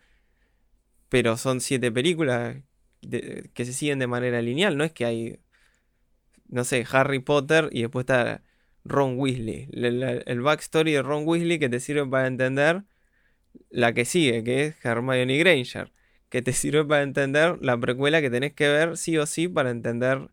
pero 1.08 1.36
son 1.36 1.60
siete 1.60 1.90
películas 1.92 2.56
que 3.54 3.64
se 3.64 3.72
siguen 3.72 3.98
de 3.98 4.06
manera 4.06 4.42
lineal. 4.42 4.76
No 4.76 4.84
es 4.84 4.92
que 4.92 5.04
hay, 5.04 5.40
no 6.48 6.64
sé, 6.64 6.84
Harry 6.90 7.20
Potter 7.20 7.68
y 7.72 7.82
después 7.82 8.04
está 8.04 8.42
Ron 8.84 9.18
Weasley. 9.18 9.68
La- 9.72 9.90
la- 9.90 10.12
el 10.12 10.40
backstory 10.40 10.92
de 10.92 11.02
Ron 11.02 11.24
Weasley 11.26 11.58
que 11.58 11.68
te 11.68 11.80
sirve 11.80 12.06
para 12.06 12.26
entender 12.26 12.82
la 13.70 13.92
que 13.92 14.04
sigue, 14.04 14.44
que 14.44 14.66
es 14.66 14.84
Hermione 14.84 15.36
Granger, 15.38 15.92
que 16.28 16.42
te 16.42 16.52
sirve 16.52 16.84
para 16.84 17.02
entender 17.02 17.58
la 17.60 17.78
precuela 17.78 18.20
que 18.20 18.30
tenés 18.30 18.52
que 18.54 18.68
ver 18.68 18.96
sí 18.96 19.16
o 19.18 19.26
sí 19.26 19.48
para 19.48 19.70
entender 19.70 20.28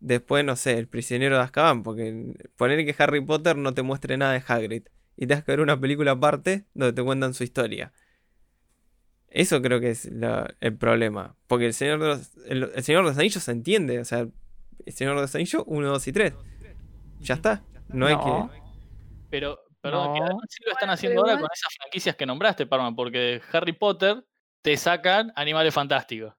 después, 0.00 0.44
no 0.44 0.56
sé, 0.56 0.78
El 0.78 0.88
prisionero 0.88 1.36
de 1.36 1.42
Azkaban, 1.42 1.82
porque 1.82 2.34
poner 2.56 2.84
que 2.86 2.94
Harry 3.02 3.20
Potter 3.20 3.56
no 3.56 3.74
te 3.74 3.82
muestre 3.82 4.16
nada 4.16 4.32
de 4.32 4.42
Hagrid 4.46 4.84
y 5.16 5.26
te 5.26 5.34
has 5.34 5.44
que 5.44 5.52
ver 5.52 5.60
una 5.60 5.78
película 5.78 6.12
aparte 6.12 6.64
donde 6.74 6.94
te 6.94 7.02
cuentan 7.02 7.34
su 7.34 7.44
historia. 7.44 7.92
Eso 9.28 9.62
creo 9.62 9.78
que 9.78 9.90
es 9.90 10.06
el 10.60 10.76
problema, 10.76 11.36
porque 11.46 11.66
el 11.66 11.74
Señor 11.74 12.00
de 12.00 12.06
los, 12.08 12.30
el, 12.46 12.70
el 12.74 12.82
Señor 12.82 13.04
de 13.04 13.10
los 13.10 13.18
Anillos 13.18 13.42
se 13.44 13.52
entiende, 13.52 14.00
o 14.00 14.04
sea, 14.04 14.20
el 14.86 14.92
Señor 14.92 15.14
de 15.16 15.20
los 15.22 15.34
Anillos 15.34 15.62
1, 15.66 15.88
2 15.88 16.08
y 16.08 16.12
3. 16.12 16.32
Ya 17.20 17.34
está, 17.34 17.62
no 17.92 18.06
hay 18.06 18.14
No. 18.14 18.50
que... 18.52 18.60
Pero, 19.30 19.60
perdón, 19.80 20.14
que 20.14 20.20
además 20.20 20.44
sí 20.48 20.64
lo 20.66 20.72
están 20.72 20.90
haciendo 20.90 21.22
pero 21.22 21.32
ahora 21.32 21.40
con 21.40 21.50
esas 21.52 21.72
franquicias 21.74 22.16
que 22.16 22.26
nombraste, 22.26 22.66
Parma, 22.66 22.94
porque 22.94 23.18
de 23.18 23.42
Harry 23.52 23.72
Potter 23.72 24.24
te 24.62 24.76
sacan 24.76 25.32
Animales 25.36 25.72
Fantásticos, 25.72 26.34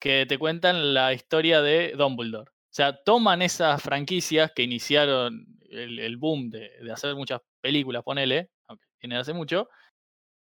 que 0.00 0.24
te 0.26 0.38
cuentan 0.38 0.94
la 0.94 1.12
historia 1.12 1.60
de 1.62 1.94
Dumbledore. 1.96 2.50
O 2.50 2.74
sea, 2.76 3.02
toman 3.02 3.42
esas 3.42 3.82
franquicias 3.82 4.52
que 4.54 4.62
iniciaron 4.62 5.46
el, 5.70 5.98
el 5.98 6.16
boom 6.16 6.50
de, 6.50 6.70
de 6.80 6.92
hacer 6.92 7.14
muchas 7.14 7.40
películas, 7.60 8.02
ponele, 8.04 8.50
aunque 8.68 8.86
viene 9.00 9.16
de 9.16 9.22
hace 9.22 9.32
mucho, 9.32 9.68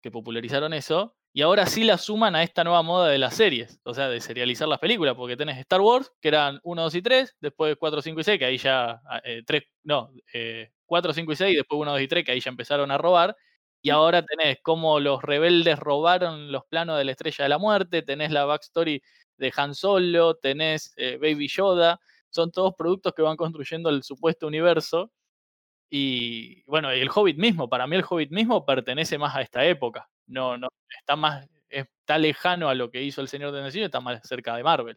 que 0.02 0.10
popularizaron 0.10 0.72
eso, 0.72 1.16
y 1.32 1.42
ahora 1.42 1.66
sí 1.66 1.84
la 1.84 1.98
suman 1.98 2.34
a 2.36 2.42
esta 2.42 2.64
nueva 2.64 2.82
moda 2.82 3.08
de 3.08 3.18
las 3.18 3.34
series, 3.36 3.80
o 3.84 3.94
sea, 3.94 4.08
de 4.08 4.20
serializar 4.20 4.66
las 4.68 4.80
películas, 4.80 5.14
porque 5.14 5.36
tenés 5.36 5.58
Star 5.58 5.80
Wars, 5.80 6.10
que 6.20 6.28
eran 6.28 6.60
1, 6.64 6.82
2 6.82 6.94
y 6.96 7.02
3, 7.02 7.36
después 7.40 7.76
4, 7.78 8.02
5 8.02 8.20
y 8.20 8.24
6, 8.24 8.38
que 8.38 8.44
ahí 8.46 8.58
ya, 8.58 9.00
ah, 9.08 9.20
eh, 9.24 9.42
3, 9.46 9.62
no, 9.84 10.10
eh, 10.34 10.70
4, 10.86 11.12
5 11.12 11.32
y 11.32 11.36
6, 11.36 11.56
después 11.56 11.78
1, 11.80 11.92
2 11.92 12.00
y 12.00 12.08
3, 12.08 12.24
que 12.24 12.32
ahí 12.32 12.40
ya 12.40 12.50
empezaron 12.50 12.90
a 12.90 12.98
robar, 12.98 13.36
y 13.82 13.90
ahora 13.90 14.22
tenés 14.24 14.58
como 14.62 15.00
los 15.00 15.22
rebeldes 15.22 15.78
robaron 15.78 16.52
los 16.52 16.64
planos 16.66 16.98
de 16.98 17.04
la 17.04 17.12
Estrella 17.12 17.44
de 17.44 17.48
la 17.48 17.58
Muerte, 17.58 18.02
tenés 18.02 18.30
la 18.32 18.44
backstory 18.44 19.02
de 19.38 19.52
Han 19.56 19.74
Solo, 19.74 20.34
tenés 20.36 20.92
eh, 20.96 21.16
Baby 21.20 21.48
Yoda, 21.48 22.00
son 22.30 22.50
todos 22.52 22.74
productos 22.76 23.12
que 23.14 23.22
van 23.22 23.36
construyendo 23.36 23.88
el 23.90 24.02
supuesto 24.02 24.46
universo, 24.48 25.12
y 25.90 26.62
bueno, 26.66 26.94
y 26.94 27.00
el 27.00 27.10
Hobbit 27.14 27.38
mismo, 27.38 27.68
para 27.70 27.86
mí 27.86 27.96
el 27.96 28.04
Hobbit 28.08 28.32
mismo 28.32 28.66
pertenece 28.66 29.18
más 29.18 29.36
a 29.36 29.42
esta 29.42 29.64
época. 29.66 30.09
No, 30.30 30.56
no, 30.56 30.68
está 30.98 31.16
más, 31.16 31.48
está 31.68 32.16
lejano 32.18 32.68
a 32.68 32.74
lo 32.74 32.90
que 32.90 33.02
hizo 33.02 33.20
el 33.20 33.28
Señor 33.28 33.50
de 33.50 33.58
los 33.58 33.66
Anillos, 33.68 33.86
está 33.86 34.00
más 34.00 34.20
cerca 34.26 34.54
de 34.54 34.62
Marvel. 34.62 34.96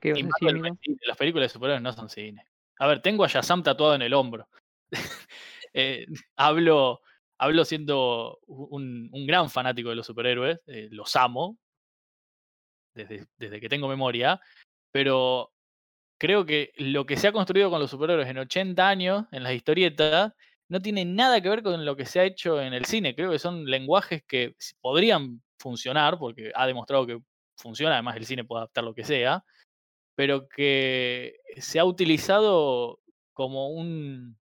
¿Qué 0.00 0.08
ibas 0.08 0.20
Y 0.20 0.22
a 0.22 0.26
decir, 0.26 0.32
Marvel 0.40 0.54
no 0.54 0.60
amigo? 0.68 0.74
es 0.74 0.80
cine, 0.80 0.98
las 1.06 1.16
películas 1.16 1.44
de 1.44 1.52
superhéroes 1.52 1.82
no 1.82 1.92
son 1.92 2.08
cine. 2.08 2.44
A 2.78 2.86
ver, 2.86 3.02
tengo 3.02 3.24
a 3.24 3.28
Shazam 3.28 3.62
tatuado 3.62 3.94
en 3.94 4.02
el 4.02 4.14
hombro. 4.14 4.48
Eh, 5.74 6.06
hablo, 6.34 7.02
hablo 7.36 7.62
siendo 7.66 8.40
un, 8.46 9.10
un 9.12 9.26
gran 9.26 9.50
fanático 9.50 9.90
de 9.90 9.96
los 9.96 10.06
superhéroes, 10.06 10.60
eh, 10.66 10.88
los 10.90 11.14
amo 11.14 11.58
desde, 12.94 13.26
desde 13.36 13.60
que 13.60 13.68
tengo 13.68 13.86
memoria, 13.86 14.40
pero 14.90 15.52
creo 16.18 16.46
que 16.46 16.72
lo 16.78 17.04
que 17.04 17.18
se 17.18 17.28
ha 17.28 17.32
construido 17.32 17.68
con 17.68 17.80
los 17.80 17.90
superhéroes 17.90 18.28
en 18.28 18.38
80 18.38 18.88
años, 18.88 19.26
en 19.30 19.42
las 19.42 19.52
historietas, 19.52 20.32
no 20.68 20.80
tiene 20.80 21.04
nada 21.04 21.40
que 21.40 21.48
ver 21.48 21.62
con 21.62 21.84
lo 21.84 21.96
que 21.96 22.06
se 22.06 22.20
ha 22.20 22.24
hecho 22.24 22.60
en 22.60 22.74
el 22.74 22.84
cine. 22.84 23.14
Creo 23.14 23.30
que 23.30 23.38
son 23.38 23.64
lenguajes 23.64 24.22
que 24.26 24.54
podrían 24.80 25.42
funcionar, 25.58 26.18
porque 26.18 26.52
ha 26.54 26.66
demostrado 26.66 27.06
que 27.06 27.20
funciona, 27.56 27.94
además 27.94 28.16
el 28.16 28.26
cine 28.26 28.44
puede 28.44 28.60
adaptar 28.60 28.84
lo 28.84 28.94
que 28.94 29.04
sea, 29.04 29.44
pero 30.14 30.48
que 30.48 31.36
se 31.56 31.78
ha 31.78 31.84
utilizado 31.84 33.00
como 33.34 33.68
un 33.70 34.36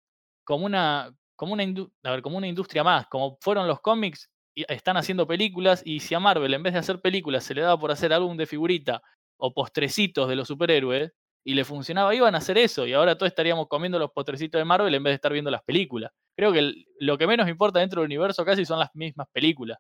como 0.44 0.66
una 0.66 1.14
una 1.38 2.48
industria 2.48 2.84
más, 2.84 3.08
como 3.08 3.38
fueron 3.42 3.68
los 3.68 3.82
cómics 3.82 4.30
están 4.56 4.98
haciendo 4.98 5.28
películas 5.28 5.82
y 5.86 6.00
si 6.00 6.16
a 6.16 6.20
Marvel 6.20 6.54
en 6.54 6.64
vez 6.64 6.74
de 6.74 6.80
hacer 6.80 7.02
películas 7.02 7.44
se 7.44 7.54
le 7.54 7.62
daba 7.62 7.78
por 7.78 7.92
hacer 7.92 8.14
álbum 8.14 8.38
de 8.38 8.46
figurita 8.46 9.02
o 9.38 9.54
postrecitos 9.54 10.30
de 10.30 10.36
los 10.38 10.48
superhéroes 10.48 11.12
y 11.48 11.54
le 11.54 11.64
funcionaba, 11.64 12.14
iban 12.16 12.34
a 12.34 12.40
hacer 12.40 12.58
eso 12.58 12.88
y 12.88 12.94
ahora 12.94 13.16
todos 13.16 13.30
estaríamos 13.32 13.68
comiendo 13.68 14.00
los 14.00 14.12
postrecitos 14.12 14.60
de 14.60 14.66
Marvel 14.66 14.94
en 14.96 15.04
vez 15.04 15.12
de 15.12 15.16
estar 15.16 15.32
viendo 15.32 15.52
las 15.52 15.64
películas. 15.64 16.12
Creo 16.36 16.52
que 16.52 16.60
el- 16.60 16.88
lo 17.00 17.18
que 17.20 17.28
menos 17.28 17.48
importa 17.48 17.80
dentro 17.80 18.02
del 18.02 18.08
universo 18.08 18.44
casi 18.44 18.66
son 18.66 18.80
las 18.80 18.94
mismas 18.96 19.28
películas. 19.32 19.78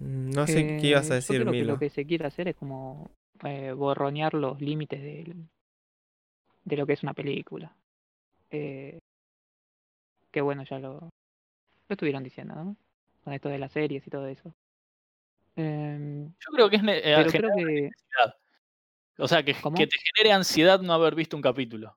Mm, 0.00 0.30
No 0.30 0.46
sé 0.46 0.78
qué 0.80 0.88
ibas 0.88 1.10
a 1.10 1.14
Eh, 1.14 1.16
decir, 1.16 1.36
Yo 1.36 1.42
creo 1.42 1.52
que 1.52 1.58
Milo. 1.60 1.72
lo 1.74 1.78
que 1.78 1.90
se 1.90 2.06
quiere 2.06 2.26
hacer 2.26 2.48
es 2.48 2.56
como 2.56 3.10
eh, 3.44 3.72
borronear 3.72 4.32
los 4.32 4.58
límites 4.62 5.02
del- 5.02 5.46
de 6.64 6.76
lo 6.78 6.86
que 6.86 6.94
es 6.94 7.02
una 7.02 7.12
película. 7.12 7.76
Eh, 8.50 8.98
que 10.30 10.40
bueno, 10.40 10.64
ya 10.64 10.78
lo, 10.78 10.92
lo 11.00 11.10
estuvieron 11.90 12.22
diciendo, 12.24 12.54
¿no? 12.54 12.76
Con 13.24 13.34
esto 13.34 13.50
de 13.50 13.58
las 13.58 13.72
series 13.72 14.06
y 14.06 14.10
todo 14.10 14.26
eso. 14.26 14.54
Em, 15.54 16.28
Yo 16.28 16.50
creo 16.50 16.70
que 16.70 16.76
es 16.76 16.82
eh, 16.82 16.84
pero 16.86 17.30
generar 17.30 17.30
creo 17.30 17.50
que 17.56 17.62
ansiedad. 17.88 18.34
O 19.18 19.28
sea, 19.28 19.42
que, 19.42 19.54
que 19.54 19.86
te 19.86 19.96
genere 19.98 20.32
ansiedad 20.34 20.80
no 20.80 20.92
haber 20.92 21.14
visto 21.14 21.36
un 21.36 21.42
capítulo. 21.42 21.96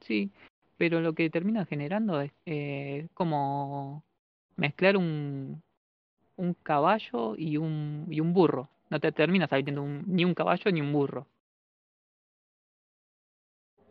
sí, 0.00 0.30
pero 0.76 1.00
lo 1.00 1.14
que 1.14 1.30
termina 1.30 1.64
generando 1.66 2.20
es 2.20 2.30
eh, 2.44 3.08
como 3.14 4.04
mezclar 4.56 4.96
un, 4.96 5.62
un 6.36 6.54
caballo 6.54 7.34
y 7.36 7.56
un, 7.56 8.06
y 8.10 8.20
un 8.20 8.32
burro. 8.32 8.68
No 8.88 9.00
te 9.00 9.10
termina 9.10 9.48
saliendo 9.48 9.82
un- 9.82 10.04
ni 10.06 10.24
un 10.24 10.34
caballo 10.34 10.70
ni 10.70 10.80
un 10.80 10.92
burro. 10.92 11.26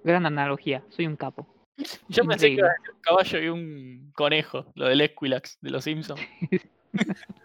Gran 0.03 0.25
analogía, 0.25 0.83
soy 0.89 1.07
un 1.07 1.15
capo. 1.17 1.47
Yo 2.09 2.23
pensé 2.23 2.47
que 2.47 2.53
iba 2.53 2.67
Increíble. 2.67 2.67
a 2.67 2.73
decir 2.79 2.93
un 2.93 3.01
caballo 3.01 3.39
y 3.39 3.49
un 3.49 4.11
conejo, 4.15 4.71
lo 4.75 4.87
del 4.87 5.01
Esquilax 5.01 5.57
de 5.61 5.69
los 5.71 5.83
Simpsons. 5.83 6.21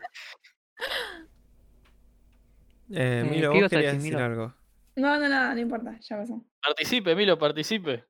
Eh, 2.91 3.21
Eh, 3.21 3.25
Milo, 3.29 3.53
¿qué 3.53 3.61
vos 3.63 3.71
querías 3.71 3.95
decir, 3.95 4.13
Milo? 4.15 4.25
algo. 4.25 4.55
No, 4.97 5.19
no, 5.19 5.29
nada, 5.29 5.55
no 5.55 5.61
importa, 5.61 5.99
ya 6.01 6.17
pasó. 6.19 6.45
Participe, 6.63 7.15
Milo, 7.15 7.39
participe. 7.39 8.05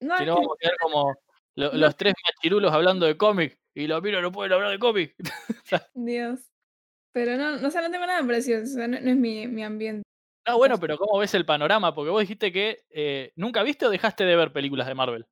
No, 0.00 0.16
Si 0.18 0.24
no, 0.26 0.34
vamos 0.36 0.56
a 0.56 0.58
quedar 0.60 0.76
como 0.80 1.14
lo- 1.54 1.72
No. 1.72 1.78
los 1.78 1.96
tres 1.96 2.14
machirulos 2.26 2.72
hablando 2.72 3.06
de 3.06 3.16
cómic. 3.16 3.58
Y 3.74 3.86
los 3.86 4.02
Milo 4.02 4.20
no 4.20 4.32
pueden 4.32 4.52
hablar 4.52 4.70
de 4.70 4.78
cómic. 4.78 5.14
Dios. 5.94 6.40
Pero 7.12 7.36
no, 7.36 7.56
no 7.58 7.70
sé, 7.70 7.80
no 7.80 7.90
tengo 7.90 8.06
nada 8.06 8.24
precioso, 8.26 8.64
o 8.64 8.66
sea, 8.66 8.86
no, 8.88 9.00
no 9.00 9.10
es 9.10 9.16
mi, 9.16 9.46
mi 9.46 9.62
ambiente. 9.64 10.02
No, 10.46 10.56
bueno, 10.58 10.78
pero 10.78 10.96
¿cómo 10.98 11.18
ves 11.18 11.34
el 11.34 11.44
panorama? 11.46 11.94
Porque 11.94 12.10
vos 12.10 12.20
dijiste 12.20 12.52
que 12.52 12.84
eh, 12.90 13.32
nunca 13.36 13.62
viste 13.62 13.86
o 13.86 13.90
dejaste 13.90 14.24
de 14.24 14.36
ver 14.36 14.52
películas 14.52 14.86
de 14.86 14.94
Marvel. 14.94 15.26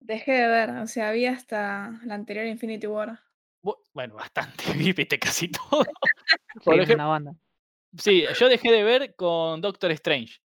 Dejé 0.00 0.32
de 0.32 0.46
ver, 0.48 0.70
o 0.78 0.86
sea, 0.86 1.10
vi 1.12 1.26
hasta 1.26 2.00
la 2.04 2.14
anterior 2.14 2.46
Infinity 2.46 2.86
War. 2.86 3.20
Bu- 3.62 3.76
Bueno, 3.92 4.14
bastante, 4.14 4.64
viste 5.06 5.18
casi 5.18 5.48
todo. 5.50 5.84
Sí, 5.84 6.60
Por 6.64 6.74
es 6.76 6.80
ejemplo, 6.84 6.94
una 7.04 7.06
banda. 7.06 7.32
Sí, 7.98 8.24
yo 8.38 8.48
dejé 8.48 8.70
de 8.70 8.82
ver 8.84 9.14
con 9.16 9.60
Doctor 9.60 9.90
Strange. 9.92 10.40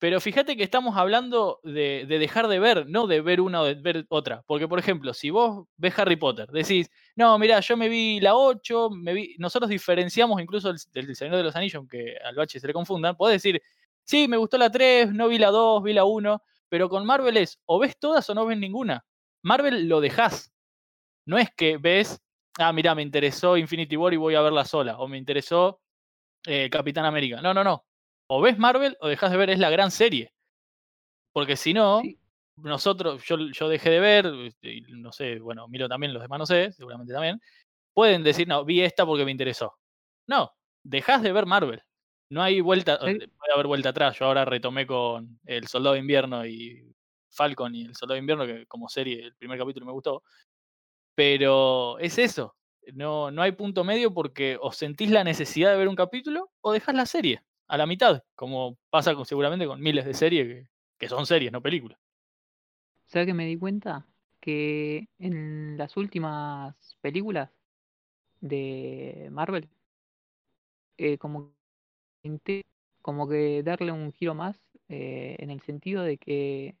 Pero 0.00 0.20
fíjate 0.20 0.56
que 0.56 0.64
estamos 0.64 0.96
hablando 0.96 1.60
de, 1.62 2.06
de 2.08 2.18
dejar 2.18 2.48
de 2.48 2.58
ver, 2.58 2.86
no 2.88 3.06
de 3.06 3.20
ver 3.20 3.40
una 3.40 3.62
o 3.62 3.64
de 3.66 3.74
ver 3.74 4.06
otra. 4.08 4.42
Porque, 4.46 4.68
por 4.68 4.78
ejemplo, 4.78 5.14
si 5.14 5.30
vos 5.30 5.66
ves 5.76 5.98
Harry 5.98 6.16
Potter, 6.16 6.48
decís, 6.50 6.90
no, 7.16 7.38
mira, 7.38 7.60
yo 7.60 7.76
me 7.76 7.88
vi 7.90 8.20
la 8.20 8.34
8, 8.34 8.90
me 8.90 9.12
vi... 9.14 9.36
nosotros 9.38 9.70
diferenciamos 9.70 10.40
incluso 10.40 10.70
el, 10.70 10.78
del 10.92 11.14
Señor 11.16 11.36
de 11.36 11.44
los 11.44 11.56
Anillos, 11.56 11.76
aunque 11.76 12.16
al 12.24 12.34
bache 12.34 12.60
se 12.60 12.66
le 12.66 12.72
confundan, 12.72 13.16
podés 13.16 13.42
decir, 13.42 13.62
sí, 14.04 14.26
me 14.26 14.38
gustó 14.38 14.58
la 14.58 14.70
3, 14.70 15.12
no 15.12 15.28
vi 15.28 15.38
la 15.38 15.50
2, 15.50 15.82
vi 15.82 15.92
la 15.92 16.04
1, 16.04 16.42
pero 16.70 16.88
con 16.88 17.04
Marvel 17.06 17.36
es, 17.36 17.60
o 17.66 17.78
ves 17.78 17.98
todas 17.98 18.28
o 18.30 18.34
no 18.34 18.46
ves 18.46 18.58
ninguna. 18.58 19.04
Marvel 19.42 19.88
lo 19.88 20.00
dejás. 20.00 20.52
No 21.26 21.38
es 21.38 21.50
que 21.56 21.78
ves, 21.78 22.20
ah, 22.58 22.72
mira, 22.72 22.94
me 22.94 23.02
interesó 23.02 23.56
Infinity 23.58 23.96
War 23.96 24.14
y 24.14 24.16
voy 24.16 24.34
a 24.34 24.40
verla 24.40 24.64
sola, 24.64 24.98
o 24.98 25.08
me 25.08 25.18
interesó 25.18 25.80
eh, 26.46 26.68
Capitán 26.70 27.04
América. 27.04 27.40
No, 27.42 27.54
no, 27.54 27.64
no. 27.64 27.84
O 28.28 28.40
ves 28.40 28.58
Marvel 28.58 28.96
o 29.00 29.08
dejas 29.08 29.30
de 29.30 29.36
ver, 29.36 29.50
es 29.50 29.58
la 29.58 29.70
gran 29.70 29.90
serie. 29.90 30.32
Porque 31.32 31.56
si 31.56 31.72
no, 31.74 32.00
Sí. 32.02 32.18
nosotros, 32.56 33.22
yo, 33.24 33.36
yo 33.52 33.68
dejé 33.68 33.90
de 33.90 34.00
ver, 34.00 34.26
este, 34.46 34.82
no 34.88 35.12
sé, 35.12 35.38
bueno, 35.38 35.68
Miro 35.68 35.88
también, 35.88 36.12
los 36.12 36.22
demás 36.22 36.38
no 36.38 36.46
sé, 36.46 36.72
seguramente 36.72 37.12
también, 37.12 37.40
pueden 37.94 38.22
decir, 38.24 38.48
no, 38.48 38.64
vi 38.64 38.82
esta 38.82 39.06
porque 39.06 39.24
me 39.24 39.30
interesó. 39.32 39.76
No, 40.28 40.52
dejas 40.84 41.22
de 41.22 41.32
ver 41.32 41.46
Marvel. 41.46 41.82
No 42.30 42.42
hay 42.42 42.60
vuelta, 42.60 42.98
Sí. 43.04 43.18
puede 43.18 43.52
haber 43.54 43.66
vuelta 43.66 43.88
atrás. 43.90 44.18
Yo 44.18 44.26
ahora 44.26 44.44
retomé 44.44 44.86
con 44.86 45.40
El 45.46 45.66
Soldado 45.68 45.94
de 45.94 46.00
Invierno 46.00 46.46
y 46.46 46.94
Falcon 47.32 47.74
y 47.74 47.84
El 47.86 47.96
Soldado 47.96 48.14
de 48.14 48.20
Invierno, 48.20 48.46
que 48.46 48.66
como 48.66 48.88
serie 48.88 49.24
el 49.24 49.34
primer 49.36 49.58
capítulo 49.58 49.86
me 49.86 49.92
gustó. 49.92 50.22
Pero 51.16 51.98
es 51.98 52.18
eso. 52.18 52.54
No, 52.94 53.30
no 53.30 53.42
hay 53.42 53.52
punto 53.52 53.84
medio 53.84 54.12
porque 54.12 54.58
o 54.60 54.72
sentís 54.72 55.10
la 55.10 55.24
necesidad 55.24 55.70
de 55.70 55.78
ver 55.78 55.88
un 55.88 55.96
capítulo 55.96 56.50
o 56.60 56.72
dejás 56.72 56.94
la 56.94 57.06
serie 57.06 57.42
a 57.68 57.76
la 57.76 57.86
mitad, 57.86 58.24
como 58.34 58.78
pasa 58.90 59.14
con, 59.14 59.24
seguramente 59.24 59.66
con 59.66 59.80
miles 59.80 60.04
de 60.04 60.14
series 60.14 60.46
que, 60.46 60.68
que 60.98 61.08
son 61.08 61.26
series, 61.26 61.52
no 61.52 61.62
películas. 61.62 61.98
¿Sabes 63.06 63.26
que 63.26 63.34
me 63.34 63.46
di 63.46 63.56
cuenta? 63.56 64.06
Que 64.40 65.08
en 65.18 65.76
las 65.76 65.96
últimas 65.96 66.76
películas 67.00 67.50
de 68.40 69.28
Marvel, 69.30 69.68
eh, 70.96 71.18
como, 71.18 71.54
como 73.02 73.28
que 73.28 73.62
darle 73.62 73.92
un 73.92 74.12
giro 74.12 74.34
más 74.34 74.60
eh, 74.88 75.36
en 75.38 75.50
el 75.50 75.60
sentido 75.62 76.02
de 76.02 76.18
que 76.18 76.76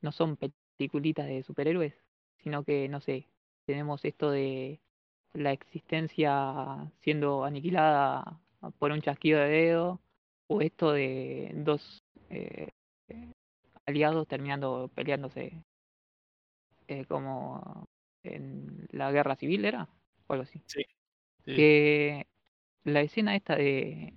no 0.00 0.12
son 0.12 0.36
peliculitas 0.36 1.26
de 1.26 1.42
superhéroes, 1.42 1.94
sino 2.38 2.64
que, 2.64 2.88
no 2.88 3.00
sé, 3.00 3.28
tenemos 3.64 4.04
esto 4.04 4.30
de 4.30 4.80
la 5.34 5.52
existencia 5.52 6.90
siendo 7.00 7.44
aniquilada 7.44 8.40
por 8.78 8.92
un 8.92 9.00
chasquido 9.00 9.40
de 9.40 9.48
dedo, 9.48 10.00
o 10.48 10.60
esto 10.60 10.92
de 10.92 11.52
dos 11.54 12.02
eh, 12.30 12.68
aliados 13.86 14.28
terminando 14.28 14.90
peleándose 14.94 15.62
eh, 16.88 17.04
como 17.06 17.84
en 18.24 18.86
la 18.90 19.10
guerra 19.12 19.36
civil 19.36 19.64
era 19.64 19.88
o 20.26 20.32
algo 20.32 20.44
así 20.44 20.60
Sí. 20.66 20.84
que 21.56 22.26
la 22.84 23.00
escena 23.00 23.36
esta 23.36 23.56
de 23.56 24.14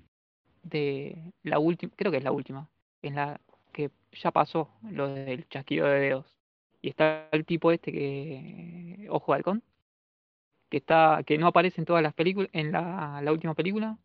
de 0.64 1.34
la 1.44 1.60
última 1.60 1.94
creo 1.96 2.12
que 2.12 2.18
es 2.20 2.24
la 2.24 2.32
última 2.32 2.70
en 3.02 3.16
la 3.16 3.40
que 3.74 3.92
ya 4.14 4.32
pasó 4.32 4.70
lo 4.84 5.10
del 5.14 5.48
chasquido 5.50 5.88
de 5.88 6.00
dedos 6.00 6.38
y 6.82 6.90
está 6.90 7.30
el 7.32 7.46
tipo 7.46 7.72
este 7.72 7.92
que 7.92 9.08
ojo 9.10 9.34
halcón 9.34 9.64
que 10.70 10.78
está 10.78 11.24
que 11.26 11.38
no 11.38 11.48
aparece 11.48 11.82
en 11.82 11.86
todas 11.86 12.04
las 12.04 12.14
películas 12.14 12.50
en 12.54 12.72
la, 12.72 13.22
la 13.24 13.32
última 13.32 13.56
película 13.56 13.98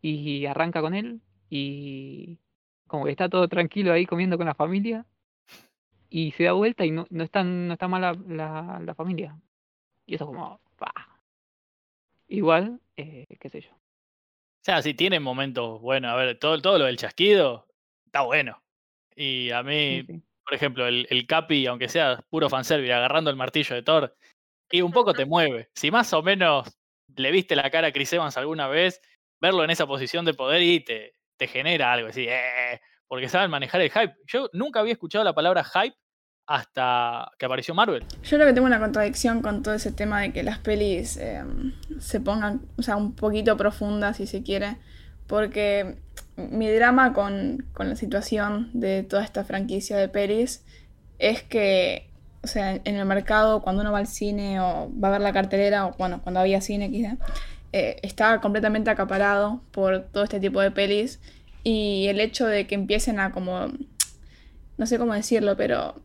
y 0.00 0.46
arranca 0.46 0.80
con 0.80 0.94
él 0.94 1.20
y 1.50 2.38
como 2.86 3.04
que 3.04 3.10
está 3.12 3.28
todo 3.28 3.48
tranquilo 3.48 3.92
ahí 3.92 4.06
comiendo 4.06 4.36
con 4.38 4.46
la 4.46 4.54
familia 4.54 5.06
y 6.10 6.32
se 6.32 6.44
da 6.44 6.52
vuelta 6.52 6.84
y 6.84 6.90
no, 6.90 7.06
no 7.10 7.24
está, 7.24 7.44
no 7.44 7.72
está 7.72 7.88
mal 7.88 8.00
la, 8.02 8.12
la, 8.26 8.80
la 8.84 8.94
familia. 8.94 9.38
Y 10.06 10.14
eso 10.16 10.26
como. 10.26 10.60
Igual, 12.28 12.80
eh, 12.96 13.26
qué 13.40 13.48
sé 13.50 13.60
yo. 13.60 13.70
O 13.72 14.64
sea, 14.64 14.82
sí 14.82 14.94
tienen 14.94 15.22
momentos 15.22 15.80
buenos. 15.80 16.10
A 16.12 16.16
ver, 16.16 16.38
todo, 16.38 16.60
todo 16.60 16.78
lo 16.78 16.84
del 16.84 16.96
chasquido 16.96 17.66
está 18.06 18.22
bueno. 18.22 18.62
Y 19.16 19.50
a 19.50 19.62
Sí, 19.88 20.02
mí, 20.02 20.06
sí. 20.06 20.22
por 20.44 20.54
ejemplo, 20.54 20.86
el, 20.86 21.06
el 21.10 21.26
Capi, 21.26 21.66
aunque 21.66 21.88
sea 21.88 22.24
puro 22.30 22.50
fanservice, 22.50 22.92
agarrando 22.92 23.30
el 23.30 23.36
martillo 23.36 23.74
de 23.74 23.82
Thor, 23.82 24.16
y 24.70 24.80
un 24.82 24.92
poco 24.92 25.12
te 25.14 25.24
mueve. 25.24 25.70
Si 25.74 25.90
más 25.90 26.12
o 26.12 26.22
menos 26.22 26.76
le 27.16 27.30
viste 27.30 27.56
la 27.56 27.70
cara 27.70 27.88
a 27.88 27.92
Chris 27.92 28.12
Evans 28.12 28.36
alguna 28.36 28.68
vez, 28.68 29.00
verlo 29.40 29.64
en 29.64 29.70
esa 29.70 29.86
posición 29.86 30.24
de 30.24 30.34
poder 30.34 30.62
y 30.62 30.80
te, 30.80 31.14
te 31.36 31.46
genera 31.46 31.92
algo 31.92 32.08
así, 32.08 32.26
"Eh", 32.28 32.80
porque 33.06 33.28
saben 33.28 33.50
manejar 33.50 33.80
el 33.80 33.90
hype. 33.90 34.14
Yo 34.26 34.50
nunca 34.52 34.80
había 34.80 34.92
escuchado 34.92 35.24
la 35.24 35.34
palabra 35.34 35.64
hype 35.64 35.96
hasta 36.46 37.30
que 37.38 37.46
apareció 37.46 37.74
Marvel. 37.74 38.04
Yo 38.22 38.36
creo 38.36 38.46
que 38.46 38.52
tengo 38.54 38.66
una 38.66 38.80
contradicción 38.80 39.42
con 39.42 39.62
todo 39.62 39.74
ese 39.74 39.92
tema 39.92 40.22
de 40.22 40.32
que 40.32 40.42
las 40.42 40.58
pelis 40.58 41.16
eh, 41.18 41.42
se 41.98 42.20
pongan, 42.20 42.62
o 42.78 42.82
sea, 42.82 42.96
un 42.96 43.14
poquito 43.14 43.56
profundas, 43.56 44.16
si 44.16 44.26
se 44.26 44.42
quiere, 44.42 44.76
porque 45.26 45.96
mi 46.36 46.70
drama 46.70 47.12
con, 47.12 47.66
con 47.74 47.88
la 47.90 47.96
situación 47.96 48.70
de 48.72 49.02
toda 49.02 49.24
esta 49.24 49.44
franquicia 49.44 49.96
de 49.98 50.08
pelis 50.08 50.64
es 51.18 51.42
que, 51.42 52.07
o 52.42 52.46
sea, 52.46 52.74
en 52.74 52.96
el 52.96 53.04
mercado, 53.04 53.62
cuando 53.62 53.82
uno 53.82 53.92
va 53.92 53.98
al 53.98 54.06
cine 54.06 54.60
o 54.60 54.90
va 55.02 55.08
a 55.08 55.12
ver 55.12 55.20
la 55.20 55.32
cartelera, 55.32 55.86
o 55.86 55.94
bueno, 55.98 56.20
cuando 56.22 56.40
había 56.40 56.60
cine 56.60 56.90
quizá, 56.90 57.16
eh, 57.72 57.96
está 58.02 58.40
completamente 58.40 58.90
acaparado 58.90 59.62
por 59.72 60.04
todo 60.04 60.24
este 60.24 60.40
tipo 60.40 60.60
de 60.60 60.70
pelis 60.70 61.20
y 61.64 62.06
el 62.08 62.20
hecho 62.20 62.46
de 62.46 62.66
que 62.66 62.74
empiecen 62.74 63.20
a 63.20 63.32
como, 63.32 63.68
no 64.76 64.86
sé 64.86 64.98
cómo 64.98 65.14
decirlo, 65.14 65.56
pero 65.56 66.00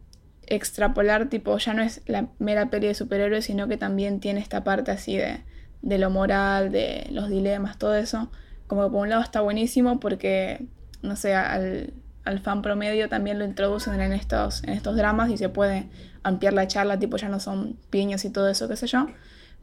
extrapolar, 0.47 1.29
tipo, 1.29 1.57
ya 1.57 1.73
no 1.73 1.81
es 1.83 2.01
la 2.05 2.27
mera 2.39 2.69
peli 2.69 2.87
de 2.87 2.95
superhéroes, 2.95 3.45
sino 3.45 3.67
que 3.67 3.77
también 3.77 4.19
tiene 4.19 4.39
esta 4.39 4.63
parte 4.63 4.91
así 4.91 5.15
de, 5.15 5.41
de 5.81 5.97
lo 5.97 6.09
moral, 6.09 6.71
de 6.71 7.07
los 7.11 7.29
dilemas, 7.29 7.77
todo 7.77 7.95
eso. 7.95 8.29
Como 8.67 8.83
que 8.83 8.91
por 8.91 9.01
un 9.01 9.09
lado 9.09 9.21
está 9.21 9.41
buenísimo 9.41 9.99
porque, 9.99 10.65
no 11.01 11.15
sé, 11.15 11.35
al, 11.35 11.93
al 12.25 12.39
fan 12.39 12.61
promedio 12.61 13.09
también 13.09 13.39
lo 13.39 13.45
introducen 13.45 13.99
en 13.99 14.13
estos, 14.13 14.63
en 14.63 14.69
estos 14.71 14.95
dramas 14.95 15.29
y 15.29 15.37
se 15.37 15.49
puede 15.49 15.89
ampliar 16.23 16.53
la 16.53 16.67
charla, 16.67 16.97
tipo, 16.99 17.17
ya 17.17 17.29
no 17.29 17.39
son 17.39 17.77
piños 17.89 18.23
y 18.25 18.29
todo 18.29 18.47
eso, 18.49 18.67
qué 18.69 18.75
sé 18.77 18.87
yo. 18.87 19.07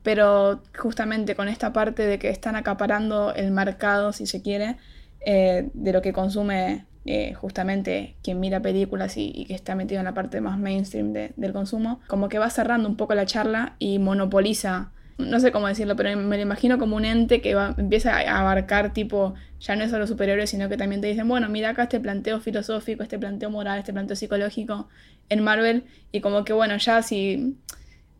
Pero 0.03 0.63
justamente 0.79 1.35
con 1.37 1.49
esta 1.49 1.73
parte 1.73 2.07
de 2.07 2.19
que 2.19 2.31
están 2.31 2.57
acaparando 2.57 3.35
el 3.35 3.51
mercado, 3.51 4.13
si 4.13 4.27
se 4.27 4.41
quiere, 4.43 4.77
eh, 5.25 5.71
de 5.75 5.93
lo 5.93 6.01
que 6.03 6.13
consume 6.13 6.87
eh, 7.07 7.35
justamente 7.35 8.17
quien 8.23 8.41
mira 8.41 8.61
películas 8.61 9.17
y, 9.17 9.33
y 9.35 9.47
que 9.47 9.55
está 9.55 9.75
metido 9.75 9.99
en 10.01 10.05
la 10.07 10.15
parte 10.15 10.41
más 10.41 10.59
mainstream 10.59 11.13
de- 11.13 11.33
del 11.37 11.53
consumo, 11.53 12.01
como 12.07 12.29
que 12.29 12.39
va 12.39 12.49
cerrando 12.51 12.89
un 12.89 12.97
poco 12.97 13.15
la 13.15 13.27
charla 13.27 13.75
y 13.79 13.99
monopoliza, 13.99 14.93
no 15.21 15.41
sé 15.41 15.53
cómo 15.53 15.69
decirlo, 15.69 15.97
pero 15.97 16.17
me 16.17 16.37
lo 16.37 16.43
imagino 16.43 16.79
como 16.79 16.97
un 16.97 17.05
ente 17.05 17.41
que 17.41 17.55
va, 17.55 17.75
empieza 17.79 18.17
a 18.17 18.41
abarcar 18.41 18.93
tipo, 18.93 19.35
ya 19.61 19.77
no 19.77 19.85
es 19.85 19.91
solo 19.91 20.07
superiores, 20.07 20.51
sino 20.51 20.69
que 20.69 20.77
también 20.77 21.01
te 21.01 21.07
dicen, 21.07 21.29
bueno, 21.29 21.49
mira 21.49 21.71
acá 21.71 21.85
este 21.85 22.01
planteo 22.01 22.41
filosófico, 22.41 23.03
este 23.03 23.19
planteo 23.19 23.51
moral, 23.51 23.79
este 23.79 23.93
planteo 23.93 24.17
psicológico 24.17 24.89
en 25.29 25.43
Marvel 25.43 25.85
y 26.13 26.21
como 26.21 26.45
que 26.45 26.53
bueno, 26.53 26.77
ya 26.77 27.03
si... 27.03 27.57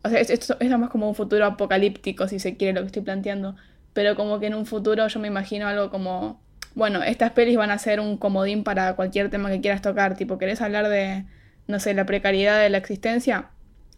O 0.03 0.09
sea, 0.09 0.19
esto 0.19 0.57
es 0.59 0.77
más 0.77 0.89
como 0.89 1.07
un 1.07 1.15
futuro 1.15 1.45
apocalíptico, 1.45 2.27
si 2.27 2.39
se 2.39 2.57
quiere, 2.57 2.73
lo 2.73 2.81
que 2.81 2.87
estoy 2.87 3.03
planteando. 3.03 3.55
pero 3.93 4.15
como 4.15 4.39
que 4.39 4.47
en 4.47 4.55
un 4.55 4.65
futuro 4.65 5.07
yo 5.07 5.19
me 5.19 5.27
imagino 5.27 5.67
algo 5.67 5.89
como, 5.91 6.41
bueno, 6.75 7.03
estas 7.03 7.31
pelis 7.31 7.57
van 7.57 7.71
a 7.71 7.77
ser 7.77 7.99
un 7.99 8.17
comodín 8.17 8.63
para 8.63 8.95
cualquier 8.95 9.29
tema 9.29 9.49
que 9.49 9.61
quieras 9.61 9.81
tocar, 9.81 10.15
tipo, 10.15 10.37
¿querés 10.37 10.61
hablar 10.61 10.89
de, 10.89 11.25
no 11.67 11.79
sé, 11.79 11.93
la 11.93 12.05
precariedad 12.05 12.59
de 12.61 12.69
la 12.69 12.77
existencia? 12.77 13.49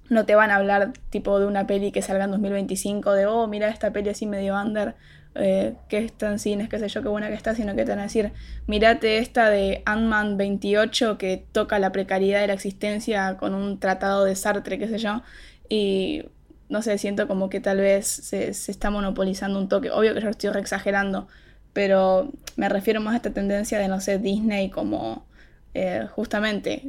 No 0.10 0.26
te 0.26 0.36
van 0.36 0.52
a 0.52 0.56
hablar 0.56 0.94
tipo 1.10 1.40
de 1.40 1.46
una 1.46 1.66
peli 1.66 1.92
que 1.92 2.02
salga 2.02 2.26
en 2.26 2.32
2025, 2.32 3.14
de, 3.14 3.26
oh, 3.26 3.48
mira 3.48 3.70
esta 3.70 3.92
peli 3.92 4.10
así 4.10 4.26
medio 4.26 4.56
under, 4.56 4.96
eh, 5.36 5.74
que 5.90 5.98
está 5.98 6.30
en 6.32 6.38
cines, 6.38 6.70
qué 6.70 6.78
sé 6.78 6.88
yo, 6.90 7.02
qué 7.02 7.08
buena 7.08 7.30
que 7.30 7.34
está, 7.34 7.56
sino 7.56 7.76
que 7.76 7.86
te 7.86 7.92
van 7.92 8.00
a 8.00 8.04
decir, 8.04 8.32
mirate 8.68 9.18
esta 9.18 9.50
de 9.50 9.82
Ant-Man 9.86 10.38
28 10.38 11.18
que 11.18 11.44
toca 11.52 11.80
la 11.80 11.92
precariedad 11.92 12.42
de 12.42 12.48
la 12.48 12.54
existencia 12.54 13.38
con 13.38 13.56
un 13.56 13.80
tratado 13.80 14.26
de 14.26 14.36
Sartre, 14.36 14.78
qué 14.78 14.88
sé 14.88 15.00
yo, 15.00 15.24
y 15.70 16.26
no 16.70 16.82
sé, 16.84 16.98
siento 17.00 17.28
como 17.28 17.50
que 17.50 17.62
tal 17.62 17.78
vez 17.78 18.06
se, 18.06 18.50
está 18.50 18.92
monopolizando 18.92 19.58
un 19.60 19.70
toque, 19.70 19.90
obvio 19.90 20.14
que 20.14 20.22
yo 20.22 20.30
estoy 20.30 20.52
re 20.52 20.60
exagerando, 20.60 21.28
pero 21.74 22.32
me 22.56 22.70
refiero 22.70 23.02
más 23.02 23.14
a 23.14 23.18
esta 23.18 23.32
tendencia 23.32 23.80
de, 23.80 23.88
no 23.88 24.02
sé, 24.02 24.20
Disney 24.20 24.70
como 24.70 25.26
eh, 25.74 26.08
justamente 26.12 26.84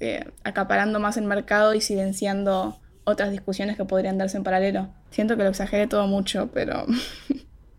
eh, 0.00 0.24
acaparando 0.44 0.98
más 0.98 1.16
el 1.16 1.24
mercado 1.24 1.74
y 1.74 1.80
silenciando 1.80 2.80
otras 3.04 3.30
discusiones 3.30 3.76
que 3.76 3.84
podrían 3.84 4.18
darse 4.18 4.38
en 4.38 4.44
paralelo. 4.44 4.92
Siento 5.10 5.36
que 5.36 5.42
lo 5.42 5.50
exageré 5.50 5.86
todo 5.86 6.06
mucho, 6.06 6.50
pero... 6.52 6.86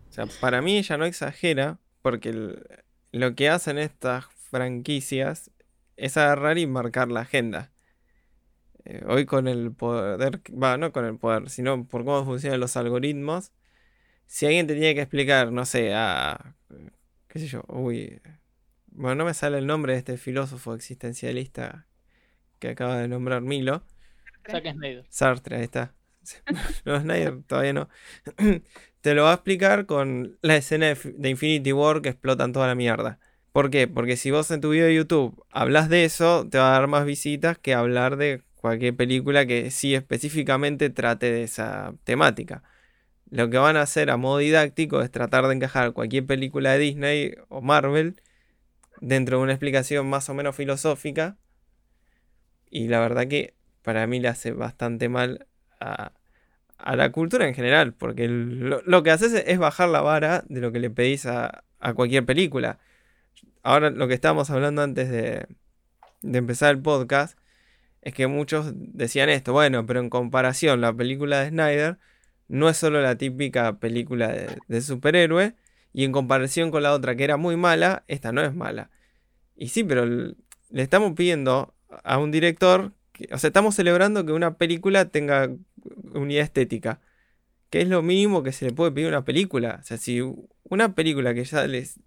O 0.08 0.14
sea, 0.14 0.26
para 0.42 0.60
mí 0.60 0.76
ella 0.76 0.98
no 0.98 1.06
exagera, 1.06 1.78
porque 2.02 2.54
lo 3.12 3.34
que 3.34 3.48
hacen 3.48 3.78
estas 3.78 4.26
franquicias 4.50 5.50
es 5.96 6.18
agarrar 6.18 6.58
y 6.58 6.66
marcar 6.66 7.10
la 7.10 7.20
agenda. 7.20 7.70
Eh, 8.84 9.02
hoy 9.08 9.24
con 9.24 9.48
el 9.48 9.72
poder, 9.72 10.42
va, 10.50 10.76
no 10.76 10.92
con 10.92 11.06
el 11.06 11.16
poder, 11.16 11.48
sino 11.48 11.86
por 11.86 12.04
cómo 12.04 12.26
funcionan 12.26 12.60
los 12.60 12.76
algoritmos, 12.76 13.52
si 14.26 14.44
alguien 14.44 14.66
te 14.66 14.74
tiene 14.74 14.94
que 14.94 15.00
explicar, 15.00 15.50
no 15.50 15.64
sé, 15.64 15.94
a, 15.94 16.56
qué 17.28 17.38
sé 17.38 17.46
yo, 17.46 17.64
uy, 17.68 18.20
bueno, 18.88 19.14
no 19.14 19.24
me 19.24 19.34
sale 19.34 19.56
el 19.56 19.66
nombre 19.66 19.94
de 19.94 20.00
este 20.00 20.18
filósofo 20.18 20.74
existencialista 20.74 21.86
que 22.62 22.68
acaba 22.68 22.96
de 22.98 23.08
nombrar 23.08 23.42
Milo. 23.42 23.82
Snyder. 24.46 25.04
Sartre, 25.08 25.56
ahí 25.56 25.64
está. 25.64 25.94
No, 26.84 27.00
Snyder 27.00 27.42
todavía 27.42 27.72
no. 27.72 27.88
te 29.00 29.14
lo 29.14 29.24
va 29.24 29.32
a 29.32 29.34
explicar 29.34 29.86
con 29.86 30.38
la 30.42 30.54
escena 30.54 30.94
de, 30.94 31.28
Infinity 31.28 31.72
War 31.72 32.02
que 32.02 32.10
explotan 32.10 32.52
toda 32.52 32.68
la 32.68 32.76
mierda. 32.76 33.18
¿Por 33.50 33.68
qué? 33.68 33.88
Porque 33.88 34.16
si 34.16 34.30
vos 34.30 34.48
en 34.52 34.60
tu 34.60 34.70
video 34.70 34.86
de 34.86 34.94
YouTube 34.94 35.44
hablas 35.50 35.88
de 35.88 36.04
eso, 36.04 36.48
te 36.48 36.58
va 36.58 36.68
a 36.68 36.78
dar 36.78 36.86
más 36.86 37.04
visitas 37.04 37.58
que 37.58 37.74
hablar 37.74 38.16
de 38.16 38.42
cualquier 38.54 38.94
película 38.94 39.44
que 39.44 39.72
sí 39.72 39.96
específicamente 39.96 40.88
trate 40.88 41.32
de 41.32 41.42
esa 41.42 41.94
temática. 42.04 42.62
Lo 43.28 43.50
que 43.50 43.58
van 43.58 43.76
a 43.76 43.82
hacer 43.82 44.08
a 44.10 44.16
modo 44.16 44.38
didáctico 44.38 45.02
es 45.02 45.10
tratar 45.10 45.48
de 45.48 45.54
encajar 45.54 45.92
cualquier 45.92 46.26
película 46.26 46.72
de 46.72 46.78
Disney 46.78 47.34
o 47.48 47.60
Marvel 47.60 48.22
dentro 49.00 49.38
de 49.38 49.42
una 49.42 49.52
explicación 49.52 50.08
más 50.08 50.28
o 50.28 50.34
menos 50.34 50.54
filosófica. 50.54 51.36
Y 52.74 52.88
la 52.88 53.00
verdad 53.00 53.28
que 53.28 53.52
para 53.82 54.06
mí 54.06 54.18
le 54.18 54.28
hace 54.28 54.52
bastante 54.52 55.10
mal 55.10 55.46
a, 55.78 56.12
a 56.78 56.96
la 56.96 57.12
cultura 57.12 57.46
en 57.46 57.54
general, 57.54 57.92
porque 57.92 58.26
lo, 58.28 59.02
que 59.02 59.10
haces 59.10 59.44
es 59.46 59.58
bajar 59.58 59.90
la 59.90 60.00
vara 60.00 60.42
de 60.48 60.62
lo 60.62 60.72
que 60.72 60.80
le 60.80 60.88
pedís 60.88 61.26
a, 61.26 61.64
cualquier 61.94 62.24
película. 62.24 62.78
Ahora 63.62 63.90
lo 63.90 64.08
que 64.08 64.14
estábamos 64.14 64.48
hablando 64.48 64.80
antes 64.80 65.10
de, 65.10 65.46
empezar 66.22 66.70
el 66.70 66.80
podcast 66.80 67.38
es 68.00 68.14
que 68.14 68.26
muchos 68.26 68.72
decían 68.74 69.28
esto, 69.28 69.52
bueno, 69.52 69.84
pero 69.84 70.00
en 70.00 70.08
comparación 70.08 70.80
la 70.80 70.94
película 70.94 71.40
de 71.40 71.50
Snyder 71.50 71.98
no 72.48 72.70
es 72.70 72.78
solo 72.78 73.02
la 73.02 73.16
típica 73.16 73.78
película 73.80 74.28
de, 74.28 74.56
de 74.66 74.80
superhéroe, 74.80 75.54
y 75.92 76.04
en 76.04 76.12
comparación 76.12 76.70
con 76.70 76.82
la 76.84 76.94
otra 76.94 77.16
que 77.16 77.24
era 77.24 77.36
muy 77.36 77.58
mala, 77.58 78.02
esta 78.08 78.32
no 78.32 78.40
es 78.40 78.54
mala. 78.54 78.88
Y 79.56 79.68
sí, 79.68 79.84
pero 79.84 80.06
le 80.06 80.82
estamos 80.82 81.12
pidiendo 81.12 81.74
a 82.04 82.18
un 82.18 82.30
director, 82.30 82.92
o 83.30 83.38
sea, 83.38 83.48
estamos 83.48 83.74
celebrando 83.74 84.24
que 84.26 84.32
una 84.32 84.56
película 84.56 85.06
tenga 85.06 85.50
unidad 86.14 86.44
estética. 86.44 87.00
Que 87.70 87.82
es 87.82 87.88
lo 87.88 88.02
mínimo 88.02 88.42
que 88.42 88.52
se 88.52 88.66
le 88.66 88.72
puede 88.72 88.92
pedir 88.92 89.06
a 89.06 89.10
una 89.10 89.24
película. 89.24 89.78
O 89.80 89.84
sea, 89.84 89.96
si 89.96 90.20
una 90.64 90.94
película 90.94 91.34
que 91.34 91.44
ya 91.44 91.66
les 91.66 92.00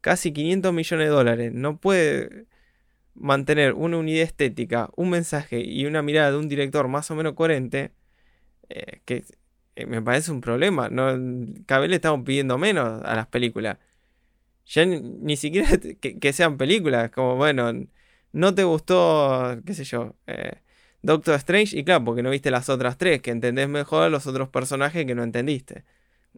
casi 0.00 0.32
500 0.32 0.72
millones 0.72 1.08
de 1.08 1.10
dólares 1.12 1.52
no 1.52 1.78
puede 1.78 2.46
mantener 3.14 3.74
una 3.74 3.98
unidad 3.98 4.22
estética, 4.22 4.90
un 4.96 5.10
mensaje 5.10 5.60
y 5.60 5.86
una 5.86 6.02
mirada 6.02 6.30
de 6.32 6.38
un 6.38 6.48
director 6.48 6.88
más 6.88 7.10
o 7.10 7.16
menos 7.16 7.34
coherente, 7.34 7.92
eh, 8.68 9.00
que 9.04 9.24
eh, 9.76 9.86
me 9.86 10.02
parece 10.02 10.32
un 10.32 10.40
problema. 10.40 10.88
No, 10.90 11.06
cada 11.66 11.86
le 11.86 11.96
estamos 11.96 12.24
pidiendo 12.24 12.58
menos 12.58 13.02
a 13.04 13.14
las 13.16 13.26
películas. 13.28 13.78
Ya 14.66 14.84
ni, 14.86 15.36
siquiera 15.36 15.68
que, 16.00 16.32
sean 16.32 16.58
películas, 16.58 17.10
como 17.10 17.36
bueno, 17.36 17.72
no 18.32 18.54
te 18.54 18.64
gustó, 18.64 19.60
qué 19.64 19.74
sé 19.74 19.84
yo, 19.84 20.14
eh, 20.26 20.60
Doctor 21.02 21.34
Strange, 21.36 21.78
y 21.78 21.84
claro, 21.84 22.04
porque 22.04 22.22
no 22.22 22.30
viste 22.30 22.50
las 22.50 22.68
otras 22.68 22.98
tres, 22.98 23.22
que 23.22 23.30
entendés 23.30 23.68
mejor 23.68 24.02
a 24.04 24.08
los 24.10 24.26
otros 24.26 24.48
personajes 24.48 25.06
que 25.06 25.14
no 25.14 25.22
entendiste. 25.22 25.84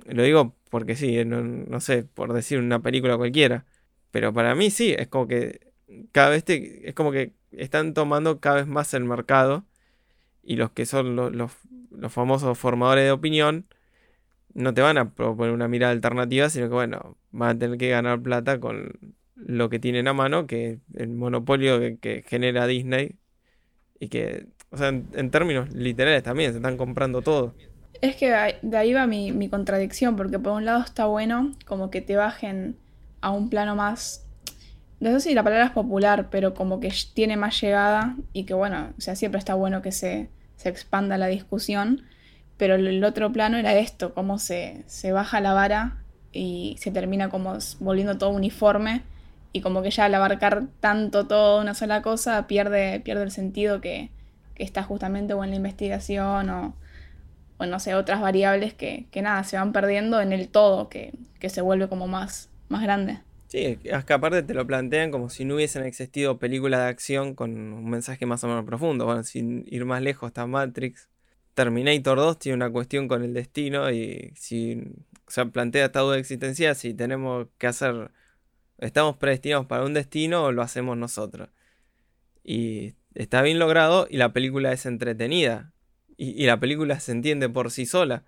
Lo 0.07 0.23
digo 0.23 0.55
porque 0.71 0.97
sí, 0.97 1.19
eh, 1.19 1.25
no, 1.25 1.81
sé, 1.81 2.05
por 2.05 2.33
decir 2.33 2.59
una 2.59 2.81
película 2.81 3.17
cualquiera. 3.17 3.67
Pero 4.11 4.33
para 4.33 4.55
mí 4.55 4.71
sí, 4.71 4.95
es 4.99 5.09
como 5.09 5.27
que 5.27 5.73
cada 6.13 6.31
vez 6.31 6.45
te, 6.45 6.89
es 6.89 6.95
como 6.95 7.13
que 7.13 7.33
están 7.53 7.95
tomando 7.95 8.41
cada 8.41 8.57
vez 8.57 8.67
más 8.67 8.95
el 8.95 9.05
mercado 9.05 9.65
y 10.43 10.57
los 10.57 10.71
que 10.73 10.87
son 10.87 11.17
los, 11.17 11.33
los, 11.35 11.53
los 11.91 12.13
famosos 12.13 12.59
formadores 12.59 13.05
de 13.05 13.13
opinión 13.13 13.67
no 14.55 14.75
te 14.75 14.83
van 14.83 14.99
a 14.99 15.11
proponer 15.15 15.53
una 15.53 15.69
mirada 15.69 15.93
alternativa, 15.93 16.49
sino 16.51 16.69
que 16.69 16.75
bueno, 16.75 17.17
van 17.31 17.57
a 17.57 17.59
tener 17.59 17.79
que 17.79 17.89
ganar 17.91 18.21
plata 18.21 18.61
con 18.61 19.15
lo 19.47 19.69
que 19.69 19.79
tienen 19.79 20.09
a 20.09 20.13
mano, 20.13 20.47
que 20.47 20.79
el 20.95 21.09
monopolio 21.09 21.81
que 22.01 22.25
genera 22.27 22.67
Disney 22.67 23.17
y 23.99 24.09
que, 24.09 24.47
o 24.71 24.77
sea, 24.77 24.89
en, 24.89 25.31
términos 25.31 25.73
literales 25.75 26.23
también, 26.23 26.53
se 26.53 26.59
están 26.59 26.77
comprando 26.77 27.23
todo. 27.23 27.55
Es 28.01 28.17
que 28.17 28.31
de 28.63 28.77
ahí 28.77 28.93
va 28.93 29.07
mi, 29.07 29.49
contradicción, 29.49 30.17
porque 30.17 30.39
por 30.39 30.53
un 30.53 30.65
lado 30.65 30.83
está 30.83 31.07
bueno 31.07 31.55
como 31.67 31.91
que 31.91 32.01
te 32.01 32.17
bajen 32.17 32.77
a 33.21 33.31
un 33.31 33.51
plano 33.51 33.77
más 33.77 34.27
no 35.01 35.11
sé 35.13 35.21
si 35.21 35.35
la 35.35 35.43
palabra 35.43 35.65
es 35.65 35.71
popular, 35.71 36.29
pero 36.31 36.53
como 36.53 36.79
que 36.79 36.93
tiene 37.15 37.39
más 37.39 37.59
llegada 37.59 38.17
y 38.35 38.45
que 38.45 38.53
bueno, 38.53 38.93
o 38.99 39.01
sea, 39.01 39.17
siempre 39.17 39.39
está 39.39 39.55
bueno 39.55 39.81
que 39.81 39.93
se, 39.93 40.29
se 40.57 40.69
expanda 40.69 41.17
la 41.17 41.27
discusión, 41.29 42.03
pero 42.59 42.75
el 42.75 43.03
otro 43.03 43.33
plano 43.33 43.57
era 43.57 43.73
esto, 43.75 44.13
cómo 44.13 44.39
se, 44.39 44.85
se 44.87 45.13
baja 45.13 45.41
la 45.41 45.55
vara 45.55 45.97
y 46.33 46.77
se 46.81 46.91
termina 46.91 47.31
como 47.31 47.57
volviendo 47.81 48.19
todo 48.19 48.29
uniforme 48.29 49.03
y 49.53 49.61
como 49.61 49.83
que 49.83 49.91
ya 49.91 50.05
al 50.05 50.15
abarcar 50.15 50.65
tanto 50.81 51.27
todo 51.27 51.61
una 51.61 51.75
sola 51.75 52.03
cosa 52.03 52.47
pierde, 52.47 53.01
pierde 53.01 53.25
el 53.25 53.31
sentido 53.31 53.81
que, 53.81 54.11
está 54.57 54.83
justamente 54.83 55.33
o 55.33 55.43
en 55.43 55.51
la 55.51 55.57
investigación 55.57 56.51
o, 56.51 56.77
o 57.57 57.65
no 57.65 57.81
sé, 57.81 57.95
otras 57.95 58.21
variables 58.21 58.75
que, 58.75 59.07
nada, 59.23 59.43
se 59.45 59.57
van 59.57 59.73
perdiendo 59.73 60.21
en 60.21 60.35
el 60.35 60.49
todo, 60.49 60.91
que, 60.91 61.15
se 61.49 61.61
vuelve 61.63 61.89
como 61.89 62.07
más, 62.07 62.51
más 62.69 62.83
grande. 62.83 63.21
Sí, 63.49 63.79
es 63.83 64.05
que 64.05 64.13
aparte 64.13 64.43
te 64.43 64.53
lo 64.55 64.67
plantean 64.67 65.11
como 65.11 65.31
si 65.31 65.47
no 65.47 65.55
hubiesen 65.55 65.85
existido 65.85 66.39
películas 66.39 66.81
de 66.81 66.87
acción 66.89 67.35
con 67.35 67.51
un 67.53 67.89
mensaje 67.89 68.27
más 68.27 68.45
o 68.45 68.49
menos 68.49 68.65
profundo. 68.65 69.07
Bueno, 69.07 69.25
sin 69.25 69.65
ir 69.67 69.85
más 69.87 70.03
lejos 70.03 70.29
está 70.29 70.47
Matrix. 70.47 71.09
Terminator 71.55 72.19
2 72.19 72.39
tiene 72.39 72.57
una 72.57 72.71
cuestión 72.71 73.09
con 73.09 73.25
el 73.25 73.35
destino 73.35 73.91
y 73.91 74.33
si 74.37 74.93
o 75.37 75.47
plantea 75.51 75.87
esta 75.87 76.01
duda 76.01 76.19
existencial, 76.19 76.77
si 76.77 76.95
tenemos 76.95 77.49
que 77.59 77.67
hacer 77.67 78.11
estamos 78.81 79.17
predestinados 79.17 79.67
para 79.67 79.85
un 79.85 79.95
destino 79.95 80.45
o 80.45 80.53
lo 80.53 80.63
hacemos 80.63 80.97
nosotros. 80.97 81.51
Y 82.43 82.95
está 83.15 83.43
bien 83.43 83.59
logrado 83.59 84.07
y 84.11 84.17
la 84.17 84.33
película 84.33 84.73
es 84.73 84.87
entretenida. 84.87 85.73
Y, 86.17 86.45
la 86.45 86.61
película 86.61 87.01
se 87.01 87.13
entiende 87.13 87.49
por 87.49 87.71
sí 87.71 87.87
sola. 87.87 88.25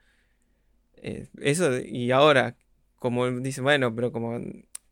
Eh, 0.95 1.29
eso, 1.43 1.79
y 1.79 2.11
ahora, 2.11 2.57
como 2.97 3.31
dice, 3.31 3.61
bueno, 3.61 3.95
pero 3.95 4.13
como, 4.13 4.41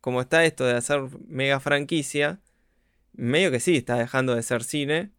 como 0.01 0.21
está 0.21 0.45
esto 0.45 0.65
de 0.65 0.73
hacer 0.73 1.01
mega 1.27 1.59
franquicia, 1.59 2.41
medio 3.13 3.49
que 3.49 3.59
sí, 3.59 3.75
está 3.75 3.95
dejando 3.97 4.35
de 4.35 4.43
ser 4.43 4.63
cine. 4.63 5.11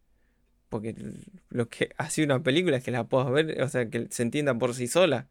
Porque 0.68 0.94
lo 1.48 1.68
que 1.68 1.90
hace 1.98 2.22
una 2.22 2.42
película 2.42 2.76
es 2.76 2.84
que 2.84 2.92
la 2.92 3.04
puedas 3.04 3.32
ver, 3.32 3.60
o 3.62 3.68
sea, 3.68 3.88
que 3.90 4.06
se 4.10 4.22
entienda 4.22 4.56
por 4.56 4.74
sí 4.74 4.86
sola. 4.86 5.28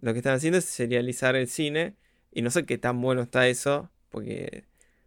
Lo 0.00 0.12
que 0.12 0.18
están 0.18 0.34
haciendo 0.34 0.58
es 0.58 0.64
serializar 0.64 1.36
el 1.36 1.46
cine. 1.46 1.94
Y 2.32 2.42
no 2.42 2.50
sé 2.50 2.64
qué 2.64 2.76
tan 2.76 3.00
bueno 3.00 3.22
está 3.22 3.46
eso 3.46 3.92
porque 4.12 4.64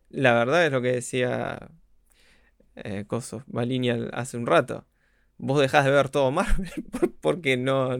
la 0.09 0.33
verdad 0.33 0.65
es 0.65 0.71
lo 0.73 0.81
que 0.81 0.91
decía 0.91 1.71
eh, 2.75 3.05
Coso, 3.07 3.43
hace 4.13 4.37
un 4.37 4.45
rato. 4.45 4.85
Vos 5.37 5.59
dejás 5.61 5.85
de 5.85 5.91
ver 5.91 6.09
todo 6.09 6.31
Marvel 6.31 6.71
porque 7.21 7.57
no, 7.57 7.97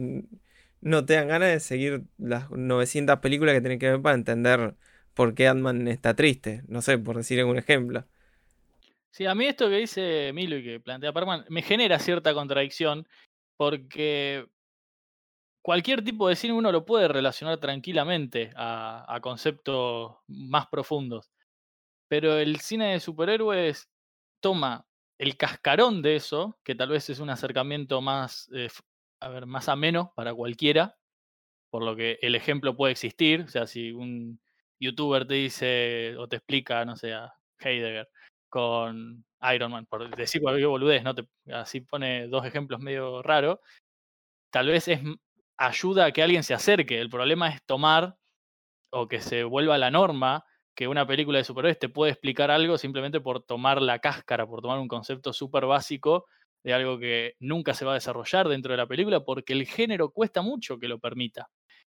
no 0.80 1.04
te 1.06 1.14
dan 1.14 1.28
ganas 1.28 1.50
de 1.50 1.60
seguir 1.60 2.04
las 2.18 2.50
900 2.50 3.20
películas 3.20 3.54
que 3.54 3.60
tienen 3.60 3.78
que 3.78 3.90
ver 3.90 4.02
para 4.02 4.14
entender 4.14 4.74
por 5.14 5.34
qué 5.34 5.48
Ant-Man 5.48 5.88
está 5.88 6.14
triste. 6.14 6.62
No 6.68 6.82
sé, 6.82 6.98
por 6.98 7.16
decir 7.16 7.40
algún 7.40 7.58
ejemplo. 7.58 8.04
Sí, 9.10 9.24
a 9.24 9.34
mí 9.34 9.46
esto 9.46 9.70
que 9.70 9.76
dice 9.78 10.30
Milo 10.34 10.56
y 10.58 10.62
que 10.62 10.80
plantea 10.80 11.12
Parman 11.12 11.46
me 11.48 11.62
genera 11.62 11.98
cierta 11.98 12.34
contradicción 12.34 13.08
porque 13.56 14.46
cualquier 15.66 16.04
tipo 16.04 16.28
de 16.28 16.36
cine 16.36 16.52
uno 16.52 16.70
lo 16.70 16.84
puede 16.84 17.08
relacionar 17.08 17.58
tranquilamente 17.58 18.52
a, 18.54 19.18
conceptos 19.20 20.14
más 20.28 20.68
profundos. 20.68 21.32
Pero 22.06 22.38
el 22.38 22.60
cine 22.60 22.92
de 22.92 23.00
superhéroes 23.00 23.90
toma 24.40 24.86
el 25.18 25.36
cascarón 25.36 26.02
de 26.02 26.14
eso, 26.14 26.56
que 26.62 26.76
tal 26.76 26.90
vez 26.90 27.10
es 27.10 27.18
un 27.18 27.30
acercamiento 27.30 28.00
más, 28.00 28.48
eh, 28.54 28.68
a 29.18 29.28
ver, 29.28 29.46
más 29.46 29.68
ameno 29.68 30.12
para 30.14 30.32
cualquiera, 30.32 30.98
por 31.68 31.82
lo 31.82 31.96
que 31.96 32.20
el 32.22 32.36
ejemplo 32.36 32.76
puede 32.76 32.92
existir. 32.92 33.40
O 33.40 33.48
sea, 33.48 33.66
si 33.66 33.90
un 33.90 34.40
youtuber 34.78 35.26
te 35.26 35.34
dice 35.34 36.14
o 36.16 36.28
te 36.28 36.36
explica, 36.36 36.84
no 36.84 36.94
sé, 36.94 37.12
a 37.12 37.34
Heidegger 37.58 38.08
con 38.48 39.24
Iron 39.52 39.72
Man, 39.72 39.86
por 39.86 40.14
decir 40.14 40.40
cualquier 40.40 40.68
boludez, 40.68 41.02
¿no? 41.02 41.12
Así 41.52 41.80
pone 41.80 42.28
dos 42.28 42.46
ejemplos 42.46 42.78
medio 42.78 43.20
raros, 43.20 43.58
tal 44.50 44.68
vez 44.68 44.86
es 44.86 45.00
ayuda 45.58 46.06
a 46.06 46.12
que 46.12 46.22
alguien 46.22 46.42
se 46.42 46.54
acerque. 46.54 47.00
El 47.00 47.10
problema 47.10 47.48
es 47.48 47.62
tomar 47.64 48.16
o 48.92 49.08
que 49.08 49.20
se 49.20 49.44
vuelva 49.44 49.78
la 49.78 49.90
norma 49.90 50.44
que 50.76 50.88
una 50.88 51.06
película 51.06 51.38
de 51.38 51.44
superhéroes 51.44 51.78
te 51.78 51.88
puede 51.88 52.12
explicar 52.12 52.50
algo 52.50 52.76
simplemente 52.76 53.20
por 53.20 53.42
tomar 53.42 53.80
la 53.80 53.98
cáscara, 53.98 54.46
por 54.46 54.60
tomar 54.60 54.78
un 54.78 54.88
concepto 54.88 55.32
súper 55.32 55.64
básico 55.64 56.26
de 56.62 56.74
algo 56.74 56.98
que 56.98 57.34
nunca 57.40 57.72
se 57.74 57.84
va 57.84 57.92
a 57.92 57.94
desarrollar 57.94 58.48
dentro 58.48 58.72
de 58.72 58.76
la 58.76 58.86
película 58.86 59.24
porque 59.24 59.54
el 59.54 59.66
género 59.66 60.10
cuesta 60.10 60.42
mucho 60.42 60.78
que 60.78 60.88
lo 60.88 60.98
permita. 60.98 61.48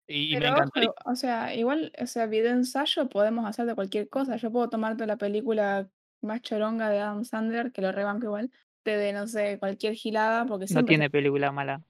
Y, 0.07 0.35
me 0.38 0.47
encantaría. 0.47 0.91
o 1.05 1.15
sea, 1.15 1.53
igual, 1.55 1.93
o 2.01 2.07
sea, 2.07 2.25
video 2.25 2.51
ensayo 2.51 3.07
podemos 3.07 3.45
hacer 3.45 3.65
de 3.65 3.75
cualquier 3.75 4.09
cosa. 4.09 4.35
Yo 4.38 4.51
puedo 4.51 4.67
tomarte 4.69 5.05
la 5.05 5.17
película 5.17 5.89
más 6.21 6.41
choronga 6.41 6.89
de 6.89 6.99
Adam 6.99 7.23
Sandler, 7.23 7.71
que 7.71 7.81
lo 7.81 7.91
rebanco 7.91 8.25
igual, 8.25 8.51
de, 8.83 8.97
de, 8.97 9.13
no 9.13 9.27
sé, 9.27 9.59
cualquier 9.59 9.93
gilada, 9.93 10.45
porque 10.45 10.65
No 10.73 10.83
tiene 10.83 11.09
película 11.09 11.51
mala. 11.51 11.83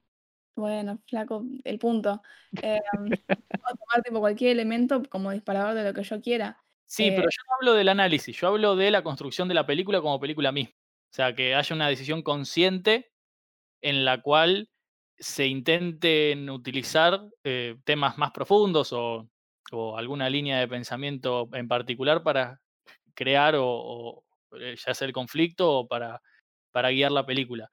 Bueno, 0.61 1.01
flaco, 1.07 1.43
el 1.63 1.79
punto. 1.79 2.21
Em, 2.51 3.09
puedo 3.09 3.75
tomar 3.79 4.03
tipo 4.03 4.19
cualquier 4.19 4.51
elemento 4.51 5.01
como 5.09 5.31
disparador 5.31 5.73
de 5.73 5.83
lo 5.83 5.93
que 5.93 6.03
yo 6.03 6.21
quiera. 6.21 6.63
Sí, 6.85 7.07
Eh, 7.07 7.13
pero 7.15 7.23
yo 7.23 7.41
no 7.47 7.55
hablo 7.55 7.73
del 7.73 7.89
análisis, 7.89 8.37
yo 8.37 8.47
hablo 8.47 8.75
de 8.75 8.91
la 8.91 9.01
construcción 9.01 9.47
de 9.47 9.55
la 9.55 9.65
película 9.65 10.01
como 10.01 10.19
película 10.19 10.51
misma. 10.51 10.75
O 10.75 11.13
sea, 11.13 11.33
que 11.33 11.55
haya 11.55 11.75
una 11.75 11.87
decisión 11.87 12.21
consciente 12.21 13.09
en 13.81 14.05
la 14.05 14.21
cual 14.21 14.69
se 15.17 15.47
intenten 15.47 16.47
utilizar 16.51 17.21
eh, 17.43 17.77
temas 17.83 18.19
más 18.19 18.29
profundos 18.31 18.93
o, 18.93 19.27
o 19.71 19.97
alguna 19.97 20.29
línea 20.29 20.59
de 20.59 20.67
pensamiento 20.67 21.49
en 21.53 21.67
particular 21.67 22.21
para 22.21 22.61
crear 23.15 23.55
o, 23.55 23.65
o, 23.67 24.23
eh, 24.59 24.75
ya 24.77 24.93
sea 24.93 25.07
el 25.07 25.13
conflicto 25.13 25.71
o 25.71 25.87
para, 25.87 26.21
para 26.71 26.91
guiar 26.91 27.11
la 27.11 27.25
película. 27.25 27.67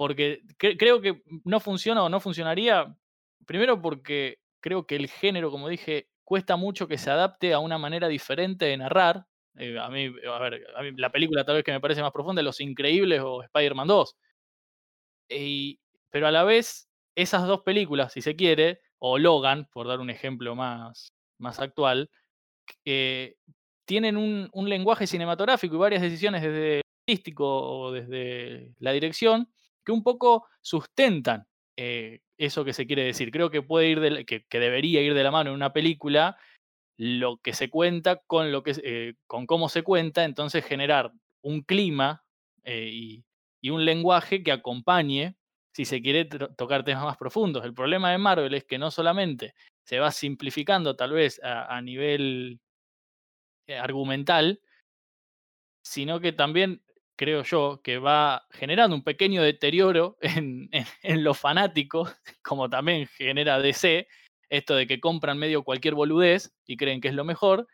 Porque 0.00 0.40
cre- 0.58 0.76
creo 0.78 1.02
que 1.02 1.22
no 1.44 1.60
funciona 1.60 2.02
o 2.02 2.08
no 2.08 2.20
funcionaría, 2.20 2.96
primero 3.46 3.82
porque 3.82 4.38
creo 4.62 4.86
que 4.86 4.96
el 4.96 5.08
género, 5.08 5.50
como 5.50 5.68
dije, 5.68 6.08
cuesta 6.24 6.56
mucho 6.56 6.88
que 6.88 6.96
se 6.96 7.10
adapte 7.10 7.52
a 7.52 7.58
una 7.58 7.76
manera 7.76 8.08
diferente 8.08 8.64
de 8.64 8.78
narrar. 8.78 9.26
Eh, 9.58 9.78
a 9.78 9.90
mí, 9.90 10.06
a 10.26 10.38
ver, 10.38 10.62
a 10.74 10.82
mí 10.82 10.92
la 10.96 11.10
película 11.12 11.44
tal 11.44 11.56
vez 11.56 11.64
que 11.64 11.72
me 11.72 11.80
parece 11.80 12.00
más 12.00 12.12
profunda 12.12 12.40
es 12.40 12.46
Los 12.46 12.60
Increíbles 12.62 13.20
o 13.22 13.42
Spider-Man 13.42 13.88
2. 13.88 14.16
Y- 15.28 15.78
pero 16.10 16.26
a 16.26 16.30
la 16.30 16.44
vez, 16.44 16.88
esas 17.14 17.46
dos 17.46 17.60
películas, 17.62 18.12
si 18.12 18.20
se 18.22 18.36
quiere, 18.36 18.80
o 18.98 19.18
Logan, 19.18 19.68
por 19.72 19.86
dar 19.86 20.00
un 20.00 20.10
ejemplo 20.10 20.54
más, 20.54 21.12
más 21.38 21.60
actual, 21.60 22.10
eh, 22.84 23.36
tienen 23.86 24.16
un, 24.16 24.48
un 24.52 24.68
lenguaje 24.68 25.06
cinematográfico 25.06 25.76
y 25.76 25.78
varias 25.78 26.02
decisiones 26.02 26.42
desde 26.42 26.82
artístico 27.08 27.46
o 27.46 27.92
desde 27.92 28.74
la 28.78 28.92
dirección 28.92 29.48
un 29.90 30.02
poco 30.02 30.46
sustentan 30.60 31.46
eh, 31.76 32.20
eso 32.36 32.64
que 32.64 32.72
se 32.72 32.86
quiere 32.86 33.04
decir. 33.04 33.30
Creo 33.30 33.50
que 33.50 33.62
puede 33.62 33.88
ir 33.88 34.00
de 34.00 34.10
la- 34.10 34.24
que, 34.24 34.44
debería 34.50 35.00
ir 35.00 35.14
de 35.14 35.24
la 35.24 35.30
mano 35.30 35.50
en 35.50 35.56
una 35.56 35.72
película 35.72 36.36
lo 36.98 37.38
que 37.38 37.54
se 37.54 37.70
cuenta 37.70 38.16
con 38.26 38.52
lo 38.52 38.62
que 38.62 38.74
eh, 38.84 39.14
con 39.26 39.46
cómo 39.46 39.70
se 39.70 39.82
cuenta, 39.82 40.24
entonces 40.24 40.64
generar 40.64 41.12
un 41.42 41.62
clima 41.62 42.22
eh, 42.64 42.90
y, 42.92 43.24
un 43.70 43.84
lenguaje 43.84 44.42
que 44.42 44.52
acompañe 44.52 45.36
si 45.72 45.84
se 45.84 46.02
quiere 46.02 46.24
tocar 46.24 46.84
temas 46.84 47.04
más 47.04 47.16
profundos. 47.16 47.64
El 47.64 47.74
problema 47.74 48.10
de 48.10 48.18
Marvel 48.18 48.54
es 48.54 48.64
que 48.64 48.78
no 48.78 48.90
solamente 48.90 49.54
se 49.84 49.98
va 49.98 50.10
simplificando 50.10 50.96
tal 50.96 51.12
vez 51.12 51.40
a, 51.42 51.80
nivel 51.80 52.60
argumental, 53.68 54.60
sino 55.82 56.20
que 56.20 56.32
también 56.32 56.82
creo 57.20 57.42
yo 57.42 57.82
que 57.84 57.98
va 57.98 58.46
generando 58.50 58.96
un 58.96 59.04
pequeño 59.04 59.42
deterioro 59.42 60.16
en, 60.22 60.70
los 61.22 61.38
fanáticos, 61.38 62.16
como 62.42 62.70
también 62.70 63.06
genera 63.08 63.60
DC, 63.60 64.08
esto 64.48 64.74
de 64.74 64.86
que 64.86 65.00
compran 65.00 65.36
medio 65.36 65.62
cualquier 65.62 65.94
boludez 65.94 66.50
y 66.64 66.78
creen 66.78 67.02
que 67.02 67.08
es 67.08 67.14
lo 67.14 67.24
mejor, 67.24 67.68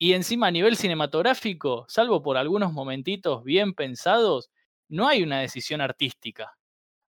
y 0.00 0.14
encima 0.14 0.48
a 0.48 0.50
nivel 0.50 0.76
cinematográfico, 0.76 1.86
salvo 1.88 2.24
por 2.24 2.36
algunos 2.36 2.72
momentitos 2.72 3.44
bien 3.44 3.72
pensados, 3.72 4.50
no 4.88 5.06
hay 5.06 5.22
una 5.22 5.38
decisión 5.42 5.80
artística. 5.80 6.58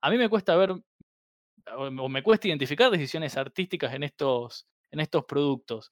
A 0.00 0.10
mí 0.10 0.16
me 0.16 0.28
cuesta 0.28 0.54
ver, 0.54 0.72
o 1.76 2.08
me 2.08 2.22
cuesta 2.22 2.46
identificar 2.46 2.92
decisiones 2.92 3.36
artísticas 3.36 3.92
en 3.94 4.04
estos, 4.04 4.68
en 4.92 5.00
estos 5.00 5.24
productos. 5.24 5.90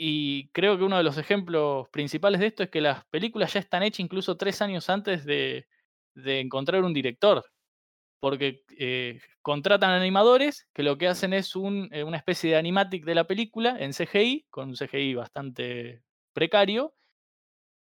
Y 0.00 0.48
creo 0.50 0.78
que 0.78 0.84
uno 0.84 0.96
de 0.96 1.02
los 1.02 1.18
ejemplos 1.18 1.88
principales 1.88 2.40
de 2.40 2.46
esto 2.46 2.62
es 2.62 2.70
que 2.70 2.80
las 2.80 3.04
películas 3.06 3.52
ya 3.52 3.60
están 3.60 3.82
hechas 3.82 3.98
incluso 4.00 4.36
tres 4.36 4.62
años 4.62 4.88
antes 4.88 5.24
de, 5.24 5.66
encontrar 6.14 6.84
un 6.84 6.94
director. 6.94 7.44
Porque 8.20 8.64
eh, 8.78 9.20
contratan 9.42 9.90
animadores 9.90 10.68
que 10.72 10.84
lo 10.84 10.98
que 10.98 11.08
hacen 11.08 11.32
es 11.32 11.52
eh, 11.54 12.04
una 12.04 12.16
especie 12.16 12.50
de 12.50 12.56
animatic 12.56 13.04
de 13.04 13.14
la 13.14 13.26
película 13.26 13.76
en 13.78 13.92
CGI, 13.92 14.46
con 14.50 14.68
un 14.68 14.76
CGI 14.76 15.14
bastante 15.14 16.02
precario. 16.32 16.94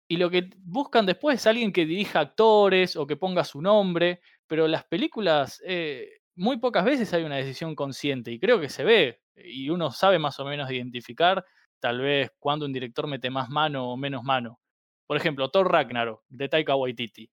Y 0.07 0.17
lo 0.17 0.31
que 0.31 0.49
buscan 0.57 1.05
después 1.05 1.39
es 1.39 1.47
alguien 1.47 1.71
que 1.71 1.85
dirija 1.85 2.19
actores 2.19 2.95
o 2.95 3.05
que 3.05 3.17
ponga 3.17 3.43
su 3.43 3.61
nombre. 3.61 4.21
Pero 4.47 4.67
las 4.67 4.83
películas, 4.85 5.61
eh, 5.63 6.21
muy 6.35 6.57
pocas 6.57 6.85
veces 6.85 7.13
hay 7.13 7.23
una 7.23 7.35
decisión 7.37 7.75
consciente. 7.75 8.31
Y 8.31 8.39
creo 8.39 8.59
que 8.59 8.69
se 8.69 8.83
ve. 8.83 9.21
Y 9.35 9.69
uno 9.69 9.91
sabe 9.91 10.17
más 10.17 10.39
o 10.39 10.45
menos 10.45 10.71
identificar 10.71 11.45
tal 11.79 12.01
vez 12.01 12.31
cuando 12.39 12.65
un 12.65 12.73
director 12.73 13.07
mete 13.07 13.29
más 13.29 13.49
mano 13.49 13.91
o 13.91 13.97
menos 13.97 14.23
mano. 14.23 14.59
Por 15.07 15.17
ejemplo, 15.17 15.49
Thor 15.49 15.71
Ragnarok, 15.71 16.23
de 16.29 16.49
Taika 16.49 16.75
Waititi. 16.75 17.29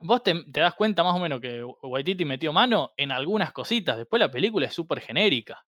Vos 0.00 0.22
te, 0.22 0.34
das 0.46 0.74
cuenta 0.74 1.04
más 1.04 1.14
o 1.14 1.18
menos 1.18 1.40
que 1.40 1.62
Waititi 1.62 2.24
metió 2.24 2.52
mano 2.52 2.92
en 2.96 3.12
algunas 3.12 3.52
cositas, 3.52 3.98
después 3.98 4.18
la 4.18 4.30
película 4.30 4.66
es 4.66 4.74
súper 4.74 5.00
genérica. 5.00 5.64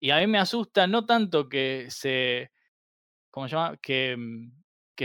Y 0.00 0.10
a 0.10 0.18
mí 0.18 0.26
me 0.26 0.38
asusta 0.38 0.86
no 0.86 1.04
tanto 1.04 1.48
que 1.48 1.86
se, 1.90 2.52
¿cómo 3.30 3.48
se 3.48 3.56
llama? 3.56 3.76
Que, 3.78 4.16
mm, 4.16 4.52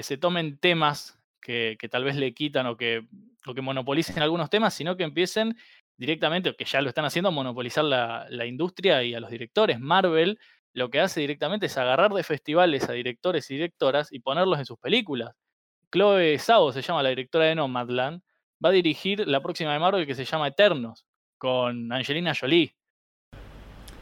se 0.02 0.18
tomen 0.18 0.60
temas 0.60 1.20
que, 1.42 1.78
que 1.80 1.90
tal 1.90 2.04
vez 2.04 2.18
le 2.18 2.34
quitan 2.34 2.68
o 2.68 2.78
que, 2.78 3.08
o 3.46 3.54
que 3.54 3.62
monopolicen 3.62 4.22
algunos 4.22 4.50
temas, 4.50 4.74
sino 4.74 4.98
que 4.98 5.04
empiecen 5.04 5.58
directamente, 5.98 6.50
o 6.50 6.56
que 6.56 6.66
ya 6.66 6.82
lo 6.82 6.90
están 6.90 7.06
haciendo, 7.06 7.30
a 7.30 7.32
monopolizar 7.32 7.86
la, 7.86 8.26
la 8.30 8.46
industria 8.46 9.04
y 9.04 9.14
a 9.14 9.20
los 9.20 9.30
directores. 9.30 9.80
Marvel 9.80 10.40
lo 10.76 10.90
que 10.90 11.00
hace 11.00 11.22
directamente 11.22 11.68
es 11.68 11.78
agarrar 11.78 12.14
de 12.14 12.22
festivales 12.22 12.88
a 12.90 12.92
directores 12.92 13.50
y 13.50 13.54
directoras 13.56 14.12
y 14.12 14.20
ponerlos 14.20 14.60
en 14.60 14.66
sus 14.66 14.78
películas. 14.78 15.32
Chloe 15.90 16.38
Zhao 16.38 16.74
se 16.74 16.82
llama 16.82 17.02
la 17.02 17.10
directora 17.10 17.46
de 17.46 17.56
Nomadland, 17.56 18.22
va 18.64 18.70
a 18.70 18.74
dirigir 18.74 19.26
la 19.26 19.42
próxima 19.42 19.72
de 19.72 19.80
Marvel 19.80 20.06
que 20.06 20.16
se 20.16 20.26
llama 20.26 20.50
Eternos, 20.50 21.06
con 21.38 21.92
Angelina 21.94 22.34
Jolie. 22.38 22.76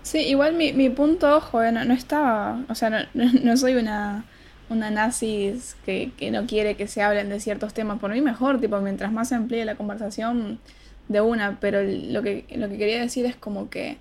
Sí, 0.01 0.19
igual 0.27 0.55
mi, 0.55 0.73
mi 0.73 0.89
punto, 0.89 1.37
ojo, 1.37 1.63
eh, 1.63 1.71
no, 1.71 1.85
no 1.85 1.93
estaba, 1.93 2.59
o 2.67 2.73
sea, 2.75 2.89
no, 2.89 2.97
no- 3.13 3.55
soy 3.57 3.75
una, 3.75 4.25
una 4.69 4.89
nazis 4.89 5.77
que, 5.85 6.11
que 6.17 6.31
no 6.31 6.47
quiere 6.47 6.75
que 6.75 6.87
se 6.87 7.03
hablen 7.03 7.29
de 7.29 7.39
ciertos 7.39 7.75
temas. 7.75 7.99
Por 7.99 8.11
mí 8.11 8.19
mejor, 8.21 8.59
tipo, 8.59 8.79
mientras 8.81 9.11
más 9.11 9.29
se 9.29 9.35
amplíe 9.35 9.63
la 9.63 9.75
conversación 9.75 10.59
de 11.07 11.21
una, 11.21 11.59
pero 11.59 11.83
lo 11.83 12.23
que, 12.23 12.45
lo 12.55 12.67
que 12.67 12.77
quería 12.79 12.99
decir 12.99 13.25
es 13.27 13.35
como 13.35 13.69
que 13.69 13.97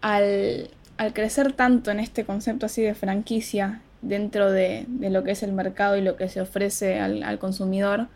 al, 0.00 0.70
al 0.98 1.14
crecer 1.14 1.52
tanto 1.52 1.90
en 1.90 2.00
este 2.00 2.24
concepto 2.24 2.66
así 2.66 2.82
de 2.82 2.94
franquicia 2.94 3.80
dentro 4.02 4.52
de, 4.52 4.84
de 4.88 5.10
lo 5.10 5.24
que 5.24 5.30
es 5.30 5.42
el 5.42 5.52
mercado 5.52 5.96
y 5.96 6.02
lo 6.02 6.16
que 6.16 6.28
se 6.28 6.40
ofrece 6.40 7.00
al, 7.00 7.22
al 7.22 7.38
consumidor, 7.38 8.08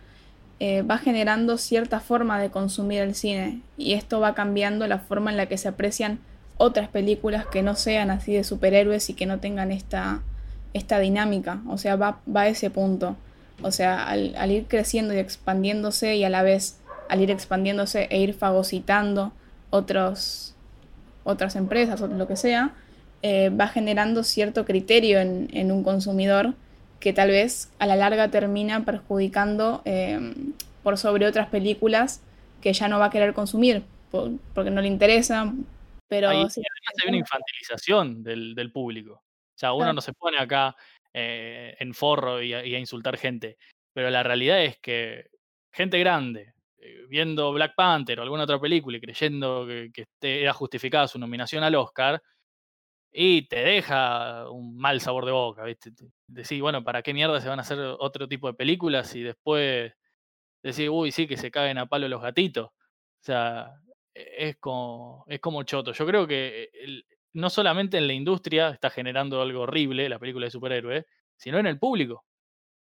eh, 0.60 0.82
va 0.82 0.98
generando 0.98 1.58
cierta 1.58 1.98
forma 1.98 2.40
de 2.40 2.50
consumir 2.50 3.00
el 3.00 3.14
cine 3.14 3.62
y 3.76 3.94
esto 3.94 4.20
va 4.20 4.34
cambiando 4.34 4.86
la 4.86 4.98
forma 4.98 5.30
en 5.30 5.36
la 5.36 5.46
que 5.46 5.58
se 5.58 5.68
aprecian 5.68 6.20
otras 6.56 6.88
películas 6.88 7.46
que 7.46 7.62
no 7.62 7.74
sean 7.74 8.10
así 8.10 8.34
de 8.34 8.44
superhéroes 8.44 9.10
y 9.10 9.14
que 9.14 9.26
no 9.26 9.40
tengan 9.40 9.72
esta, 9.72 10.22
esta 10.72 11.00
dinámica. 11.00 11.60
O 11.68 11.78
sea, 11.78 11.96
va, 11.96 12.20
va 12.32 12.42
a 12.42 12.48
ese 12.48 12.70
punto. 12.70 13.16
O 13.62 13.72
sea, 13.72 14.04
al, 14.04 14.34
al 14.36 14.50
ir 14.50 14.66
creciendo 14.68 15.14
y 15.14 15.18
expandiéndose 15.18 16.14
y 16.14 16.24
a 16.24 16.30
la 16.30 16.42
vez 16.42 16.78
al 17.08 17.20
ir 17.20 17.30
expandiéndose 17.30 18.06
e 18.10 18.20
ir 18.20 18.32
fagocitando 18.32 19.32
otros, 19.70 20.51
otras 21.24 21.56
empresas 21.56 22.00
o 22.02 22.06
lo 22.08 22.26
que 22.26 22.36
sea, 22.36 22.70
eh, 23.22 23.50
va 23.50 23.68
generando 23.68 24.24
cierto 24.24 24.64
criterio 24.64 25.20
en, 25.20 25.48
en 25.52 25.70
un 25.72 25.84
consumidor 25.84 26.54
que 27.00 27.12
tal 27.12 27.30
vez 27.30 27.70
a 27.78 27.86
la 27.86 27.96
larga 27.96 28.28
termina 28.30 28.84
perjudicando 28.84 29.82
eh, 29.84 30.34
por 30.82 30.98
sobre 30.98 31.26
otras 31.26 31.48
películas 31.48 32.20
que 32.60 32.72
ya 32.72 32.88
no 32.88 32.98
va 32.98 33.06
a 33.06 33.10
querer 33.10 33.32
consumir 33.34 33.82
por- 34.10 34.30
porque 34.54 34.70
no 34.70 34.80
le 34.80 34.88
interesa, 34.88 35.52
Pero 36.08 36.28
Ahí, 36.28 36.44
sí, 36.50 36.60
además 36.60 37.02
hay 37.02 37.08
una 37.08 37.18
infantilización 37.18 38.22
del, 38.22 38.54
del 38.54 38.70
público. 38.70 39.14
O 39.14 39.58
sea, 39.58 39.72
uno 39.72 39.80
Claro. 39.84 39.92
no 39.94 40.00
se 40.00 40.12
pone 40.12 40.38
acá 40.38 40.76
eh, 41.14 41.74
en 41.80 41.94
forro 41.94 42.42
y 42.42 42.52
a, 42.54 42.64
y 42.66 42.74
a 42.74 42.78
insultar 42.78 43.16
gente. 43.16 43.56
Pero 43.94 44.10
la 44.10 44.22
realidad 44.22 44.62
es 44.62 44.78
que 44.78 45.26
gente 45.72 45.98
grande, 45.98 46.51
viendo 47.08 47.52
Black 47.52 47.74
Panther 47.76 48.18
o 48.20 48.22
alguna 48.22 48.44
otra 48.44 48.60
película 48.60 48.96
y 48.96 49.00
creyendo 49.00 49.66
que, 49.66 49.90
que 49.92 50.02
esté- 50.02 50.42
era 50.42 50.52
justificada 50.52 51.08
su 51.08 51.18
nominación 51.18 51.64
al 51.64 51.74
Oscar, 51.76 52.22
y 53.12 53.46
te 53.48 53.56
deja 53.62 54.48
un 54.50 54.76
mal 54.76 55.00
sabor 55.00 55.26
de 55.26 55.32
boca, 55.32 55.64
¿viste? 55.64 55.92
Te- 55.92 56.06
Decís, 56.26 56.60
bueno, 56.62 56.82
¿para 56.84 57.02
qué 57.02 57.12
mierda 57.14 57.40
se 57.40 57.48
van 57.48 57.58
a 57.58 57.62
hacer 57.62 57.78
otro 57.98 58.26
tipo 58.28 58.46
de 58.48 58.54
películas 58.54 59.14
y 59.14 59.22
después 59.22 59.92
decís, 60.62 60.88
uy, 60.90 61.12
sí, 61.12 61.26
que 61.28 61.36
se 61.36 61.50
caguen 61.50 61.78
a 61.78 61.86
palo 61.86 62.08
los 62.08 62.22
gatitos? 62.22 62.66
O 62.68 62.72
sea, 63.24 63.74
e- 64.14 64.48
es 64.50 64.56
como, 64.58 65.24
es 65.28 65.40
como 65.40 65.62
choto. 65.64 65.92
Yo 65.92 66.06
creo 66.06 66.26
que 66.26 66.70
el- 66.74 67.06
no 67.34 67.50
solamente 67.50 67.98
en 67.98 68.06
la 68.08 68.12
industria 68.14 68.70
está 68.70 68.90
generando 68.90 69.42
algo 69.42 69.62
horrible 69.62 70.08
la 70.08 70.18
película 70.18 70.46
de 70.46 70.50
superhéroes, 70.52 71.06
sino 71.36 71.58
en 71.58 71.66
el 71.66 71.78
público. 71.78 72.24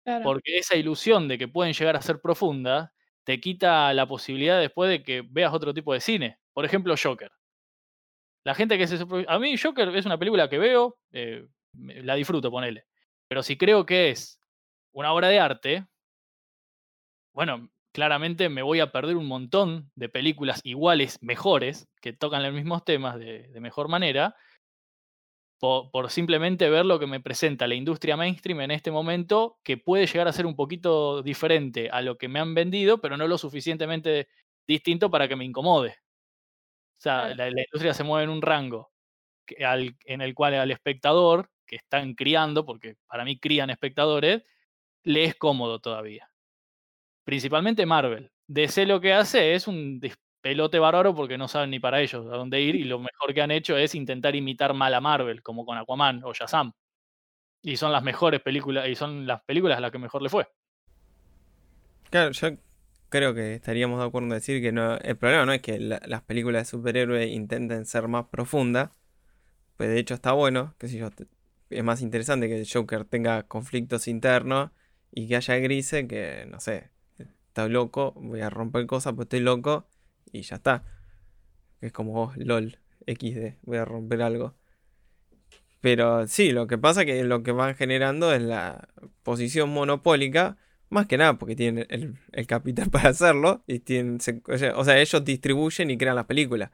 claro. 0.04 0.22
Porque 0.24 0.58
esa 0.58 0.76
ilusión 0.76 1.28
de 1.28 1.38
que 1.38 1.48
pueden 1.48 1.72
llegar 1.74 1.96
a 1.96 2.02
ser 2.02 2.20
profundas 2.20 2.90
te 3.26 3.40
quita 3.40 3.92
la 3.92 4.06
posibilidad 4.06 4.60
después 4.60 4.88
de 4.88 5.02
que 5.02 5.22
veas 5.28 5.52
otro 5.52 5.74
tipo 5.74 5.92
de 5.92 5.98
cine. 6.00 6.38
Por 6.52 6.64
ejemplo, 6.64 6.94
Joker. 6.96 7.32
La 8.44 8.54
gente 8.54 8.78
que 8.78 8.86
se... 8.86 9.04
A 9.26 9.38
mí 9.40 9.56
Joker 9.58 9.88
es 9.96 10.06
una 10.06 10.16
película 10.16 10.48
que 10.48 10.58
veo, 10.58 10.96
eh, 11.10 11.44
la 11.72 12.14
disfruto, 12.14 12.52
ponele. 12.52 12.86
Pero 13.26 13.42
si 13.42 13.58
creo 13.58 13.84
que 13.84 14.10
es 14.10 14.40
una 14.92 15.12
obra 15.12 15.26
de 15.26 15.40
arte, 15.40 15.86
bueno, 17.34 17.68
claramente 17.90 18.48
me 18.48 18.62
voy 18.62 18.78
a 18.78 18.92
perder 18.92 19.16
un 19.16 19.26
montón 19.26 19.90
de 19.96 20.08
películas 20.08 20.60
iguales, 20.62 21.18
mejores, 21.20 21.88
que 22.00 22.12
tocan 22.12 22.44
los 22.44 22.52
mismos 22.52 22.84
temas 22.84 23.18
de 23.18 23.50
mejor 23.60 23.88
manera, 23.88 24.36
po- 25.58 25.90
por, 25.90 26.10
simplemente 26.10 26.68
ver 26.70 26.86
lo 26.86 26.98
que 26.98 27.06
me 27.06 27.20
presenta 27.20 27.66
la 27.66 27.74
industria 27.74 28.16
mainstream 28.16 28.60
en 28.62 28.70
este 28.72 28.90
momento, 28.90 29.58
que 29.64 29.76
puede 29.78 30.06
llegar 30.06 30.28
a 30.28 30.32
ser 30.32 30.46
un 30.46 30.56
poquito 30.56 31.22
diferente 31.22 31.90
a 31.90 32.02
lo 32.02 32.16
que 32.18 32.28
me 32.28 32.40
han 32.40 32.54
vendido, 32.54 33.00
pero 33.00 33.16
no 33.16 33.26
lo 33.28 33.38
suficientemente 33.38 34.28
distinto 34.66 35.10
para 35.10 35.28
que 35.28 35.36
me 35.36 35.44
incomode. 35.44 35.96
O 36.98 37.00
sea, 37.02 37.28
la, 37.34 37.50
la 37.50 37.60
industria 37.62 37.94
se 37.94 38.04
mueve 38.04 38.24
en 38.24 38.30
un 38.30 38.42
rango 38.42 38.90
que 39.46 39.64
al- 39.64 39.96
en 40.06 40.22
el 40.22 40.34
cual 40.34 40.54
al 40.54 40.70
espectador, 40.72 41.50
que 41.66 41.76
están 41.76 42.14
criando, 42.14 42.66
porque 42.66 42.96
para 43.08 43.24
mí 43.24 43.38
crían 43.40 43.70
espectadores, 43.70 44.44
le 45.04 45.24
es 45.24 45.36
cómodo 45.36 45.80
todavía. 45.80 46.30
Principalmente 47.24 47.86
Marvel. 47.86 48.30
DC 48.48 48.86
lo 48.86 49.00
que 49.00 49.12
hace 49.12 49.54
es 49.54 49.66
un 49.68 50.00
despelote 50.48 50.78
bárbaro 50.78 51.14
porque 51.14 51.38
no 51.38 51.48
saben 51.48 51.70
ni 51.70 51.80
para 51.80 52.00
ellos 52.00 52.26
a 52.26 52.36
dónde 52.36 52.60
ir 52.60 52.76
y 52.76 52.84
lo 52.84 52.98
mejor 53.00 53.34
que 53.34 53.42
han 53.42 53.50
hecho 53.50 53.76
es 53.76 53.94
intentar 53.94 54.34
imitar 54.36 54.74
mal 54.74 54.94
a 54.94 55.00
Marvel, 55.00 55.42
como 55.42 55.64
con 55.66 55.78
Aquaman 55.78 56.22
o 56.24 56.32
Shazam. 56.34 56.72
Y 57.62 57.76
son 57.76 57.92
las 57.92 58.02
mejores 58.04 58.40
películas, 58.42 58.88
y 58.88 58.94
son 58.96 59.26
las 59.26 59.42
películas 59.44 59.78
a 59.78 59.80
las 59.82 59.92
que 59.92 59.98
mejor 59.98 60.22
le 60.22 60.30
fue. 60.30 60.48
Claro, 62.10 62.30
yo 62.32 62.48
creo 63.08 63.34
que 63.34 63.54
estaríamos 63.54 64.00
de 64.00 64.06
acuerdo 64.06 64.26
en 64.28 64.30
decir 64.34 64.60
que 64.62 64.68
el 64.68 65.16
problema 65.18 65.44
no 65.46 65.52
es 65.52 65.62
que 65.62 65.78
la- 65.80 66.00
las 66.06 66.22
películas 66.22 66.62
de 66.66 66.70
superhéroes 66.70 67.30
intenten 67.32 67.84
ser 67.86 68.08
más 68.08 68.26
profundas, 68.26 68.90
pues 69.76 69.90
de 69.90 69.98
hecho 70.00 70.14
está 70.14 70.32
bueno, 70.32 70.74
qué 70.78 70.88
sé 70.88 70.98
yo, 70.98 71.10
es 71.70 71.84
más 71.84 72.02
interesante 72.02 72.48
que 72.48 72.58
el 72.60 72.68
Joker 72.72 73.04
tenga 73.06 73.44
conflictos 73.44 74.08
internos 74.08 74.70
y 75.12 75.28
que 75.28 75.36
haya 75.36 75.56
grises 75.58 76.06
que, 76.08 76.46
no 76.50 76.60
sé, 76.60 76.90
está 77.48 77.68
loco, 77.68 78.12
voy 78.16 78.40
a 78.42 78.50
romper 78.50 78.86
cosas, 78.86 79.14
pues 79.14 79.26
estoy 79.26 79.40
loco 79.40 79.88
y 80.32 80.42
ya 80.42 80.56
está. 80.56 80.84
Es 81.80 81.92
como 81.92 82.32
LOL, 82.36 82.78
XD, 83.06 83.56
voy 83.62 83.78
a 83.78 83.84
romper 83.84 84.22
algo. 84.22 84.54
Pero 85.80 86.26
sí, 86.26 86.52
lo 86.52 86.66
que 86.66 86.78
pasa 86.78 87.04
que 87.04 87.22
lo 87.24 87.42
que 87.42 87.52
van 87.52 87.74
generando 87.74 88.32
es 88.32 88.42
la 88.42 88.88
posición 89.22 89.70
monopólica 89.70 90.56
más 90.88 91.06
que 91.06 91.18
nada 91.18 91.38
porque 91.38 91.56
tienen 91.56 91.86
el, 91.90 92.16
el 92.32 92.46
capital 92.46 92.90
para 92.90 93.10
hacerlo 93.10 93.62
y 93.66 93.80
tienen, 93.80 94.18
o 94.46 94.84
sea, 94.84 94.98
ellos 94.98 95.24
distribuyen 95.24 95.90
y 95.90 95.98
crean 95.98 96.16
las 96.16 96.26
películas. 96.26 96.70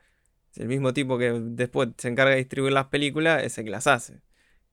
El 0.56 0.68
mismo 0.68 0.92
tipo 0.92 1.16
que 1.18 1.32
después 1.32 1.90
se 1.96 2.08
encarga 2.08 2.32
de 2.32 2.38
distribuir 2.38 2.74
las 2.74 2.86
películas 2.86 3.42
es 3.42 3.56
el 3.58 3.64
que 3.64 3.70
las 3.70 3.86
hace. 3.86 4.20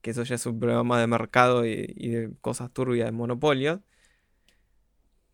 Que 0.01 0.11
eso 0.11 0.23
ya 0.23 0.35
es 0.35 0.45
un 0.45 0.60
problema 0.60 0.99
de 0.99 1.07
mercado 1.07 1.65
y, 1.65 1.93
y 1.95 2.10
de 2.10 2.31
cosas 2.41 2.72
turbias 2.73 3.07
de 3.07 3.11
monopolio. 3.11 3.81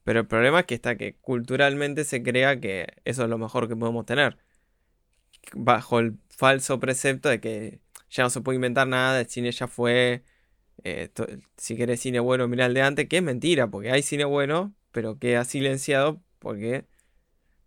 Pero 0.05 0.21
el 0.21 0.27
problema 0.27 0.61
es 0.61 0.65
que 0.67 0.75
está 0.75 0.97
que 0.97 1.15
culturalmente 1.15 2.05
se 2.05 2.23
crea 2.23 2.59
que 2.61 2.87
eso 3.05 3.23
es 3.23 3.29
lo 3.29 3.39
mejor 3.39 3.67
que 3.67 3.75
podemos 3.75 4.05
tener. 4.05 4.37
Bajo 5.53 5.99
el 5.99 6.19
falso 6.29 6.79
precepto 6.79 7.27
de 7.27 7.41
que 7.41 7.79
ya 8.11 8.23
no 8.23 8.29
se 8.29 8.41
puede 8.41 8.57
inventar 8.57 8.87
nada, 8.87 9.19
el 9.21 9.27
cine 9.27 9.51
ya 9.51 9.67
fue, 9.67 10.23
eh, 10.83 11.09
si 11.57 11.75
querés 11.75 12.01
cine 12.01 12.19
bueno, 12.19 12.47
mirá 12.47 12.67
el 12.67 12.75
de 12.75 12.83
antes, 12.83 13.09
que 13.09 13.17
es 13.17 13.23
mentira, 13.23 13.67
porque 13.67 13.91
hay 13.91 14.03
cine 14.03 14.25
bueno, 14.25 14.75
pero 14.91 15.17
queda 15.17 15.43
silenciado 15.43 16.21
porque 16.39 16.85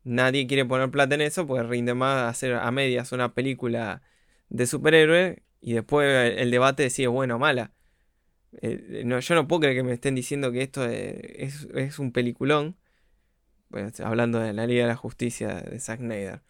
nadie 0.05 0.47
quiere 0.47 0.65
poner 0.65 0.91
plata 0.91 1.17
en 1.17 1.23
eso, 1.23 1.47
porque 1.47 1.65
rinde 1.65 1.95
más 1.95 2.31
hacer 2.31 2.55
a 2.55 2.71
medias 2.71 3.13
una 3.13 3.35
película 3.35 4.03
de 4.49 4.67
superhéroe 4.67 5.43
y 5.61 5.75
después 5.75 6.39
el 6.39 6.51
debate 6.53 6.85
de 6.85 6.91
si 6.91 7.03
es 7.05 7.11
buena 7.11 7.37
o 7.37 7.39
mala. 7.41 7.73
Eh, 8.63 9.03
no, 9.05 9.21
yo 9.21 9.35
no 9.35 9.47
puedo 9.49 9.61
creer 9.61 9.77
que 9.77 9.83
me 9.83 9.93
estén 9.93 10.15
diciendo 10.15 10.53
que 10.53 10.63
esto 10.63 10.85
es, 10.87 11.15
es- 11.65 11.69
es 11.75 11.99
un 11.99 12.13
peliculón, 12.13 12.77
pues, 13.71 14.01
hablando 14.01 14.41
de 14.41 14.53
la 14.53 14.67
Liga 14.67 14.83
de 14.85 14.89
la 14.89 14.97
Justicia 14.97 15.57
de 15.63 15.79
Zack 15.81 16.01
Snyder. 16.01 16.37
O 16.37 16.43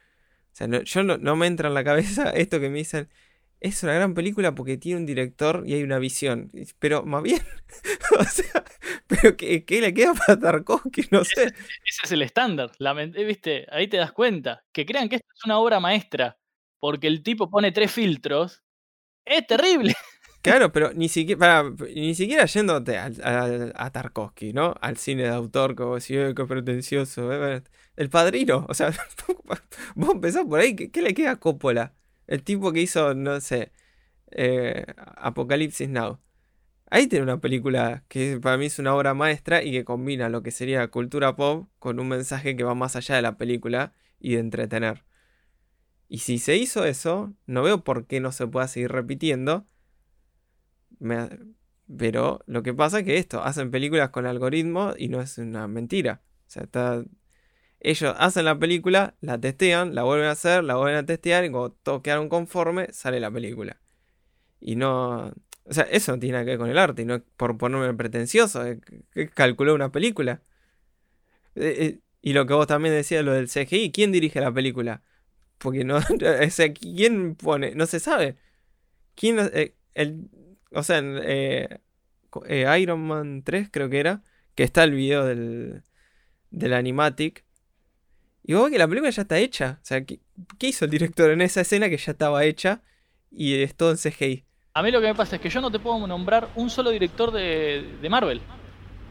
sea, 0.58 0.68
no- 0.68 0.82
yo 0.82 1.02
no, 1.04 1.18
no 1.18 1.36
me 1.36 1.46
entra 1.48 1.68
en 1.68 1.74
la 1.74 1.84
cabeza 1.84 2.30
esto 2.36 2.60
que 2.60 2.70
me 2.70 2.78
dicen. 2.78 3.08
Es 3.60 3.82
una 3.82 3.94
gran 3.94 4.14
película 4.14 4.54
porque 4.54 4.76
tiene 4.78 5.00
un 5.00 5.06
director 5.06 5.64
y 5.66 5.74
hay 5.74 5.82
una 5.84 5.98
visión. 5.98 6.52
Pero 6.78 7.04
más 7.04 7.22
bien, 7.24 7.40
o 8.20 8.24
sea, 8.24 8.64
pero 9.08 9.36
¿qué, 9.36 9.64
qué 9.64 9.80
le 9.80 9.94
queda 9.94 10.14
para 10.14 10.38
Tarkovsky? 10.38 11.02
No 11.10 11.24
sé. 11.24 11.44
Ese 11.84 12.00
es 12.04 12.12
el 12.12 12.22
estándar. 12.22 12.70
eh, 12.80 13.24
¿Viste? 13.24 13.66
Ahí 13.70 13.88
te 13.88 13.96
das 13.98 14.12
cuenta. 14.12 14.64
Que 14.72 14.86
crean 14.86 15.08
que 15.08 15.16
esta 15.16 15.28
es 15.36 15.44
una 15.44 15.58
obra 15.58 15.80
maestra 15.80 16.38
porque 16.80 17.08
el 17.08 17.22
tipo 17.22 17.50
pone 17.50 17.72
tres 17.72 17.90
filtros. 17.92 18.62
Es 19.24 19.46
terrible. 19.46 19.94
Claro, 20.40 20.70
pero 20.72 20.92
ni 20.94 21.08
siquiera, 21.08 21.64
ni 21.94 22.14
siquiera 22.14 22.46
yéndote 22.46 22.96
al- 22.96 23.72
a, 23.76 23.90
Tarkovsky, 23.90 24.52
¿no? 24.52 24.74
Al 24.80 24.96
cine 24.96 25.24
de 25.24 25.28
autor, 25.30 25.74
como 25.74 25.98
si 26.00 26.16
"Eh, 26.16 26.32
qué 26.34 26.44
pretencioso. 26.46 27.32
eh, 27.32 27.38
bueno". 27.38 27.62
El 27.96 28.08
padrino, 28.10 28.64
o 28.68 28.74
sea, 28.74 28.92
vos 29.96 30.10
empezás 30.14 30.44
por 30.46 30.60
ahí, 30.60 30.76
¿qué, 30.76 30.90
qué 30.90 31.02
le 31.02 31.12
queda 31.14 31.32
a 31.32 31.36
Coppola? 31.40 31.94
El 32.26 32.42
tipo 32.44 32.72
que 32.72 32.80
hizo, 32.82 33.14
no 33.14 33.40
sé, 33.40 33.72
eh, 34.32 34.86
Apocalipsis 35.16 35.88
Now. 35.88 36.20
Ahí 36.90 37.06
tiene 37.08 37.24
una 37.24 37.40
película 37.40 38.04
que 38.08 38.38
para 38.40 38.56
mí 38.58 38.66
es 38.66 38.78
una 38.78 38.94
obra 38.94 39.14
maestra 39.14 39.62
y 39.62 39.72
que 39.72 39.84
combina 39.84 40.28
lo 40.30 40.42
que 40.42 40.50
sería 40.52 40.88
cultura 40.88 41.36
pop 41.36 41.68
con 41.80 42.00
un 42.00 42.08
mensaje 42.08 42.56
que 42.56 42.64
va 42.64 42.74
más 42.74 42.96
allá 42.96 43.16
de 43.16 43.22
la 43.22 43.38
película 43.38 43.94
y 44.20 44.34
de 44.34 44.40
entretener. 44.40 45.04
Y 46.08 46.18
si 46.20 46.38
se 46.38 46.56
hizo 46.56 46.84
eso, 46.84 47.34
no 47.46 47.62
veo 47.62 47.84
por 47.84 48.06
qué 48.06 48.20
no 48.20 48.32
se 48.32 48.46
pueda 48.46 48.68
seguir 48.68 48.90
repitiendo. 48.92 49.66
Pero 51.96 52.40
lo 52.46 52.62
que 52.62 52.74
pasa 52.74 53.00
es 53.00 53.04
que 53.04 53.16
esto, 53.16 53.42
hacen 53.42 53.70
películas 53.70 54.10
con 54.10 54.26
algoritmos 54.26 54.94
y 54.98 55.08
no 55.08 55.20
es 55.20 55.38
una 55.38 55.68
mentira. 55.68 56.22
O 56.46 56.50
sea, 56.50 56.64
está... 56.64 57.04
Ellos 57.80 58.14
hacen 58.18 58.44
la 58.44 58.58
película, 58.58 59.16
la 59.20 59.38
testean, 59.40 59.94
la 59.94 60.02
vuelven 60.02 60.26
a 60.26 60.32
hacer, 60.32 60.64
la 60.64 60.76
vuelven 60.76 60.96
a 60.96 61.06
testear 61.06 61.44
y 61.44 61.50
cuando 61.50 61.70
todos 61.72 62.02
quedaron 62.02 62.28
conformes, 62.28 62.96
sale 62.96 63.20
la 63.20 63.30
película. 63.30 63.80
Y 64.60 64.76
no... 64.76 65.32
O 65.64 65.72
sea, 65.74 65.84
eso 65.84 66.12
no 66.12 66.18
tiene 66.18 66.32
nada 66.32 66.44
que 66.44 66.52
ver 66.52 66.58
con 66.58 66.70
el 66.70 66.78
arte 66.78 67.02
y 67.02 67.04
no 67.04 67.16
es 67.16 67.22
por 67.36 67.56
ponerme 67.58 67.92
pretencioso, 67.94 68.64
calculó 69.34 69.74
una 69.74 69.92
película. 69.92 70.42
Eh, 71.54 71.76
eh, 71.78 72.00
y 72.22 72.32
lo 72.32 72.46
que 72.46 72.54
vos 72.54 72.66
también 72.66 72.94
decías, 72.94 73.24
lo 73.24 73.32
del 73.32 73.48
CGI, 73.48 73.92
¿quién 73.92 74.12
dirige 74.12 74.40
la 74.40 74.52
película? 74.52 75.02
Porque 75.58 75.84
no, 75.84 75.96
o 76.46 76.50
sea, 76.50 76.72
¿quién 76.72 77.34
pone? 77.36 77.74
No 77.74 77.86
se 77.86 78.00
sabe. 78.00 78.36
¿Quién, 79.14 79.38
eh, 79.52 79.74
el, 79.94 80.30
o 80.72 80.82
sea, 80.82 80.98
en, 80.98 81.18
eh, 81.22 81.80
eh, 82.46 82.80
Iron 82.80 83.06
Man 83.06 83.42
3 83.42 83.68
creo 83.70 83.88
que 83.88 84.00
era, 84.00 84.22
que 84.54 84.64
está 84.64 84.84
el 84.84 84.92
video 84.92 85.24
del, 85.24 85.82
del 86.50 86.72
animatic. 86.72 87.44
Y 88.42 88.54
vos 88.54 88.70
que 88.70 88.78
la 88.78 88.88
película 88.88 89.10
ya 89.10 89.22
está 89.22 89.38
hecha. 89.38 89.78
O 89.82 89.84
sea, 89.84 90.04
¿qué, 90.04 90.20
qué 90.58 90.68
hizo 90.68 90.84
el 90.84 90.90
director 90.90 91.30
en 91.30 91.42
esa 91.42 91.60
escena 91.60 91.88
que 91.88 91.96
ya 91.96 92.12
estaba 92.12 92.44
hecha 92.44 92.82
y 93.30 93.54
es 93.54 93.74
todo 93.74 93.90
en 93.90 93.98
CGI? 93.98 94.44
A 94.74 94.82
mí 94.82 94.90
lo 94.90 95.00
que 95.00 95.08
me 95.08 95.14
pasa 95.14 95.36
es 95.36 95.42
que 95.42 95.50
yo 95.50 95.60
no 95.60 95.70
te 95.70 95.78
puedo 95.78 96.06
nombrar 96.06 96.48
un 96.54 96.70
solo 96.70 96.90
director 96.90 97.30
de, 97.32 97.96
de 98.00 98.08
Marvel. 98.08 98.40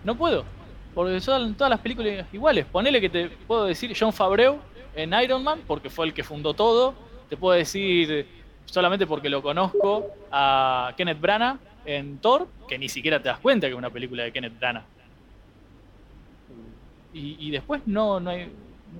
No 0.03 0.17
puedo. 0.17 0.45
Porque 0.93 1.19
son 1.19 1.55
todas 1.55 1.69
las 1.69 1.79
películas 1.79 2.25
iguales. 2.33 2.65
Ponele 2.65 3.01
que 3.01 3.09
te 3.09 3.29
puedo 3.29 3.65
decir 3.65 3.95
John 3.99 4.13
Favreau 4.13 4.59
en 4.95 5.13
Iron 5.13 5.43
Man, 5.43 5.61
porque 5.67 5.89
fue 5.89 6.07
el 6.07 6.13
que 6.13 6.23
fundó 6.23 6.53
todo. 6.53 6.95
Te 7.29 7.37
puedo 7.37 7.55
decir, 7.55 8.25
solamente 8.67 9.07
porque 9.07 9.29
lo 9.29 9.41
conozco, 9.41 10.07
a 10.31 10.93
Kenneth 10.95 11.19
Branagh 11.19 11.57
en 11.85 12.19
Thor, 12.19 12.47
que 12.67 12.77
ni 12.77 12.89
siquiera 12.89 13.21
te 13.21 13.29
das 13.29 13.39
cuenta 13.39 13.67
que 13.67 13.73
es 13.73 13.77
una 13.77 13.89
película 13.89 14.23
de 14.23 14.31
Kenneth 14.31 14.59
Branagh. 14.59 14.83
Y, 17.13 17.37
y 17.39 17.51
después 17.51 17.81
no, 17.87 18.19
no, 18.19 18.29
hay, 18.29 18.51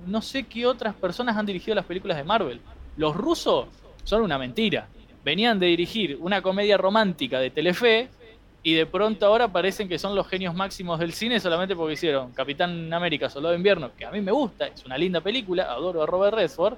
no 0.06 0.22
sé 0.22 0.44
qué 0.44 0.66
otras 0.66 0.94
personas 0.94 1.36
han 1.36 1.46
dirigido 1.46 1.74
las 1.74 1.84
películas 1.84 2.16
de 2.16 2.24
Marvel. 2.24 2.60
Los 2.96 3.14
rusos 3.14 3.68
son 4.04 4.22
una 4.22 4.38
mentira. 4.38 4.88
Venían 5.24 5.58
de 5.58 5.66
dirigir 5.66 6.16
una 6.20 6.40
comedia 6.40 6.76
romántica 6.76 7.38
de 7.38 7.50
Telefe 7.50 8.08
y 8.62 8.74
de 8.74 8.86
pronto 8.86 9.26
ahora 9.26 9.48
parecen 9.48 9.88
que 9.88 9.98
son 9.98 10.14
los 10.14 10.26
genios 10.26 10.54
máximos 10.54 10.98
del 10.98 11.12
cine 11.12 11.38
solamente 11.40 11.76
porque 11.76 11.94
hicieron 11.94 12.32
Capitán 12.32 12.92
América, 12.92 13.28
Soldado 13.28 13.52
de 13.52 13.58
Invierno, 13.58 13.90
que 13.96 14.04
a 14.04 14.10
mí 14.10 14.20
me 14.20 14.32
gusta, 14.32 14.66
es 14.66 14.84
una 14.84 14.98
linda 14.98 15.20
película, 15.20 15.64
adoro 15.64 16.02
a 16.02 16.06
Robert 16.06 16.34
Redford, 16.34 16.76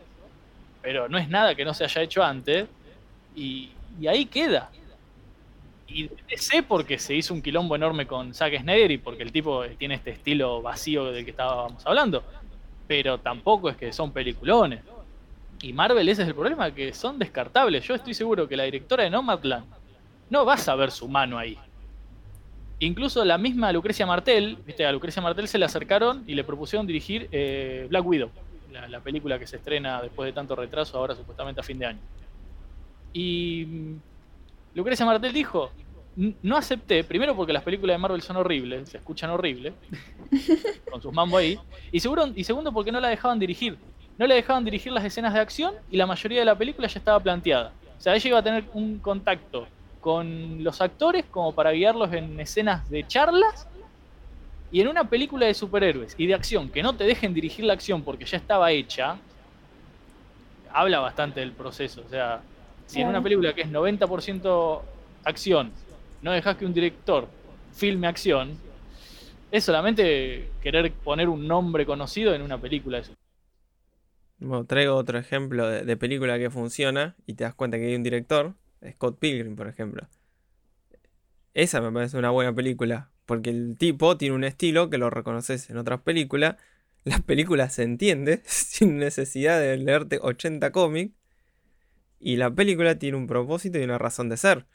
pero 0.82 1.08
no 1.08 1.18
es 1.18 1.28
nada 1.28 1.54
que 1.54 1.64
no 1.64 1.72
se 1.72 1.84
haya 1.84 2.02
hecho 2.02 2.22
antes 2.22 2.68
y, 3.34 3.70
ahí 4.06 4.26
queda. 4.26 4.70
Y 5.88 6.08
sé 6.36 6.62
porque 6.62 6.98
se 6.98 7.14
hizo 7.14 7.34
un 7.34 7.42
quilombo 7.42 7.74
enorme 7.74 8.06
con 8.06 8.32
Zack 8.32 8.60
Snyder 8.60 8.90
y 8.92 8.98
porque 8.98 9.24
el 9.24 9.32
tipo 9.32 9.64
tiene 9.78 9.96
este 9.96 10.10
estilo 10.10 10.62
vacío 10.62 11.06
del 11.06 11.24
que 11.24 11.32
estábamos 11.32 11.84
hablando, 11.84 12.22
pero 12.86 13.18
tampoco 13.18 13.68
es 13.68 13.76
que 13.76 13.92
son 13.92 14.12
peliculones. 14.12 14.82
Y 15.62 15.72
Marvel 15.72 16.08
ese 16.08 16.22
es 16.22 16.28
el 16.28 16.34
problema, 16.34 16.70
que 16.72 16.92
son 16.94 17.18
descartables. 17.18 17.84
Yo 17.86 17.94
estoy 17.94 18.14
seguro 18.14 18.48
que 18.48 18.56
la 18.56 18.64
directora 18.64 19.04
de 19.04 19.10
Nomadland 19.10 19.66
no 20.30 20.44
va 20.44 20.54
a 20.54 20.58
saber 20.58 20.90
su 20.90 21.08
mano 21.08 21.36
ahí. 21.36 21.58
Incluso 22.78 23.22
la 23.26 23.36
misma 23.36 23.70
Lucrecia 23.72 24.06
Martel, 24.06 24.56
viste, 24.64 24.86
a 24.86 24.92
Lucrecia 24.92 25.20
Martel 25.20 25.46
se 25.48 25.58
le 25.58 25.66
acercaron 25.66 26.24
y 26.26 26.34
le 26.34 26.44
propusieron 26.44 26.86
dirigir 26.86 27.28
eh, 27.30 27.86
Black 27.90 28.06
Widow, 28.06 28.30
la, 28.88 29.00
película 29.00 29.38
que 29.38 29.46
se 29.46 29.56
estrena 29.56 30.00
después 30.00 30.26
de 30.26 30.32
tanto 30.32 30.56
retraso, 30.56 30.96
ahora 30.96 31.14
supuestamente 31.14 31.60
a 31.60 31.64
fin 31.64 31.78
de 31.78 31.86
año. 31.86 31.98
Y 33.12 33.64
mm, 33.66 34.00
Lucrecia 34.74 35.06
Martel 35.06 35.32
dijo, 35.32 35.70
no 36.16 36.56
acepté, 36.56 37.04
primero 37.04 37.34
porque 37.34 37.52
las 37.52 37.62
películas 37.62 37.94
de 37.94 37.98
Marvel 37.98 38.22
son 38.22 38.36
horribles, 38.36 38.90
se 38.90 38.98
escuchan 38.98 39.30
horribles, 39.30 39.72
con 40.90 41.00
sus 41.00 41.12
mambo 41.12 41.38
ahí, 41.38 41.58
y, 41.92 42.00
seguro, 42.00 42.28
y 42.34 42.44
segundo 42.44 42.72
porque 42.72 42.92
no 42.92 43.00
la 43.00 43.08
dejaban 43.08 43.38
dirigir. 43.38 43.78
No 44.18 44.26
le 44.26 44.34
dejaban 44.34 44.64
dirigir 44.64 44.92
las 44.92 45.04
escenas 45.04 45.32
de 45.32 45.40
acción 45.40 45.74
y 45.90 45.96
la 45.96 46.06
mayoría 46.06 46.40
de 46.40 46.44
la 46.44 46.54
película 46.54 46.86
ya 46.88 46.98
estaba 46.98 47.18
planteada. 47.20 47.72
O 47.96 48.00
sea, 48.02 48.14
ella 48.14 48.28
iba 48.28 48.38
a 48.38 48.42
tener 48.42 48.64
un 48.74 48.98
contacto 48.98 49.66
con 50.00 50.62
los 50.62 50.80
actores 50.80 51.24
como 51.30 51.52
para 51.52 51.72
guiarlos 51.72 52.12
en 52.12 52.38
escenas 52.38 52.88
de 52.90 53.06
charlas 53.06 53.66
y 54.72 54.80
en 54.80 54.88
una 54.88 55.04
película 55.04 55.46
de 55.46 55.54
superhéroes 55.54 56.14
y 56.18 56.26
de 56.26 56.34
acción 56.34 56.68
que 56.68 56.82
no 56.82 56.94
te 56.94 57.04
dejen 57.04 57.32
dirigir 57.32 57.64
la 57.64 57.72
acción 57.72 58.02
porque 58.02 58.24
ya 58.24 58.36
estaba 58.36 58.70
hecha, 58.72 59.16
habla 60.70 61.00
bastante 61.00 61.40
del 61.40 61.52
proceso. 61.52 62.02
O 62.06 62.08
sea, 62.10 62.42
si 62.90 63.00
en 63.00 63.06
una 63.06 63.22
película 63.22 63.54
que 63.54 63.60
es 63.62 63.70
90% 63.70 64.82
acción, 65.24 65.70
no 66.22 66.32
dejas 66.32 66.56
que 66.56 66.66
un 66.66 66.74
director 66.74 67.28
filme 67.72 68.08
acción, 68.08 68.58
es 69.52 69.62
solamente 69.62 70.48
querer 70.60 70.92
poner 70.92 71.28
un 71.28 71.46
nombre 71.46 71.86
conocido 71.86 72.34
en 72.34 72.42
una 72.42 72.58
película. 72.58 73.00
Bueno, 74.38 74.64
traigo 74.64 74.96
otro 74.96 75.18
ejemplo 75.18 75.68
de, 75.68 75.84
de 75.84 75.96
película 75.96 76.36
que 76.36 76.50
funciona 76.50 77.14
y 77.26 77.34
te 77.34 77.44
das 77.44 77.54
cuenta 77.54 77.78
que 77.78 77.86
hay 77.86 77.94
un 77.94 78.02
director 78.02 78.54
Scott 78.92 79.20
Pilgrim, 79.20 79.54
por 79.54 79.68
ejemplo. 79.68 80.08
Esa 81.54 81.80
me 81.80 81.92
parece 81.92 82.16
una 82.16 82.30
buena 82.30 82.52
película, 82.52 83.12
porque 83.24 83.50
el 83.50 83.76
tipo 83.78 84.16
tiene 84.16 84.34
un 84.34 84.42
estilo 84.42 84.90
que 84.90 84.98
lo 84.98 85.10
reconoces 85.10 85.70
en 85.70 85.76
otras 85.76 86.00
películas. 86.00 86.56
La 87.04 87.20
película 87.20 87.70
se 87.70 87.84
entiende 87.84 88.42
sin 88.46 88.98
necesidad 88.98 89.60
de 89.60 89.76
leerte 89.76 90.18
80 90.20 90.72
cómics. 90.72 91.14
Y 92.20 92.36
la 92.36 92.54
película 92.54 92.98
tiene 92.98 93.16
un 93.16 93.26
propósito 93.26 93.78
y 93.78 93.82
una 93.82 93.98
razón 93.98 94.28
de 94.28 94.36
ser. 94.36 94.66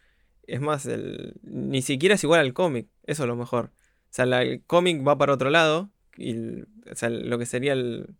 Es 0.47 0.61
más, 0.61 0.85
el, 0.85 1.35
ni 1.43 1.81
siquiera 1.81 2.15
es 2.15 2.23
igual 2.23 2.41
al 2.41 2.53
cómic. 2.53 2.89
Eso 3.03 3.23
es 3.23 3.27
lo 3.27 3.35
mejor. 3.37 3.65
O 3.65 4.13
sea, 4.15 4.25
el 4.41 4.63
cómic 4.65 5.07
va 5.07 5.17
para 5.17 5.33
otro 5.33 5.49
lado. 5.49 5.91
Y 6.17 6.61
o 6.61 6.95
sea, 6.95 7.09
lo 7.09 7.37
que 7.37 7.45
sería 7.45 7.73
el, 7.73 8.15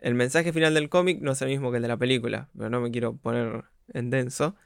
el 0.00 0.14
mensaje 0.14 0.52
final 0.52 0.74
del 0.74 0.88
cómic 0.88 1.20
no 1.20 1.32
es 1.32 1.42
el 1.42 1.48
mismo 1.48 1.70
que 1.70 1.76
el 1.76 1.82
de 1.82 1.88
la 1.88 1.98
película. 1.98 2.48
Pero 2.56 2.70
no 2.70 2.80
me 2.80 2.90
quiero 2.90 3.16
poner 3.16 3.64
en 3.92 4.10
denso 4.10 4.56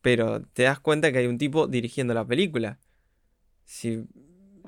pero 0.00 0.42
te 0.54 0.64
das 0.64 0.80
cuenta 0.80 1.12
que 1.12 1.18
hay 1.18 1.26
un 1.26 1.38
tipo 1.38 1.66
dirigiendo 1.66 2.14
la 2.14 2.26
película. 2.26 2.78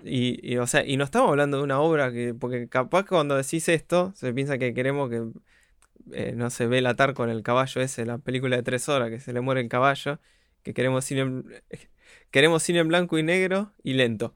y, 0.04 0.52
y, 0.52 0.56
o 0.58 0.66
sea, 0.66 0.84
y 0.84 0.96
no 0.96 1.04
estamos 1.04 1.30
hablando 1.30 1.58
de 1.58 1.62
una 1.64 1.80
obra 1.80 2.12
que. 2.12 2.34
Porque 2.34 2.68
capaz 2.68 3.04
cuando 3.06 3.36
decís 3.36 3.68
esto, 3.68 4.12
se 4.14 4.32
piensa 4.32 4.58
que 4.58 4.74
queremos 4.74 5.10
que. 5.10 5.22
Eh, 6.12 6.32
no 6.34 6.50
se 6.50 6.66
ve 6.66 6.78
el 6.78 6.86
atar 6.86 7.14
con 7.14 7.30
el 7.30 7.42
caballo 7.42 7.80
ese, 7.80 8.04
la 8.06 8.18
película 8.18 8.56
de 8.56 8.62
tres 8.62 8.88
horas, 8.88 9.10
que 9.10 9.20
se 9.20 9.32
le 9.32 9.40
muere 9.40 9.60
el 9.60 9.68
caballo. 9.68 10.20
Que 10.62 10.74
queremos 10.74 11.04
cine 11.04 11.22
en, 11.22 11.44
queremos 12.30 12.62
cine 12.62 12.80
en 12.80 12.88
blanco 12.88 13.18
y 13.18 13.22
negro 13.22 13.72
y 13.82 13.94
lento. 13.94 14.34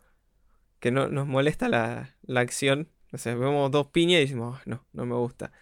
Que 0.81 0.91
no 0.91 1.09
nos 1.09 1.27
molesta 1.27 1.69
la, 1.69 2.17
la 2.23 2.41
acción. 2.41 2.89
O 3.13 3.19
sea, 3.19 3.35
vemos 3.35 3.71
dos 3.71 3.89
piñas 3.89 4.19
y 4.19 4.21
decimos, 4.23 4.61
no, 4.67 4.87
no 4.93 5.07
me 5.07 5.15
gusta. 5.15 5.53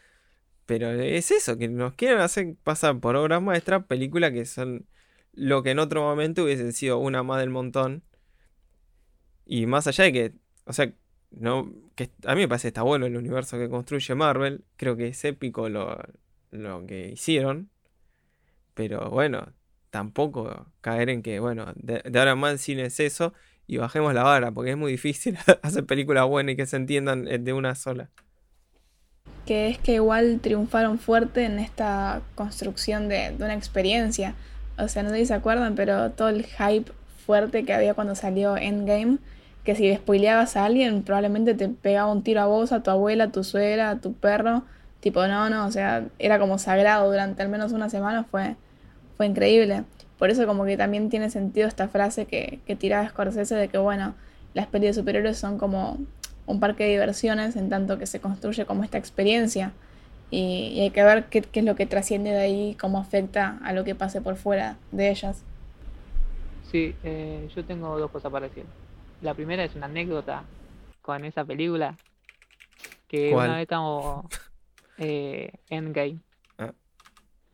Pero 0.66 0.90
es 0.90 1.30
eso, 1.30 1.58
que 1.58 1.68
nos 1.68 1.94
quieren 1.94 2.20
hacer 2.20 2.56
pasar 2.62 2.98
por 3.00 3.16
obras 3.16 3.42
maestras 3.42 3.84
películas 3.86 4.32
que 4.32 4.44
son 4.46 4.86
lo 5.32 5.62
que 5.62 5.70
en 5.70 5.78
otro 5.78 6.02
momento 6.02 6.44
hubiese 6.44 6.72
sido 6.72 6.98
una 6.98 7.22
más 7.22 7.40
del 7.40 7.50
montón. 7.50 8.04
Y 9.44 9.66
más 9.66 9.86
allá 9.86 10.04
de 10.04 10.12
que, 10.12 10.32
o 10.64 10.72
sea, 10.72 10.92
no, 11.38 11.72
que 11.94 12.10
a 12.24 12.34
mí 12.34 12.42
me 12.42 12.48
parece 12.48 12.64
que 12.64 12.68
está 12.68 12.82
bueno 12.82 13.06
el 13.06 13.16
universo 13.16 13.58
que 13.58 13.68
construye 13.68 14.14
Marvel, 14.14 14.64
creo 14.76 14.96
que 14.96 15.08
es 15.08 15.24
épico 15.24 15.68
lo, 15.68 15.98
lo 16.50 16.86
que 16.86 17.08
hicieron, 17.08 17.70
pero 18.74 19.10
bueno, 19.10 19.52
tampoco 19.90 20.66
caer 20.80 21.10
en 21.10 21.22
que, 21.22 21.38
bueno, 21.40 21.72
de, 21.76 22.02
ahora 22.18 22.34
más 22.34 22.52
el 22.52 22.58
cine 22.58 22.82
es 22.84 22.98
eso 23.00 23.34
y 23.66 23.76
bajemos 23.76 24.14
la 24.14 24.22
vara, 24.22 24.50
porque 24.50 24.72
es 24.72 24.76
muy 24.76 24.92
difícil 24.92 25.38
hacer 25.62 25.84
películas 25.84 26.26
buenas 26.26 26.54
y 26.54 26.56
que 26.56 26.66
se 26.66 26.76
entiendan 26.76 27.28
eh, 27.28 27.38
de 27.38 27.52
una 27.52 27.74
sola. 27.74 28.10
Que 29.46 29.68
es 29.68 29.78
que 29.78 29.94
igual 29.94 30.40
triunfaron 30.40 30.98
fuerte 30.98 31.44
en 31.44 31.58
esta 31.58 32.22
construcción 32.34 33.08
de, 33.08 33.34
de 33.36 33.44
una 33.44 33.54
experiencia. 33.54 34.34
O 34.78 34.88
sea, 34.88 35.02
no 35.02 35.10
sé 35.10 35.18
si 35.18 35.26
se 35.26 35.34
acuerdan, 35.34 35.74
pero 35.74 36.10
todo 36.10 36.28
el 36.28 36.46
hype 36.46 36.92
fuerte 37.26 37.64
que 37.64 37.72
había 37.72 37.94
cuando 37.94 38.14
salió 38.14 38.56
Endgame, 38.56 39.18
que 39.64 39.74
si 39.74 39.88
despoileabas 39.88 40.56
a 40.56 40.64
alguien, 40.64 41.02
probablemente 41.02 41.54
te 41.54 41.68
pegaba 41.68 42.10
un 42.10 42.22
tiro 42.22 42.40
a 42.40 42.46
vos, 42.46 42.72
a 42.72 42.82
tu 42.82 42.90
abuela, 42.90 43.24
a 43.24 43.32
tu 43.32 43.44
suegra, 43.44 43.90
a 43.90 44.00
tu 44.00 44.12
perro. 44.14 44.62
Tipo, 45.00 45.26
no, 45.26 45.50
no, 45.50 45.66
o 45.66 45.70
sea, 45.70 46.06
era 46.18 46.38
como 46.38 46.58
sagrado 46.58 47.10
durante 47.10 47.42
al 47.42 47.48
menos 47.48 47.72
una 47.72 47.88
semana, 47.88 48.24
fue, 48.24 48.56
fue 49.16 49.26
increíble. 49.26 49.84
Por 50.18 50.30
eso 50.30 50.46
como 50.46 50.64
que 50.64 50.76
también 50.76 51.10
tiene 51.10 51.30
sentido 51.30 51.66
esta 51.66 51.88
frase 51.88 52.26
que, 52.26 52.60
que 52.66 52.76
tiraba 52.76 53.08
Scorsese 53.08 53.54
de 53.54 53.68
que, 53.68 53.78
bueno, 53.78 54.14
las 54.54 54.66
pelis 54.66 54.90
de 54.90 54.94
superhéroes 54.94 55.38
son 55.38 55.58
como 55.58 55.98
un 56.46 56.60
parque 56.60 56.84
de 56.84 56.90
diversiones 56.90 57.56
en 57.56 57.68
tanto 57.68 57.98
que 57.98 58.06
se 58.06 58.20
construye 58.20 58.66
como 58.66 58.84
esta 58.84 58.98
experiencia 58.98 59.72
y, 60.32 60.80
hay 60.80 60.90
que 60.90 61.04
ver 61.04 61.26
qué, 61.26 61.42
qué, 61.42 61.60
es 61.60 61.66
lo 61.66 61.76
que 61.76 61.84
trasciende 61.86 62.30
de 62.30 62.40
ahí, 62.40 62.76
cómo 62.80 62.98
afecta 62.98 63.58
a 63.62 63.74
lo 63.74 63.84
que 63.84 63.94
pase 63.94 64.22
por 64.22 64.36
fuera 64.36 64.76
de 64.90 65.10
ellas. 65.10 65.42
Sí, 66.70 66.94
eh, 67.04 67.48
yo 67.54 67.62
tengo 67.64 67.98
dos 67.98 68.10
cosas 68.10 68.32
para 68.32 68.48
decir. 68.48 68.64
La 69.22 69.34
primera 69.34 69.64
es 69.64 69.74
una 69.76 69.86
anécdota 69.86 70.44
con 71.00 71.24
esa 71.24 71.44
película, 71.44 71.96
que 73.08 73.30
¿Cuál? 73.30 73.48
una 73.48 73.56
vez 73.56 73.62
estamos 73.62 74.26
eh, 74.98 75.52
Endgame, 75.68 76.18
Ah. 76.58 76.72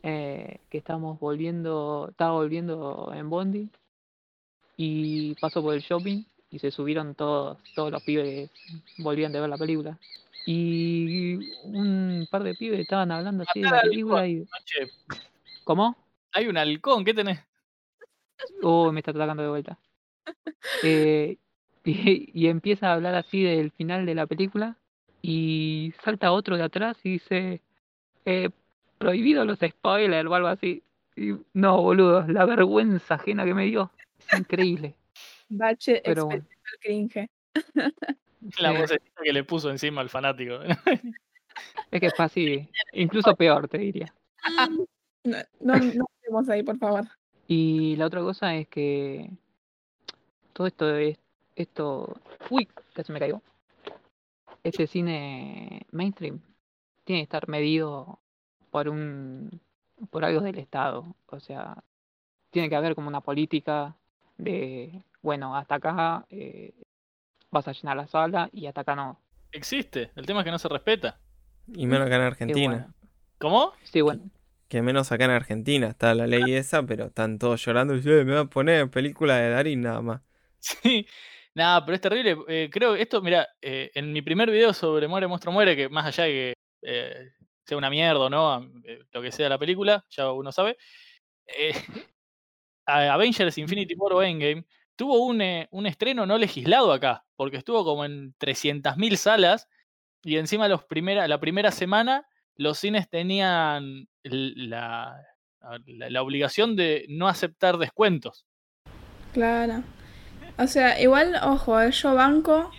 eh, 0.03 0.61
que 0.71 0.79
estamos 0.79 1.21
volviendo, 1.21 2.09
estaba 2.11 2.33
volviendo 2.33 3.13
en 3.15 3.29
Bondi 3.31 3.69
y 4.77 5.35
pasó 5.37 5.63
por 5.63 5.75
el 5.75 5.81
shopping 5.81 6.25
y 6.51 6.59
se 6.59 6.71
subieron 6.71 7.15
todos, 7.15 7.59
todos 7.75 7.93
los 7.93 8.03
pibes 8.03 8.51
que 8.51 9.03
volvían 9.03 9.33
de 9.33 9.41
ver 9.41 9.51
la 9.51 9.59
película. 9.59 9.99
Y 10.47 11.53
un 11.65 12.27
par 12.31 12.43
de 12.43 12.55
pibes 12.55 12.81
estaban 12.81 13.11
hablando 13.11 13.45
así 13.47 13.61
de 13.61 13.71
la 13.71 13.83
película 13.83 14.27
y... 14.27 14.47
¿Cómo? 15.65 15.97
hay 16.33 16.47
un 16.47 16.57
halcón, 16.57 17.05
¿qué 17.05 17.13
tenés? 17.13 17.41
Uy, 18.63 18.93
me 18.93 19.01
está 19.01 19.11
atacando 19.11 19.43
de 19.43 19.49
vuelta. 19.49 19.79
Eh, 20.83 21.37
y, 21.89 22.31
y 22.35 22.49
empieza 22.49 22.89
a 22.91 22.95
hablar 22.95 23.15
así 23.15 23.43
del 23.43 23.71
final 23.71 24.07
de 24.07 24.15
la 24.15 24.27
película 24.27 24.77
y 25.23 25.93
salta 26.03 26.33
otro 26.33 26.57
de 26.57 26.63
atrás 26.63 26.97
y 27.05 27.13
dice, 27.13 27.61
eh, 28.25 28.51
prohibido 28.99 29.45
los 29.45 29.59
spoilers 29.59 30.29
o 30.29 30.35
algo 30.35 30.49
así. 30.49 30.83
Y, 31.17 31.35
no, 31.53 31.83
boludo, 31.83 32.27
la 32.29 32.45
vergüenza 32.45 33.15
ajena 33.15 33.45
que 33.45 33.55
me 33.55 33.65
dio. 33.67 33.91
Es 34.19 34.39
increíble. 34.39 34.95
Bache 35.49 36.01
Pero 36.05 36.27
bueno. 36.27 36.45
cringe. 36.81 37.29
La 38.61 38.73
Sí. 38.73 38.79
vocecita 38.79 39.23
que 39.23 39.33
le 39.33 39.45
puso 39.45 39.71
encima 39.71 40.01
al 40.01 40.09
fanático. 40.09 40.61
Es 41.91 42.01
que 42.01 42.11
fue 42.11 42.25
así, 42.25 42.69
incluso 42.93 43.35
peor, 43.35 43.67
te 43.67 43.79
diría. 43.79 44.15
No, 45.25 45.37
no, 45.61 45.77
no 45.77 46.07
estemos 46.21 46.49
ahí, 46.49 46.63
por 46.63 46.79
favor. 46.79 47.05
Y 47.49 47.97
la 47.97 48.07
otra 48.07 48.21
cosa 48.21 48.55
es 48.55 48.69
que 48.69 49.31
todo 50.53 50.67
esto 50.67 50.95
es 50.97 51.19
esto. 51.63 52.15
Uy, 52.51 52.69
casi 52.95 53.13
me 53.13 53.19
caigo. 53.19 53.43
Este 54.63 54.87
cine 54.87 55.87
mainstream 55.93 56.41
tiene 57.05 57.21
que 57.21 57.25
estar 57.25 57.49
medido 57.49 58.19
por 58.71 58.89
un 58.89 59.61
por 60.11 60.25
algo 60.25 60.41
del 60.41 60.59
Estado. 60.59 61.15
O 61.27 61.41
sea, 61.41 61.83
tiene 62.51 62.69
que 62.69 62.77
haber 62.77 62.95
como 62.95 63.09
una 63.09 63.21
política 63.21 63.97
de 64.37 65.03
bueno, 65.23 65.57
hasta 65.57 65.77
acá 65.77 66.27
eh, 66.31 66.73
vas 67.51 67.67
a 67.69 67.73
llenar 67.73 67.97
la 67.97 68.07
sala 68.07 68.49
y 68.53 68.67
hasta 68.67 68.83
acá 68.83 68.95
no. 68.95 69.21
Existe, 69.53 70.11
el 70.15 70.27
tema 70.27 70.41
es 70.41 70.45
que 70.45 70.51
no 70.51 70.59
se 70.59 70.69
respeta. 70.69 71.19
Y 71.67 71.87
menos 71.87 72.07
acá 72.07 72.17
en 72.17 72.23
Argentina. 72.23 72.69
bueno. 72.69 72.95
¿Cómo? 73.39 73.73
Sí, 73.83 74.01
bueno. 74.01 74.23
Que 74.69 74.83
menos 74.83 75.11
acá 75.13 75.25
en 75.25 75.31
Argentina 75.31 75.87
está 75.89 76.15
la 76.15 76.27
ley 76.27 76.53
esa, 76.55 76.83
pero 76.83 77.07
están 77.07 77.39
todos 77.39 77.65
llorando 77.65 77.95
y 77.95 77.99
dicen, 77.99 78.19
"Eh, 78.21 78.25
me 78.25 78.35
va 78.35 78.41
a 78.41 78.45
poner 78.47 78.91
película 78.91 79.37
de 79.37 79.51
Darín 79.51 79.81
nada 79.83 80.03
más. 80.03 80.21
Sí, 80.61 81.07
nada, 81.59 81.85
pero 81.85 81.95
es 81.97 82.01
terrible. 82.01 82.37
eh, 82.49 82.71
creo 82.73 82.95
que 82.95 83.03
esto, 83.03 83.21
mira, 83.21 83.47
eh, 83.61 83.91
en 83.95 84.13
mi 84.13 84.23
primer 84.23 84.51
video 84.51 84.73
sobre 84.73 85.07
Muere, 85.09 85.27
Monstruo, 85.27 85.53
Muere, 85.53 85.77
que 85.77 85.89
más 85.91 86.07
allá 86.07 86.25
de 86.25 86.31
que 86.31 86.55
eh, 86.83 87.31
sea 87.67 87.77
una 87.77 87.91
mierda 87.91 88.21
o 88.21 88.31
no, 88.31 88.63
eh, 88.85 89.05
lo 89.13 89.21
que 89.21 89.31
sea 89.33 89.49
la 89.51 89.59
película, 89.59 90.05
ya 90.09 90.33
uno 90.33 90.51
sabe, 90.53 90.77
Avengers 92.87 93.59
Infinity 93.59 93.95
War 93.95 94.13
o 94.15 94.23
Endgame 94.23 94.65
tuvo 94.97 95.19
un, 95.27 95.43
un 95.71 95.87
estreno 95.87 96.27
no 96.27 96.39
legislado 96.39 96.93
acá, 96.93 97.25
porque 97.37 97.59
estuvo 97.59 97.85
como 97.85 98.05
en 98.05 98.35
300.000 98.39 99.17
salas 99.17 99.69
y 100.23 100.37
encima 100.39 100.67
los 100.69 100.85
primera, 100.85 101.29
la 101.29 101.39
primera 101.39 101.71
semana 101.71 102.27
los 102.57 102.79
cines 102.79 103.09
tenían 103.09 104.09
la, 104.25 105.23
la- 105.87 106.11
la 106.11 106.23
obligación 106.23 106.75
de 106.75 107.07
no 107.09 107.29
aceptar 107.29 107.79
descuentos. 107.79 108.47
Claro. 109.33 109.85
O 110.59 110.67
sea, 110.67 111.01
igual, 111.01 111.37
ojo, 111.43 111.81
eh, 111.81 111.91
yo 111.93 112.15
banco, 112.15 112.71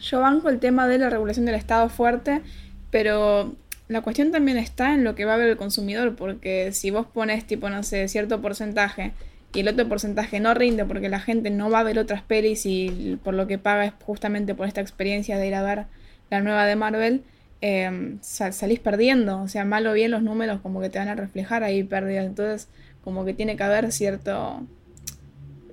yo 0.00 0.20
banco 0.20 0.48
el 0.48 0.60
tema 0.60 0.86
de 0.88 0.98
la 0.98 1.10
regulación 1.10 1.46
del 1.46 1.56
Estado 1.56 1.88
fuerte, 1.88 2.42
pero 2.90 3.54
la 3.88 4.02
cuestión 4.02 4.30
también 4.30 4.56
está 4.58 4.94
en 4.94 5.02
lo 5.04 5.14
que 5.14 5.24
va 5.24 5.34
a 5.34 5.38
ver 5.38 5.48
el 5.48 5.56
consumidor, 5.56 6.14
porque 6.14 6.72
si 6.72 6.90
vos 6.90 7.06
pones 7.06 7.46
tipo, 7.46 7.68
no 7.70 7.82
sé, 7.82 8.06
cierto 8.08 8.40
porcentaje 8.40 9.12
y 9.54 9.60
el 9.60 9.68
otro 9.68 9.88
porcentaje 9.88 10.40
no 10.40 10.52
rinde 10.54 10.84
porque 10.84 11.08
la 11.08 11.20
gente 11.20 11.50
no 11.50 11.70
va 11.70 11.80
a 11.80 11.82
ver 11.82 11.98
otras 11.98 12.22
pelis 12.22 12.66
y 12.66 13.18
por 13.24 13.34
lo 13.34 13.46
que 13.46 13.58
paga 13.58 13.86
es 13.86 13.92
justamente 14.04 14.54
por 14.54 14.68
esta 14.68 14.80
experiencia 14.82 15.38
de 15.38 15.48
ir 15.48 15.54
a 15.54 15.62
ver 15.62 15.86
la 16.30 16.40
nueva 16.40 16.66
de 16.66 16.76
Marvel, 16.76 17.22
sa- 18.20 18.52
salís 18.52 18.80
perdiendo, 18.80 19.40
o 19.42 19.48
sea, 19.48 19.64
mal 19.64 19.86
o 19.86 19.92
bien 19.92 20.10
los 20.10 20.22
números 20.22 20.60
como 20.60 20.80
que 20.80 20.90
te 20.90 20.98
van 20.98 21.08
a 21.08 21.14
reflejar 21.14 21.62
ahí 21.64 21.82
pérdidas, 21.82 22.26
entonces 22.26 22.68
como 23.02 23.24
que 23.24 23.34
tiene 23.34 23.56
que 23.56 23.62
haber 23.62 23.90
cierto 23.92 24.62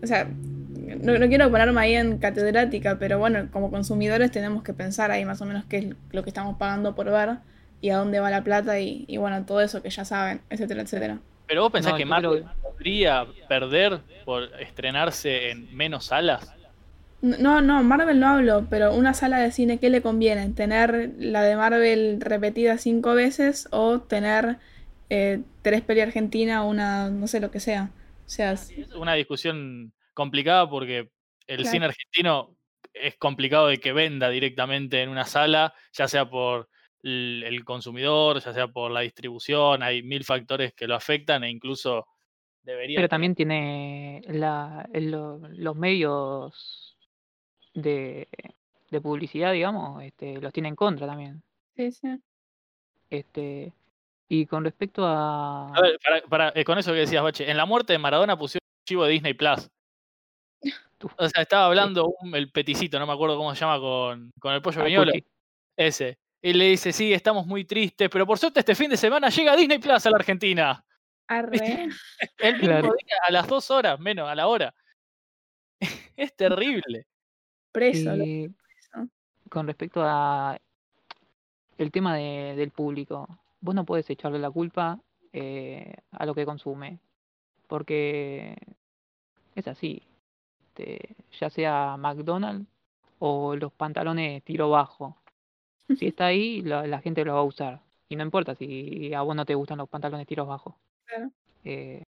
o 0.06 0.08
sea, 0.08 0.26
no, 0.30 1.18
no 1.20 1.28
quiero 1.28 1.52
ponerme 1.52 1.82
ahí 1.82 1.96
en 1.96 2.20
catedrática, 2.20 3.00
pero 3.00 3.20
bueno, 3.20 3.50
como 3.52 3.72
consumidores 3.72 4.32
tenemos 4.32 4.64
que 4.64 4.74
pensar 4.74 5.12
ahí 5.12 5.26
más 5.26 5.42
o 5.42 5.46
menos 5.46 5.66
qué 5.66 5.78
es 5.80 5.96
lo 6.12 6.24
que 6.24 6.30
estamos 6.30 6.58
pagando 6.58 6.96
por 6.96 7.08
ver 7.12 7.40
y 7.82 7.90
a 7.92 7.98
dónde 7.98 8.20
va 8.20 8.32
la 8.32 8.44
plata 8.44 8.80
y, 8.80 9.06
y 9.08 9.18
bueno, 9.18 9.46
todo 9.46 9.62
eso 9.62 9.82
que 9.82 9.90
ya 9.90 10.06
saben, 10.06 10.42
etcétera, 10.50 10.82
etcétera. 10.84 11.22
Pero 11.48 11.64
vos 11.64 11.72
pensás 11.72 11.94
No, 11.94 11.96
que 11.96 12.06
Marvel 12.06 12.44
creo 12.44 12.56
podría 12.62 13.26
perder 13.48 14.02
por 14.24 14.44
estrenarse 14.62 15.52
en 15.52 15.76
menos 15.76 16.06
salas. 16.06 16.56
No, 17.22 17.62
no, 17.62 17.84
Marvel 17.84 18.20
no 18.20 18.28
hablo, 18.28 18.68
pero 18.70 18.94
una 18.94 19.14
sala 19.16 19.40
de 19.40 19.52
cine, 19.52 19.80
¿qué 19.80 19.90
le 19.90 20.02
conviene? 20.04 20.50
¿Tener 20.52 21.14
la 21.18 21.42
de 21.44 21.56
Marvel 21.56 22.22
repetida 22.22 22.78
cinco 22.78 23.16
veces 23.16 23.68
o 23.72 24.02
tener 24.02 24.60
eh, 25.10 25.44
tres 25.64 25.82
peli 25.82 26.02
argentina 26.02 26.64
o 26.64 26.70
una, 26.70 27.10
no 27.10 27.28
sé 27.28 27.40
lo 27.40 27.50
que 27.52 27.60
sea? 27.60 27.94
O 28.28 28.30
sea, 28.30 28.52
Es 28.52 28.94
una 28.96 29.14
discusión 29.14 29.94
complicada 30.16 30.68
porque 30.68 31.10
el 31.46 31.58
Claro. 31.58 31.70
cine 31.72 31.86
argentino 31.86 32.56
es 32.94 33.16
complicado 33.18 33.68
de 33.68 33.78
que 33.78 33.94
venda 33.94 34.30
directamente 34.30 35.04
en 35.04 35.10
una 35.10 35.26
sala, 35.26 35.76
ya 35.94 36.08
sea 36.08 36.28
por 36.28 36.70
el, 37.04 37.64
consumidor, 37.66 38.40
ya 38.40 38.52
sea 38.52 38.68
por 38.68 38.90
la 38.90 39.02
distribución, 39.02 39.84
hay 39.84 40.02
mil 40.02 40.24
factores 40.24 40.74
que 40.74 40.88
lo 40.88 40.96
afectan 40.96 41.44
e 41.44 41.52
incluso 41.52 42.08
debería 42.64 42.98
Pero 42.98 43.10
también 43.10 43.36
tiene 43.36 44.24
la, 44.28 44.90
el- 44.92 45.12
lo- 45.12 45.38
los 45.50 45.76
medios 45.76 46.98
de, 47.76 48.28
de 48.90 49.02
publicidad, 49.02 49.54
digamos, 49.54 50.02
este, 50.04 50.42
los 50.42 50.52
tiene 50.52 50.70
en 50.70 50.76
contra 50.76 51.06
también. 51.06 51.44
sí, 51.76 51.92
sí. 51.92 52.08
Este, 53.10 53.72
y 54.28 54.48
con 54.48 54.64
respecto 54.64 55.06
a... 55.06 55.68
A 55.76 55.82
ver, 55.82 56.00
para- 56.04 56.22
para- 56.22 56.60
eh, 56.60 56.64
con 56.66 56.80
eso 56.80 56.92
que 56.92 57.00
decías, 57.00 57.22
Bache, 57.22 57.50
en 57.50 57.58
la 57.58 57.66
muerte 57.68 57.94
de 57.94 58.00
Maradona 58.00 58.36
pusieron 58.36 58.64
un 58.66 58.86
chivo 58.88 59.04
de 59.06 59.12
Disney 59.12 59.34
Plus. 59.36 59.70
O 61.18 61.30
sea, 61.30 61.42
estaba 61.44 61.66
hablando 61.68 62.08
un- 62.22 62.36
el 62.36 62.52
peticito, 62.52 62.98
no 63.00 63.06
me 63.08 63.14
acuerdo 63.14 63.38
cómo 63.38 63.54
se 63.54 63.62
llama, 63.62 63.80
con, 63.80 64.32
con 64.40 64.54
el 64.54 64.62
pollo 64.62 64.84
viñolo. 64.84 65.12
Pucci. 65.12 65.26
Ese. 65.78 66.18
Y 66.42 66.54
le 66.54 66.66
dice, 66.66 66.92
sí, 66.94 67.12
estamos 67.14 67.46
muy 67.48 67.66
tristes, 67.66 68.10
pero 68.10 68.26
por 68.26 68.38
suerte 68.38 68.60
este 68.60 68.76
fin 68.76 68.90
de 68.90 68.98
semana 68.98 69.30
llega 69.30 69.56
Disney 69.56 69.80
Plus 69.80 70.06
a 70.06 70.10
la 70.12 70.18
Argentina. 70.18 70.86
Arre. 71.28 71.58
El 72.38 72.54
mismo 72.54 72.68
Claro. 72.68 72.94
día, 72.94 73.16
a 73.28 73.32
las 73.32 73.48
dos 73.48 73.72
horas, 73.72 74.00
menos, 74.00 74.30
a 74.30 74.36
la 74.36 74.48
hora. 74.48 74.74
es 76.16 76.36
terrible. 76.36 77.06
Preso, 77.72 78.12
con 79.50 79.68
respecto 79.68 80.02
a 80.04 80.58
el 81.78 81.92
tema 81.92 82.16
de- 82.16 82.54
del 82.56 82.72
público, 82.72 83.28
vos 83.60 83.76
no 83.76 83.86
puedes 83.86 84.10
echarle 84.10 84.40
la 84.40 84.50
culpa 84.52 85.00
eh, 85.34 85.94
a 86.12 86.26
lo 86.26 86.34
que 86.34 86.46
consume, 86.46 87.00
porque 87.68 88.56
es 89.56 89.68
así, 89.68 90.02
este, 90.76 91.16
ya 91.40 91.50
sea 91.50 91.98
McDonald's 91.98 92.68
o 93.20 93.56
los 93.56 93.72
pantalones 93.74 94.44
tiro 94.44 94.70
bajo, 94.70 95.18
si 96.00 96.08
está 96.08 96.28
ahí, 96.28 96.62
la, 96.62 96.86
la 96.88 97.02
gente 97.02 97.26
lo 97.26 97.34
va 97.34 97.40
a 97.40 97.44
usar, 97.44 97.82
y 98.10 98.16
no 98.16 98.24
importa 98.24 98.56
si 98.56 99.14
a 99.14 99.22
vos 99.22 99.36
no 99.36 99.46
te 99.46 99.56
gustan 99.56 99.78
los 99.78 99.90
pantalones 99.90 100.28
tiros 100.28 100.48
bajos. 100.48 100.76
Claro. 101.06 101.32
Eh, 101.64 102.04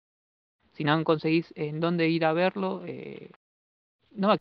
si 0.75 0.85
no 0.85 1.03
conseguís 1.05 1.53
en 1.57 1.81
dónde 1.81 2.09
ir 2.09 2.25
a 2.25 2.33
verlo, 2.33 2.83
eh, 2.87 3.31
no 4.13 4.29
va 4.29 4.39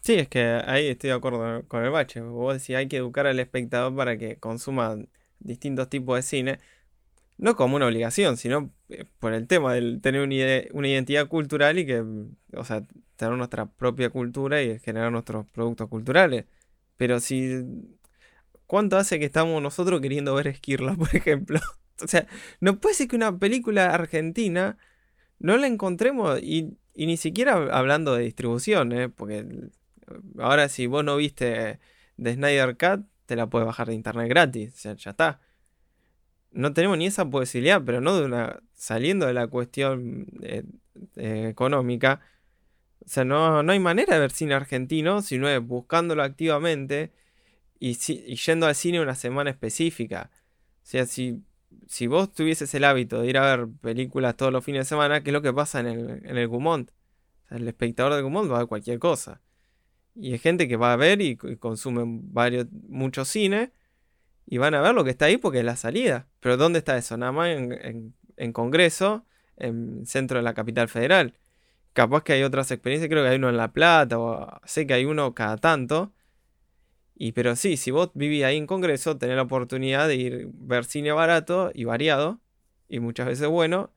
Sí, 0.00 0.14
es 0.14 0.28
que 0.28 0.40
ahí 0.64 0.86
estoy 0.88 1.10
de 1.10 1.16
acuerdo 1.16 1.66
con 1.68 1.84
el 1.84 1.90
bache. 1.90 2.20
Vos 2.22 2.54
decís, 2.54 2.76
hay 2.76 2.88
que 2.88 2.96
educar 2.96 3.26
al 3.26 3.38
espectador 3.40 3.94
para 3.94 4.16
que 4.16 4.38
consuma 4.38 4.96
distintos 5.38 5.90
tipos 5.90 6.16
de 6.16 6.22
cine. 6.22 6.60
No 7.38 7.56
como 7.56 7.76
una 7.76 7.86
obligación, 7.86 8.36
sino 8.36 8.70
eh, 8.90 9.04
por 9.18 9.32
el 9.32 9.46
tema 9.46 9.72
de 9.74 9.98
tener 10.00 10.20
una, 10.22 10.34
una 10.72 10.88
identidad 10.88 11.28
cultural 11.28 11.78
y 11.78 11.86
que, 11.86 12.04
o 12.52 12.64
sea, 12.64 12.82
tener 13.16 13.36
nuestra 13.36 13.66
propia 13.66 14.10
cultura 14.10 14.62
y 14.62 14.78
generar 14.78 15.10
nuestros 15.12 15.46
productos 15.46 15.88
culturales. 15.88 16.46
Pero 16.96 17.20
si, 17.20 17.64
¿cuánto 18.66 18.96
hace 18.96 19.18
que 19.18 19.24
estamos 19.24 19.62
nosotros 19.62 20.00
queriendo 20.00 20.34
ver 20.34 20.48
Esquirla, 20.48 20.94
por 20.98 21.14
ejemplo? 21.14 21.60
O 22.02 22.06
sea, 22.06 22.26
no 22.60 22.78
puede 22.80 22.94
ser 22.94 23.08
que 23.08 23.16
una 23.16 23.36
película 23.38 23.92
argentina 23.92 24.78
no 25.38 25.56
la 25.56 25.66
encontremos 25.66 26.40
y, 26.42 26.76
ni 26.94 27.16
siquiera 27.16 27.54
hablando 27.76 28.14
de 28.14 28.24
distribución, 28.24 28.92
¿eh? 28.92 29.08
Porque 29.08 29.70
ahora 30.38 30.68
si 30.68 30.86
vos 30.86 31.04
no 31.04 31.16
viste 31.16 31.78
de 32.16 32.34
Snyder 32.34 32.76
Cut, 32.76 33.06
te 33.26 33.36
la 33.36 33.48
puedes 33.48 33.66
bajar 33.66 33.88
de 33.88 33.94
internet 33.94 34.28
gratis, 34.28 34.74
o 34.74 34.78
sea, 34.78 34.94
ya 34.94 35.10
está. 35.10 35.40
No 36.50 36.72
tenemos 36.72 36.98
ni 36.98 37.06
esa 37.06 37.28
posibilidad, 37.28 37.82
pero 37.84 38.00
no 38.00 38.16
de 38.16 38.24
una 38.24 38.60
saliendo 38.74 39.26
de 39.26 39.34
la 39.34 39.46
cuestión 39.48 40.26
eh, 40.42 40.64
eh, 41.16 41.48
económica. 41.50 42.20
O 43.04 43.08
sea, 43.08 43.24
no, 43.24 43.62
no 43.62 43.72
hay 43.72 43.80
manera 43.80 44.14
de 44.14 44.20
ver 44.20 44.30
cine 44.30 44.54
argentino 44.54 45.22
si 45.22 45.38
no 45.38 45.48
es 45.48 45.60
buscándolo 45.60 46.22
activamente 46.22 47.12
y, 47.78 47.90
y 47.90 48.36
yendo 48.36 48.66
al 48.66 48.74
cine 48.74 49.00
una 49.00 49.14
semana 49.14 49.50
específica. 49.50 50.30
O 50.82 50.86
sea, 50.90 51.06
si, 51.06 51.42
si 51.86 52.06
vos 52.06 52.32
tuvieses 52.32 52.72
el 52.74 52.84
hábito 52.84 53.20
de 53.20 53.28
ir 53.28 53.38
a 53.38 53.56
ver 53.56 53.68
películas 53.80 54.36
todos 54.36 54.52
los 54.52 54.64
fines 54.64 54.80
de 54.80 54.88
semana, 54.88 55.22
¿qué 55.22 55.30
es 55.30 55.34
lo 55.34 55.42
que 55.42 55.52
pasa 55.52 55.80
en 55.80 55.86
el, 55.86 56.10
en 56.24 56.36
el 56.36 56.48
Gumont? 56.48 56.90
O 57.44 57.48
sea, 57.48 57.58
el 57.58 57.68
espectador 57.68 58.14
de 58.14 58.22
Gumont 58.22 58.50
va 58.50 58.56
a 58.56 58.58
ver 58.60 58.68
cualquier 58.68 58.98
cosa. 58.98 59.40
Y 60.14 60.32
hay 60.32 60.38
gente 60.38 60.66
que 60.66 60.76
va 60.76 60.92
a 60.92 60.96
ver 60.96 61.20
y, 61.20 61.38
y 61.42 61.56
consume 61.56 62.02
varios, 62.06 62.66
mucho 62.88 63.24
cine 63.24 63.72
y 64.48 64.58
van 64.58 64.74
a 64.74 64.82
ver 64.82 64.94
lo 64.94 65.04
que 65.04 65.10
está 65.10 65.26
ahí 65.26 65.38
porque 65.38 65.60
es 65.60 65.66
la 65.66 65.76
salida. 65.76 66.28
Pero 66.40 66.56
¿dónde 66.58 66.80
está 66.80 66.96
eso? 66.98 67.16
Nada 67.18 67.32
más 67.32 67.50
en, 67.50 67.72
en- 67.72 68.14
en 68.38 68.52
Congreso, 68.54 69.26
en 69.58 70.06
centro 70.06 70.38
de 70.38 70.44
la 70.44 70.54
capital 70.54 70.88
federal. 70.88 71.34
Capaz 71.94 72.24
que 72.24 72.34
hay 72.34 72.44
otras 72.44 72.70
experiencias, 72.72 73.10
creo 73.10 73.24
que 73.24 73.30
hay 73.30 73.36
uno 73.38 73.48
en 73.50 73.56
La 73.58 73.72
Plata, 73.72 74.18
o 74.20 74.60
sé 74.66 74.86
que 74.86 74.94
hay 74.94 75.04
uno 75.06 75.34
cada 75.34 75.56
tanto. 75.58 76.12
Y 77.14 77.32
pero 77.32 77.56
sí, 77.56 77.76
si 77.76 77.90
vos 77.90 78.10
vivís 78.14 78.44
ahí 78.44 78.56
en 78.56 78.66
Congreso, 78.66 79.18
tenés 79.18 79.36
la 79.36 79.42
oportunidad 79.42 80.06
de 80.08 80.16
ir 80.16 80.48
ver 80.52 80.84
cine 80.84 81.10
barato 81.12 81.70
y 81.74 81.84
variado, 81.84 82.40
y 82.88 83.00
muchas 83.00 83.26
veces 83.26 83.48
bueno, 83.48 83.92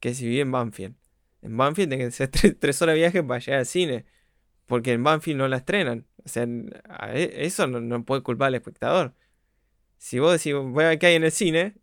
que 0.00 0.14
si 0.14 0.26
vivís 0.26 0.42
en 0.42 0.52
Banfield. 0.52 0.96
En 1.42 1.56
Banfield 1.56 1.90
tenés 1.90 2.16
que 2.18 2.24
hacer 2.24 2.54
tres, 2.60 2.82
horas 2.82 2.94
de 2.94 3.00
viaje 3.00 3.22
para 3.22 3.40
llegar 3.40 3.60
al 3.60 3.66
cine, 3.66 4.06
porque 4.66 4.92
en 4.92 5.04
Banfield 5.04 5.38
no 5.38 5.48
la 5.48 5.58
estrenan. 5.58 6.06
O 6.24 6.28
sea, 6.28 6.44
e- 7.14 7.46
eso 7.46 7.66
no, 7.68 7.80
no 7.80 8.04
puede 8.04 8.22
culpar 8.22 8.48
al 8.48 8.56
espectador. 8.56 9.14
Si 9.98 10.18
vos 10.18 10.32
decís, 10.32 10.54
voy 10.54 10.84
a 10.84 10.88
ver 10.88 10.98
qué 10.98 11.06
hay 11.06 11.14
en 11.16 11.24
el 11.24 11.32
cine, 11.32 11.74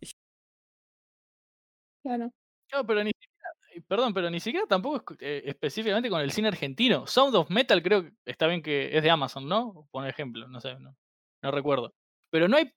Claro. 2.02 2.30
No, 2.72 2.86
pero 2.86 3.02
ni 3.04 3.10
siquiera, 3.12 3.84
perdón, 3.88 4.14
pero 4.14 4.30
ni 4.30 4.40
siquiera 4.40 4.66
tampoco 4.66 5.14
es 5.14 5.18
eh, 5.20 5.42
específicamente 5.46 6.08
con 6.10 6.20
el 6.20 6.30
cine 6.30 6.48
argentino. 6.48 7.06
Sound 7.06 7.34
of 7.34 7.50
Metal 7.50 7.82
creo 7.82 8.04
que 8.04 8.12
está 8.24 8.46
bien 8.46 8.62
que 8.62 8.96
es 8.96 9.02
de 9.02 9.10
Amazon, 9.10 9.48
¿no? 9.48 9.88
Por 9.90 10.06
ejemplo, 10.06 10.46
no 10.48 10.60
sé, 10.60 10.74
no, 10.78 10.96
no 11.42 11.50
recuerdo. 11.50 11.94
Pero 12.30 12.48
no 12.48 12.56
hay 12.56 12.72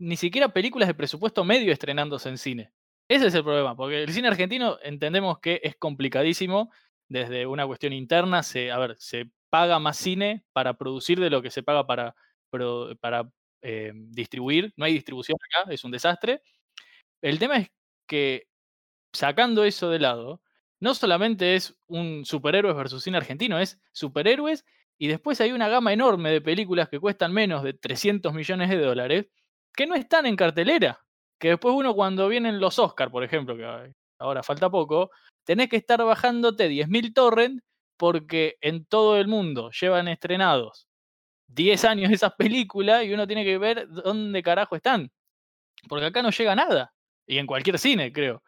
ni 0.00 0.16
siquiera 0.16 0.50
películas 0.50 0.88
de 0.88 0.94
presupuesto 0.94 1.44
medio 1.44 1.72
estrenándose 1.72 2.28
en 2.28 2.38
cine. 2.38 2.72
Ese 3.08 3.28
es 3.28 3.34
el 3.34 3.44
problema, 3.44 3.76
porque 3.76 4.02
el 4.04 4.12
cine 4.12 4.28
argentino 4.28 4.78
entendemos 4.82 5.40
que 5.40 5.60
es 5.62 5.76
complicadísimo 5.76 6.72
desde 7.08 7.46
una 7.46 7.66
cuestión 7.66 7.92
interna. 7.94 8.42
Se, 8.42 8.70
a 8.72 8.78
ver, 8.78 8.96
se 8.98 9.30
paga 9.50 9.78
más 9.78 9.96
cine 9.98 10.44
para 10.52 10.74
producir 10.74 11.20
de 11.20 11.30
lo 11.30 11.42
que 11.42 11.50
se 11.50 11.62
paga 11.62 11.86
para, 11.86 12.14
pro- 12.50 12.96
para 13.00 13.30
eh, 13.62 13.92
distribuir. 13.94 14.72
No 14.76 14.84
hay 14.84 14.92
distribución 14.94 15.38
acá, 15.40 15.72
es 15.72 15.84
un 15.84 15.90
desastre. 15.90 16.42
El 17.22 17.38
tema 17.38 17.58
es 17.58 17.70
que, 18.06 18.48
sacando 19.12 19.64
eso 19.64 19.90
de 19.90 20.00
lado, 20.00 20.42
no 20.80 20.94
solamente 20.94 21.56
es 21.56 21.76
un 21.88 22.24
superhéroes 22.24 22.76
versus 22.76 23.02
cine 23.04 23.18
argentino, 23.18 23.58
es 23.58 23.80
superhéroes 23.92 24.64
y 24.98 25.08
después 25.08 25.40
hay 25.40 25.52
una 25.52 25.68
gama 25.68 25.92
enorme 25.92 26.30
de 26.30 26.40
películas 26.40 26.88
que 26.88 27.00
cuestan 27.00 27.32
menos 27.32 27.62
de 27.62 27.74
300 27.74 28.32
millones 28.34 28.70
de 28.70 28.78
dólares 28.78 29.26
que 29.74 29.86
no 29.86 29.94
están 29.94 30.26
en 30.26 30.36
cartelera. 30.36 31.00
Que 31.38 31.50
después 31.50 31.74
uno 31.76 31.94
cuando 31.94 32.28
vienen 32.28 32.60
los 32.60 32.78
Oscars, 32.78 33.12
por 33.12 33.24
ejemplo, 33.24 33.56
que 33.56 33.94
ahora 34.18 34.42
falta 34.42 34.70
poco, 34.70 35.10
tenés 35.44 35.68
que 35.68 35.76
estar 35.76 36.02
bajándote 36.04 36.68
10.000 36.68 37.14
torrent 37.14 37.62
porque 37.96 38.56
en 38.60 38.84
todo 38.86 39.18
el 39.18 39.28
mundo 39.28 39.70
llevan 39.70 40.08
estrenados 40.08 40.87
10 41.48 41.84
años 41.84 42.12
esas 42.12 42.34
películas 42.34 43.04
y 43.04 43.12
uno 43.12 43.26
tiene 43.26 43.44
que 43.44 43.58
ver 43.58 43.88
dónde 43.88 44.42
carajo 44.42 44.76
están. 44.76 45.10
Porque 45.88 46.06
acá 46.06 46.22
no 46.22 46.30
llega 46.30 46.54
nada. 46.54 46.92
Y 47.26 47.38
en 47.38 47.46
cualquier 47.46 47.78
cine, 47.78 48.12
creo. 48.12 48.42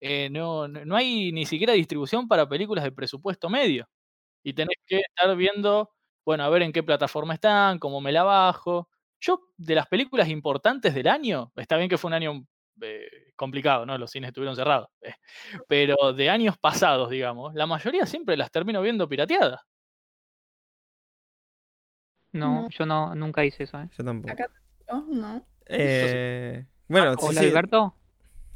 Eh, 0.00 0.28
no, 0.30 0.68
no 0.68 0.96
hay 0.96 1.32
ni 1.32 1.46
siquiera 1.46 1.72
distribución 1.72 2.28
para 2.28 2.48
películas 2.48 2.84
de 2.84 2.92
presupuesto 2.92 3.48
medio. 3.50 3.88
Y 4.42 4.54
tenés 4.54 4.78
que 4.86 4.98
estar 4.98 5.34
viendo, 5.36 5.90
bueno, 6.24 6.44
a 6.44 6.48
ver 6.50 6.62
en 6.62 6.72
qué 6.72 6.82
plataforma 6.82 7.34
están, 7.34 7.78
cómo 7.78 8.00
me 8.00 8.12
la 8.12 8.24
bajo. 8.24 8.88
Yo, 9.20 9.40
de 9.56 9.74
las 9.74 9.86
películas 9.88 10.28
importantes 10.28 10.94
del 10.94 11.08
año, 11.08 11.52
está 11.56 11.76
bien 11.76 11.88
que 11.88 11.98
fue 11.98 12.08
un 12.08 12.14
año 12.14 12.46
eh, 12.82 13.08
complicado, 13.36 13.86
¿no? 13.86 13.98
Los 13.98 14.10
cines 14.12 14.28
estuvieron 14.28 14.56
cerrados. 14.56 14.88
Eh, 15.02 15.14
pero 15.68 16.12
de 16.14 16.30
años 16.30 16.58
pasados, 16.58 17.10
digamos, 17.10 17.54
la 17.54 17.66
mayoría 17.66 18.06
siempre 18.06 18.36
las 18.36 18.50
termino 18.50 18.82
viendo 18.82 19.08
pirateadas. 19.08 19.62
No, 22.36 22.62
No. 22.62 22.68
yo 22.70 22.86
no, 22.86 23.14
nunca 23.14 23.44
hice 23.44 23.64
eso, 23.64 23.80
¿eh? 23.80 23.88
Yo 23.96 24.04
tampoco. 24.04 24.32
Acá 24.32 24.50
Oh, 24.88 25.04
no. 25.10 25.44
Eh, 25.66 26.64
bueno, 26.86 27.14
sí, 27.14 27.18
Hola, 27.22 27.40
sí, 27.40 27.48
Alberto. 27.48 27.96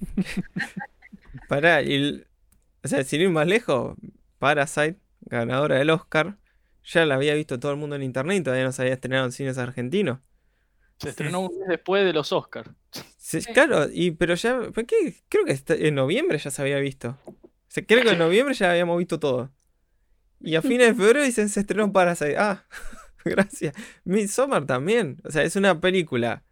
pará, 1.49 1.83
y 1.83 2.25
o 2.85 2.89
sea, 2.89 3.05
sin 3.05 3.21
ir 3.21 3.31
más 3.31 3.47
lejos, 3.47 3.97
Parasite, 4.39 4.97
ganadora 5.23 5.77
del 5.77 5.91
Oscar, 5.91 6.39
ya 6.85 7.05
la 7.05 7.17
había 7.17 7.35
visto 7.35 7.59
todo 7.61 7.73
el 7.73 7.79
mundo 7.79 7.97
en 7.97 8.03
internet 8.03 8.39
y 8.39 8.43
todavía 8.43 8.65
no 8.65 8.73
se 8.73 8.83
había 8.83 8.95
estrenado 8.95 9.27
en 9.27 9.33
cines 9.33 9.59
argentinos. 9.59 10.21
Se 10.99 11.11
estrenó 11.11 11.41
un 11.41 11.59
mes 11.59 11.69
después 11.69 12.05
de 12.05 12.13
los 12.13 12.33
Oscars. 12.33 12.71
Sí. 13.17 13.41
Claro, 13.53 13.87
y 13.93 14.11
pero 14.13 14.35
ya, 14.35 14.59
¿por 14.73 14.87
qué? 14.87 15.15
Creo 15.29 15.45
que 15.45 15.53
está- 15.53 15.75
en 15.75 15.95
noviembre 15.95 16.39
ya 16.39 16.51
se 16.51 16.63
había 16.63 16.79
visto. 16.79 17.17
O 17.27 17.35
sea, 17.69 17.85
creo 17.87 18.03
que 18.03 18.11
en 18.11 18.19
noviembre 18.19 18.55
ya 18.55 18.71
habíamos 18.71 18.99
visto 18.99 19.19
todo. 19.21 19.51
Y 20.41 20.57
a 20.57 20.63
fines 20.63 20.89
de 20.89 20.95
febrero 20.95 21.23
dicen 21.23 21.49
se 21.49 21.61
estrenó 21.61 21.93
Parasite. 21.93 22.37
Ah, 22.39 22.65
gracias. 23.25 23.75
Midsommar 24.05 24.67
también. 24.67 25.19
O 25.25 25.31
sea, 25.31 25.43
es 25.43 25.57
una 25.57 25.81
película 25.81 26.43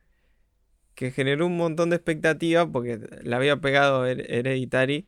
que 0.94 1.10
generó 1.12 1.46
un 1.46 1.56
montón 1.56 1.90
de 1.90 1.96
expectativas 1.96 2.66
porque 2.72 2.98
la 3.22 3.36
había 3.36 3.60
pegado 3.60 4.06
Her- 4.06 4.24
Hereditary. 4.28 5.06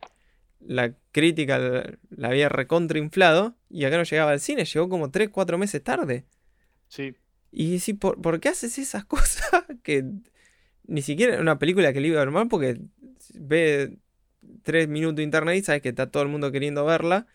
La 0.60 0.94
crítica 1.12 1.58
la, 1.58 2.28
había 2.28 2.48
recontrainflado 2.48 3.56
y 3.70 3.84
acá 3.84 3.96
no 3.96 4.04
llegaba 4.04 4.30
al 4.32 4.40
cine, 4.40 4.64
llegó 4.66 4.88
como 4.88 5.10
3, 5.10 5.30
4 5.30 5.56
meses 5.58 5.82
tarde. 5.82 6.26
Sí. 6.88 7.14
Y 7.50 7.80
sí, 7.80 7.94
¿por, 7.94 8.20
por 8.20 8.40
qué 8.40 8.50
haces 8.50 8.78
esas 8.78 9.04
cosas? 9.06 9.64
Que 9.82 10.04
ni 10.86 11.02
siquiera 11.02 11.40
una 11.40 11.58
película 11.58 11.92
que 11.92 12.00
le 12.00 12.08
iba 12.08 12.20
a 12.20 12.24
ver 12.24 12.32
mal 12.32 12.48
porque 12.48 12.80
ve 13.34 13.96
tres 14.62 14.88
minutos 14.88 15.16
de 15.16 15.22
internet 15.22 15.56
y 15.56 15.62
sabes 15.62 15.82
que 15.82 15.88
está 15.90 16.10
todo 16.10 16.22
el 16.22 16.28
mundo 16.28 16.52
queriendo 16.52 16.84
verla 16.84 17.26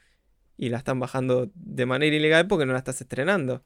y 0.57 0.69
la 0.69 0.77
están 0.77 0.99
bajando 0.99 1.49
de 1.55 1.85
manera 1.85 2.15
ilegal 2.15 2.47
porque 2.47 2.65
no 2.65 2.73
la 2.73 2.79
estás 2.79 3.01
estrenando. 3.01 3.63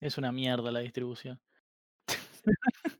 Es 0.00 0.16
una 0.18 0.32
mierda 0.32 0.70
la 0.72 0.80
distribución. 0.80 1.38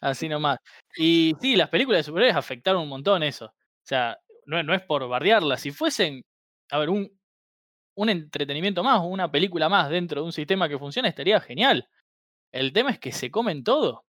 Así 0.00 0.28
nomás. 0.28 0.58
Y 0.96 1.34
sí, 1.40 1.56
las 1.56 1.68
películas 1.70 2.00
de 2.00 2.04
superhéroes 2.04 2.36
afectaron 2.36 2.82
un 2.82 2.88
montón 2.88 3.22
eso. 3.22 3.46
O 3.46 3.52
sea, 3.84 4.18
no, 4.46 4.62
no 4.62 4.74
es 4.74 4.82
por 4.82 5.06
bardearlas. 5.08 5.60
Si 5.60 5.70
fuesen, 5.70 6.24
a 6.70 6.78
ver, 6.78 6.90
un, 6.90 7.10
un 7.96 8.10
entretenimiento 8.10 8.82
más 8.84 9.00
o 9.00 9.04
una 9.04 9.30
película 9.32 9.68
más 9.68 9.90
dentro 9.90 10.22
de 10.22 10.26
un 10.26 10.32
sistema 10.32 10.68
que 10.68 10.78
funciona, 10.78 11.08
estaría 11.08 11.40
genial. 11.40 11.88
El 12.52 12.72
tema 12.72 12.90
es 12.92 12.98
que 13.00 13.12
se 13.12 13.30
comen 13.30 13.64
todo. 13.64 14.04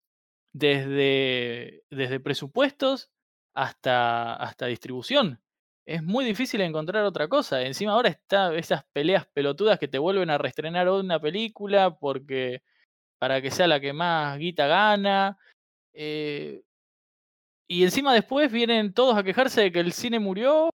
Desde, 0.55 1.85
desde 1.91 2.21
presupuestos 2.21 3.11
hasta, 3.55 4.35
hasta 4.35 4.67
distribución. 4.67 5.41
Es 5.89 6.03
muy 6.03 6.23
difícil 6.27 6.61
encontrar 6.61 7.03
otra 7.05 7.29
cosa. 7.29 7.63
Encima 7.63 7.93
ahora 7.93 8.11
está 8.11 8.55
esas 8.55 8.85
peleas 8.93 9.27
pelotudas 9.33 9.79
que 9.79 9.89
te 9.89 9.99
vuelven 9.99 10.29
a 10.29 10.37
reestrenar 10.37 10.87
una 10.91 11.19
película 11.19 11.97
porque 11.99 12.63
para 13.19 13.41
que 13.43 13.51
sea 13.51 13.67
la 13.69 13.81
que 13.81 13.95
más 13.95 14.39
guita 14.39 14.67
gana. 14.67 15.39
eh, 15.95 16.63
y 17.67 17.85
encima 17.85 18.15
después 18.15 18.51
vienen 18.51 18.93
todos 18.95 19.17
a 19.17 19.23
quejarse 19.23 19.61
de 19.63 19.73
que 19.73 19.81
el 19.81 19.93
cine 19.93 20.19
murió, 20.19 20.71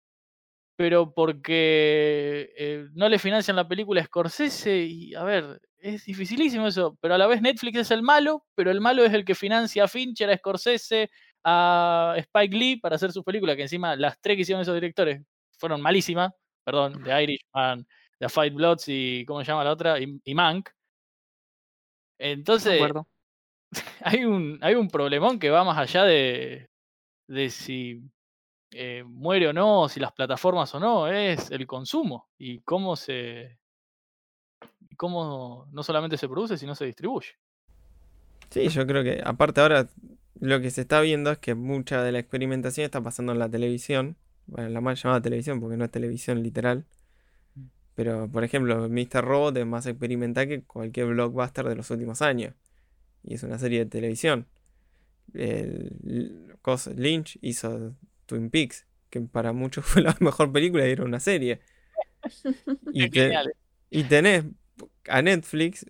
pero 0.78 1.14
porque 1.14 2.54
eh, 2.58 2.88
no 2.94 3.10
le 3.10 3.20
financian 3.20 3.56
la 3.56 3.68
película 3.68 4.04
Scorsese. 4.04 4.80
Y 4.86 5.16
a 5.16 5.24
ver, 5.24 5.62
es 5.80 6.06
dificilísimo 6.06 6.68
eso. 6.68 6.98
Pero 7.02 7.16
a 7.16 7.18
la 7.18 7.28
vez 7.28 7.42
Netflix 7.42 7.80
es 7.80 7.92
el 7.92 8.04
malo, 8.04 8.46
pero 8.56 8.72
el 8.72 8.82
malo 8.82 9.04
es 9.06 9.14
el 9.14 9.26
que 9.26 9.36
financia 9.36 9.86
a 9.86 9.88
Fincher, 9.88 10.30
a 10.30 10.38
Scorsese, 10.38 11.10
a 11.44 12.16
Spike 12.18 12.56
Lee 12.56 12.78
para 12.78 12.96
hacer 12.96 13.12
sus 13.12 13.24
películas, 13.24 13.56
que 13.56 13.64
encima 13.64 13.96
las 13.96 14.20
tres 14.22 14.36
que 14.36 14.42
hicieron 14.42 14.62
esos 14.62 14.76
directores 14.76 15.22
fueron 15.58 15.82
malísimas. 15.82 16.34
Perdón, 16.64 17.04
The 17.04 17.24
Irishman, 17.24 17.88
The 18.20 18.30
Fight 18.30 18.54
Bloods 18.54 18.86
y 18.88 19.26
¿cómo 19.26 19.42
se 19.42 19.48
llama 19.48 19.64
la 19.64 19.72
otra? 19.72 20.00
Y, 20.00 20.20
y 20.24 20.36
Mank. 20.36 20.70
Entonces, 22.20 22.82
hay 24.04 24.26
un, 24.26 24.60
hay 24.62 24.76
un 24.76 24.90
problemón 24.90 25.40
que 25.40 25.50
va 25.50 25.64
más 25.64 25.78
allá 25.78 26.04
de, 26.04 26.70
de 27.28 27.50
si 27.50 28.02
eh, 28.72 29.04
muere 29.06 29.48
o 29.48 29.54
no, 29.54 29.90
si 29.90 30.00
las 30.00 30.14
plataformas 30.14 30.74
o 30.76 30.80
no, 30.80 31.08
es 31.08 31.50
el 31.52 31.66
consumo 31.66 32.30
y 32.38 32.60
cómo 32.60 32.96
se 32.96 33.60
y 34.90 34.96
cómo 34.96 35.68
no 35.72 35.84
solamente 35.84 36.18
se 36.18 36.30
produce, 36.30 36.58
sino 36.58 36.76
se 36.76 36.86
distribuye. 36.86 37.30
Sí, 38.50 38.68
yo 38.70 38.86
creo 38.86 39.04
que 39.04 39.22
aparte 39.24 39.62
ahora 39.62 39.88
lo 40.40 40.62
que 40.62 40.72
se 40.72 40.82
está 40.82 41.02
viendo 41.02 41.32
es 41.32 41.38
que 41.40 41.56
mucha 41.56 42.04
de 42.04 42.12
la 42.12 42.20
experimentación 42.20 42.86
está 42.86 43.02
pasando 43.02 43.32
en 43.34 43.40
la 43.40 43.50
televisión. 43.50 44.18
Bueno, 44.48 44.70
la 44.70 44.82
mal 44.82 44.96
llamada 44.96 45.22
televisión 45.22 45.60
porque 45.60 45.78
no 45.78 45.86
es 45.86 45.92
televisión 45.92 46.44
literal. 46.44 46.86
Pero, 47.96 48.30
por 48.32 48.44
ejemplo, 48.44 48.88
Mr. 48.90 49.22
Robot 49.22 49.58
es 49.58 49.66
más 49.66 49.86
experimental 49.86 50.48
que 50.48 50.64
cualquier 50.64 51.08
blockbuster 51.08 51.66
de 51.68 51.76
los 51.76 51.90
últimos 51.92 52.22
años. 52.22 52.56
Y 53.24 53.36
es 53.36 53.44
una 53.44 53.60
serie 53.60 53.80
de 53.82 53.86
televisión. 53.88 54.48
El, 55.34 55.98
L- 56.06 56.56
cos- 56.64 56.94
Lynch 56.96 57.40
hizo 57.42 57.96
Twin 58.28 58.50
Peaks, 58.52 58.88
que 59.10 59.22
para 59.22 59.54
muchos 59.54 59.86
fue 59.88 60.02
la 60.04 60.18
mejor 60.22 60.52
película 60.54 60.88
y 60.88 60.92
era 60.92 61.06
una 61.06 61.20
serie. 61.22 61.62
Y, 62.92 63.10
te- 63.10 63.44
y 63.90 64.04
tenés 64.06 64.46
a 65.08 65.22
Netflix 65.22 65.86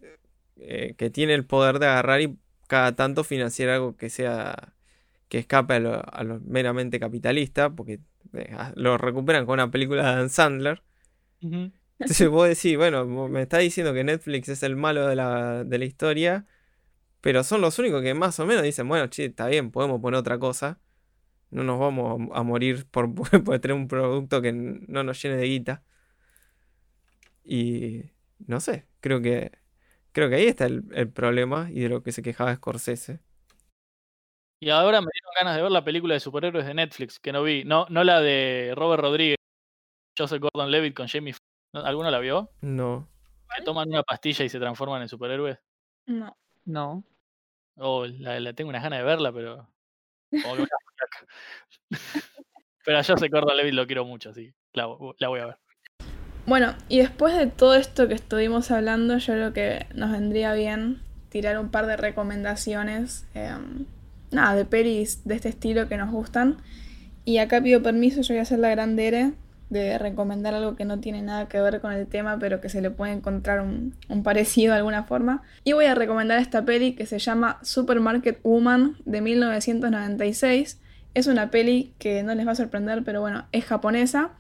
eh, 0.58 0.96
que 0.98 1.10
tiene 1.10 1.34
el 1.34 1.46
poder 1.46 1.80
de 1.80 1.88
agarrar 1.88 2.22
y 2.22 2.40
cada 2.72 2.96
tanto 2.96 3.26
financiar 3.26 3.68
algo 3.68 3.98
que 3.98 4.10
sea 4.10 4.74
que 5.28 5.40
escape 5.40 5.74
a 5.74 5.80
lo, 5.82 6.16
a 6.16 6.24
lo 6.24 6.40
meramente 6.40 7.02
capitalista, 7.02 7.70
porque 7.70 8.00
eh, 8.32 8.50
a- 8.58 8.72
lo 8.78 8.98
recuperan 8.98 9.46
con 9.46 9.56
una 9.56 9.70
película 9.70 10.04
de 10.04 10.10
Adam 10.10 10.30
Sandler. 10.30 10.82
Ujú. 11.42 11.74
Entonces 12.00 12.30
vos 12.30 12.48
decís, 12.48 12.78
bueno, 12.78 13.06
me 13.28 13.42
está 13.42 13.58
diciendo 13.58 13.94
que 13.94 14.06
Netflix 14.06 14.48
es 14.48 14.64
el 14.64 14.78
malo 14.78 15.06
de 15.06 15.18
la, 15.18 15.66
de 15.66 15.78
la 15.80 15.84
historia, 15.84 16.46
pero 17.20 17.44
son 17.44 17.60
los 17.60 17.78
únicos 17.78 18.02
que 18.02 18.14
más 18.14 18.40
o 18.40 18.46
menos 18.46 18.64
dicen, 18.64 18.88
bueno, 18.88 19.08
che, 19.08 19.26
está 19.26 19.48
bien, 19.48 19.70
podemos 19.70 20.00
poner 20.00 20.18
otra 20.18 20.40
cosa. 20.40 20.80
No 21.50 21.66
nos 21.66 21.78
vamos 21.78 22.30
a, 22.34 22.44
morir 22.44 22.86
por, 22.90 23.14
por 23.44 23.60
tener 23.60 23.76
un 23.76 23.90
producto 23.90 24.42
que 24.42 24.54
no 24.54 25.04
nos 25.04 25.22
llene 25.22 25.36
de 25.36 25.48
guita. 25.48 25.84
Y 27.44 28.04
no 28.48 28.62
sé, 28.62 28.86
creo 29.02 29.22
que 29.22 29.52
creo 30.12 30.30
que 30.30 30.36
ahí 30.36 30.46
está 30.46 30.66
el, 30.66 30.84
el 30.94 31.10
problema 31.12 31.70
y 31.72 31.82
de 31.82 31.90
lo 31.90 32.04
que 32.04 32.12
se 32.12 32.22
quejaba 32.22 32.56
Scorsese. 32.56 33.20
Y 34.64 34.70
ahora 34.70 35.02
me 35.02 35.08
dieron 35.12 35.32
ganas 35.40 35.56
de 35.56 35.64
ver 35.64 35.72
la 35.72 35.84
película 35.84 36.14
de 36.14 36.20
superhéroes 36.20 36.66
de 36.68 36.74
Netflix, 36.76 37.20
que 37.20 37.32
no 37.32 37.42
vi. 37.42 37.64
No, 37.64 37.88
no 37.90 38.04
la 38.04 38.22
de 38.22 38.74
Robert 38.76 39.02
Rodríguez, 39.02 39.38
Joseph 40.18 40.40
Gordon 40.42 40.70
Levitt 40.70 40.96
con 40.96 41.08
Jamie 41.08 41.34
Foxx. 41.34 41.42
¿No? 41.74 41.82
¿Alguno 41.82 42.12
la 42.12 42.20
vio? 42.20 42.52
No. 42.62 43.08
Que 43.56 43.64
toman 43.64 43.90
una 43.90 44.04
pastilla 44.04 44.46
y 44.46 44.50
se 44.50 44.60
transforman 44.60 45.02
en 45.02 45.10
superhéroes. 45.10 45.58
No. 46.06 46.38
No. 46.66 47.04
Oh, 47.78 48.06
la, 48.06 48.40
la 48.40 48.54
tengo 48.54 48.70
unas 48.70 48.84
ganas 48.84 49.00
de 49.00 49.06
verla, 49.06 49.32
pero. 49.32 49.68
como 50.44 50.56
que 50.58 50.68
pero 52.86 52.98
a 53.00 53.04
Joseph 53.04 53.32
Gordon 53.32 53.58
Levitt 53.58 53.74
lo 53.74 53.88
quiero 53.88 54.06
mucho, 54.06 54.30
así. 54.30 54.54
que 54.72 54.80
La, 54.80 54.88
la 55.18 55.28
voy 55.28 55.40
a 55.40 55.46
ver. 55.48 55.61
Bueno, 56.46 56.74
y 56.90 56.98
después 56.98 57.38
de 57.38 57.48
todo 57.48 57.76
esto 57.76 58.08
que 58.08 58.14
estuvimos 58.14 58.72
hablando, 58.72 59.18
yo 59.18 59.34
creo 59.34 59.54
que 59.54 59.86
nos 59.94 60.12
vendría 60.12 60.54
bien 60.54 61.00
tirar 61.30 61.58
un 61.60 61.70
par 61.70 61.86
de 61.86 61.98
recomendaciones, 61.98 63.26
em, 63.34 63.86
nada, 64.32 64.56
de 64.56 64.66
pelis 64.66 65.24
de 65.24 65.36
este 65.36 65.50
estilo 65.50 65.88
que 65.88 65.98
nos 65.98 66.12
gustan. 66.12 66.58
Y 67.24 67.38
acá 67.38 67.62
pido 67.62 67.82
permiso, 67.84 68.22
yo 68.22 68.34
voy 68.34 68.40
a 68.40 68.42
hacer 68.42 68.60
la 68.60 68.70
grande 68.70 69.08
ere 69.08 69.34
de 69.70 69.98
recomendar 69.98 70.54
algo 70.54 70.76
que 70.76 70.84
no 70.84 71.00
tiene 71.00 71.22
nada 71.22 71.48
que 71.48 71.62
ver 71.62 71.80
con 71.80 71.94
el 71.94 72.06
tema, 72.06 72.38
pero 72.38 72.60
que 72.60 72.68
se 72.68 72.82
le 72.82 72.90
puede 72.90 73.14
encontrar 73.14 73.62
un, 73.62 73.96
un 74.10 74.24
parecido 74.24 74.74
de 74.74 74.80
alguna 74.80 75.04
forma. 75.04 75.44
Y 75.64 75.72
voy 75.72 75.86
a 75.86 75.96
recomendar 75.96 76.40
esta 76.40 76.66
peli 76.66 76.94
que 76.94 77.06
se 77.06 77.20
llama 77.20 77.60
Supermarket 77.64 78.42
Woman 78.44 78.98
de 79.06 79.22
1996, 79.22 80.80
Es 81.14 81.28
una 81.28 81.52
peli 81.52 81.94
que 82.00 82.24
no 82.24 82.36
les 82.36 82.48
va 82.48 82.52
a 82.52 82.56
sorprender, 82.56 83.04
pero 83.04 83.22
bueno, 83.22 83.46
es 83.52 83.66
japonesa. 83.66 84.32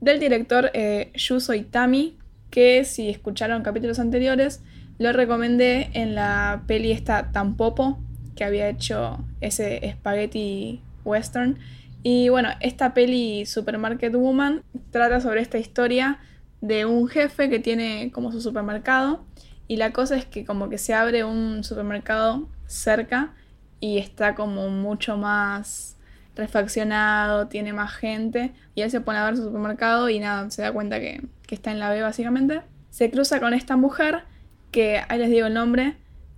Del 0.00 0.20
director 0.20 0.70
eh, 0.74 1.10
Yuzo 1.14 1.54
Itami, 1.54 2.16
que 2.50 2.84
si 2.84 3.08
escucharon 3.08 3.62
capítulos 3.62 3.98
anteriores, 3.98 4.62
lo 4.98 5.12
recomendé 5.12 5.90
en 5.92 6.14
la 6.14 6.62
peli 6.66 6.92
esta 6.92 7.32
Tampopo, 7.32 7.98
que 8.34 8.44
había 8.44 8.68
hecho 8.68 9.24
ese 9.40 9.80
spaghetti 9.92 10.80
western. 11.04 11.58
Y 12.02 12.28
bueno, 12.28 12.50
esta 12.60 12.94
peli 12.94 13.46
Supermarket 13.46 14.14
Woman 14.14 14.62
trata 14.90 15.20
sobre 15.20 15.40
esta 15.40 15.58
historia 15.58 16.18
de 16.60 16.84
un 16.84 17.08
jefe 17.08 17.48
que 17.48 17.58
tiene 17.58 18.10
como 18.12 18.32
su 18.32 18.40
supermercado 18.40 19.24
y 19.68 19.76
la 19.76 19.92
cosa 19.92 20.16
es 20.16 20.24
que 20.24 20.44
como 20.44 20.68
que 20.68 20.78
se 20.78 20.94
abre 20.94 21.24
un 21.24 21.64
supermercado 21.64 22.48
cerca 22.66 23.34
y 23.80 23.98
está 23.98 24.34
como 24.34 24.68
mucho 24.68 25.16
más 25.16 25.95
refaccionado, 26.36 27.48
tiene 27.48 27.72
más 27.72 27.92
gente 27.94 28.52
y 28.74 28.82
él 28.82 28.90
se 28.90 29.00
pone 29.00 29.18
a 29.18 29.24
ver 29.24 29.36
su 29.36 29.44
supermercado 29.44 30.08
y 30.08 30.20
nada, 30.20 30.50
se 30.50 30.62
da 30.62 30.72
cuenta 30.72 31.00
que, 31.00 31.22
que 31.46 31.54
está 31.54 31.70
en 31.72 31.80
la 31.80 31.90
B 31.90 32.02
básicamente. 32.02 32.62
Se 32.90 33.10
cruza 33.10 33.40
con 33.40 33.54
esta 33.54 33.76
mujer 33.76 34.22
que, 34.70 35.00
ahí 35.08 35.18
les 35.18 35.30
digo 35.30 35.46
el 35.46 35.54
nombre, 35.54 35.96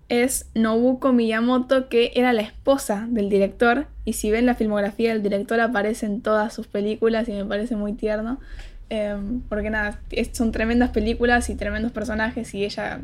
es 0.09 0.51
Nobuko 0.55 1.12
Miyamoto, 1.12 1.89
que 1.89 2.12
era 2.15 2.33
la 2.33 2.43
esposa 2.43 3.07
del 3.09 3.29
director. 3.29 3.87
Y 4.05 4.15
si 4.15 4.31
ven 4.31 4.47
la 4.47 4.55
filmografía 4.55 5.12
del 5.12 5.23
director, 5.23 5.61
aparece 5.61 6.07
en 6.07 6.23
todas 6.23 6.55
sus 6.55 6.66
películas 6.66 7.29
y 7.29 7.33
me 7.33 7.45
parece 7.45 7.77
muy 7.77 7.93
tierno. 7.93 8.41
Em, 8.91 9.43
porque 9.43 9.69
nada, 9.69 10.01
son 10.33 10.51
tremendas 10.51 10.91
películas 10.91 11.51
y 11.51 11.57
tremendos 11.57 11.93
personajes 11.93 12.55
y 12.55 12.65
ella 12.65 13.01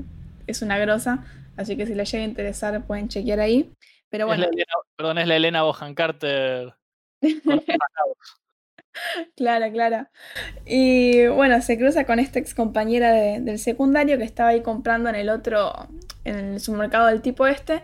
es 0.47 0.62
una 0.62 0.79
grosa. 0.79 1.25
Así 1.57 1.77
que 1.77 1.87
si 1.87 1.95
les 1.95 2.11
llega 2.11 2.25
a 2.25 2.29
interesar, 2.29 2.87
pueden 2.87 3.09
chequear 3.09 3.41
ahí. 3.41 3.71
Pero 4.09 4.27
bueno. 4.27 4.47
perdón, 4.97 5.19
es 5.19 5.29
la 5.29 5.37
Elena 5.37 5.62
Bohan 5.62 5.95
Carter. 5.95 6.75
Claro, 9.37 9.67
claro. 9.73 10.07
Y 10.67 11.27
bueno, 11.29 11.61
se 11.63 11.79
cruza 11.79 12.05
con 12.05 12.19
esta 12.19 12.39
ex 12.39 12.55
compañera 12.55 13.13
del 13.13 13.59
secundario 13.59 14.19
que 14.19 14.25
estaba 14.25 14.51
ahí 14.51 14.63
comprando 14.63 15.09
en 15.09 15.17
el 15.17 15.29
otro, 15.29 15.73
en 16.25 16.37
el 16.37 16.61
supermercado 16.61 17.07
del 17.09 17.23
tipo 17.23 17.47
este. 17.47 17.83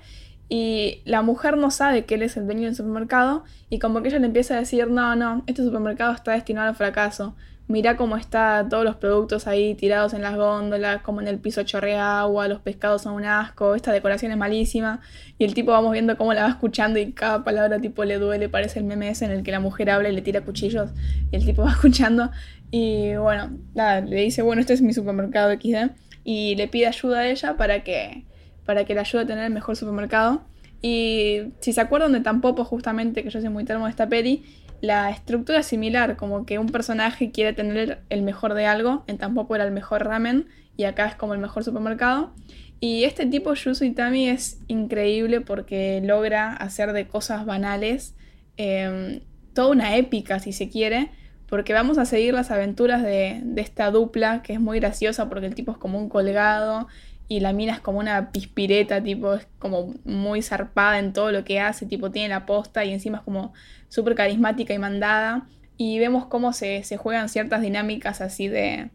Y 0.49 1.03
la 1.05 1.23
mujer 1.23 1.57
no 1.57 1.71
sabe 1.71 2.05
que 2.05 2.17
él 2.17 2.23
es 2.23 2.37
el 2.37 2.47
dueño 2.47 2.67
del 2.67 2.75
supermercado. 2.75 3.45
Y 3.69 3.79
como 3.79 4.03
que 4.03 4.09
ella 4.09 4.19
le 4.19 4.27
empieza 4.27 4.55
a 4.55 4.59
decir, 4.59 4.89
no, 4.89 5.15
no, 5.17 5.45
este 5.47 5.62
supermercado 5.62 6.12
está 6.12 6.33
destinado 6.33 6.69
al 6.69 6.77
fracaso 6.77 7.37
mira 7.71 7.97
cómo 7.97 8.17
está 8.17 8.67
todos 8.69 8.85
los 8.85 8.97
productos 8.97 9.47
ahí 9.47 9.77
tirados 9.77 10.13
en 10.13 10.23
las 10.23 10.37
góndolas, 10.37 11.03
como 11.03 11.21
en 11.21 11.29
el 11.29 11.39
piso 11.39 11.63
chorrea 11.63 12.21
agua, 12.21 12.49
los 12.49 12.61
pescados 12.61 13.03
son 13.03 13.15
un 13.15 13.25
asco, 13.25 13.77
esta 13.77 13.93
decoración 13.93 14.33
es 14.33 14.39
malísima. 14.39 15.01
Y 15.39 15.45
el 15.45 15.55
tipo 15.55 15.71
vamos 15.71 15.93
viendo 15.93 16.17
cómo 16.19 16.35
la 16.35 16.43
va 16.43 16.49
escuchando 16.49 16.99
y 16.99 17.13
cada 17.13 17.45
palabra 17.45 17.81
tipo 17.81 18.05
le 18.05 18.19
duele, 18.19 18.49
parece 18.49 18.81
el 18.81 18.85
meme 18.85 19.09
ese 19.09 19.25
en 19.25 19.31
el 19.31 19.45
que 19.45 19.53
la 19.53 19.61
mujer 19.61 19.89
habla 19.89 20.09
y 20.09 20.13
le 20.13 20.21
tira 20.21 20.41
cuchillos 20.41 20.91
y 21.31 21.37
el 21.37 21.45
tipo 21.45 21.63
va 21.65 21.71
escuchando. 21.71 22.31
Y 22.73 23.15
bueno, 23.15 23.51
le 23.75 24.17
dice, 24.17 24.43
bueno, 24.43 24.61
este 24.61 24.73
es 24.73 24.83
mi 24.83 24.93
supermercado 24.93 25.53
XD. 25.53 25.93
Y 26.25 26.57
le 26.57 26.67
pide 26.67 26.89
ayuda 26.89 27.21
a 27.21 27.29
ella 27.29 27.57
para 27.57 27.85
que, 27.85 28.25
para 28.67 28.85
que 28.85 28.95
le 28.95 29.01
ayude 29.01 29.23
a 29.23 29.27
tener 29.27 29.45
el 29.45 29.53
mejor 29.53 29.77
supermercado. 29.77 30.43
Y 30.83 31.53
si 31.61 31.73
se 31.73 31.81
acuerdan 31.81 32.13
de 32.13 32.21
Tampopo, 32.21 32.65
justamente, 32.65 33.23
que 33.23 33.31
yo 33.31 33.41
soy 33.41 33.51
muy 33.51 33.65
termo 33.65 33.85
de 33.85 33.91
esta 33.91 34.09
peli, 34.09 34.45
la 34.81 35.11
estructura 35.11 35.61
es 35.61 35.66
similar, 35.66 36.16
como 36.16 36.47
que 36.47 36.59
un 36.59 36.69
personaje 36.69 37.31
quiere 37.31 37.52
tener 37.52 38.01
el 38.09 38.23
mejor 38.23 38.55
de 38.55 38.66
algo, 38.66 39.05
en 39.07 39.19
tampoco 39.19 39.55
era 39.55 39.65
el 39.65 39.73
mejor 39.73 40.05
ramen 40.05 40.47
y 40.77 40.85
acá 40.85 41.07
es 41.07 41.15
como 41.15 41.35
el 41.35 41.40
mejor 41.40 41.65
supermercado. 41.65 42.32
Y 42.81 43.05
este 43.05 43.27
tipo 43.27 43.52
Yusu 43.52 43.85
Itami 43.85 44.28
es 44.28 44.59
increíble 44.66 45.43
porque 45.43 46.01
logra 46.02 46.55
hacer 46.55 46.94
de 46.94 47.07
cosas 47.07 47.44
banales 47.44 48.15
em, 48.57 49.20
toda 49.52 49.69
una 49.69 49.97
épica, 49.97 50.39
si 50.39 50.52
se 50.52 50.70
quiere, 50.70 51.11
porque 51.47 51.74
vamos 51.74 51.98
a 51.98 52.07
seguir 52.07 52.32
las 52.32 52.51
aventuras 52.51 53.02
de, 53.02 53.40
de 53.44 53.61
esta 53.61 53.90
dupla 53.90 54.43
que 54.43 54.55
es 54.55 54.61
muy 54.61 54.81
graciosa 54.81 55.28
porque 55.28 55.47
el 55.47 55.55
tipo 55.55 55.73
es 55.73 55.78
como 55.78 55.98
un 55.98 56.09
colgado 56.09 56.89
y 57.31 57.39
la 57.39 57.52
mina 57.52 57.74
es 57.74 57.81
como 57.81 58.01
una 58.01 58.32
pispireta, 58.32 59.01
tipo, 59.05 59.35
es 59.35 59.47
como 59.61 59.94
muy 60.05 60.43
zarpada 60.43 60.98
en 60.98 61.12
todo 61.12 61.31
lo 61.31 61.44
que 61.44 61.61
hace, 61.61 61.86
tipo, 61.86 62.11
tiene 62.11 62.28
la 62.28 62.44
posta 62.44 62.85
y 62.85 62.93
encima 62.93 63.19
es 63.19 63.23
como 63.23 63.52
súper 63.89 64.16
carismática 64.16 64.74
y 64.74 64.81
mandada. 64.81 65.47
Y 65.77 66.01
vemos 66.01 66.27
cómo 66.27 66.52
se, 66.52 66.82
juegan 66.97 67.28
ciertas 67.28 67.62
dinámicas 67.62 68.20
así 68.20 68.48
de, 68.48 68.90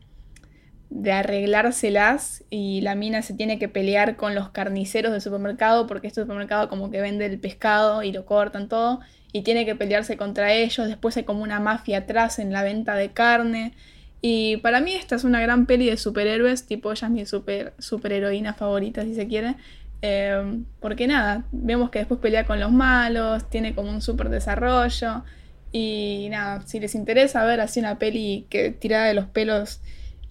de 0.90 1.14
arreglárselas 1.14 2.44
y 2.49 2.82
la 2.82 2.95
mina 2.95 3.22
se 3.22 3.34
tiene 3.34 3.57
que 3.57 3.70
pelear 3.70 4.18
con 4.18 4.36
los 4.36 4.49
carniceros 4.49 5.14
del 5.14 5.22
supermercado 5.22 5.88
porque 5.88 6.07
este 6.07 6.20
supermercado 6.20 6.68
como 6.68 6.91
que 6.91 6.99
vende 6.99 7.28
el 7.28 7.40
pescado 7.40 8.03
y 8.03 8.12
lo 8.12 8.26
cortan 8.26 8.68
todo 8.68 8.99
y 9.32 9.44
tiene 9.44 9.66
que 9.66 9.76
pelearse 9.76 10.18
contra 10.18 10.52
ellos. 10.52 10.90
Después 10.90 11.16
hay 11.16 11.24
como 11.24 11.41
una 11.41 11.62
mafia 11.62 11.99
atrás 11.99 12.40
en 12.40 12.52
la 12.52 12.64
venta 12.64 12.95
de 12.95 13.14
carne 13.14 13.76
y 14.28 14.58
para 14.58 14.82
mí 14.82 14.92
esta 14.96 15.14
es 15.14 15.24
una 15.24 15.40
gran 15.40 15.68
peli 15.68 15.88
de 15.88 15.98
superhéroes, 15.98 16.66
tipo 16.66 16.92
ella 16.92 17.06
es 17.06 17.14
mi 17.14 17.28
super, 17.28 17.76
superheroína 17.78 18.56
favorita 18.56 19.04
si 19.04 19.14
se 19.14 19.28
quiere. 19.28 19.56
Em, 20.02 20.66
porque 20.80 21.06
nada, 21.06 21.46
vemos 21.52 21.92
que 21.92 22.00
después 22.00 22.20
pelea 22.20 22.48
con 22.48 22.60
los 22.60 22.72
malos, 22.72 23.48
tiene 23.52 23.76
como 23.76 23.92
un 23.92 24.02
super 24.02 24.30
desarrollo. 24.30 25.24
Y 25.72 26.26
nada, 26.32 26.64
si 26.66 26.80
les 26.80 26.96
interesa 26.96 27.46
ver 27.46 27.62
así 27.62 27.80
una 27.80 28.00
peli 28.00 28.48
que 28.50 28.72
tirada 28.72 29.06
de 29.06 29.14
los 29.14 29.28
pelos 29.28 29.82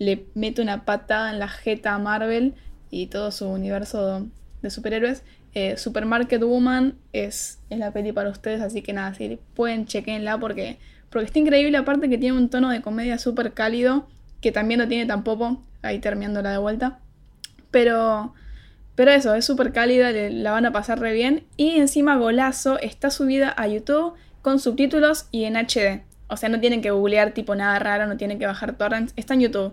le 0.01 0.27
mete 0.35 0.61
una 0.61 0.85
patada 0.85 1.31
en 1.31 1.39
la 1.39 1.47
jeta 1.47 1.95
a 1.95 2.01
Marvel 2.01 2.55
y 2.91 3.07
todo 3.07 3.31
su 3.31 3.47
universo 3.47 4.27
de 4.61 4.71
superhéroes, 4.71 5.23
eh, 5.55 5.77
Supermarket 5.77 6.43
Woman 6.43 6.97
es, 7.13 7.61
es 7.71 7.79
la 7.79 7.93
peli 7.93 8.11
para 8.11 8.31
ustedes, 8.31 8.61
así 8.61 8.83
que 8.83 8.93
nada, 8.93 9.15
si 9.15 9.39
pueden 9.55 9.87
chequenla 9.87 10.39
porque 10.39 10.79
porque 11.15 11.27
está 11.27 11.39
increíble, 11.39 11.79
aparte 11.79 12.11
que 12.11 12.19
tiene 12.19 12.37
un 12.37 12.51
tono 12.51 12.71
de 12.71 12.83
comedia 12.83 13.19
súper 13.19 13.53
cálido, 13.53 14.09
que 14.41 14.51
también 14.51 14.81
lo 14.81 14.89
tiene 14.89 15.07
tampoco, 15.07 15.63
ahí 15.81 16.01
terminándola 16.01 16.51
de 16.51 16.59
vuelta. 16.59 16.99
Pero, 17.71 18.35
pero 18.97 19.13
eso, 19.13 19.33
es 19.37 19.45
súper 19.45 19.73
cálida, 19.73 20.11
la 20.11 20.51
van 20.51 20.67
a 20.67 20.73
pasar 20.73 20.99
re 20.99 21.13
bien. 21.13 21.45
Y 21.57 21.77
encima 21.77 22.17
Golazo 22.17 22.81
está 22.81 23.11
subida 23.11 23.55
a 23.57 23.69
YouTube 23.69 24.15
con 24.43 24.59
subtítulos 24.59 25.29
y 25.31 25.45
en 25.45 25.55
HD. 25.55 26.03
O 26.27 26.37
sea, 26.37 26.49
no 26.49 26.59
tienen 26.59 26.83
que 26.83 26.91
googlear 26.91 27.31
tipo 27.31 27.55
nada 27.55 27.79
raro, 27.79 28.09
no 28.09 28.17
tienen 28.17 28.41
que 28.41 28.47
bajar 28.47 28.77
torrents, 28.77 29.13
está 29.15 29.35
en 29.35 29.43
YouTube. 29.43 29.73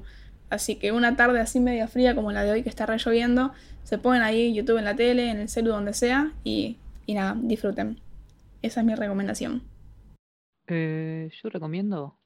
Así 0.51 0.75
que 0.75 0.91
una 0.91 1.15
tarde 1.15 1.39
así 1.39 1.59
media 1.59 1.87
fría 1.87 2.13
como 2.13 2.31
la 2.31 2.43
de 2.43 2.51
hoy 2.51 2.61
que 2.61 2.69
está 2.69 2.85
re 2.85 2.99
lloviendo, 2.99 3.51
se 3.83 3.97
ponen 3.97 4.21
ahí 4.21 4.53
YouTube 4.53 4.77
en 4.77 4.85
la 4.85 4.95
tele, 4.95 5.31
en 5.31 5.39
el 5.39 5.49
celu, 5.49 5.71
donde 5.71 5.93
sea 5.93 6.33
y, 6.43 6.77
y 7.07 7.15
nada, 7.15 7.35
disfruten. 7.41 7.99
Esa 8.61 8.81
es 8.81 8.85
mi 8.85 8.93
recomendación. 8.93 9.70
Eh, 10.67 11.29
yo 11.31 11.49
recomiendo 11.49 12.17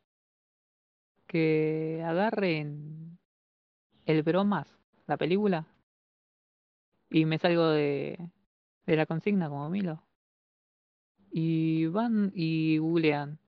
que 1.28 2.03
agarren 2.06 3.18
el 4.06 4.24
bromas, 4.24 4.78
la 5.07 5.18
película, 5.18 5.68
y 7.10 7.26
me 7.26 7.38
salgo 7.38 7.70
de, 7.70 8.20
de 8.86 8.95
la 8.95 9.06
consigna 9.06 9.49
como 9.49 9.70
Milo. 9.70 10.03
Y 11.32 11.88
van 11.88 12.32
y 12.34 12.78
googlean 12.78 13.40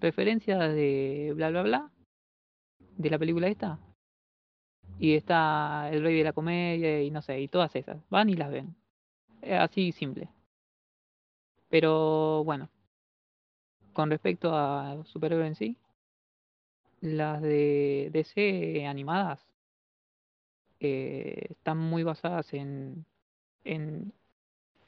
referencias 0.00 0.58
de 0.74 1.32
bla 1.34 1.50
bla 1.50 1.62
bla 1.62 1.92
de 2.96 3.10
la 3.10 3.18
película 3.18 3.48
esta. 3.48 3.78
Y 4.98 5.14
está 5.14 5.88
el 5.92 6.02
rey 6.02 6.16
de 6.16 6.24
la 6.24 6.32
comedia 6.32 7.02
y 7.02 7.10
no 7.10 7.22
sé, 7.22 7.40
y 7.40 7.48
todas 7.48 7.74
esas. 7.76 7.98
Van 8.10 8.28
y 8.28 8.34
las 8.34 8.50
ven. 8.50 8.74
Así 9.42 9.92
simple. 9.92 10.28
Pero 11.68 12.42
bueno, 12.44 12.70
con 13.98 14.10
respecto 14.10 14.54
a 14.54 15.02
superhéroe 15.06 15.48
en 15.48 15.56
sí, 15.56 15.76
las 17.00 17.42
de 17.42 18.10
DC 18.12 18.86
animadas 18.86 19.44
eh, 20.78 21.46
están 21.50 21.78
muy 21.78 22.04
basadas 22.04 22.54
en, 22.54 23.04
en, 23.64 24.12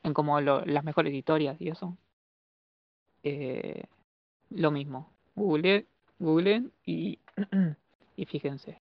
en 0.05 0.15
como 0.15 0.41
las 0.41 0.85
mejores 0.85 1.13
historias 1.13 1.61
y 1.61 1.71
eso. 1.71 1.97
Eh, 3.25 3.83
lo 4.51 4.71
mismo. 4.71 5.11
Google, 5.35 5.87
Google 6.21 6.71
y, 6.87 7.19
y 8.17 8.27
fíjense. 8.27 8.81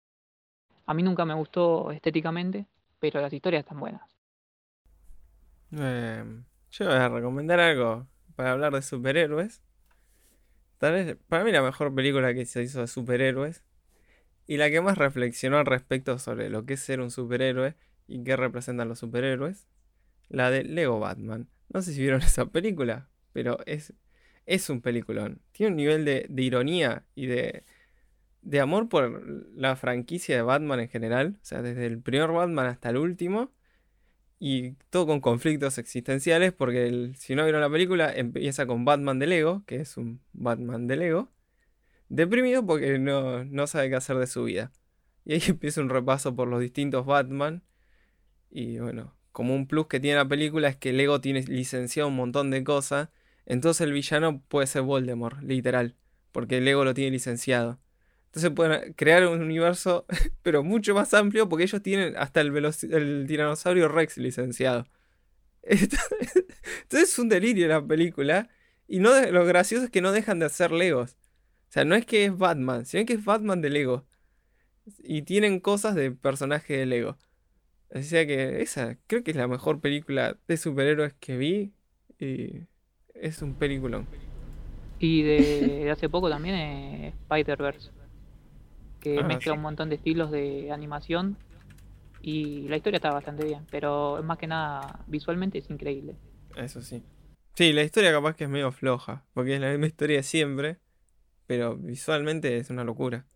A 0.86 0.94
mí 0.94 1.02
nunca 1.02 1.24
me 1.24 1.34
gustó 1.34 1.90
estéticamente, 1.90 2.66
pero 3.00 3.20
las 3.20 3.32
historias 3.32 3.64
están 3.64 3.80
buenas. 3.80 4.08
Eh, 5.72 6.24
yo 6.70 6.86
voy 6.86 6.94
a 6.94 7.08
recomendar 7.08 7.58
algo 7.58 8.06
para 8.36 8.52
hablar 8.52 8.72
de 8.72 8.82
superhéroes 8.82 9.60
para 11.28 11.44
mí 11.44 11.52
la 11.52 11.62
mejor 11.62 11.94
película 11.94 12.34
que 12.34 12.44
se 12.44 12.60
hizo 12.60 12.80
de 12.80 12.88
superhéroes 12.88 13.62
y 14.48 14.56
la 14.56 14.68
que 14.68 14.80
más 14.80 14.98
reflexionó 14.98 15.58
al 15.58 15.66
respecto 15.66 16.18
sobre 16.18 16.50
lo 16.50 16.66
que 16.66 16.74
es 16.74 16.80
ser 16.80 17.00
un 17.00 17.12
superhéroe 17.12 17.76
y 18.08 18.24
qué 18.24 18.36
representan 18.36 18.88
los 18.88 18.98
superhéroes, 18.98 19.68
la 20.28 20.50
de 20.50 20.64
Lego 20.64 20.98
Batman. 20.98 21.48
No 21.72 21.82
sé 21.82 21.92
si 21.92 22.00
vieron 22.00 22.20
esa 22.22 22.46
película, 22.46 23.08
pero 23.32 23.58
es, 23.64 23.94
es 24.44 24.68
un 24.70 24.80
peliculón. 24.80 25.40
Tiene 25.52 25.70
un 25.70 25.76
nivel 25.76 26.04
de, 26.04 26.26
ironía 26.36 27.04
y 27.14 27.26
de, 27.26 27.64
de 28.40 28.60
amor 28.60 28.88
por 28.88 29.24
la 29.54 29.76
franquicia 29.76 30.34
de 30.34 30.42
Batman 30.42 30.80
en 30.80 30.88
general, 30.88 31.38
o 31.40 31.44
sea, 31.44 31.62
desde 31.62 31.86
el 31.86 32.00
primer 32.02 32.32
Batman 32.32 32.66
hasta 32.66 32.90
el 32.90 32.96
último. 32.96 33.52
Y 34.44 34.72
todo 34.90 35.06
con 35.06 35.20
conflictos 35.20 35.78
existenciales, 35.78 36.52
porque 36.52 37.12
si 37.16 37.36
no 37.36 37.44
vieron 37.44 37.60
la 37.60 37.70
película, 37.70 38.12
empieza 38.12 38.66
con 38.66 38.84
Batman 38.84 39.20
de 39.20 39.28
Lego, 39.28 39.62
que 39.66 39.76
es 39.76 39.96
un 39.96 40.20
Batman 40.32 40.88
de 40.88 40.96
Lego, 40.96 41.30
deprimido 42.08 42.66
porque 42.66 42.98
no, 42.98 43.44
no 43.44 43.68
sabe 43.68 43.88
qué 43.88 43.94
hacer 43.94 44.16
de 44.16 44.26
su 44.26 44.42
vida. 44.42 44.72
Y 45.24 45.34
ahí 45.34 45.42
empieza 45.46 45.80
un 45.80 45.90
repaso 45.90 46.34
por 46.34 46.48
los 46.48 46.60
distintos 46.60 47.06
Batman. 47.06 47.62
Y 48.50 48.80
bueno, 48.80 49.14
como 49.30 49.54
un 49.54 49.68
plus 49.68 49.86
que 49.86 50.00
tiene 50.00 50.16
la 50.16 50.26
película 50.26 50.66
es 50.66 50.76
que 50.76 50.92
Lego 50.92 51.20
tiene 51.20 51.42
licenciado 51.42 52.08
un 52.08 52.16
montón 52.16 52.50
de 52.50 52.64
cosas. 52.64 53.10
Entonces 53.46 53.82
el 53.82 53.92
villano 53.92 54.42
puede 54.48 54.66
ser 54.66 54.82
Voldemort, 54.82 55.40
literal. 55.44 55.94
Porque 56.32 56.60
Lego 56.60 56.84
lo 56.84 56.94
tiene 56.94 57.12
licenciado. 57.12 57.78
Entonces 58.32 58.50
pueden 58.52 58.94
crear 58.94 59.26
un 59.26 59.42
universo, 59.42 60.06
pero 60.42 60.64
mucho 60.64 60.94
más 60.94 61.12
amplio, 61.12 61.50
porque 61.50 61.64
ellos 61.64 61.82
tienen 61.82 62.16
hasta 62.16 62.40
el, 62.40 63.24
tiranosaurio 63.28 63.88
Rex 63.88 64.16
licenciado. 64.16 64.86
Entonces 65.62 67.10
es 67.10 67.18
un 67.18 67.28
delirio 67.28 67.68
la 67.68 67.86
película. 67.86 68.48
Y 68.88 69.00
no 69.00 69.10
lo 69.30 69.44
gracioso 69.44 69.84
es 69.84 69.90
que 69.90 70.00
no 70.00 70.12
dejan 70.12 70.38
de 70.38 70.46
hacer 70.46 70.72
Legos. 70.72 71.18
O 71.68 71.72
sea, 71.72 71.84
no 71.84 71.94
es 71.94 72.06
que 72.06 72.24
es 72.24 72.36
Batman, 72.36 72.86
sino 72.86 73.04
que 73.04 73.12
es 73.12 73.24
Batman 73.24 73.60
de 73.60 73.68
Lego. 73.68 74.06
Y 74.98 75.22
tienen 75.22 75.60
cosas 75.60 75.94
de 75.94 76.10
personaje 76.10 76.74
de 76.78 76.86
Lego. 76.86 77.18
O 77.94 78.00
sea 78.00 78.26
que 78.26 78.62
esa 78.62 78.96
creo 79.08 79.22
que 79.22 79.32
es 79.32 79.36
la 79.36 79.46
mejor 79.46 79.80
película 79.80 80.38
de 80.48 80.56
superhéroes 80.56 81.12
que 81.20 81.36
vi. 81.36 81.74
Y 82.18 82.62
es 83.14 83.42
un 83.42 83.54
peliculón. 83.54 84.06
Y 84.98 85.22
de, 85.22 85.84
de 85.84 85.90
hace 85.90 86.08
poco 86.08 86.30
también 86.30 86.54
eh, 86.54 87.14
Spider-Verse, 87.28 87.90
que 89.02 89.22
Ah, 89.22 89.24
mezcla 89.24 89.52
sí. 89.52 89.58
un 89.58 89.62
montón 89.62 89.88
de 89.90 89.96
estilos 89.96 90.30
de 90.30 90.70
animación 90.72 91.36
y 92.20 92.68
la 92.68 92.76
historia 92.76 92.96
está 92.98 93.10
bastante 93.12 93.44
bien, 93.44 93.66
pero 93.70 94.22
más 94.22 94.38
que 94.38 94.46
nada 94.46 95.04
visualmente 95.08 95.58
es 95.58 95.70
increíble. 95.70 96.16
Eso 96.56 96.80
sí. 96.82 97.02
Sí, 97.54 97.72
la 97.72 97.82
historia 97.82 98.12
capaz 98.12 98.34
que 98.36 98.44
es 98.44 98.50
medio 98.50 98.72
floja, 98.72 99.26
porque 99.34 99.54
es 99.54 99.60
la 99.60 99.70
misma 99.70 99.86
historia 99.86 100.18
de 100.18 100.22
siempre, 100.22 100.78
pero 101.46 101.76
visualmente 101.76 102.56
es 102.58 102.70
una 102.70 102.84
locura. 102.84 103.26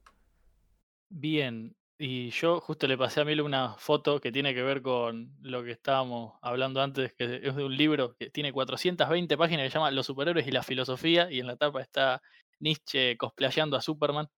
Bien, 1.08 1.76
y 1.98 2.30
yo 2.30 2.60
justo 2.60 2.86
le 2.86 2.98
pasé 2.98 3.20
a 3.20 3.24
Milo 3.24 3.44
una 3.44 3.74
foto 3.78 4.20
que 4.20 4.32
tiene 4.32 4.54
que 4.54 4.62
ver 4.62 4.82
con 4.82 5.32
lo 5.40 5.62
que 5.64 5.70
estábamos 5.72 6.34
hablando 6.42 6.82
antes, 6.82 7.14
que 7.14 7.40
es 7.42 7.54
de 7.56 7.64
un 7.64 7.76
libro 7.76 8.14
que 8.16 8.30
tiene 8.30 8.52
420 8.52 9.36
páginas 9.36 9.64
que 9.64 9.70
se 9.70 9.74
llama 9.78 9.90
Los 9.90 10.06
superhéroes 10.06 10.46
y 10.46 10.50
la 10.50 10.62
filosofía, 10.62 11.30
y 11.30 11.40
en 11.40 11.46
la 11.46 11.56
tapa 11.56 11.80
está 11.80 12.20
Nietzsche 12.60 13.16
cosplayando 13.16 13.76
a 13.76 13.80
Superman. 13.82 14.28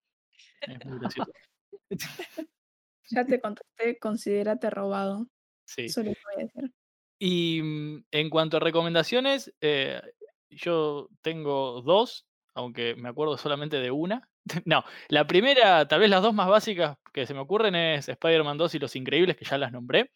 Es 0.60 0.85
muy 0.85 0.98
gracioso. 0.98 1.32
Ya 3.10 3.24
te 3.24 3.40
contesté, 3.40 3.98
considérate 3.98 4.69
robado. 4.69 5.27
Sí. 5.65 5.86
Eso 5.86 6.02
es 6.02 6.09
lo 6.09 6.12
voy 6.12 6.43
a 6.43 6.44
decir. 6.44 6.74
Y 7.19 7.62
mm, 7.62 8.05
en 8.10 8.31
cuanto 8.31 8.59
a 8.59 8.60
recomendaciones, 8.60 9.52
eh, 9.60 10.01
yo 10.51 11.09
tengo 11.23 11.82
dos, 11.82 12.27
aunque 12.55 12.94
me 12.97 13.09
acuerdo 13.09 13.36
solamente 13.39 13.78
de 13.78 13.90
una. 13.90 14.28
No, 14.65 14.82
la 15.09 15.27
primera, 15.27 15.86
tal 15.89 16.01
vez 16.01 16.09
las 16.09 16.23
dos 16.23 16.32
más 16.32 16.48
básicas 16.48 16.97
que 17.12 17.27
se 17.27 17.35
me 17.35 17.40
ocurren 17.40 17.74
es 17.74 18.09
Spider-Man 18.09 18.56
2 18.56 18.74
y 18.74 18.78
Los 18.78 18.97
Increíbles, 18.97 19.36
que 19.36 19.44
ya 19.44 19.59
las 19.59 19.73
nombré, 19.73 20.10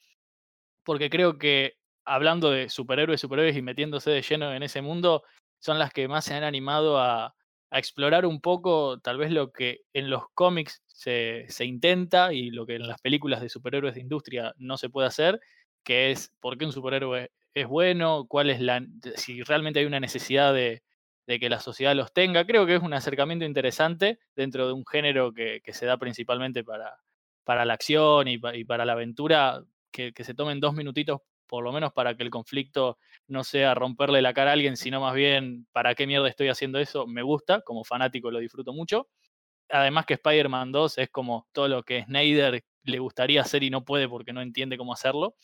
porque 0.85 1.11
creo 1.11 1.37
que 1.39 1.75
hablando 2.07 2.51
de 2.51 2.69
superhéroes, 2.71 3.21
superhéroes 3.21 3.57
y 3.57 3.63
metiéndose 3.63 4.11
de 4.11 4.23
lleno 4.23 4.55
en 4.55 4.63
ese 4.63 4.81
mundo, 4.81 5.23
son 5.61 5.79
las 5.79 5.93
que 5.93 6.09
más 6.09 6.25
se 6.25 6.35
han 6.35 6.45
animado 6.45 6.99
a, 6.99 7.35
a 7.73 7.79
explorar 7.79 8.27
un 8.27 8.41
poco 8.41 9.01
tal 9.01 9.19
vez 9.19 9.31
lo 9.33 9.53
que 9.53 9.81
en 9.95 10.11
los 10.11 10.25
cómics 10.35 10.83
se, 10.89 11.47
se 11.49 11.65
intenta 11.65 12.33
y 12.33 12.51
lo 12.51 12.67
que 12.67 12.77
en 12.77 12.87
las 12.87 13.01
películas 13.01 13.41
de 13.41 13.49
superhéroes 13.49 13.95
de 13.95 14.01
industria 14.03 14.55
no 14.59 14.77
se 14.77 14.91
puede 14.91 15.09
hacer, 15.09 15.41
que 15.85 16.11
es 16.13 16.33
por 16.41 16.59
qué 16.59 16.67
un 16.67 16.73
superhéroe 16.73 17.31
es 17.55 17.67
bueno, 17.67 18.27
cuál 18.29 18.51
es 18.51 18.61
la, 18.61 18.85
si 19.17 19.43
realmente 19.43 19.81
hay 19.81 19.87
una 19.87 20.01
necesidad 20.01 20.55
de, 20.55 20.83
de 21.27 21.41
que 21.41 21.49
la 21.51 21.61
sociedad 21.61 21.95
los 21.97 22.13
tenga. 22.13 22.47
Creo 22.47 22.67
que 22.67 22.77
es 22.77 22.83
un 22.83 22.95
acercamiento 22.95 23.45
interesante 23.45 24.19
dentro 24.37 24.67
de 24.67 24.73
un 24.73 24.85
género 24.87 25.33
que, 25.33 25.61
que 25.65 25.73
se 25.73 25.87
da 25.87 25.97
principalmente 25.99 26.65
para, 26.65 26.99
para 27.45 27.65
la 27.65 27.75
acción 27.75 28.29
y, 28.29 28.39
pa- 28.39 28.57
y 28.57 28.65
para 28.65 28.85
la 28.85 28.93
aventura, 28.93 29.65
que, 29.91 30.13
que 30.13 30.25
se 30.25 30.35
tomen 30.35 30.61
dos 30.61 30.75
minutitos 30.75 31.21
por 31.53 31.65
lo 31.65 31.71
menos 31.71 31.93
para 31.93 32.17
que 32.17 32.23
el 32.23 32.31
conflicto 32.31 32.97
no 33.27 33.45
sea 33.45 33.75
romperle 33.75 34.23
la 34.23 34.33
cara 34.33 34.53
a 34.53 34.53
alguien, 34.55 34.75
sino 34.79 35.03
más 35.03 35.13
bien 35.15 35.67
para 35.73 35.95
qué 35.95 36.07
mierda 36.07 36.27
estoy 36.27 36.49
haciendo 36.49 36.79
eso, 36.79 37.07
me 37.07 37.21
gusta, 37.21 37.61
como 37.61 37.85
fanático 37.85 38.31
lo 38.31 38.39
disfruto 38.39 38.73
mucho. 38.73 39.11
Además 39.69 40.07
que 40.07 40.15
Spider-Man 40.15 40.73
2 40.73 40.97
es 40.97 41.11
como 41.11 41.47
todo 41.53 41.69
lo 41.69 41.83
que 41.83 42.05
Snyder 42.05 42.65
le 42.85 42.99
gustaría 43.01 43.43
hacer 43.43 43.65
y 43.65 43.69
no 43.69 43.85
puede 43.85 44.09
porque 44.09 44.33
no 44.33 44.41
entiende 44.41 44.79
cómo 44.79 44.95
hacerlo. 44.95 45.35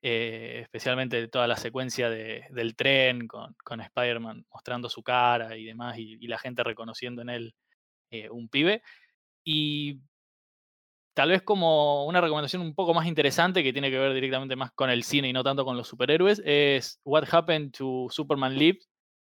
Eh, 0.00 0.60
especialmente 0.62 1.28
toda 1.28 1.46
la 1.46 1.56
secuencia 1.56 2.08
de- 2.08 2.46
del 2.48 2.74
tren 2.74 3.28
con, 3.28 3.54
con 3.62 3.82
Spider-Man 3.82 4.46
mostrando 4.50 4.88
su 4.88 5.02
cara 5.02 5.58
y 5.58 5.64
demás, 5.66 5.98
y, 5.98 6.26
la 6.26 6.38
gente 6.38 6.64
reconociendo 6.64 7.20
en 7.20 7.28
él 7.28 7.54
eh, 8.10 8.30
un 8.30 8.48
pibe. 8.48 8.82
Y 9.44 10.00
tal 11.14 11.30
vez 11.30 11.42
como 11.42 12.04
una 12.06 12.20
recomendación 12.20 12.62
un 12.62 12.74
poco 12.74 12.92
más 12.92 13.06
interesante 13.06 13.62
que 13.62 13.72
tiene 13.72 13.90
que 13.90 13.98
ver 13.98 14.12
directamente 14.12 14.56
más 14.56 14.72
con 14.72 14.90
el 14.90 15.04
cine 15.04 15.28
y 15.28 15.32
no 15.32 15.44
tanto 15.44 15.64
con 15.64 15.76
los 15.76 15.88
superhéroes 15.88 16.42
es 16.44 17.00
What 17.04 17.24
Happened 17.30 17.72
to 17.72 18.08
Superman 18.10 18.56
Lives 18.56 18.88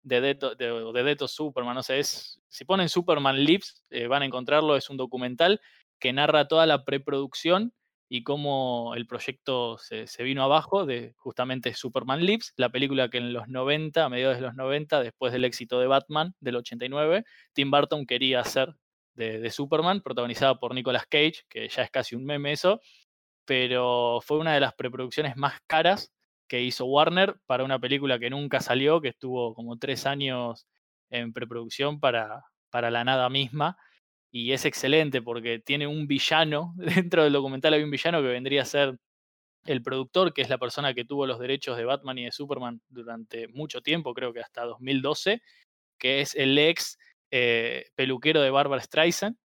de 0.03 0.21
Death, 0.21 0.43
of- 0.45 0.57
de, 0.57 1.17
Superman, 1.29 1.75
no 1.75 1.83
sé, 1.83 1.99
es, 1.99 2.41
si 2.49 2.65
ponen 2.65 2.89
Superman 2.89 3.43
Lives 3.45 3.85
eh, 3.91 4.07
van 4.07 4.23
a 4.23 4.27
encontrarlo, 4.27 4.77
es 4.77 4.91
un 4.91 4.97
documental 4.97 5.61
que 5.99 6.13
narra 6.13 6.49
toda 6.49 6.67
la 6.67 6.85
preproducción 6.85 7.73
y 8.09 8.23
cómo 8.23 8.95
el 8.97 9.07
proyecto 9.07 9.77
se, 9.79 10.07
se 10.07 10.23
vino 10.23 10.43
abajo 10.43 10.87
de 10.87 11.13
justamente 11.19 11.75
Superman 11.75 12.25
Lives, 12.25 12.55
la 12.57 12.71
película 12.71 13.11
que 13.11 13.19
en 13.19 13.33
los 13.35 13.49
90, 13.49 14.05
a 14.05 14.09
mediados 14.09 14.37
de 14.37 14.43
los 14.43 14.55
90, 14.55 15.03
después 15.03 15.33
del 15.33 15.45
éxito 15.45 15.79
de 15.79 15.89
Batman 15.89 16.35
del 16.41 16.57
89, 16.57 17.25
Tim 17.53 17.71
Burton 17.71 18.07
quería 18.07 18.41
hacer 18.41 18.75
de, 19.19 19.51
Superman, 19.51 20.01
protagonizada 20.01 20.59
por 20.59 20.75
Nicolas 20.75 21.07
Cage, 21.07 21.45
que 21.49 21.69
ya 21.69 21.83
es 21.83 21.91
casi 21.91 22.15
un 22.15 22.25
meme 22.25 22.53
eso, 22.53 22.81
pero 23.45 24.21
fue 24.23 24.39
una 24.39 24.55
de 24.55 24.61
las 24.61 24.75
preproducciones 24.75 25.37
más 25.37 25.61
caras 25.67 26.13
que 26.49 26.63
hizo 26.63 26.87
Warner 26.87 27.37
para 27.47 27.65
una 27.65 27.79
película 27.79 28.19
que 28.19 28.31
nunca 28.31 28.61
salió, 28.61 29.01
que 29.01 29.09
estuvo 29.09 29.55
como 29.55 29.79
tres 29.79 30.07
años 30.07 30.67
en 31.11 31.33
preproducción 31.33 32.01
para, 32.01 32.45
para 32.71 32.91
la 32.91 33.05
nada 33.05 33.29
misma. 33.29 33.77
Y 34.31 34.53
es 34.53 34.65
excelente 34.65 35.23
porque 35.23 35.59
tiene 35.59 35.87
un 35.87 36.07
villano, 36.07 36.75
dentro 36.77 37.25
del 37.25 37.33
documental 37.33 37.75
hay 37.75 37.83
un 37.83 37.91
villano 37.91 38.23
que 38.23 38.29
vendría 38.29 38.63
a 38.63 38.67
ser 38.67 38.99
el 39.65 39.83
productor, 39.83 40.33
que 40.33 40.43
es 40.43 40.49
la 40.49 40.59
persona 40.59 40.95
que 40.95 41.05
tuvo 41.05 41.27
los 41.27 41.39
derechos 41.39 41.77
de 41.77 41.85
Batman 41.85 42.19
y 42.19 42.25
de 42.25 42.33
Superman 42.33 42.81
durante 42.89 43.49
mucho 43.49 43.83
tiempo, 43.83 44.15
creo 44.15 44.33
que 44.33 44.41
hasta 44.41 44.65
2012, 44.65 45.43
que 45.99 46.21
es 46.21 46.35
el 46.35 46.57
ex 46.59 46.99
eh, 47.31 47.87
peluquero 47.95 48.41
de 48.43 48.51
Barbara 48.51 48.83
Streisand. 48.83 49.37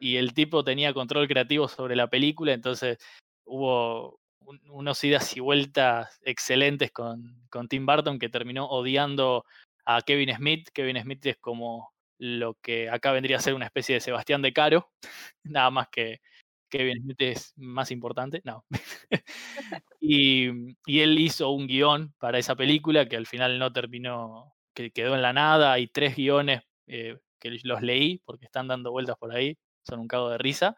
Y 0.00 0.16
el 0.16 0.34
tipo 0.34 0.64
tenía 0.64 0.92
control 0.94 1.28
creativo 1.28 1.68
sobre 1.68 1.96
la 1.96 2.08
película, 2.08 2.52
entonces 2.52 2.98
hubo 3.44 4.18
un- 4.40 4.60
unos 4.70 5.02
idas 5.04 5.36
y 5.36 5.40
vueltas 5.40 6.20
excelentes 6.24 6.90
con, 6.92 7.42
con 7.50 7.68
Tim 7.68 7.86
Burton, 7.86 8.18
que 8.18 8.28
terminó 8.28 8.66
odiando 8.66 9.44
a 9.86 10.02
Kevin 10.02 10.34
Smith. 10.34 10.68
Kevin 10.72 11.00
Smith 11.00 11.24
es 11.26 11.36
como 11.38 11.92
lo 12.18 12.54
que 12.62 12.88
acá 12.90 13.12
vendría 13.12 13.36
a 13.36 13.40
ser 13.40 13.54
una 13.54 13.66
especie 13.66 13.94
de 13.96 14.00
Sebastián 14.00 14.42
de 14.42 14.52
Caro, 14.52 14.90
nada 15.44 15.70
más 15.70 15.88
que 15.88 16.20
Kevin 16.70 17.02
Smith 17.02 17.20
es 17.22 17.52
más 17.56 17.90
importante, 17.90 18.40
no. 18.44 18.64
y, 20.00 20.48
y 20.86 21.00
él 21.00 21.18
hizo 21.18 21.50
un 21.50 21.66
guion 21.66 22.14
para 22.18 22.38
esa 22.38 22.56
película 22.56 23.08
que 23.08 23.16
al 23.16 23.26
final 23.26 23.58
no 23.58 23.72
terminó, 23.72 24.53
que 24.74 24.90
quedó 24.90 25.14
en 25.14 25.22
la 25.22 25.32
nada. 25.32 25.72
Hay 25.72 25.86
tres 25.86 26.16
guiones 26.16 26.62
eh, 26.86 27.18
que 27.38 27.58
los 27.62 27.82
leí 27.82 28.20
porque 28.24 28.46
están 28.46 28.68
dando 28.68 28.90
vueltas 28.90 29.16
por 29.18 29.34
ahí, 29.34 29.56
son 29.86 30.00
un 30.00 30.08
cago 30.08 30.30
de 30.30 30.38
risa. 30.38 30.76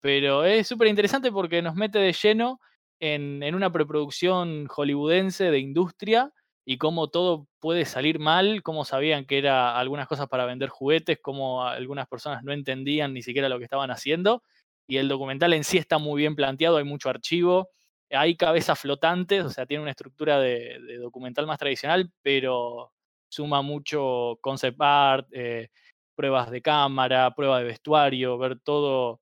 Pero 0.00 0.44
es 0.44 0.66
súper 0.66 0.88
interesante 0.88 1.32
porque 1.32 1.62
nos 1.62 1.74
mete 1.74 1.98
de 1.98 2.12
lleno 2.12 2.60
en, 3.00 3.42
en 3.42 3.54
una 3.54 3.72
preproducción 3.72 4.66
hollywoodense 4.66 5.50
de 5.50 5.58
industria 5.58 6.32
y 6.64 6.78
cómo 6.78 7.08
todo 7.08 7.48
puede 7.58 7.84
salir 7.84 8.18
mal, 8.18 8.62
cómo 8.62 8.84
sabían 8.84 9.24
que 9.24 9.38
era 9.38 9.76
algunas 9.78 10.06
cosas 10.06 10.28
para 10.28 10.44
vender 10.44 10.68
juguetes, 10.68 11.18
cómo 11.20 11.64
algunas 11.64 12.06
personas 12.06 12.44
no 12.44 12.52
entendían 12.52 13.12
ni 13.12 13.22
siquiera 13.22 13.48
lo 13.48 13.58
que 13.58 13.64
estaban 13.64 13.90
haciendo. 13.90 14.42
Y 14.86 14.98
el 14.98 15.08
documental 15.08 15.52
en 15.52 15.64
sí 15.64 15.78
está 15.78 15.98
muy 15.98 16.20
bien 16.20 16.36
planteado, 16.36 16.76
hay 16.76 16.84
mucho 16.84 17.08
archivo, 17.08 17.70
hay 18.10 18.36
cabezas 18.36 18.78
flotantes, 18.78 19.44
o 19.44 19.50
sea, 19.50 19.66
tiene 19.66 19.82
una 19.82 19.92
estructura 19.92 20.40
de, 20.40 20.80
de 20.80 20.96
documental 20.98 21.46
más 21.46 21.58
tradicional, 21.58 22.10
pero 22.22 22.92
suma 23.30 23.62
mucho 23.62 24.38
concept 24.42 24.78
art, 24.80 25.28
eh, 25.32 25.68
pruebas 26.14 26.50
de 26.50 26.60
cámara, 26.60 27.30
pruebas 27.34 27.60
de 27.60 27.68
vestuario, 27.68 28.36
ver 28.36 28.60
todo 28.60 29.20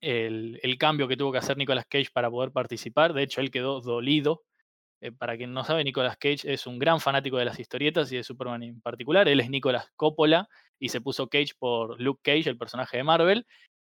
el, 0.00 0.58
el 0.62 0.78
cambio 0.78 1.06
que 1.06 1.16
tuvo 1.16 1.32
que 1.32 1.38
hacer 1.38 1.56
Nicolas 1.56 1.86
Cage 1.88 2.10
para 2.12 2.30
poder 2.30 2.50
participar. 2.50 3.12
De 3.12 3.22
hecho, 3.22 3.40
él 3.40 3.50
quedó 3.50 3.80
dolido. 3.80 4.42
Eh, 5.02 5.12
para 5.12 5.36
quien 5.36 5.52
no 5.52 5.62
sabe, 5.62 5.84
Nicolas 5.84 6.16
Cage 6.16 6.50
es 6.52 6.66
un 6.66 6.78
gran 6.78 7.00
fanático 7.00 7.36
de 7.36 7.44
las 7.44 7.60
historietas 7.60 8.10
y 8.10 8.16
de 8.16 8.24
Superman 8.24 8.62
en 8.62 8.80
particular. 8.80 9.28
Él 9.28 9.40
es 9.40 9.50
Nicolas 9.50 9.90
Coppola 9.94 10.48
y 10.78 10.88
se 10.88 11.00
puso 11.00 11.28
Cage 11.28 11.52
por 11.58 12.00
Luke 12.00 12.20
Cage, 12.22 12.48
el 12.48 12.58
personaje 12.58 12.96
de 12.96 13.04
Marvel. 13.04 13.46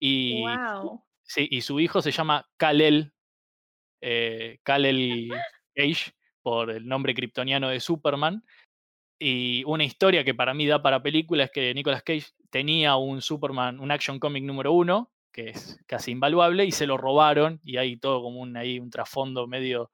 Y, 0.01 0.43
Wow. 0.43 1.05
sí, 1.23 1.47
y 1.51 1.61
su 1.61 1.81
hijo 1.81 2.01
se 2.03 2.13
llama 2.13 2.47
Kal-El, 2.57 3.13
eh, 4.01 4.59
Kal-El 4.63 5.31
Cage 5.75 6.13
por 6.43 6.71
el 6.71 6.87
nombre 6.87 7.15
kryptoniano 7.15 7.69
de 7.69 7.81
Superman. 7.81 8.43
Y 9.19 9.65
una 9.65 9.85
historia 9.85 10.25
que 10.25 10.35
para 10.35 10.55
mí 10.55 10.67
da 10.67 10.83
para 10.83 11.03
película 11.03 11.45
es 11.45 11.51
que 11.51 11.73
Nicolas 11.75 12.03
Cage 12.03 12.27
tenía 12.51 12.97
un 12.97 13.23
Superman, 13.23 13.81
un 13.81 13.91
Action 13.91 14.19
Comic 14.19 14.45
número 14.45 14.73
uno, 14.73 15.11
que 15.33 15.51
es 15.51 15.79
casi 15.87 16.13
invaluable, 16.13 16.65
y 16.65 16.73
se 16.73 16.87
lo 16.87 16.97
robaron, 16.97 17.61
y 17.65 17.77
hay 17.79 17.97
todo 17.99 18.23
como 18.23 18.41
un, 18.41 18.57
ahí 18.57 18.79
un 18.79 18.91
trasfondo 18.91 19.47
medio 19.47 19.91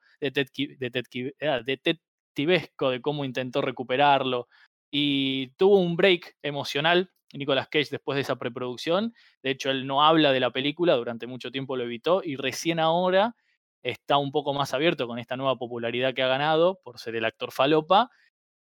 ah, 1.40 1.61
detectivesco 1.65 2.90
de 2.90 3.01
cómo 3.01 3.24
intentó 3.24 3.61
recuperarlo. 3.61 4.49
Y 4.90 5.49
tuvo 5.57 5.78
un 5.81 5.97
break 5.97 6.36
emocional 6.43 7.11
Nicolas 7.32 7.69
Cage 7.69 7.89
después 7.90 8.16
de 8.16 8.23
esa 8.23 8.36
preproducción. 8.36 9.15
De 9.43 9.51
hecho, 9.51 9.70
él 9.70 9.86
no 9.86 10.05
habla 10.05 10.32
de 10.32 10.40
la 10.40 10.51
película, 10.51 10.94
durante 10.94 11.27
mucho 11.27 11.51
tiempo 11.51 11.77
lo 11.77 11.85
evitó, 11.85 12.23
y 12.24 12.36
recién 12.36 12.78
ahora 12.78 13.35
está 13.82 14.16
un 14.19 14.31
poco 14.31 14.55
más 14.55 14.74
abierto 14.74 15.07
con 15.09 15.19
esta 15.19 15.36
nueva 15.36 15.57
popularidad 15.57 16.15
que 16.15 16.23
ha 16.23 16.28
ganado 16.28 16.81
por 16.85 16.99
ser 16.99 17.16
el 17.16 17.24
actor 17.24 17.53
falopa. 17.53 18.11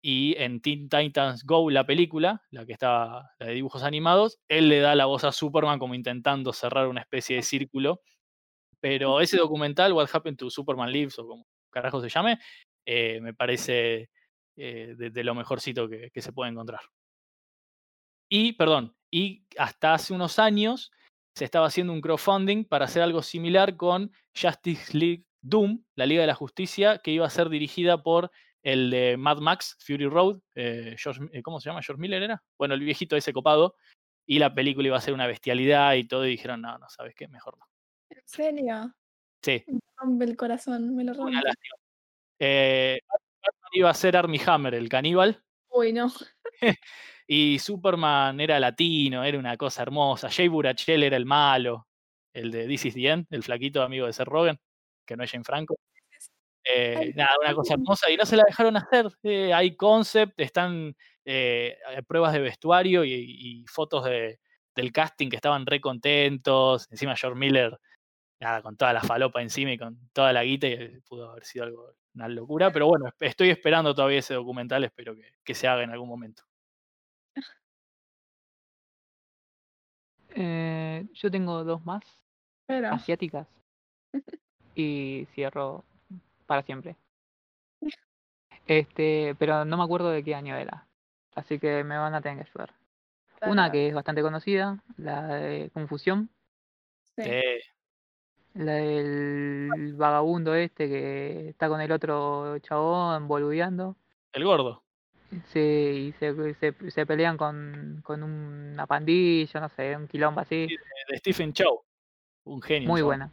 Y 0.08 0.36
en 0.38 0.60
Teen 0.60 0.88
Titans 0.88 1.42
Go, 1.42 1.68
la 1.68 1.84
película, 1.84 2.40
la 2.52 2.64
que 2.64 2.74
está, 2.74 3.34
la 3.40 3.46
de 3.46 3.54
dibujos 3.54 3.82
animados, 3.82 4.38
él 4.46 4.68
le 4.68 4.78
da 4.78 4.94
la 4.94 5.06
voz 5.06 5.24
a 5.24 5.32
Superman 5.32 5.80
como 5.80 5.96
intentando 5.96 6.52
cerrar 6.52 6.86
una 6.86 7.00
especie 7.00 7.34
de 7.34 7.42
círculo. 7.42 8.02
Pero 8.78 9.20
ese 9.20 9.36
documental, 9.36 9.92
What 9.92 10.08
Happened 10.12 10.38
to 10.38 10.48
Superman 10.48 10.92
Lives, 10.92 11.18
o 11.18 11.26
como 11.26 11.46
carajo 11.72 12.00
se 12.00 12.08
llame, 12.08 12.38
eh, 12.86 13.20
me 13.20 13.34
parece 13.34 14.10
eh, 14.56 14.94
de, 14.96 15.10
de 15.10 15.24
lo 15.24 15.34
mejorcito 15.34 15.88
que, 15.88 16.12
que 16.12 16.22
se 16.22 16.32
puede 16.32 16.52
encontrar. 16.52 16.82
Y, 18.30 18.52
perdón, 18.52 18.94
y 19.10 19.44
hasta 19.58 19.94
hace 19.94 20.14
unos 20.14 20.38
años 20.38 20.92
se 21.34 21.44
estaba 21.44 21.66
haciendo 21.66 21.92
un 21.92 22.00
crowdfunding 22.00 22.64
para 22.64 22.84
hacer 22.84 23.02
algo 23.02 23.22
similar 23.22 23.76
con 23.76 24.12
Justice 24.40 24.96
League 24.96 25.24
Doom, 25.42 25.82
la 25.96 26.06
Liga 26.06 26.20
de 26.20 26.28
la 26.28 26.36
Justicia, 26.36 26.98
que 26.98 27.10
iba 27.10 27.26
a 27.26 27.30
ser 27.30 27.48
dirigida 27.48 28.04
por 28.04 28.30
el 28.66 28.90
de 28.90 29.16
Mad 29.16 29.38
Max, 29.38 29.76
Fury 29.78 30.06
Road, 30.08 30.40
eh, 30.56 30.96
George- 30.98 31.28
eh, 31.32 31.40
¿cómo 31.40 31.60
se 31.60 31.70
llama? 31.70 31.82
¿George 31.82 32.00
Miller 32.00 32.20
era? 32.20 32.42
Bueno, 32.58 32.74
el 32.74 32.80
viejito 32.80 33.14
ese 33.16 33.32
copado, 33.32 33.76
y 34.26 34.40
la 34.40 34.52
película 34.52 34.88
iba 34.88 34.96
a 34.96 35.00
ser 35.00 35.14
una 35.14 35.28
bestialidad 35.28 35.94
y 35.94 36.02
todo, 36.08 36.26
y 36.26 36.30
dijeron, 36.30 36.62
no, 36.62 36.76
no, 36.76 36.88
¿sabes 36.88 37.14
qué? 37.14 37.28
Mejor 37.28 37.56
no. 37.58 37.64
¿En 38.10 38.22
serio? 38.24 38.92
Sí, 39.40 39.62
Me 39.68 39.78
rompe 39.96 40.24
el 40.24 40.36
corazón, 40.36 40.96
me 40.96 41.04
lo 41.04 41.12
una 41.12 41.22
rompe. 41.22 41.46
lástima. 41.46 41.76
Eh, 42.40 42.98
Batman 43.08 43.70
iba 43.72 43.90
a 43.90 43.94
ser 43.94 44.16
Armie 44.16 44.40
Hammer, 44.44 44.74
el 44.74 44.88
caníbal, 44.88 45.40
Uy, 45.68 45.92
no. 45.92 46.10
y 47.28 47.58
Superman 47.60 48.40
era 48.40 48.58
latino, 48.58 49.22
era 49.22 49.38
una 49.38 49.56
cosa 49.56 49.82
hermosa. 49.82 50.28
Jay 50.28 50.48
Burachel 50.48 51.04
era 51.04 51.16
el 51.16 51.24
malo, 51.26 51.86
el 52.34 52.50
de 52.50 52.66
This 52.66 52.86
is 52.86 52.94
the 52.94 53.08
End, 53.10 53.26
el 53.30 53.44
flaquito 53.44 53.82
amigo 53.82 54.06
de 54.06 54.12
Seth 54.12 54.26
Rogen, 54.26 54.58
que 55.06 55.16
no 55.16 55.22
es 55.22 55.30
Jane 55.30 55.44
Franco. 55.44 55.76
Eh, 56.74 57.12
nada, 57.14 57.30
una 57.40 57.54
cosa 57.54 57.74
hermosa 57.74 58.10
y 58.10 58.16
no 58.16 58.26
se 58.26 58.36
la 58.36 58.44
dejaron 58.46 58.76
hacer. 58.76 59.06
eh, 59.22 59.54
hay 59.54 59.76
concept, 59.76 60.40
están 60.40 60.96
eh, 61.24 61.76
pruebas 62.08 62.32
de 62.32 62.40
vestuario 62.40 63.04
y, 63.04 63.12
y 63.12 63.64
fotos 63.66 64.04
de, 64.04 64.40
del 64.74 64.92
casting 64.92 65.28
que 65.28 65.36
estaban 65.36 65.66
re 65.66 65.80
contentos. 65.80 66.86
Encima 66.90 67.16
George 67.16 67.38
Miller, 67.38 67.78
nada, 68.40 68.62
con 68.62 68.76
toda 68.76 68.92
la 68.92 69.00
falopa 69.00 69.42
encima 69.42 69.72
y 69.72 69.78
con 69.78 69.98
toda 70.12 70.32
la 70.32 70.44
guita, 70.44 70.66
y 70.68 71.00
pudo 71.08 71.30
haber 71.30 71.44
sido 71.44 71.64
algo, 71.64 71.94
una 72.14 72.28
locura. 72.28 72.72
Pero 72.72 72.86
bueno, 72.86 73.06
estoy 73.20 73.50
esperando 73.50 73.94
todavía 73.94 74.18
ese 74.18 74.34
documental, 74.34 74.84
espero 74.84 75.14
que, 75.14 75.32
que 75.44 75.54
se 75.54 75.68
haga 75.68 75.82
en 75.82 75.90
algún 75.90 76.08
momento. 76.08 76.42
Eh, 80.38 81.06
yo 81.14 81.30
tengo 81.30 81.64
dos 81.64 81.82
más 81.86 82.04
Pero, 82.66 82.88
asiáticas 82.88 83.48
y 84.74 85.26
cierro 85.34 85.84
para 86.46 86.62
siempre. 86.62 86.96
Este, 88.66 89.36
pero 89.38 89.64
no 89.64 89.76
me 89.76 89.84
acuerdo 89.84 90.10
de 90.10 90.24
qué 90.24 90.34
año 90.34 90.56
era. 90.56 90.86
Así 91.34 91.58
que 91.58 91.84
me 91.84 91.98
van 91.98 92.14
a 92.14 92.20
tener 92.20 92.44
que 92.44 92.50
ayudar. 92.50 92.74
Una 93.42 93.70
que 93.70 93.88
es 93.88 93.94
bastante 93.94 94.22
conocida, 94.22 94.82
la 94.96 95.26
de 95.26 95.70
Confusión, 95.70 96.30
sí. 97.16 97.22
Eh, 97.26 97.60
la 98.54 98.72
del 98.72 99.94
vagabundo 99.94 100.54
este 100.54 100.88
que 100.88 101.48
está 101.50 101.68
con 101.68 101.80
el 101.80 101.92
otro 101.92 102.58
chabón 102.60 103.28
boludeando. 103.28 103.96
el 104.32 104.44
gordo. 104.44 104.82
Sí, 105.46 105.58
y 105.58 106.12
se, 106.12 106.54
se, 106.54 106.90
se 106.90 107.06
pelean 107.06 107.36
con, 107.36 108.00
con 108.04 108.22
una 108.22 108.86
pandilla, 108.86 109.60
no 109.60 109.68
sé, 109.68 109.96
un 109.96 110.08
quilombo 110.08 110.40
así. 110.40 110.66
Sí, 110.68 110.76
de 111.08 111.18
Stephen 111.18 111.52
Chow. 111.52 111.82
Un 112.44 112.62
genio. 112.62 112.88
Muy 112.88 113.02
buena. 113.02 113.30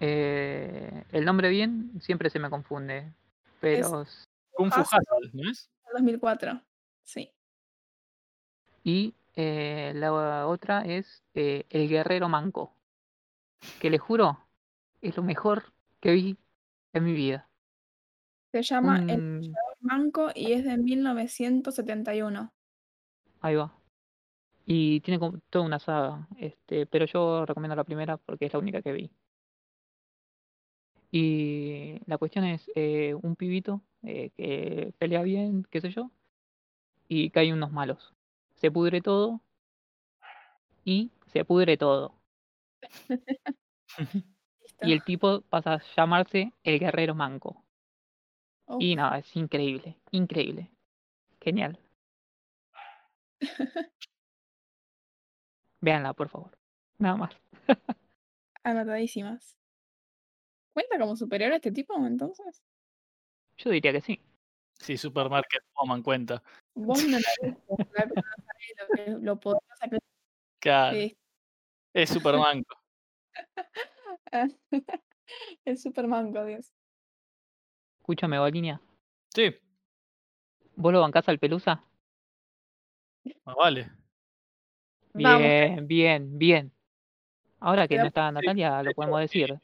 Eh, 0.00 1.04
el 1.12 1.24
nombre 1.24 1.48
bien 1.48 1.92
siempre 2.00 2.30
se 2.30 2.38
me 2.38 2.50
confunde, 2.50 3.12
pero 3.60 4.02
s- 4.02 4.26
Kung 4.52 4.70
Fu 4.72 4.80
Hustle. 4.80 4.98
Hustle, 5.10 5.30
¿no 5.42 5.50
es? 5.50 5.68
2004. 5.92 6.60
Sí. 7.02 7.30
y 8.84 9.14
eh, 9.34 9.92
la 9.94 10.46
otra 10.46 10.82
es 10.82 11.22
eh, 11.34 11.64
El 11.70 11.88
Guerrero 11.88 12.28
Manco, 12.28 12.72
que 13.80 13.88
le 13.90 13.98
juro 13.98 14.38
es 15.00 15.16
lo 15.16 15.22
mejor 15.22 15.72
que 16.00 16.12
vi 16.12 16.36
en 16.92 17.04
mi 17.04 17.12
vida. 17.12 17.48
Se 18.52 18.62
llama 18.62 18.98
El 19.08 19.20
Un- 19.20 19.54
Manco 19.80 20.30
y 20.34 20.52
es 20.52 20.64
de 20.64 20.76
1971. 20.76 22.52
Ahí 23.40 23.54
va. 23.54 23.72
Y 24.66 25.00
tiene 25.00 25.18
como 25.20 25.38
toda 25.50 25.64
una 25.64 25.78
saga, 25.78 26.26
este, 26.36 26.84
pero 26.86 27.04
yo 27.06 27.46
recomiendo 27.46 27.76
la 27.76 27.84
primera 27.84 28.16
porque 28.16 28.46
es 28.46 28.52
la 28.52 28.58
única 28.58 28.82
que 28.82 28.92
vi. 28.92 29.10
Y 31.10 32.00
la 32.06 32.18
cuestión 32.18 32.44
es 32.44 32.70
eh, 32.74 33.14
un 33.14 33.36
pibito 33.36 33.82
eh, 34.02 34.30
que 34.36 34.92
pelea 34.98 35.22
bien, 35.22 35.66
qué 35.70 35.80
sé 35.80 35.90
yo, 35.90 36.10
y 37.08 37.30
caen 37.30 37.54
unos 37.54 37.72
malos. 37.72 38.14
Se 38.56 38.70
pudre 38.70 39.00
todo 39.00 39.40
y 40.84 41.10
se 41.26 41.44
pudre 41.44 41.76
todo. 41.76 42.14
Y 44.80 44.92
el 44.92 45.02
tipo 45.02 45.40
pasa 45.40 45.74
a 45.74 45.82
llamarse 45.96 46.52
el 46.62 46.78
guerrero 46.78 47.12
manco. 47.14 47.64
Y 48.78 48.94
no, 48.94 49.12
es 49.14 49.34
increíble, 49.34 49.98
increíble. 50.12 50.70
Genial. 51.40 51.78
Véanla, 55.80 56.12
por 56.12 56.28
favor. 56.28 56.56
Nada 56.98 57.16
más. 57.16 57.34
Anotadísimas. 58.62 59.57
¿Cuenta 60.78 60.96
como 60.96 61.16
superior 61.16 61.50
a 61.50 61.56
este 61.56 61.72
tipo 61.72 61.96
entonces? 62.06 62.62
Yo 63.56 63.70
diría 63.70 63.90
que 63.90 64.00
sí. 64.00 64.20
Sí, 64.78 64.96
Supermarket 64.96 65.64
Woman 65.74 66.04
cuenta. 66.04 66.40
Vos 66.72 67.02
no 67.02 67.18
la 67.18 67.24
sabés 67.96 69.08
lo, 69.08 69.18
lo 69.18 69.40
poderosa 69.40 69.88
que 69.90 69.98
Claro, 70.60 70.96
es. 70.96 71.14
es 71.94 72.10
Supermanco. 72.10 72.76
El 75.64 75.76
Supermanco, 75.76 76.44
Dios. 76.44 76.72
Escúchame, 77.98 78.38
Balinia. 78.38 78.80
Sí, 79.34 79.52
¿Vos 80.76 80.92
lo 80.92 81.00
bancás 81.00 81.28
al 81.28 81.40
Pelusa? 81.40 81.82
más 83.44 83.56
vale. 83.56 83.90
Vamos, 85.12 85.40
Bien, 85.40 85.88
bien, 85.88 86.38
bien. 86.38 86.72
Ahora 87.58 87.88
que 87.88 87.98
no 87.98 88.06
está 88.06 88.30
Natalia, 88.32 88.80
lo 88.84 88.92
podemos 88.92 89.18
decir. 89.18 89.60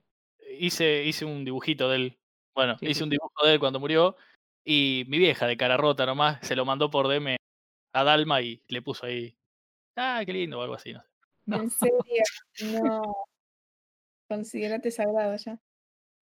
Hice, 0.59 1.05
hice 1.05 1.24
un 1.24 1.44
dibujito 1.44 1.89
de 1.89 1.97
él. 1.97 2.18
Bueno, 2.55 2.76
Sí, 2.78 2.86
hice 2.86 2.98
sí, 2.98 3.05
un 3.05 3.10
dibujo 3.10 3.47
de 3.47 3.55
él 3.55 3.60
cuando 3.60 3.81
murió. 3.81 4.16
Y 4.64 5.05
mi 5.09 5.18
vieja 5.18 5.47
de 5.47 5.56
cara 5.56 5.76
rota 5.76 6.06
nomás 6.06 6.39
se 6.47 6.56
lo 6.56 6.64
mandó 6.64 6.90
por 6.90 7.09
DM 7.09 7.36
a 7.93 8.05
Dalma 8.05 8.40
y 8.40 8.62
le 8.68 8.82
puso 8.82 9.06
ahí. 9.06 9.36
Ah, 9.97 10.22
qué 10.24 10.32
lindo 10.32 10.59
o 10.59 10.62
algo 10.62 10.74
así, 10.74 10.93
no 10.93 11.01
sé. 11.02 11.09
No. 11.47 11.56
En 11.62 11.70
serio, 11.70 12.22
no. 12.82 13.16
Considerate 14.28 14.90
sagrado 14.90 15.36
ya. 15.36 15.59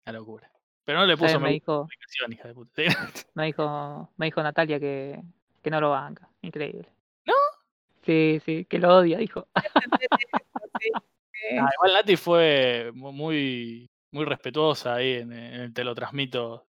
Una 0.06 0.18
locura. 0.18 0.50
Pero 0.84 0.98
no 0.98 1.06
le 1.06 1.16
puso 1.16 1.38
me 1.38 1.52
dijo, 1.52 1.86
hija 2.28 2.48
de 2.48 2.54
puta. 2.54 2.82
me 3.34 3.46
dijo, 3.46 4.10
me 4.16 4.26
dijo 4.26 4.42
Natalia 4.42 4.80
que, 4.80 5.22
que 5.62 5.70
no 5.70 5.80
lo 5.80 5.90
banca. 5.90 6.28
Increíble. 6.40 6.88
¿No? 7.24 7.34
Sí, 8.04 8.40
sí, 8.44 8.64
que 8.64 8.78
lo 8.78 8.96
odia, 8.96 9.18
dijo. 9.18 9.46
Ah, 11.59 11.68
igual 11.74 11.92
Nati 11.94 12.16
fue 12.16 12.92
mu- 12.94 13.10
muy, 13.12 13.90
muy 14.12 14.24
respetuosa 14.24 14.94
ahí 14.94 15.14
en, 15.14 15.32
en 15.32 15.60
el 15.60 15.72
Te 15.74 15.84
lo 15.84 15.94
transmito. 15.94 16.66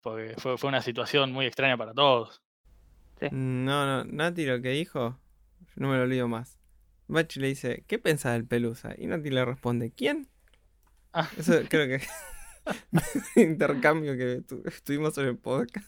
Porque 0.00 0.34
fue, 0.38 0.58
fue 0.58 0.68
una 0.68 0.82
situación 0.82 1.30
muy 1.32 1.46
extraña 1.46 1.76
para 1.76 1.94
todos. 1.94 2.42
No, 3.30 3.86
no, 3.86 4.04
Nati 4.04 4.44
lo 4.44 4.60
que 4.60 4.70
dijo, 4.70 5.20
no 5.76 5.88
me 5.88 5.96
lo 5.96 6.02
olvido 6.02 6.26
más. 6.26 6.58
Bachi 7.06 7.38
le 7.38 7.48
dice, 7.48 7.84
¿qué 7.86 8.00
pensás 8.00 8.32
del 8.32 8.46
Pelusa? 8.46 8.94
Y 8.98 9.06
Nati 9.06 9.30
le 9.30 9.44
responde, 9.44 9.92
¿quién? 9.92 10.28
Ah. 11.12 11.28
Eso 11.38 11.52
creo 11.70 11.86
que 11.86 12.04
intercambio 13.40 14.16
que 14.16 14.42
tu- 14.42 14.62
estuvimos 14.66 15.16
en 15.18 15.26
el 15.26 15.38
podcast. 15.38 15.86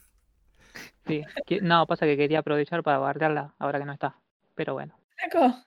Sí. 1.06 1.22
no, 1.60 1.86
pasa 1.86 2.06
que 2.06 2.16
quería 2.16 2.38
aprovechar 2.40 2.82
para 2.82 2.98
guardarla 2.98 3.54
ahora 3.58 3.78
que 3.78 3.84
no 3.84 3.92
está. 3.92 4.20
Pero 4.54 4.74
bueno. 4.74 4.96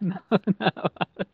No, 0.00 0.22
nada 0.58 0.72
más. 0.74 1.26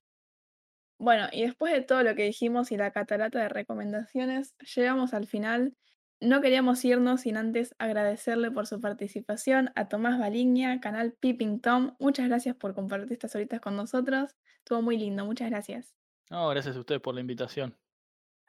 Bueno, 0.98 1.28
y 1.32 1.42
después 1.42 1.72
de 1.72 1.82
todo 1.82 2.02
lo 2.02 2.14
que 2.14 2.24
dijimos 2.24 2.72
y 2.72 2.76
la 2.76 2.92
catarata 2.92 3.40
de 3.40 3.48
recomendaciones, 3.48 4.54
llegamos 4.74 5.12
al 5.14 5.26
final. 5.26 5.74
No 6.20 6.40
queríamos 6.40 6.84
irnos 6.84 7.22
sin 7.22 7.36
antes 7.36 7.74
agradecerle 7.78 8.50
por 8.50 8.66
su 8.66 8.80
participación 8.80 9.70
a 9.74 9.88
Tomás 9.88 10.18
Baligna, 10.18 10.80
canal 10.80 11.12
Peeping 11.20 11.60
Tom. 11.60 11.96
Muchas 11.98 12.28
gracias 12.28 12.56
por 12.56 12.74
compartir 12.74 13.12
estas 13.12 13.34
horitas 13.34 13.60
con 13.60 13.76
nosotros. 13.76 14.34
Estuvo 14.58 14.80
muy 14.80 14.96
lindo, 14.96 15.24
muchas 15.26 15.50
gracias. 15.50 15.94
No, 16.30 16.48
gracias 16.48 16.76
a 16.76 16.80
ustedes 16.80 17.00
por 17.00 17.14
la 17.14 17.20
invitación. 17.20 17.76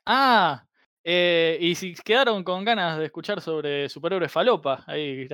Ah, 0.06 0.66
eh, 1.04 1.58
y 1.60 1.76
si 1.76 1.94
quedaron 1.96 2.44
con 2.44 2.64
ganas 2.64 2.98
de 3.00 3.06
escuchar 3.06 3.42
sobre 3.42 3.90
superhéroes 3.90 4.32
falopa, 4.32 4.84
ahí 4.88 5.28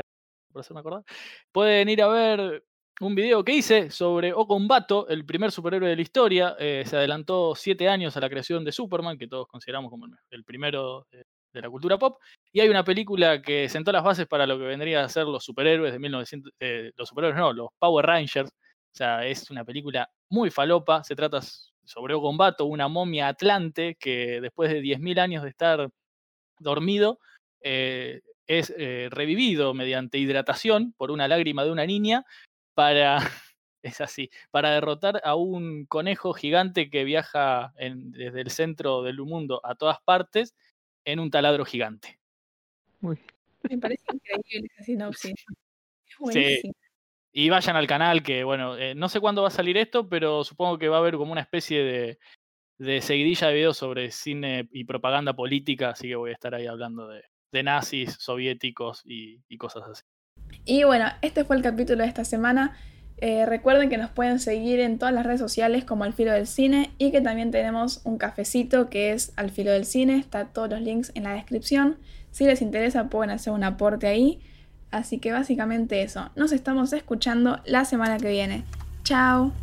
por 0.51 0.61
hacerme 0.61 0.79
acordar, 0.79 1.03
pueden 1.51 1.89
ir 1.89 2.01
a 2.01 2.07
ver 2.07 2.65
un 3.01 3.15
video 3.15 3.43
que 3.43 3.53
hice 3.53 3.89
sobre 3.89 4.31
Okombato, 4.31 5.07
el 5.09 5.25
primer 5.25 5.51
superhéroe 5.51 5.89
de 5.89 5.95
la 5.95 6.01
historia. 6.03 6.55
Eh, 6.59 6.83
se 6.85 6.97
adelantó 6.97 7.55
siete 7.55 7.89
años 7.89 8.15
a 8.15 8.19
la 8.19 8.29
creación 8.29 8.63
de 8.63 8.71
Superman, 8.71 9.17
que 9.17 9.27
todos 9.27 9.47
consideramos 9.47 9.89
como 9.89 10.05
el 10.29 10.43
primero 10.43 11.07
de, 11.11 11.25
la 11.53 11.69
cultura 11.69 11.97
pop. 11.97 12.19
Y 12.53 12.59
hay 12.59 12.69
una 12.69 12.83
película 12.83 13.41
que 13.41 13.67
sentó 13.69 13.91
las 13.91 14.03
bases 14.03 14.27
para 14.27 14.45
lo 14.45 14.57
que 14.59 14.65
vendría 14.65 15.03
a 15.03 15.09
ser 15.09 15.25
los 15.25 15.43
superhéroes 15.43 15.91
de 15.91 15.99
1900, 15.99 16.53
eh, 16.59 16.91
los 16.95 17.09
superhéroes 17.09 17.39
no, 17.39 17.51
los 17.53 17.69
Power 17.79 18.05
Rangers. 18.05 18.49
O 18.49 18.95
sea, 18.95 19.25
es 19.25 19.49
una 19.49 19.65
película 19.65 20.07
muy 20.29 20.51
falopa. 20.51 21.03
Se 21.03 21.15
trata 21.15 21.39
sobre 21.83 22.13
Okombato, 22.13 22.65
una 22.65 22.87
momia 22.87 23.29
atlante 23.29 23.97
que 23.99 24.39
después 24.41 24.69
de 24.69 24.79
10.000 24.81 25.19
años 25.19 25.43
de 25.43 25.49
estar 25.49 25.89
dormido, 26.59 27.17
eh, 27.63 28.21
es 28.47 28.73
revivido 29.11 29.73
mediante 29.73 30.17
hidratación 30.17 30.93
por 30.97 31.09
una 31.09 31.29
lágrima 31.29 31.63
de 31.63 31.71
una 31.71 31.85
niña 31.85 32.25
para, 32.81 33.17
es 33.83 34.01
así, 34.01 34.31
para 34.49 34.71
derrotar 34.71 35.21
a 35.23 35.35
un 35.35 35.85
conejo 35.85 36.33
gigante 36.33 36.89
que 36.89 37.03
viaja 37.03 37.73
desde 37.77 38.41
el 38.41 38.49
centro 38.49 39.03
del 39.03 39.17
mundo 39.19 39.61
a 39.63 39.75
todas 39.75 40.01
partes 40.01 40.55
en 41.05 41.19
un 41.19 41.29
taladro 41.29 41.63
gigante. 41.63 42.19
Me 43.01 43.77
parece 43.77 44.03
increíble 44.13 44.67
esa 44.73 44.83
sinopsis. 44.83 45.45
Sí. 46.31 46.61
Y 47.33 47.49
vayan 47.49 47.75
al 47.75 47.87
canal 47.87 48.23
que, 48.23 48.43
bueno, 48.43 48.75
eh, 48.77 48.95
no 48.95 49.07
sé 49.09 49.19
cuándo 49.19 49.43
va 49.43 49.49
a 49.49 49.51
salir 49.51 49.77
esto, 49.77 50.09
pero 50.09 50.43
supongo 50.43 50.77
que 50.77 50.89
va 50.89 50.97
a 50.97 50.99
haber 50.99 51.15
como 51.15 51.31
una 51.31 51.41
especie 51.41 51.83
de, 51.83 52.19
de 52.77 52.99
seguidilla 53.01 53.47
de 53.47 53.53
videos 53.53 53.77
sobre 53.77 54.11
cine 54.11 54.67
y 54.71 54.83
propaganda 54.85 55.33
política, 55.33 55.91
así 55.91 56.09
que 56.09 56.15
voy 56.15 56.31
a 56.31 56.33
estar 56.33 56.53
ahí 56.55 56.65
hablando 56.65 57.07
de, 57.07 57.23
nazis, 57.63 58.17
soviéticos 58.19 59.01
y 59.05 59.57
cosas 59.57 59.83
así. 59.87 60.03
Y 60.65 60.83
bueno, 60.83 61.05
este 61.21 61.43
fue 61.43 61.55
el 61.55 61.61
capítulo 61.61 62.03
de 62.03 62.09
esta 62.09 62.25
semana. 62.25 62.75
Eh, 63.17 63.45
recuerden 63.45 63.89
que 63.89 63.97
nos 63.97 64.09
pueden 64.09 64.39
seguir 64.39 64.79
en 64.79 64.97
todas 64.97 65.13
las 65.13 65.25
redes 65.25 65.39
sociales 65.39 65.83
como 65.83 66.03
Al 66.03 66.13
Filo 66.13 66.31
del 66.31 66.47
Cine 66.47 66.91
y 66.97 67.11
que 67.11 67.21
también 67.21 67.51
tenemos 67.51 68.01
un 68.03 68.17
cafecito 68.17 68.89
que 68.89 69.11
es 69.11 69.31
Al 69.35 69.51
Filo 69.51 69.71
del 69.71 69.85
Cine. 69.85 70.17
Está 70.17 70.45
todos 70.45 70.69
los 70.69 70.81
links 70.81 71.11
en 71.13 71.23
la 71.23 71.33
descripción. 71.33 71.97
Si 72.31 72.45
les 72.45 72.61
interesa 72.61 73.09
pueden 73.09 73.29
hacer 73.29 73.53
un 73.53 73.63
aporte 73.63 74.07
ahí. 74.07 74.39
Así 74.89 75.19
que 75.19 75.31
básicamente 75.31 76.01
eso. 76.01 76.31
Nos 76.35 76.51
estamos 76.51 76.91
escuchando 76.93 77.61
la 77.65 77.85
semana 77.85 78.17
que 78.17 78.29
viene. 78.29 78.63
Chao. 79.03 79.53